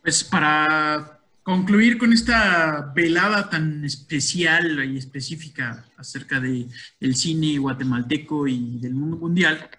Pues 0.02 0.22
para 0.24 1.20
concluir 1.42 1.96
con 1.96 2.12
esta 2.12 2.92
velada 2.94 3.48
tan 3.48 3.82
especial 3.82 4.84
y 4.84 4.98
específica 4.98 5.86
acerca 5.96 6.38
de 6.38 6.66
el 7.00 7.16
cine 7.16 7.56
guatemalteco 7.56 8.46
y 8.46 8.76
del 8.78 8.92
mundo 8.92 9.16
mundial, 9.16 9.70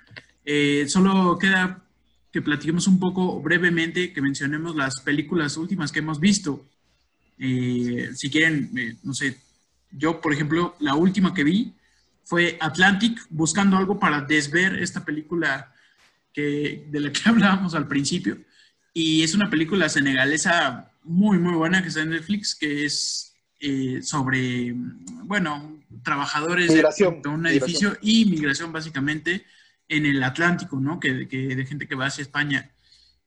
eh, 0.44 0.86
solo 0.88 1.38
queda 1.38 1.84
que 2.32 2.42
platiquemos 2.42 2.88
un 2.88 3.00
poco 3.00 3.40
brevemente, 3.44 4.12
que 4.12 4.24
mencionemos 4.24 4.76
las 4.76 5.02
películas 5.02 5.56
últimas 5.56 5.92
que 5.92 6.00
hemos 6.00 6.20
visto. 6.20 6.66
Eh, 7.38 8.10
si 8.16 8.32
quieren, 8.32 8.72
eh, 8.76 8.96
no 9.04 9.14
sé, 9.14 9.38
yo, 9.92 10.20
por 10.20 10.34
ejemplo, 10.34 10.76
la 10.80 10.96
última 10.96 11.32
que 11.32 11.44
vi 11.44 11.76
fue 12.24 12.58
Atlantic, 12.60 13.20
buscando 13.30 13.78
algo 13.78 14.00
para 14.00 14.22
desver 14.22 14.82
esta 14.82 15.04
película 15.04 15.74
que, 16.34 16.86
de 16.90 17.00
la 17.00 17.12
que 17.12 17.22
hablábamos 17.26 17.76
al 17.76 17.88
principio. 17.88 18.38
Y 18.94 19.24
es 19.24 19.34
una 19.36 19.50
película 19.50 19.88
senegalesa 19.90 20.92
muy, 21.04 21.38
muy 21.40 21.54
buena 21.54 21.82
que 21.82 21.90
está 21.90 22.02
en 22.02 22.12
Netflix, 22.12 22.56
que 22.56 22.86
es 22.86 23.30
eh, 23.60 24.02
sobre, 24.02 24.74
bueno, 25.24 25.80
trabajadores 26.04 26.74
de, 26.74 27.30
un 27.30 27.46
edificio 27.46 27.98
y 28.02 28.26
migración, 28.26 28.72
básicamente 28.72 29.46
en 29.90 30.06
el 30.06 30.24
Atlántico, 30.24 30.80
¿no? 30.80 31.00
Que, 31.00 31.26
de 31.26 31.66
gente 31.66 31.88
que 31.88 31.96
va 31.96 32.06
hacia 32.06 32.22
España, 32.22 32.72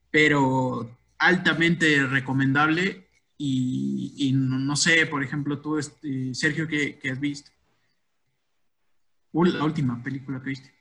pero 0.09 0.97
altamente 1.19 2.05
recomendable 2.07 3.07
y, 3.37 4.31
no, 4.33 4.75
sé, 4.75 5.05
por 5.05 5.23
ejemplo, 5.23 5.59
tú, 5.59 5.77
este, 5.77 6.33
Sergio, 6.33 6.67
¿qué, 6.67 6.97
has 7.11 7.19
visto? 7.19 7.51
La 9.33 9.63
última 9.63 10.01
película 10.03 10.41
que 10.41 10.49
viste. 10.49 10.73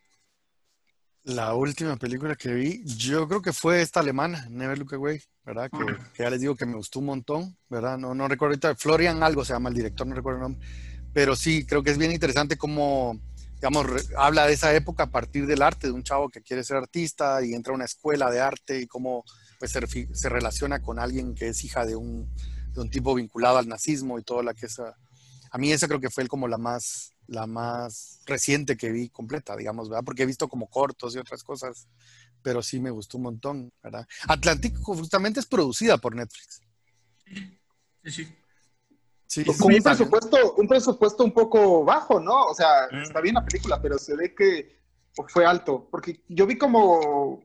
La 1.24 1.55
última 1.55 1.96
película 1.96 2.34
que 2.34 2.53
vi, 2.53 2.84
yo 2.84 3.28
creo 3.28 3.40
que 3.40 3.53
fue 3.53 3.80
esta 3.80 4.00
alemana, 4.00 4.46
Never 4.50 4.76
Look 4.76 4.94
Away, 4.94 5.22
¿verdad? 5.44 5.70
Que, 5.70 5.86
que, 6.12 6.22
ya 6.24 6.30
les 6.30 6.40
digo 6.40 6.57
que 6.57 6.66
me 6.66 6.74
gustó 6.74 6.98
un 6.98 7.07
montón, 7.07 7.57
¿verdad? 7.68 7.96
No, 7.96 8.12
no 8.14 8.26
recuerdo 8.26 8.55
ahorita, 8.55 8.74
Florian 8.74 9.22
algo 9.22 9.44
se 9.44 9.53
llama 9.53 9.68
el 9.68 9.76
director, 9.76 10.07
no 10.07 10.16
recuerdo 10.16 10.38
el 10.38 10.42
nombre, 10.42 10.66
pero 11.12 11.36
sí, 11.36 11.64
creo 11.64 11.82
que 11.82 11.90
es 11.90 11.98
bien 11.98 12.11
interesante 12.11 12.59
cómo 12.59 13.20
digamos, 13.62 13.86
habla 14.16 14.48
de 14.48 14.55
esa 14.55 14.74
época 14.74 15.05
a 15.05 15.11
partir 15.11 15.46
del 15.46 15.62
arte, 15.62 15.86
de 15.86 15.92
un 15.92 16.03
chavo 16.03 16.28
que 16.28 16.42
quiere 16.42 16.64
ser 16.64 16.78
artista 16.78 17.44
y 17.44 17.55
entra 17.55 17.72
a 17.72 17.76
una 17.76 17.84
escuela 17.84 18.28
de 18.28 18.40
arte 18.40 18.80
y 18.80 18.88
cómo 18.88 19.24
pues, 19.61 19.70
se, 19.70 20.28
relaciona 20.28 20.82
con 20.82 20.98
alguien 20.98 21.32
que 21.32 21.46
es 21.46 21.62
hija 21.62 21.86
de 21.86 21.94
un, 21.94 22.28
de 22.72 22.80
un, 22.80 22.90
tipo 22.90 23.14
vinculado 23.14 23.59
al 23.59 23.68
nazismo 23.68 24.18
y 24.18 24.24
todo 24.24 24.42
la 24.42 24.53
que 24.53 24.66
esa... 24.66 24.96
A 25.53 25.59
mí 25.59 25.70
esa 25.70 25.86
creo 25.86 26.00
que 26.00 26.11
fue 26.11 26.26
como 26.26 26.48
la 26.48 26.59
más, 26.59 27.12
la 27.33 27.47
más 27.47 28.20
reciente 28.26 28.76
que 28.76 28.91
vi 28.91 29.09
completa, 29.09 29.57
digamos, 29.57 29.89
¿verdad? 29.89 30.05
Porque 30.05 30.22
he 30.22 30.26
visto 30.26 30.49
como 30.49 30.68
cortos 30.68 31.14
y 31.14 31.18
otras 31.18 31.43
cosas, 31.43 31.89
pero 32.43 32.62
sí 32.62 32.78
me 32.78 32.91
gustó 32.91 33.16
un 33.16 33.24
montón, 33.24 33.72
¿verdad? 33.83 34.07
Atlántico 34.28 34.95
justamente 34.95 35.41
es 35.41 35.47
producida 35.47 35.99
por 35.99 36.14
Netflix. 36.14 36.61
Sí, 38.05 38.11
sí. 38.11 38.37
Sí, 39.26 39.45
con 39.47 39.72
un 39.72 39.83
presupuesto, 39.83 40.55
un 40.57 40.68
presupuesto 40.68 41.24
un 41.24 41.33
poco 41.33 41.85
bajo, 41.85 42.20
¿no? 42.20 42.45
O 42.45 42.55
sea, 42.55 42.87
mm. 42.91 43.03
está 43.03 43.22
bien 43.22 43.35
la 43.35 43.45
película, 43.45 43.80
pero 43.80 43.97
se 43.99 44.14
ve 44.14 44.35
que 44.35 44.78
fue 45.28 45.47
alto. 45.47 45.89
Porque 45.91 46.22
yo 46.28 46.47
vi 46.47 46.59
como 46.59 47.43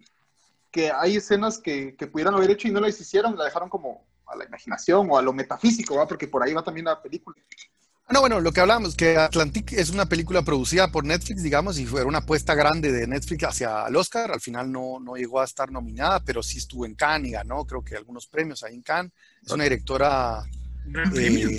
que 0.70 0.92
hay 0.92 1.16
escenas 1.16 1.60
que, 1.60 1.96
que 1.96 2.08
pudieran 2.08 2.34
haber 2.34 2.52
hecho 2.52 2.68
y 2.68 2.72
no 2.72 2.82
las 2.82 3.00
hicieron, 3.00 3.38
la 3.38 3.46
dejaron 3.46 3.70
como 3.70 4.06
a 4.26 4.36
la 4.36 4.44
imaginación 4.44 5.10
o 5.10 5.18
a 5.18 5.22
lo 5.22 5.32
metafísico, 5.32 5.96
¿va? 5.96 6.06
Porque 6.06 6.28
por 6.28 6.44
ahí 6.44 6.54
va 6.54 6.62
también 6.62 6.88
la 6.88 7.02
película. 7.02 7.38
No, 8.10 8.22
bueno, 8.22 8.40
lo 8.40 8.54
que 8.54 8.62
hablamos, 8.62 8.96
que 8.96 9.18
Atlantic 9.18 9.74
es 9.74 9.90
una 9.90 10.06
película 10.06 10.42
producida 10.42 10.90
por 10.90 11.04
Netflix, 11.04 11.44
digamos, 11.44 11.78
y 11.78 11.86
fue 11.86 12.06
una 12.06 12.20
apuesta 12.20 12.56
grande 12.56 12.94
de 12.94 13.06
Netflix 13.06 13.44
hacia 13.44 13.86
el 13.86 13.98
Oscar. 13.98 14.32
Al 14.32 14.40
final 14.40 14.72
no, 14.72 14.98
no 15.02 15.16
llegó 15.16 15.42
a 15.42 15.46
estar 15.46 15.70
nominada, 15.72 16.22
pero 16.22 16.42
sí 16.42 16.58
estuvo 16.58 16.86
en 16.86 16.96
Cannes 16.96 17.30
y 17.30 17.32
ganó, 17.34 17.66
creo 17.66 17.84
que 17.84 17.98
algunos 17.98 18.28
premios 18.28 18.64
ahí 18.64 18.76
en 18.76 18.82
Cannes. 18.82 19.12
Es 19.46 19.52
una 19.52 19.66
directora 19.66 20.46
eh, 21.14 21.58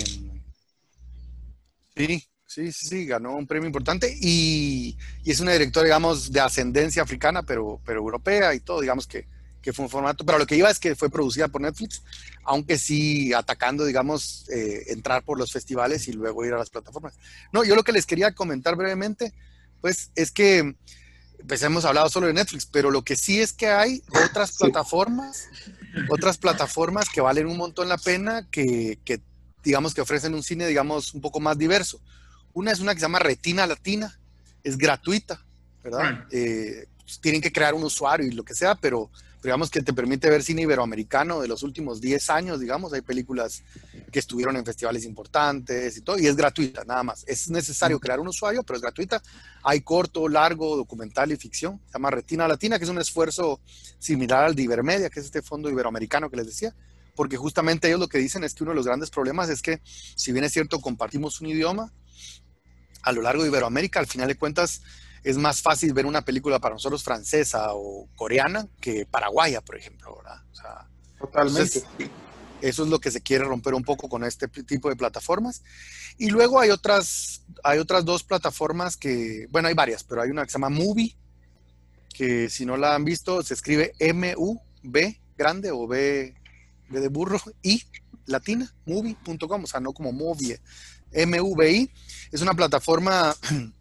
sí, 1.95 2.23
sí, 2.47 2.71
sí, 2.71 3.05
ganó 3.05 3.35
un 3.35 3.45
premio 3.45 3.67
importante 3.67 4.17
y, 4.19 4.97
es 5.23 5.39
una 5.39 5.51
directora, 5.51 5.85
digamos, 5.85 6.31
de 6.31 6.39
ascendencia 6.39 7.03
africana, 7.03 7.43
pero, 7.43 7.79
pero 7.85 7.99
europea 7.99 8.55
y 8.55 8.59
todo, 8.61 8.81
digamos 8.81 9.05
que, 9.05 9.27
fue 9.73 9.85
un 9.85 9.91
formato, 9.91 10.25
pero 10.25 10.37
lo 10.37 10.47
que 10.47 10.55
iba 10.55 10.69
es 10.69 10.79
que 10.79 10.95
fue 10.95 11.09
producida 11.09 11.47
por 11.47 11.61
Netflix, 11.61 12.01
aunque 12.43 12.77
sí 12.77 13.33
atacando, 13.33 13.85
digamos, 13.85 14.49
eh, 14.49 14.85
entrar 14.87 15.23
por 15.23 15.37
los 15.37 15.51
festivales 15.51 16.07
y 16.07 16.13
luego 16.13 16.45
ir 16.45 16.53
a 16.53 16.57
las 16.57 16.69
plataformas. 16.69 17.13
No, 17.51 17.63
yo 17.63 17.75
lo 17.75 17.83
que 17.83 17.91
les 17.91 18.05
quería 18.05 18.33
comentar 18.33 18.75
brevemente, 18.75 19.33
pues 19.81 20.11
es 20.15 20.31
que, 20.31 20.75
pues 21.47 21.61
hemos 21.63 21.85
hablado 21.85 22.09
solo 22.09 22.27
de 22.27 22.33
Netflix, 22.33 22.65
pero 22.65 22.91
lo 22.91 23.03
que 23.03 23.15
sí 23.15 23.39
es 23.39 23.53
que 23.53 23.67
hay 23.67 24.03
otras 24.25 24.57
plataformas, 24.57 25.47
otras 26.09 26.37
plataformas 26.37 27.09
que 27.09 27.21
valen 27.21 27.47
un 27.47 27.57
montón 27.57 27.89
la 27.89 27.97
pena, 27.97 28.47
que, 28.49 28.99
que 29.05 29.21
digamos 29.63 29.93
que 29.93 30.01
ofrecen 30.01 30.33
un 30.33 30.43
cine, 30.43 30.67
digamos, 30.67 31.13
un 31.13 31.21
poco 31.21 31.39
más 31.39 31.57
diverso. 31.57 32.01
Una 32.53 32.71
es 32.71 32.79
una 32.79 32.93
que 32.93 32.99
se 32.99 33.05
llama 33.05 33.19
Retina 33.19 33.67
Latina, 33.67 34.17
es 34.63 34.77
gratuita, 34.77 35.43
¿verdad? 35.83 36.25
Eh, 36.31 36.87
pues, 36.97 37.19
tienen 37.19 37.41
que 37.41 37.51
crear 37.51 37.73
un 37.73 37.83
usuario 37.83 38.27
y 38.27 38.31
lo 38.31 38.43
que 38.43 38.55
sea, 38.55 38.75
pero, 38.75 39.09
digamos 39.41 39.69
que 39.69 39.81
te 39.81 39.93
permite 39.93 40.29
ver 40.29 40.43
cine 40.43 40.63
iberoamericano 40.63 41.41
de 41.41 41.47
los 41.47 41.63
últimos 41.63 42.01
10 42.01 42.29
años, 42.29 42.59
digamos, 42.59 42.93
hay 42.93 43.01
películas 43.01 43.63
que 44.11 44.19
estuvieron 44.19 44.57
en 44.57 44.65
festivales 44.65 45.05
importantes 45.05 45.97
y 45.97 46.01
todo, 46.01 46.17
y 46.17 46.27
es 46.27 46.35
gratuita, 46.35 46.83
nada 46.85 47.03
más. 47.03 47.23
Es 47.27 47.49
necesario 47.49 47.99
crear 47.99 48.19
un 48.19 48.27
usuario, 48.27 48.63
pero 48.63 48.77
es 48.77 48.81
gratuita. 48.81 49.21
Hay 49.63 49.81
corto, 49.81 50.27
largo, 50.27 50.75
documental 50.75 51.31
y 51.31 51.37
ficción. 51.37 51.79
Se 51.87 51.93
llama 51.93 52.11
Retina 52.11 52.47
Latina, 52.47 52.77
que 52.77 52.85
es 52.85 52.89
un 52.89 52.99
esfuerzo 52.99 53.59
similar 53.97 54.43
al 54.43 54.55
de 54.55 54.63
Ibermedia, 54.63 55.09
que 55.09 55.19
es 55.19 55.25
este 55.25 55.41
fondo 55.41 55.69
iberoamericano 55.69 56.29
que 56.29 56.37
les 56.37 56.45
decía 56.45 56.75
porque 57.15 57.35
justamente 57.35 57.89
ellos 57.89 57.99
lo 57.99 58.07
que 58.07 58.17
dicen 58.17 58.45
es 58.45 58.53
que 58.53 58.63
uno 58.63 58.71
de 58.71 58.77
los 58.77 58.85
grandes 58.85 59.09
problemas 59.09 59.49
es 59.49 59.61
que, 59.61 59.81
si 59.83 60.31
bien 60.31 60.45
es 60.45 60.53
cierto, 60.53 60.79
compartimos 60.79 61.41
un 61.41 61.47
idioma, 61.47 61.91
a 63.01 63.11
lo 63.11 63.21
largo 63.21 63.43
de 63.43 63.49
Iberoamérica, 63.49 63.99
al 63.99 64.07
final 64.07 64.29
de 64.29 64.35
cuentas, 64.35 64.81
es 65.23 65.37
más 65.37 65.61
fácil 65.61 65.93
ver 65.93 66.05
una 66.05 66.23
película 66.23 66.59
para 66.59 66.75
nosotros 66.75 67.03
francesa 67.03 67.73
o 67.73 68.07
coreana 68.15 68.67
que 68.79 69.05
paraguaya, 69.05 69.61
por 69.61 69.77
ejemplo, 69.77 70.17
¿verdad? 70.17 70.41
Totalmente. 71.17 71.83
eso 72.61 72.83
es 72.83 72.89
lo 72.89 72.99
que 72.99 73.11
se 73.11 73.21
quiere 73.21 73.43
romper 73.43 73.73
un 73.73 73.83
poco 73.83 74.07
con 74.07 74.23
este 74.23 74.47
tipo 74.47 74.89
de 74.89 74.95
plataformas. 74.95 75.63
Y 76.17 76.29
luego 76.29 76.59
hay 76.59 76.69
otras, 76.69 77.43
hay 77.63 77.79
otras 77.79 78.05
dos 78.05 78.23
plataformas 78.23 78.97
que, 78.97 79.47
bueno, 79.49 79.67
hay 79.67 79.73
varias, 79.73 80.03
pero 80.03 80.21
hay 80.21 80.29
una 80.29 80.45
que 80.45 80.51
se 80.51 80.55
llama 80.55 80.69
Movie, 80.69 81.15
que 82.13 82.49
si 82.49 82.65
no 82.65 82.77
la 82.77 82.95
han 82.95 83.05
visto, 83.05 83.43
se 83.43 83.53
escribe 83.53 83.93
M-U-B 83.99 85.21
grande 85.37 85.71
o 85.71 85.87
B 85.87 86.35
de 86.89 87.07
burro, 87.07 87.39
y 87.61 87.83
latina, 88.25 88.71
movie.com, 88.85 89.63
o 89.63 89.67
sea, 89.67 89.79
no 89.79 89.93
como 89.93 90.11
movie, 90.11 90.59
M-V-I. 91.11 91.91
Es 92.31 92.41
una 92.41 92.53
plataforma, 92.53 93.35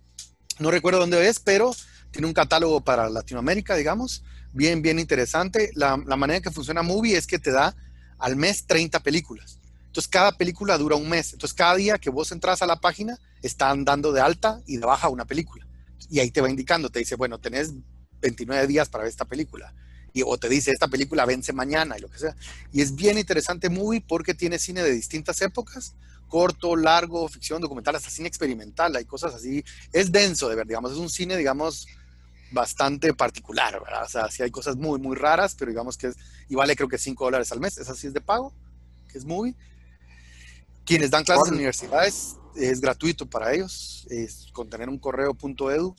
no 0.59 0.71
recuerdo 0.71 1.01
dónde 1.01 1.29
es, 1.29 1.41
pero 1.41 1.75
tiene 2.11 2.27
un 2.27 2.35
catálogo 2.35 2.81
para 2.81 3.09
Latinoamérica, 3.09 3.77
digamos, 3.77 4.23
bien, 4.53 4.83
bien 4.83 4.99
interesante. 4.99 5.71
La, 5.75 5.97
manera 5.97 6.41
que 6.41 6.51
funciona 6.51 6.83
Movie 6.83 7.17
es 7.17 7.27
que 7.27 7.39
te 7.39 7.51
da 7.51 7.77
al 8.19 8.37
mes 8.37 8.67
30 8.67 9.01
películas. 9.01 9.59
Entonces, 9.87 10.09
cada 10.09 10.33
película 10.33 10.77
dura 10.79 10.97
un 10.97 11.09
mes. 11.09 11.33
Entonces, 11.33 11.55
cada 11.55 11.77
día 11.77 11.99
que 11.99 12.11
vos 12.11 12.33
entras 12.33 12.63
a 12.63 12.67
la 12.67 12.81
página, 12.81 13.19
están 13.43 13.85
dando 13.85 14.13
de 14.13 14.21
alta 14.21 14.61
y 14.67 14.77
de 14.77 14.87
baja 14.87 15.09
una 15.09 15.25
película. 15.25 15.67
y 16.11 16.21
ahí 16.21 16.31
te 16.31 16.41
va 16.41 16.49
indicando, 16.49 16.89
te 16.89 17.01
dice, 17.01 17.17
bueno, 17.17 17.39
tenés 17.39 17.73
29 18.21 18.67
días 18.67 18.89
para 18.89 19.05
ver 19.05 19.11
esta 19.11 19.25
película. 19.25 19.75
Y, 20.13 20.23
o 20.25 20.39
te 20.39 20.49
dice, 20.49 20.71
esta 20.71 20.89
película 20.89 21.27
vence 21.27 21.53
mañana 21.53 21.99
y 21.99 22.01
lo 22.01 22.09
que 22.09 22.19
sea. 22.19 22.37
Y 22.73 22.81
es 22.81 22.95
bien 22.95 23.19
interesante 23.19 23.69
movie 23.69 24.03
porque 24.07 24.35
tiene 24.35 24.59
cine 24.59 24.83
de 24.83 24.93
distintas 24.93 25.41
épocas, 25.43 25.95
corto, 26.29 26.77
largo, 26.77 27.27
ficción, 27.29 27.61
documental, 27.61 27.97
hasta 27.97 28.11
cine 28.11 28.29
experimental, 28.29 28.95
hay 28.95 29.05
cosas 29.05 29.35
así. 29.35 29.65
Es 29.93 30.13
denso 30.13 30.49
de 30.49 30.57
ver, 30.57 30.67
digamos, 30.67 30.93
es 30.93 30.99
un 30.99 31.11
cine, 31.11 31.37
digamos, 31.37 31.89
bastante 32.51 33.13
particular, 33.15 33.81
¿verdad? 33.83 34.05
O 34.05 34.09
sea, 34.09 34.31
sí 34.31 34.43
hay 34.43 34.51
cosas 34.51 34.77
muy, 34.77 34.99
muy 34.99 35.17
raras, 35.17 35.55
pero 35.59 35.71
digamos 35.71 35.97
que 35.97 36.09
es, 36.09 36.17
y 36.49 36.55
vale 36.55 36.77
creo 36.77 36.89
que 36.89 36.99
5 36.99 37.25
dólares 37.25 37.51
al 37.53 37.61
mes, 37.61 37.79
esa 37.79 37.95
sí 37.95 38.07
es 38.07 38.15
de 38.15 38.21
pago, 38.21 38.53
que 39.11 39.19
es 39.19 39.25
movie. 39.25 39.55
Quienes 40.85 41.11
dan 41.11 41.25
clases 41.25 41.49
en 41.49 41.55
universidades, 41.55 42.37
es 42.57 42.81
gratuito 42.81 43.27
para 43.27 43.53
ellos, 43.53 44.07
es 44.11 44.49
con 44.53 44.69
tener 44.69 44.89
un 44.89 44.99
correo.edu. 44.99 45.95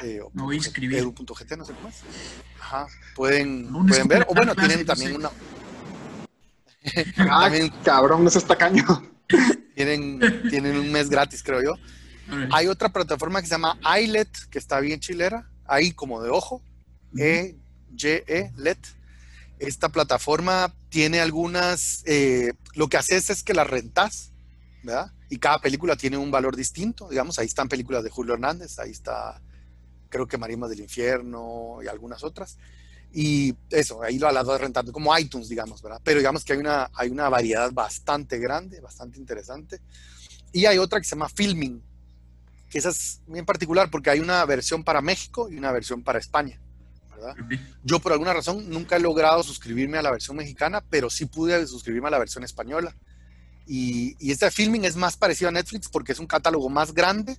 Eh, 0.00 0.20
Me 0.32 0.42
voy 0.42 0.54
a 0.54 0.58
inscribir. 0.58 0.98
Edu.gt, 0.98 1.56
no 1.56 1.64
sé 1.64 1.72
cómo 1.74 1.88
es. 1.88 2.02
Ajá, 2.60 2.86
pueden, 3.14 3.68
pueden 3.86 4.08
ver, 4.08 4.24
o 4.28 4.34
bueno, 4.34 4.54
tienen 4.54 4.86
también 4.86 5.16
una... 5.16 5.30
ah, 7.30 7.40
también, 7.42 7.72
cabrón, 7.82 8.22
no 8.22 8.28
es 8.28 8.44
tacaño. 8.44 9.17
Tienen, 9.74 10.42
tienen 10.50 10.76
un 10.76 10.90
mes 10.90 11.08
gratis, 11.08 11.42
creo 11.42 11.62
yo. 11.62 11.74
Hay 12.52 12.66
otra 12.66 12.90
plataforma 12.90 13.40
que 13.40 13.46
se 13.46 13.54
llama 13.54 13.78
iLet, 14.00 14.28
que 14.50 14.58
está 14.58 14.80
bien 14.80 15.00
chilera, 15.00 15.48
ahí 15.64 15.92
como 15.92 16.22
de 16.22 16.30
ojo, 16.30 16.62
E-Y-E-Let. 17.16 18.78
Esta 19.58 19.88
plataforma 19.88 20.74
tiene 20.88 21.20
algunas, 21.20 22.02
eh, 22.06 22.52
lo 22.74 22.88
que 22.88 22.96
haces 22.96 23.30
es 23.30 23.42
que 23.42 23.54
las 23.54 23.66
rentas, 23.66 24.30
¿verdad? 24.82 25.12
Y 25.30 25.38
cada 25.38 25.60
película 25.60 25.96
tiene 25.96 26.16
un 26.16 26.30
valor 26.30 26.54
distinto, 26.54 27.08
digamos, 27.08 27.38
ahí 27.38 27.46
están 27.46 27.68
películas 27.68 28.04
de 28.04 28.10
Julio 28.10 28.34
Hernández, 28.34 28.78
ahí 28.78 28.90
está, 28.90 29.40
creo 30.08 30.26
que 30.26 30.38
Marimas 30.38 30.70
del 30.70 30.80
Infierno 30.80 31.78
y 31.82 31.88
algunas 31.88 32.22
otras. 32.24 32.58
Y 33.12 33.54
eso, 33.70 34.02
ahí 34.02 34.18
lo 34.18 34.32
vas 34.32 34.60
rentando, 34.60 34.92
como 34.92 35.16
iTunes, 35.16 35.48
digamos, 35.48 35.82
¿verdad? 35.82 36.00
Pero 36.04 36.18
digamos 36.18 36.44
que 36.44 36.52
hay 36.52 36.58
una, 36.58 36.90
hay 36.94 37.08
una 37.08 37.28
variedad 37.28 37.72
bastante 37.72 38.38
grande, 38.38 38.80
bastante 38.80 39.18
interesante. 39.18 39.80
Y 40.52 40.66
hay 40.66 40.78
otra 40.78 41.00
que 41.00 41.04
se 41.04 41.16
llama 41.16 41.28
Filming, 41.28 41.82
que 42.70 42.78
esa 42.78 42.90
es 42.90 43.20
bien 43.26 43.46
particular 43.46 43.90
porque 43.90 44.10
hay 44.10 44.20
una 44.20 44.44
versión 44.44 44.84
para 44.84 45.00
México 45.00 45.48
y 45.50 45.56
una 45.56 45.72
versión 45.72 46.02
para 46.02 46.18
España. 46.18 46.60
¿verdad? 47.10 47.34
Yo 47.82 47.98
por 47.98 48.12
alguna 48.12 48.32
razón 48.32 48.68
nunca 48.68 48.96
he 48.96 49.00
logrado 49.00 49.42
suscribirme 49.42 49.98
a 49.98 50.02
la 50.02 50.10
versión 50.10 50.36
mexicana, 50.36 50.84
pero 50.88 51.10
sí 51.10 51.26
pude 51.26 51.66
suscribirme 51.66 52.08
a 52.08 52.12
la 52.12 52.18
versión 52.18 52.44
española. 52.44 52.94
Y, 53.66 54.16
y 54.18 54.30
este 54.30 54.50
filming 54.50 54.84
es 54.84 54.96
más 54.96 55.16
parecido 55.16 55.48
a 55.48 55.52
Netflix 55.52 55.88
porque 55.88 56.12
es 56.12 56.18
un 56.18 56.26
catálogo 56.26 56.68
más 56.68 56.94
grande 56.94 57.36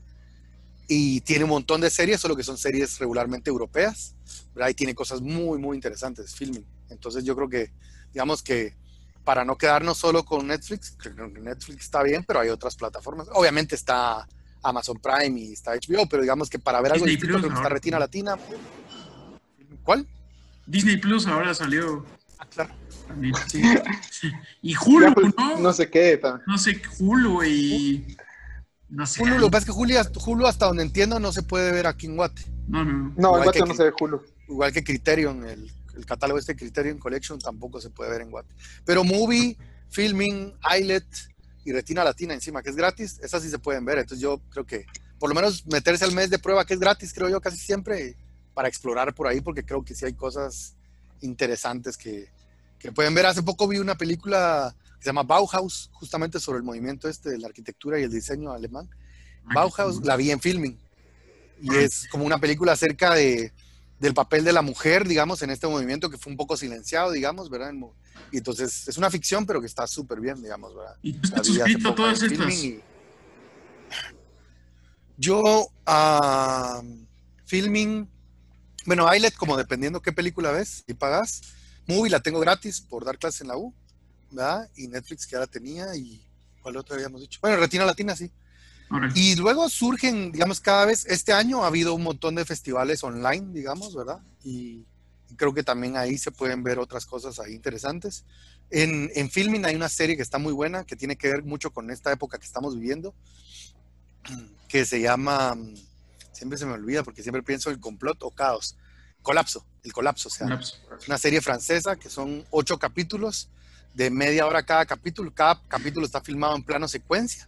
y 0.90 1.22
tiene 1.22 1.44
un 1.46 1.52
montón 1.52 1.80
de 1.80 1.90
series, 1.90 2.20
solo 2.20 2.36
que 2.36 2.44
son 2.44 2.58
series 2.58 3.00
regularmente 3.00 3.50
europeas. 3.50 4.16
¿verdad? 4.54 4.70
Y 4.70 4.74
tiene 4.74 4.94
cosas 4.96 5.22
muy, 5.22 5.58
muy 5.60 5.78
interesantes, 5.78 6.36
filming. 6.36 6.66
Entonces 6.90 7.24
yo 7.24 7.36
creo 7.36 7.48
que, 7.48 7.72
digamos 8.12 8.42
que 8.44 8.76
para 9.24 9.46
no 9.46 9.58
quedarnos 9.58 9.98
solo 9.98 10.26
con 10.26 10.48
Netflix, 10.48 10.96
creo 10.98 11.32
que 11.32 11.40
Netflix 11.40 11.86
está 11.86 12.02
bien, 12.04 12.24
pero 12.28 12.40
hay 12.40 12.50
otras 12.50 12.76
plataformas. 12.76 13.28
Obviamente 13.34 13.76
está 13.76 14.28
Amazon 14.64 14.98
Prime 15.00 15.40
y 15.40 15.54
está 15.54 15.74
HBO, 15.76 16.08
pero 16.10 16.24
digamos 16.24 16.50
que 16.50 16.58
para 16.58 16.82
ver 16.82 16.94
algo 16.94 17.06
Disney 17.06 17.16
distinto 17.18 17.38
Plus, 17.38 17.42
creo 17.46 17.54
que 17.54 17.60
está. 17.62 17.70
Retina 17.74 18.00
Latina. 18.00 18.38
¿Cuál? 19.84 20.08
Disney 20.66 20.98
Plus 20.98 21.28
ahora 21.28 21.54
salió 21.54 22.06
Ah, 22.40 22.46
claro. 22.50 22.74
también. 23.08 23.34
Sí. 23.48 23.62
Y 24.62 24.76
Hulu, 24.76 25.06
Ya, 25.08 25.14
pues, 25.14 25.34
¿no? 25.38 25.60
no 25.60 25.74
sé 25.74 25.90
qué. 25.90 26.20
No 26.48 26.58
sé, 26.58 26.82
Hulu 27.00 27.44
y. 27.44 28.18
No 28.90 29.06
sé. 29.06 29.22
Hulu, 29.22 29.38
lo 29.38 29.48
que 29.48 29.52
pasa 29.52 29.60
es 29.60 29.66
que 29.66 29.72
Hulu, 29.72 29.94
Hulu, 30.26 30.48
hasta 30.48 30.66
donde 30.66 30.84
entiendo, 30.84 31.20
no 31.20 31.32
se 31.32 31.44
puede 31.44 31.72
ver 31.72 31.88
aquí 31.88 32.08
en 32.08 32.16
Guate. 32.16 32.44
No, 32.68 32.84
no. 32.84 33.14
No, 33.16 33.34
gato 33.34 33.52
que 33.52 33.60
no 33.60 33.74
se 33.74 33.84
ve 33.84 33.94
Hulu. 34.00 34.22
Igual 34.48 34.74
que 34.74 34.84
Criterion, 34.84 35.46
el, 35.46 35.72
el 35.96 36.06
catálogo 36.06 36.40
este 36.40 36.56
Criterion 36.56 36.98
Collection 36.98 37.38
tampoco 37.40 37.80
se 37.80 37.90
puede 37.90 38.10
ver 38.10 38.22
en 38.22 38.32
Guate. 38.32 38.54
Pero 38.86 39.04
Movie, 39.04 39.58
Filming, 39.90 40.54
iLet 40.80 41.06
y 41.66 41.72
Retina 41.72 42.04
Latina 42.04 42.34
encima, 42.34 42.64
que 42.64 42.70
es 42.70 42.76
gratis, 42.76 43.20
esas 43.22 43.44
sí 43.44 43.50
se 43.50 43.60
pueden 43.60 43.86
ver. 43.86 44.00
Entonces 44.00 44.22
yo 44.22 44.42
creo 44.50 44.66
que 44.66 44.86
por 45.20 45.30
lo 45.30 45.36
menos 45.36 45.66
meterse 45.68 46.06
al 46.06 46.14
mes 46.14 46.30
de 46.30 46.40
prueba, 46.40 46.66
que 46.66 46.74
es 46.74 46.80
gratis, 46.80 47.14
creo 47.14 47.30
yo 47.30 47.42
casi 47.42 47.58
siempre, 47.58 48.16
para 48.54 48.68
explorar 48.68 49.14
por 49.14 49.28
ahí, 49.28 49.42
porque 49.42 49.66
creo 49.66 49.84
que 49.84 49.94
sí 49.94 50.06
hay 50.06 50.14
cosas 50.14 50.76
interesantes 51.22 51.98
que, 51.98 52.30
que 52.80 52.92
pueden 52.92 53.14
ver. 53.14 53.26
Hace 53.26 53.44
poco 53.44 53.68
vi 53.68 53.78
una 53.78 53.96
película 53.96 54.76
que 55.00 55.04
se 55.04 55.10
llama 55.10 55.24
Bauhaus, 55.24 55.90
justamente 55.94 56.40
sobre 56.40 56.58
el 56.58 56.64
movimiento 56.64 57.08
este 57.08 57.30
de 57.30 57.38
la 57.40 57.48
arquitectura 57.48 58.00
y 58.00 58.04
el 58.04 58.12
diseño 58.12 58.52
alemán. 58.52 58.90
Bauhaus 59.44 60.04
la 60.06 60.16
vi 60.16 60.30
en 60.32 60.40
filming 60.40 60.78
y 61.62 61.76
es 61.76 62.08
como 62.12 62.26
una 62.26 62.38
película 62.38 62.74
acerca 62.74 63.14
de, 63.16 63.52
del 64.00 64.14
papel 64.14 64.44
de 64.44 64.54
la 64.54 64.62
mujer, 64.62 65.08
digamos, 65.08 65.42
en 65.42 65.50
este 65.50 65.68
movimiento 65.68 66.10
que 66.10 66.18
fue 66.18 66.32
un 66.32 66.38
poco 66.38 66.56
silenciado, 66.58 67.12
digamos, 67.12 67.50
¿verdad? 67.50 67.74
Y 68.32 68.38
entonces 68.38 68.88
es 68.88 68.98
una 68.98 69.10
ficción, 69.10 69.46
pero 69.46 69.60
que 69.62 69.68
está 69.68 69.88
súper 69.88 70.20
bien, 70.20 70.42
digamos, 70.42 70.76
¿verdad? 70.76 70.96
¿Y 71.02 71.14
tú 71.14 71.22
estás 71.28 71.48
suscrito 71.48 71.90
a 71.90 71.96
todas 71.96 72.22
estas? 72.22 72.54
y- 72.64 72.82
Yo, 75.18 75.68
ah, 75.86 76.82
filming, 77.46 78.08
bueno, 78.86 79.14
iLet, 79.14 79.36
como 79.36 79.58
dependiendo 79.58 80.02
qué 80.02 80.12
película 80.12 80.52
ves 80.52 80.84
y 80.88 80.94
pagas. 80.94 81.42
Movie 81.88 82.12
la 82.12 82.20
tengo 82.22 82.40
gratis 82.40 82.82
por 82.82 83.04
dar 83.04 83.18
clases 83.18 83.42
en 83.42 83.48
la 83.48 83.58
U, 83.58 83.74
¿verdad? 84.32 84.70
Y 84.76 84.88
Netflix 84.88 85.26
que 85.26 85.34
ya 85.34 85.40
la 85.40 85.48
tenía 85.48 85.96
y 85.96 86.22
¿cuál 86.62 86.78
otro 86.78 86.96
habíamos 86.96 87.22
dicho? 87.22 87.40
Bueno, 87.42 87.58
Retina 87.58 87.86
Latina, 87.86 88.16
sí. 88.16 88.32
Órale. 88.92 89.14
Y 89.16 89.36
luego 89.36 89.70
surgen, 89.70 90.32
digamos, 90.32 90.60
cada 90.60 90.86
vez, 90.86 91.06
este 91.06 91.32
año 91.32 91.64
ha 91.64 91.68
habido 91.68 91.94
un 91.94 92.04
montón 92.04 92.36
de 92.36 92.46
festivales 92.46 93.04
online, 93.04 93.54
digamos, 93.54 93.96
¿verdad? 93.96 94.20
Y, 94.44 94.86
creo 95.36 95.54
que 95.54 95.64
también 95.64 95.96
ahí 95.96 96.18
se 96.18 96.32
pueden 96.32 96.64
ver 96.64 96.80
otras 96.80 97.06
cosas 97.06 97.40
ahí 97.40 97.54
interesantes. 97.54 98.26
En, 98.72 99.12
en 99.14 99.30
Filming 99.30 99.64
hay 99.66 99.76
una 99.76 99.88
serie 99.88 100.16
que 100.16 100.24
está 100.24 100.40
muy 100.40 100.52
buena, 100.54 100.84
que 100.86 100.96
tiene 100.96 101.16
que 101.16 101.30
ver 101.30 101.44
mucho 101.44 101.72
con 101.72 101.92
esta 101.92 102.12
época 102.12 102.40
que 102.40 102.46
estamos 102.46 102.76
viviendo, 102.76 103.14
que 104.68 104.86
se 104.86 105.00
llama, 105.00 105.56
siempre 106.32 106.58
se 106.58 106.66
me 106.66 106.74
olvida 106.74 107.04
porque 107.04 107.22
siempre 107.22 107.44
pienso 107.44 107.70
en 107.70 107.80
complot 107.80 108.22
o 108.24 108.32
caos, 108.32 108.76
colapso, 109.22 109.66
el 109.84 109.94
colapso, 109.94 110.30
o 110.30 110.32
sea, 110.32 110.48
Colapso. 110.48 110.78
una 111.08 111.18
serie 111.18 111.42
francesa 111.42 111.96
que 111.96 112.10
son 112.10 112.44
ocho 112.50 112.80
capítulos 112.80 113.50
de 113.94 114.10
media 114.10 114.46
hora 114.48 114.64
cada 114.64 114.86
capítulo. 114.86 115.34
Cada 115.34 115.62
capítulo 115.68 116.06
está 116.06 116.22
filmado 116.22 116.56
en 116.56 116.64
plano 116.64 116.88
secuencia, 116.88 117.48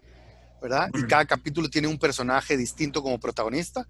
¿verdad? 0.60 0.90
Y 0.94 1.04
cada 1.04 1.24
capítulo 1.24 1.68
tiene 1.68 1.88
un 1.88 1.98
personaje 1.98 2.56
distinto 2.56 3.02
como 3.02 3.18
protagonista. 3.18 3.86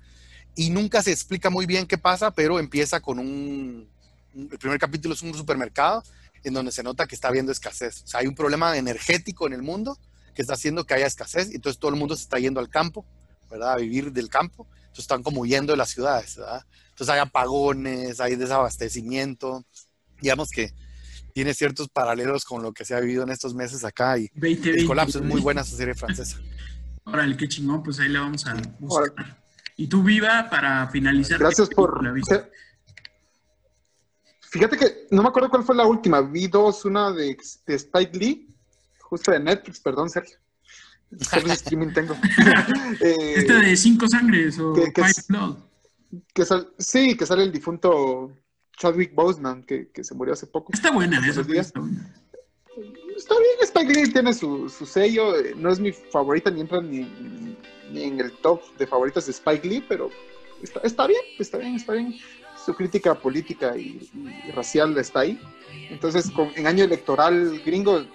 Y 0.54 0.70
nunca 0.70 1.02
se 1.02 1.12
explica 1.12 1.50
muy 1.50 1.66
bien 1.66 1.86
qué 1.86 1.98
pasa, 1.98 2.30
pero 2.30 2.58
empieza 2.58 3.00
con 3.00 3.18
un... 3.18 3.88
un- 4.34 4.48
El 4.52 4.58
primer 4.58 4.78
capítulo 4.78 5.14
es 5.14 5.22
un 5.22 5.34
supermercado 5.34 6.02
en 6.44 6.54
donde 6.54 6.72
se 6.72 6.82
nota 6.82 7.06
que 7.06 7.14
está 7.14 7.28
habiendo 7.28 7.52
escasez. 7.52 8.02
O 8.04 8.06
sea, 8.06 8.20
hay 8.20 8.26
un 8.26 8.34
problema 8.34 8.76
energético 8.76 9.46
en 9.46 9.52
el 9.54 9.62
mundo 9.62 9.98
que 10.34 10.42
está 10.42 10.54
haciendo 10.54 10.84
que 10.84 10.94
haya 10.94 11.06
escasez. 11.06 11.50
y 11.50 11.56
Entonces 11.56 11.78
todo 11.78 11.90
el 11.90 11.96
mundo 11.96 12.16
se 12.16 12.24
está 12.24 12.38
yendo 12.38 12.60
al 12.60 12.68
campo, 12.68 13.04
¿verdad? 13.50 13.72
A 13.72 13.76
vivir 13.76 14.12
del 14.12 14.28
campo. 14.28 14.66
Entonces 14.82 15.04
están 15.04 15.22
como 15.22 15.40
huyendo 15.42 15.72
de 15.72 15.76
las 15.78 15.90
ciudades, 15.90 16.36
¿verdad? 16.36 16.64
Entonces 16.90 17.08
hay 17.14 17.20
apagones, 17.20 18.20
hay 18.20 18.36
desabastecimiento. 18.36 19.64
Digamos 20.20 20.50
que 20.50 20.72
tiene 21.32 21.54
ciertos 21.54 21.88
paralelos 21.88 22.44
con 22.44 22.62
lo 22.62 22.72
que 22.72 22.84
se 22.84 22.94
ha 22.94 23.00
vivido 23.00 23.22
en 23.22 23.30
estos 23.30 23.54
meses 23.54 23.84
acá 23.84 24.18
y 24.18 24.28
20, 24.34 24.70
el 24.70 24.86
colapso 24.86 25.18
es 25.18 25.24
muy 25.24 25.40
buena 25.40 25.62
esa 25.62 25.76
serie 25.76 25.94
francesa. 25.94 26.38
Órale, 27.04 27.36
qué 27.36 27.48
chingón, 27.48 27.82
pues 27.82 27.98
ahí 28.00 28.08
la 28.08 28.20
vamos 28.20 28.46
a 28.46 28.54
buscar. 28.78 29.42
Y 29.76 29.86
tú, 29.88 30.02
Viva, 30.02 30.48
para 30.50 30.86
finalizar. 30.88 31.38
Gracias 31.38 31.68
¿qué 31.68 31.74
por... 31.74 31.98
película 31.98 32.12
viste? 32.12 32.50
Fíjate 34.40 34.76
que 34.76 35.06
no 35.10 35.22
me 35.22 35.28
acuerdo 35.28 35.48
cuál 35.48 35.64
fue 35.64 35.74
la 35.74 35.86
última. 35.86 36.20
Vi 36.20 36.46
dos, 36.46 36.84
una 36.84 37.10
de, 37.10 37.36
de 37.66 37.74
Spike 37.74 38.18
Lee, 38.18 38.54
justo 39.00 39.30
de 39.30 39.40
Netflix, 39.40 39.80
perdón, 39.80 40.10
Sergio. 40.10 40.36
¿Qué 41.10 41.24
servicio 41.24 41.48
de 41.48 41.54
streaming 41.54 41.92
tengo? 41.92 42.14
Eh, 43.00 43.34
Esta 43.36 43.54
de 43.60 43.76
Cinco 43.76 44.06
Sangres 44.08 44.58
o 44.58 44.72
que- 44.74 44.92
que 44.92 45.00
Five 45.02 45.10
es- 45.10 45.26
Blood. 45.26 45.56
que 46.34 46.44
sal- 46.44 46.68
sí, 46.78 47.16
que 47.16 47.24
sale 47.26 47.42
el 47.44 47.52
difunto 47.52 48.30
Chadwick 48.82 49.14
Boseman, 49.14 49.62
que, 49.62 49.88
que 49.92 50.02
se 50.02 50.14
murió 50.14 50.34
hace 50.34 50.46
poco. 50.48 50.72
Está 50.72 50.90
buena, 50.90 51.18
Hace 51.18 51.30
esa 51.30 51.40
unos 51.40 51.52
días. 51.52 51.66
está 51.66 51.80
buena. 51.80 52.14
Está 53.16 53.34
bien, 53.38 53.56
Spike 53.62 53.92
Lee 53.94 54.12
tiene 54.12 54.32
su, 54.34 54.68
su 54.68 54.84
sello. 54.86 55.36
eh, 55.38 55.54
No 55.56 55.70
es 55.70 55.78
mi 55.78 55.92
favorita 55.92 56.50
ni 56.50 56.62
entra 56.62 56.80
ni, 56.80 57.00
ni 57.92 58.02
en 58.02 58.18
el 58.18 58.32
top 58.38 58.60
de 58.78 58.86
favoritas 58.86 59.26
de 59.26 59.32
Spike 59.32 59.68
Lee, 59.68 59.84
pero 59.88 60.10
está, 60.62 60.80
está 60.82 61.06
bien, 61.06 61.20
está 61.38 61.58
bien, 61.58 61.76
está 61.76 61.92
bien. 61.92 62.18
Su 62.64 62.74
crítica 62.74 63.14
política 63.14 63.76
y, 63.76 64.08
y 64.48 64.50
racial 64.52 64.96
está 64.98 65.20
ahí. 65.20 65.38
Entonces, 65.90 66.30
con, 66.30 66.50
en 66.56 66.66
año 66.66 66.84
electoral 66.84 67.60
gringo 67.64 67.98
eh, 68.00 68.08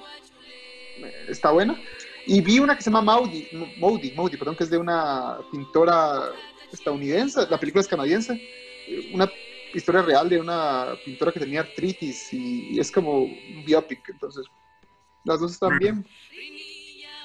está 1.30 1.52
buena. 1.52 1.80
Y 2.26 2.42
vi 2.42 2.60
una 2.60 2.76
que 2.76 2.82
se 2.84 2.90
llama 2.90 3.02
Maudie, 3.04 3.48
Maudie, 3.80 4.14
Maudie, 4.16 4.38
perdón, 4.38 4.56
que 4.58 4.64
es 4.66 4.70
de 4.70 4.78
una 4.78 5.38
pintora 5.52 6.32
estadounidense. 6.74 7.48
La 7.50 7.58
película 7.60 7.82
es 7.82 7.88
canadiense. 7.88 8.34
eh, 8.88 9.12
Una 9.14 9.30
historia 9.74 10.02
real 10.02 10.30
de 10.30 10.40
una 10.40 10.94
pintora 11.06 11.32
que 11.32 11.40
tenía 11.40 11.62
artritis 11.62 12.34
y, 12.34 12.70
y 12.72 12.80
es 12.80 12.92
como 12.92 13.24
un 13.24 13.64
biopic. 13.66 14.10
Entonces, 14.10 14.46
las 15.24 15.40
dos 15.40 15.52
están 15.54 15.78
bien. 15.80 16.06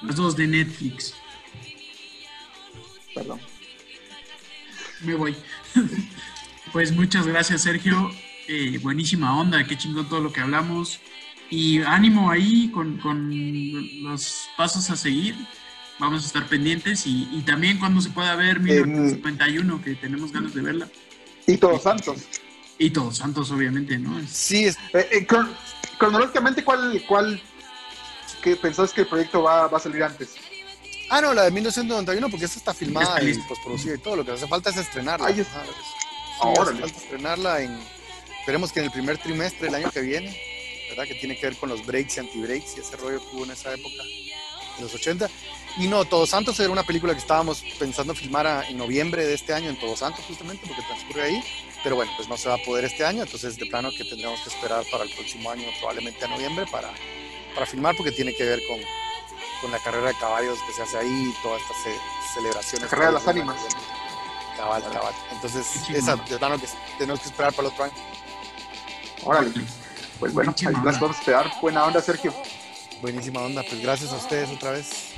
Las 0.01 0.15
dos 0.17 0.35
de 0.35 0.47
Netflix. 0.47 1.15
Perdón. 3.15 3.39
me 5.05 5.15
voy. 5.15 5.35
pues 6.73 6.91
muchas 6.91 7.27
gracias, 7.27 7.61
Sergio. 7.61 8.11
Eh, 8.47 8.77
buenísima 8.81 9.39
onda, 9.39 9.63
qué 9.63 9.77
chingón 9.77 10.09
todo 10.09 10.19
lo 10.19 10.33
que 10.33 10.41
hablamos. 10.41 10.99
Y 11.49 11.81
ánimo 11.81 12.31
ahí 12.31 12.69
con, 12.71 12.97
con 12.97 13.31
los 14.03 14.49
pasos 14.57 14.89
a 14.89 14.95
seguir. 14.95 15.35
Vamos 15.99 16.23
a 16.23 16.27
estar 16.27 16.47
pendientes 16.47 17.05
y, 17.05 17.29
y 17.31 17.41
también 17.43 17.77
cuando 17.77 18.01
se 18.01 18.09
pueda 18.09 18.35
ver 18.35 18.59
1951, 18.59 19.81
que 19.81 19.95
tenemos 19.95 20.31
ganas 20.31 20.53
de 20.53 20.61
verla. 20.61 20.89
Y 21.47 21.57
Todos 21.57 21.83
Santos. 21.83 22.17
Y 22.77 22.89
Todos 22.89 23.17
Santos, 23.17 23.51
obviamente, 23.51 23.97
¿no? 23.97 24.19
Sí, 24.27 24.65
es... 24.65 24.75
Eh, 24.93 25.07
eh, 25.11 25.27
cron- 25.27 25.53
cronológicamente, 25.97 26.63
¿cuál, 26.63 27.03
cuál 27.07 27.41
que 28.41 28.55
pensás 28.55 28.91
que 28.93 29.01
el 29.01 29.07
proyecto 29.07 29.43
va, 29.43 29.67
va 29.67 29.77
a 29.77 29.81
salir 29.81 30.03
antes? 30.03 30.35
Ah, 31.09 31.21
no, 31.21 31.33
la 31.33 31.43
de 31.43 31.51
1991, 31.51 32.29
porque 32.29 32.45
esa 32.45 32.57
está 32.57 32.73
filmada 32.73 33.17
Está 33.19 33.23
y 33.29 33.33
postproducida 33.47 33.95
y 33.95 33.97
todo. 33.99 34.15
Lo 34.17 34.25
que 34.25 34.31
hace 34.31 34.47
falta 34.47 34.69
es 34.71 34.77
estrenarla. 34.77 35.27
Ay, 35.27 35.41
es- 35.41 35.47
Ajá, 35.47 35.63
es- 35.63 35.69
Ah, 36.41 36.53
sí, 36.55 36.61
hace 36.61 36.75
falta 36.81 36.97
estrenarla 36.97 37.61
en. 37.61 37.79
Esperemos 38.39 38.71
que 38.73 38.79
en 38.79 38.85
el 38.85 38.91
primer 38.91 39.17
trimestre 39.19 39.67
del 39.67 39.75
año 39.75 39.91
que 39.91 40.01
viene, 40.01 40.35
¿verdad? 40.89 41.05
Que 41.05 41.15
tiene 41.15 41.37
que 41.39 41.45
ver 41.45 41.55
con 41.57 41.69
los 41.69 41.85
breaks 41.85 42.17
y 42.17 42.19
anti-breaks 42.21 42.75
y 42.75 42.79
ese 42.81 42.97
rollo 42.97 43.19
que 43.21 43.35
hubo 43.35 43.45
en 43.45 43.51
esa 43.51 43.73
época, 43.73 44.03
en 44.77 44.83
los 44.83 44.93
80. 44.93 45.29
Y 45.77 45.87
no, 45.87 46.05
Todos 46.05 46.29
Santos 46.29 46.59
era 46.59 46.69
una 46.71 46.83
película 46.83 47.13
que 47.13 47.19
estábamos 47.19 47.63
pensando 47.79 48.13
filmar 48.13 48.45
a- 48.45 48.67
en 48.69 48.77
noviembre 48.77 49.25
de 49.25 49.33
este 49.33 49.53
año, 49.53 49.69
en 49.69 49.75
Todos 49.79 49.99
Santos, 49.99 50.23
justamente, 50.27 50.65
porque 50.67 50.83
transcurre 50.83 51.23
ahí. 51.23 51.43
Pero 51.83 51.95
bueno, 51.95 52.11
pues 52.15 52.27
no 52.29 52.37
se 52.37 52.47
va 52.47 52.55
a 52.55 52.57
poder 52.59 52.85
este 52.85 53.03
año, 53.05 53.23
entonces 53.23 53.57
de 53.57 53.65
plano 53.65 53.89
que 53.97 54.05
tendremos 54.05 54.39
que 54.41 54.49
esperar 54.49 54.83
para 54.91 55.03
el 55.03 55.09
próximo 55.11 55.49
año, 55.51 55.65
probablemente 55.79 56.23
a 56.23 56.27
noviembre, 56.29 56.65
para, 56.71 56.91
para 57.55 57.65
filmar, 57.65 57.95
porque 57.97 58.11
tiene 58.11 58.33
que 58.35 58.43
ver 58.43 58.59
con, 58.67 58.79
con 59.61 59.71
la 59.71 59.79
carrera 59.79 60.07
de 60.09 60.15
caballos 60.17 60.59
que 60.67 60.73
se 60.73 60.81
hace 60.83 60.97
ahí 60.97 61.33
y 61.35 61.41
todas 61.43 61.61
estas 61.61 61.77
ce- 61.83 62.33
celebraciones. 62.35 62.81
La 62.83 62.87
carrera 62.89 63.07
de 63.07 63.13
las 63.15 63.27
ánimas. 63.27 63.57
Cabal, 64.55 64.83
cabal. 64.93 65.13
Entonces, 65.31 65.65
esa 65.89 66.15
de 66.15 66.37
plano 66.37 66.57
que 66.59 66.67
tenemos 66.99 67.19
que 67.19 67.25
esperar 67.29 67.51
para 67.53 67.67
el 67.67 67.73
otro 67.73 67.83
año. 67.85 67.93
Órale. 69.23 69.51
Pues 70.19 70.31
bueno, 70.33 70.53
ahí 70.67 70.73
las 70.85 70.99
vamos 70.99 71.17
a 71.17 71.19
esperar. 71.19 71.51
Buena 71.61 71.83
onda, 71.85 71.99
Sergio. 72.01 72.33
Buenísima 73.01 73.41
onda, 73.41 73.63
pues 73.67 73.81
gracias 73.81 74.11
a 74.13 74.15
ustedes 74.15 74.49
otra 74.51 74.71
vez. 74.71 75.12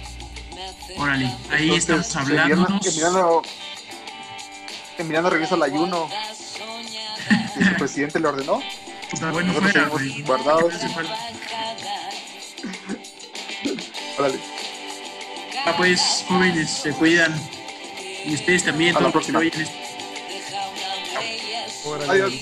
Órale, 0.97 1.25
ahí 1.51 1.69
Entonces, 1.73 1.89
estamos 2.07 2.15
hablándonos. 2.15 2.85
Emiliano, 2.87 3.41
Emiliano 4.97 5.29
regresa 5.29 5.55
al 5.55 5.63
ayuno. 5.63 6.09
Y 7.59 7.63
su 7.63 7.73
presidente 7.75 8.19
le 8.19 8.27
ordenó. 8.27 8.61
Puta, 9.11 9.31
bueno, 9.31 9.47
Nosotros 9.53 9.71
fuera, 9.71 9.87
güey. 9.89 10.21
guardados. 10.23 10.73
Órale. 14.17 14.39
Ah, 15.65 15.73
pues, 15.77 16.23
jóvenes, 16.27 16.69
se 16.69 16.91
cuidan. 16.91 17.33
Y 18.25 18.35
ustedes 18.35 18.63
también, 18.63 18.95
A 18.95 18.99
la 19.01 19.11
todos 19.11 19.27
los 19.29 19.43
esto. 19.45 19.71
Órale, 21.85 22.11
Adiós. 22.11 22.33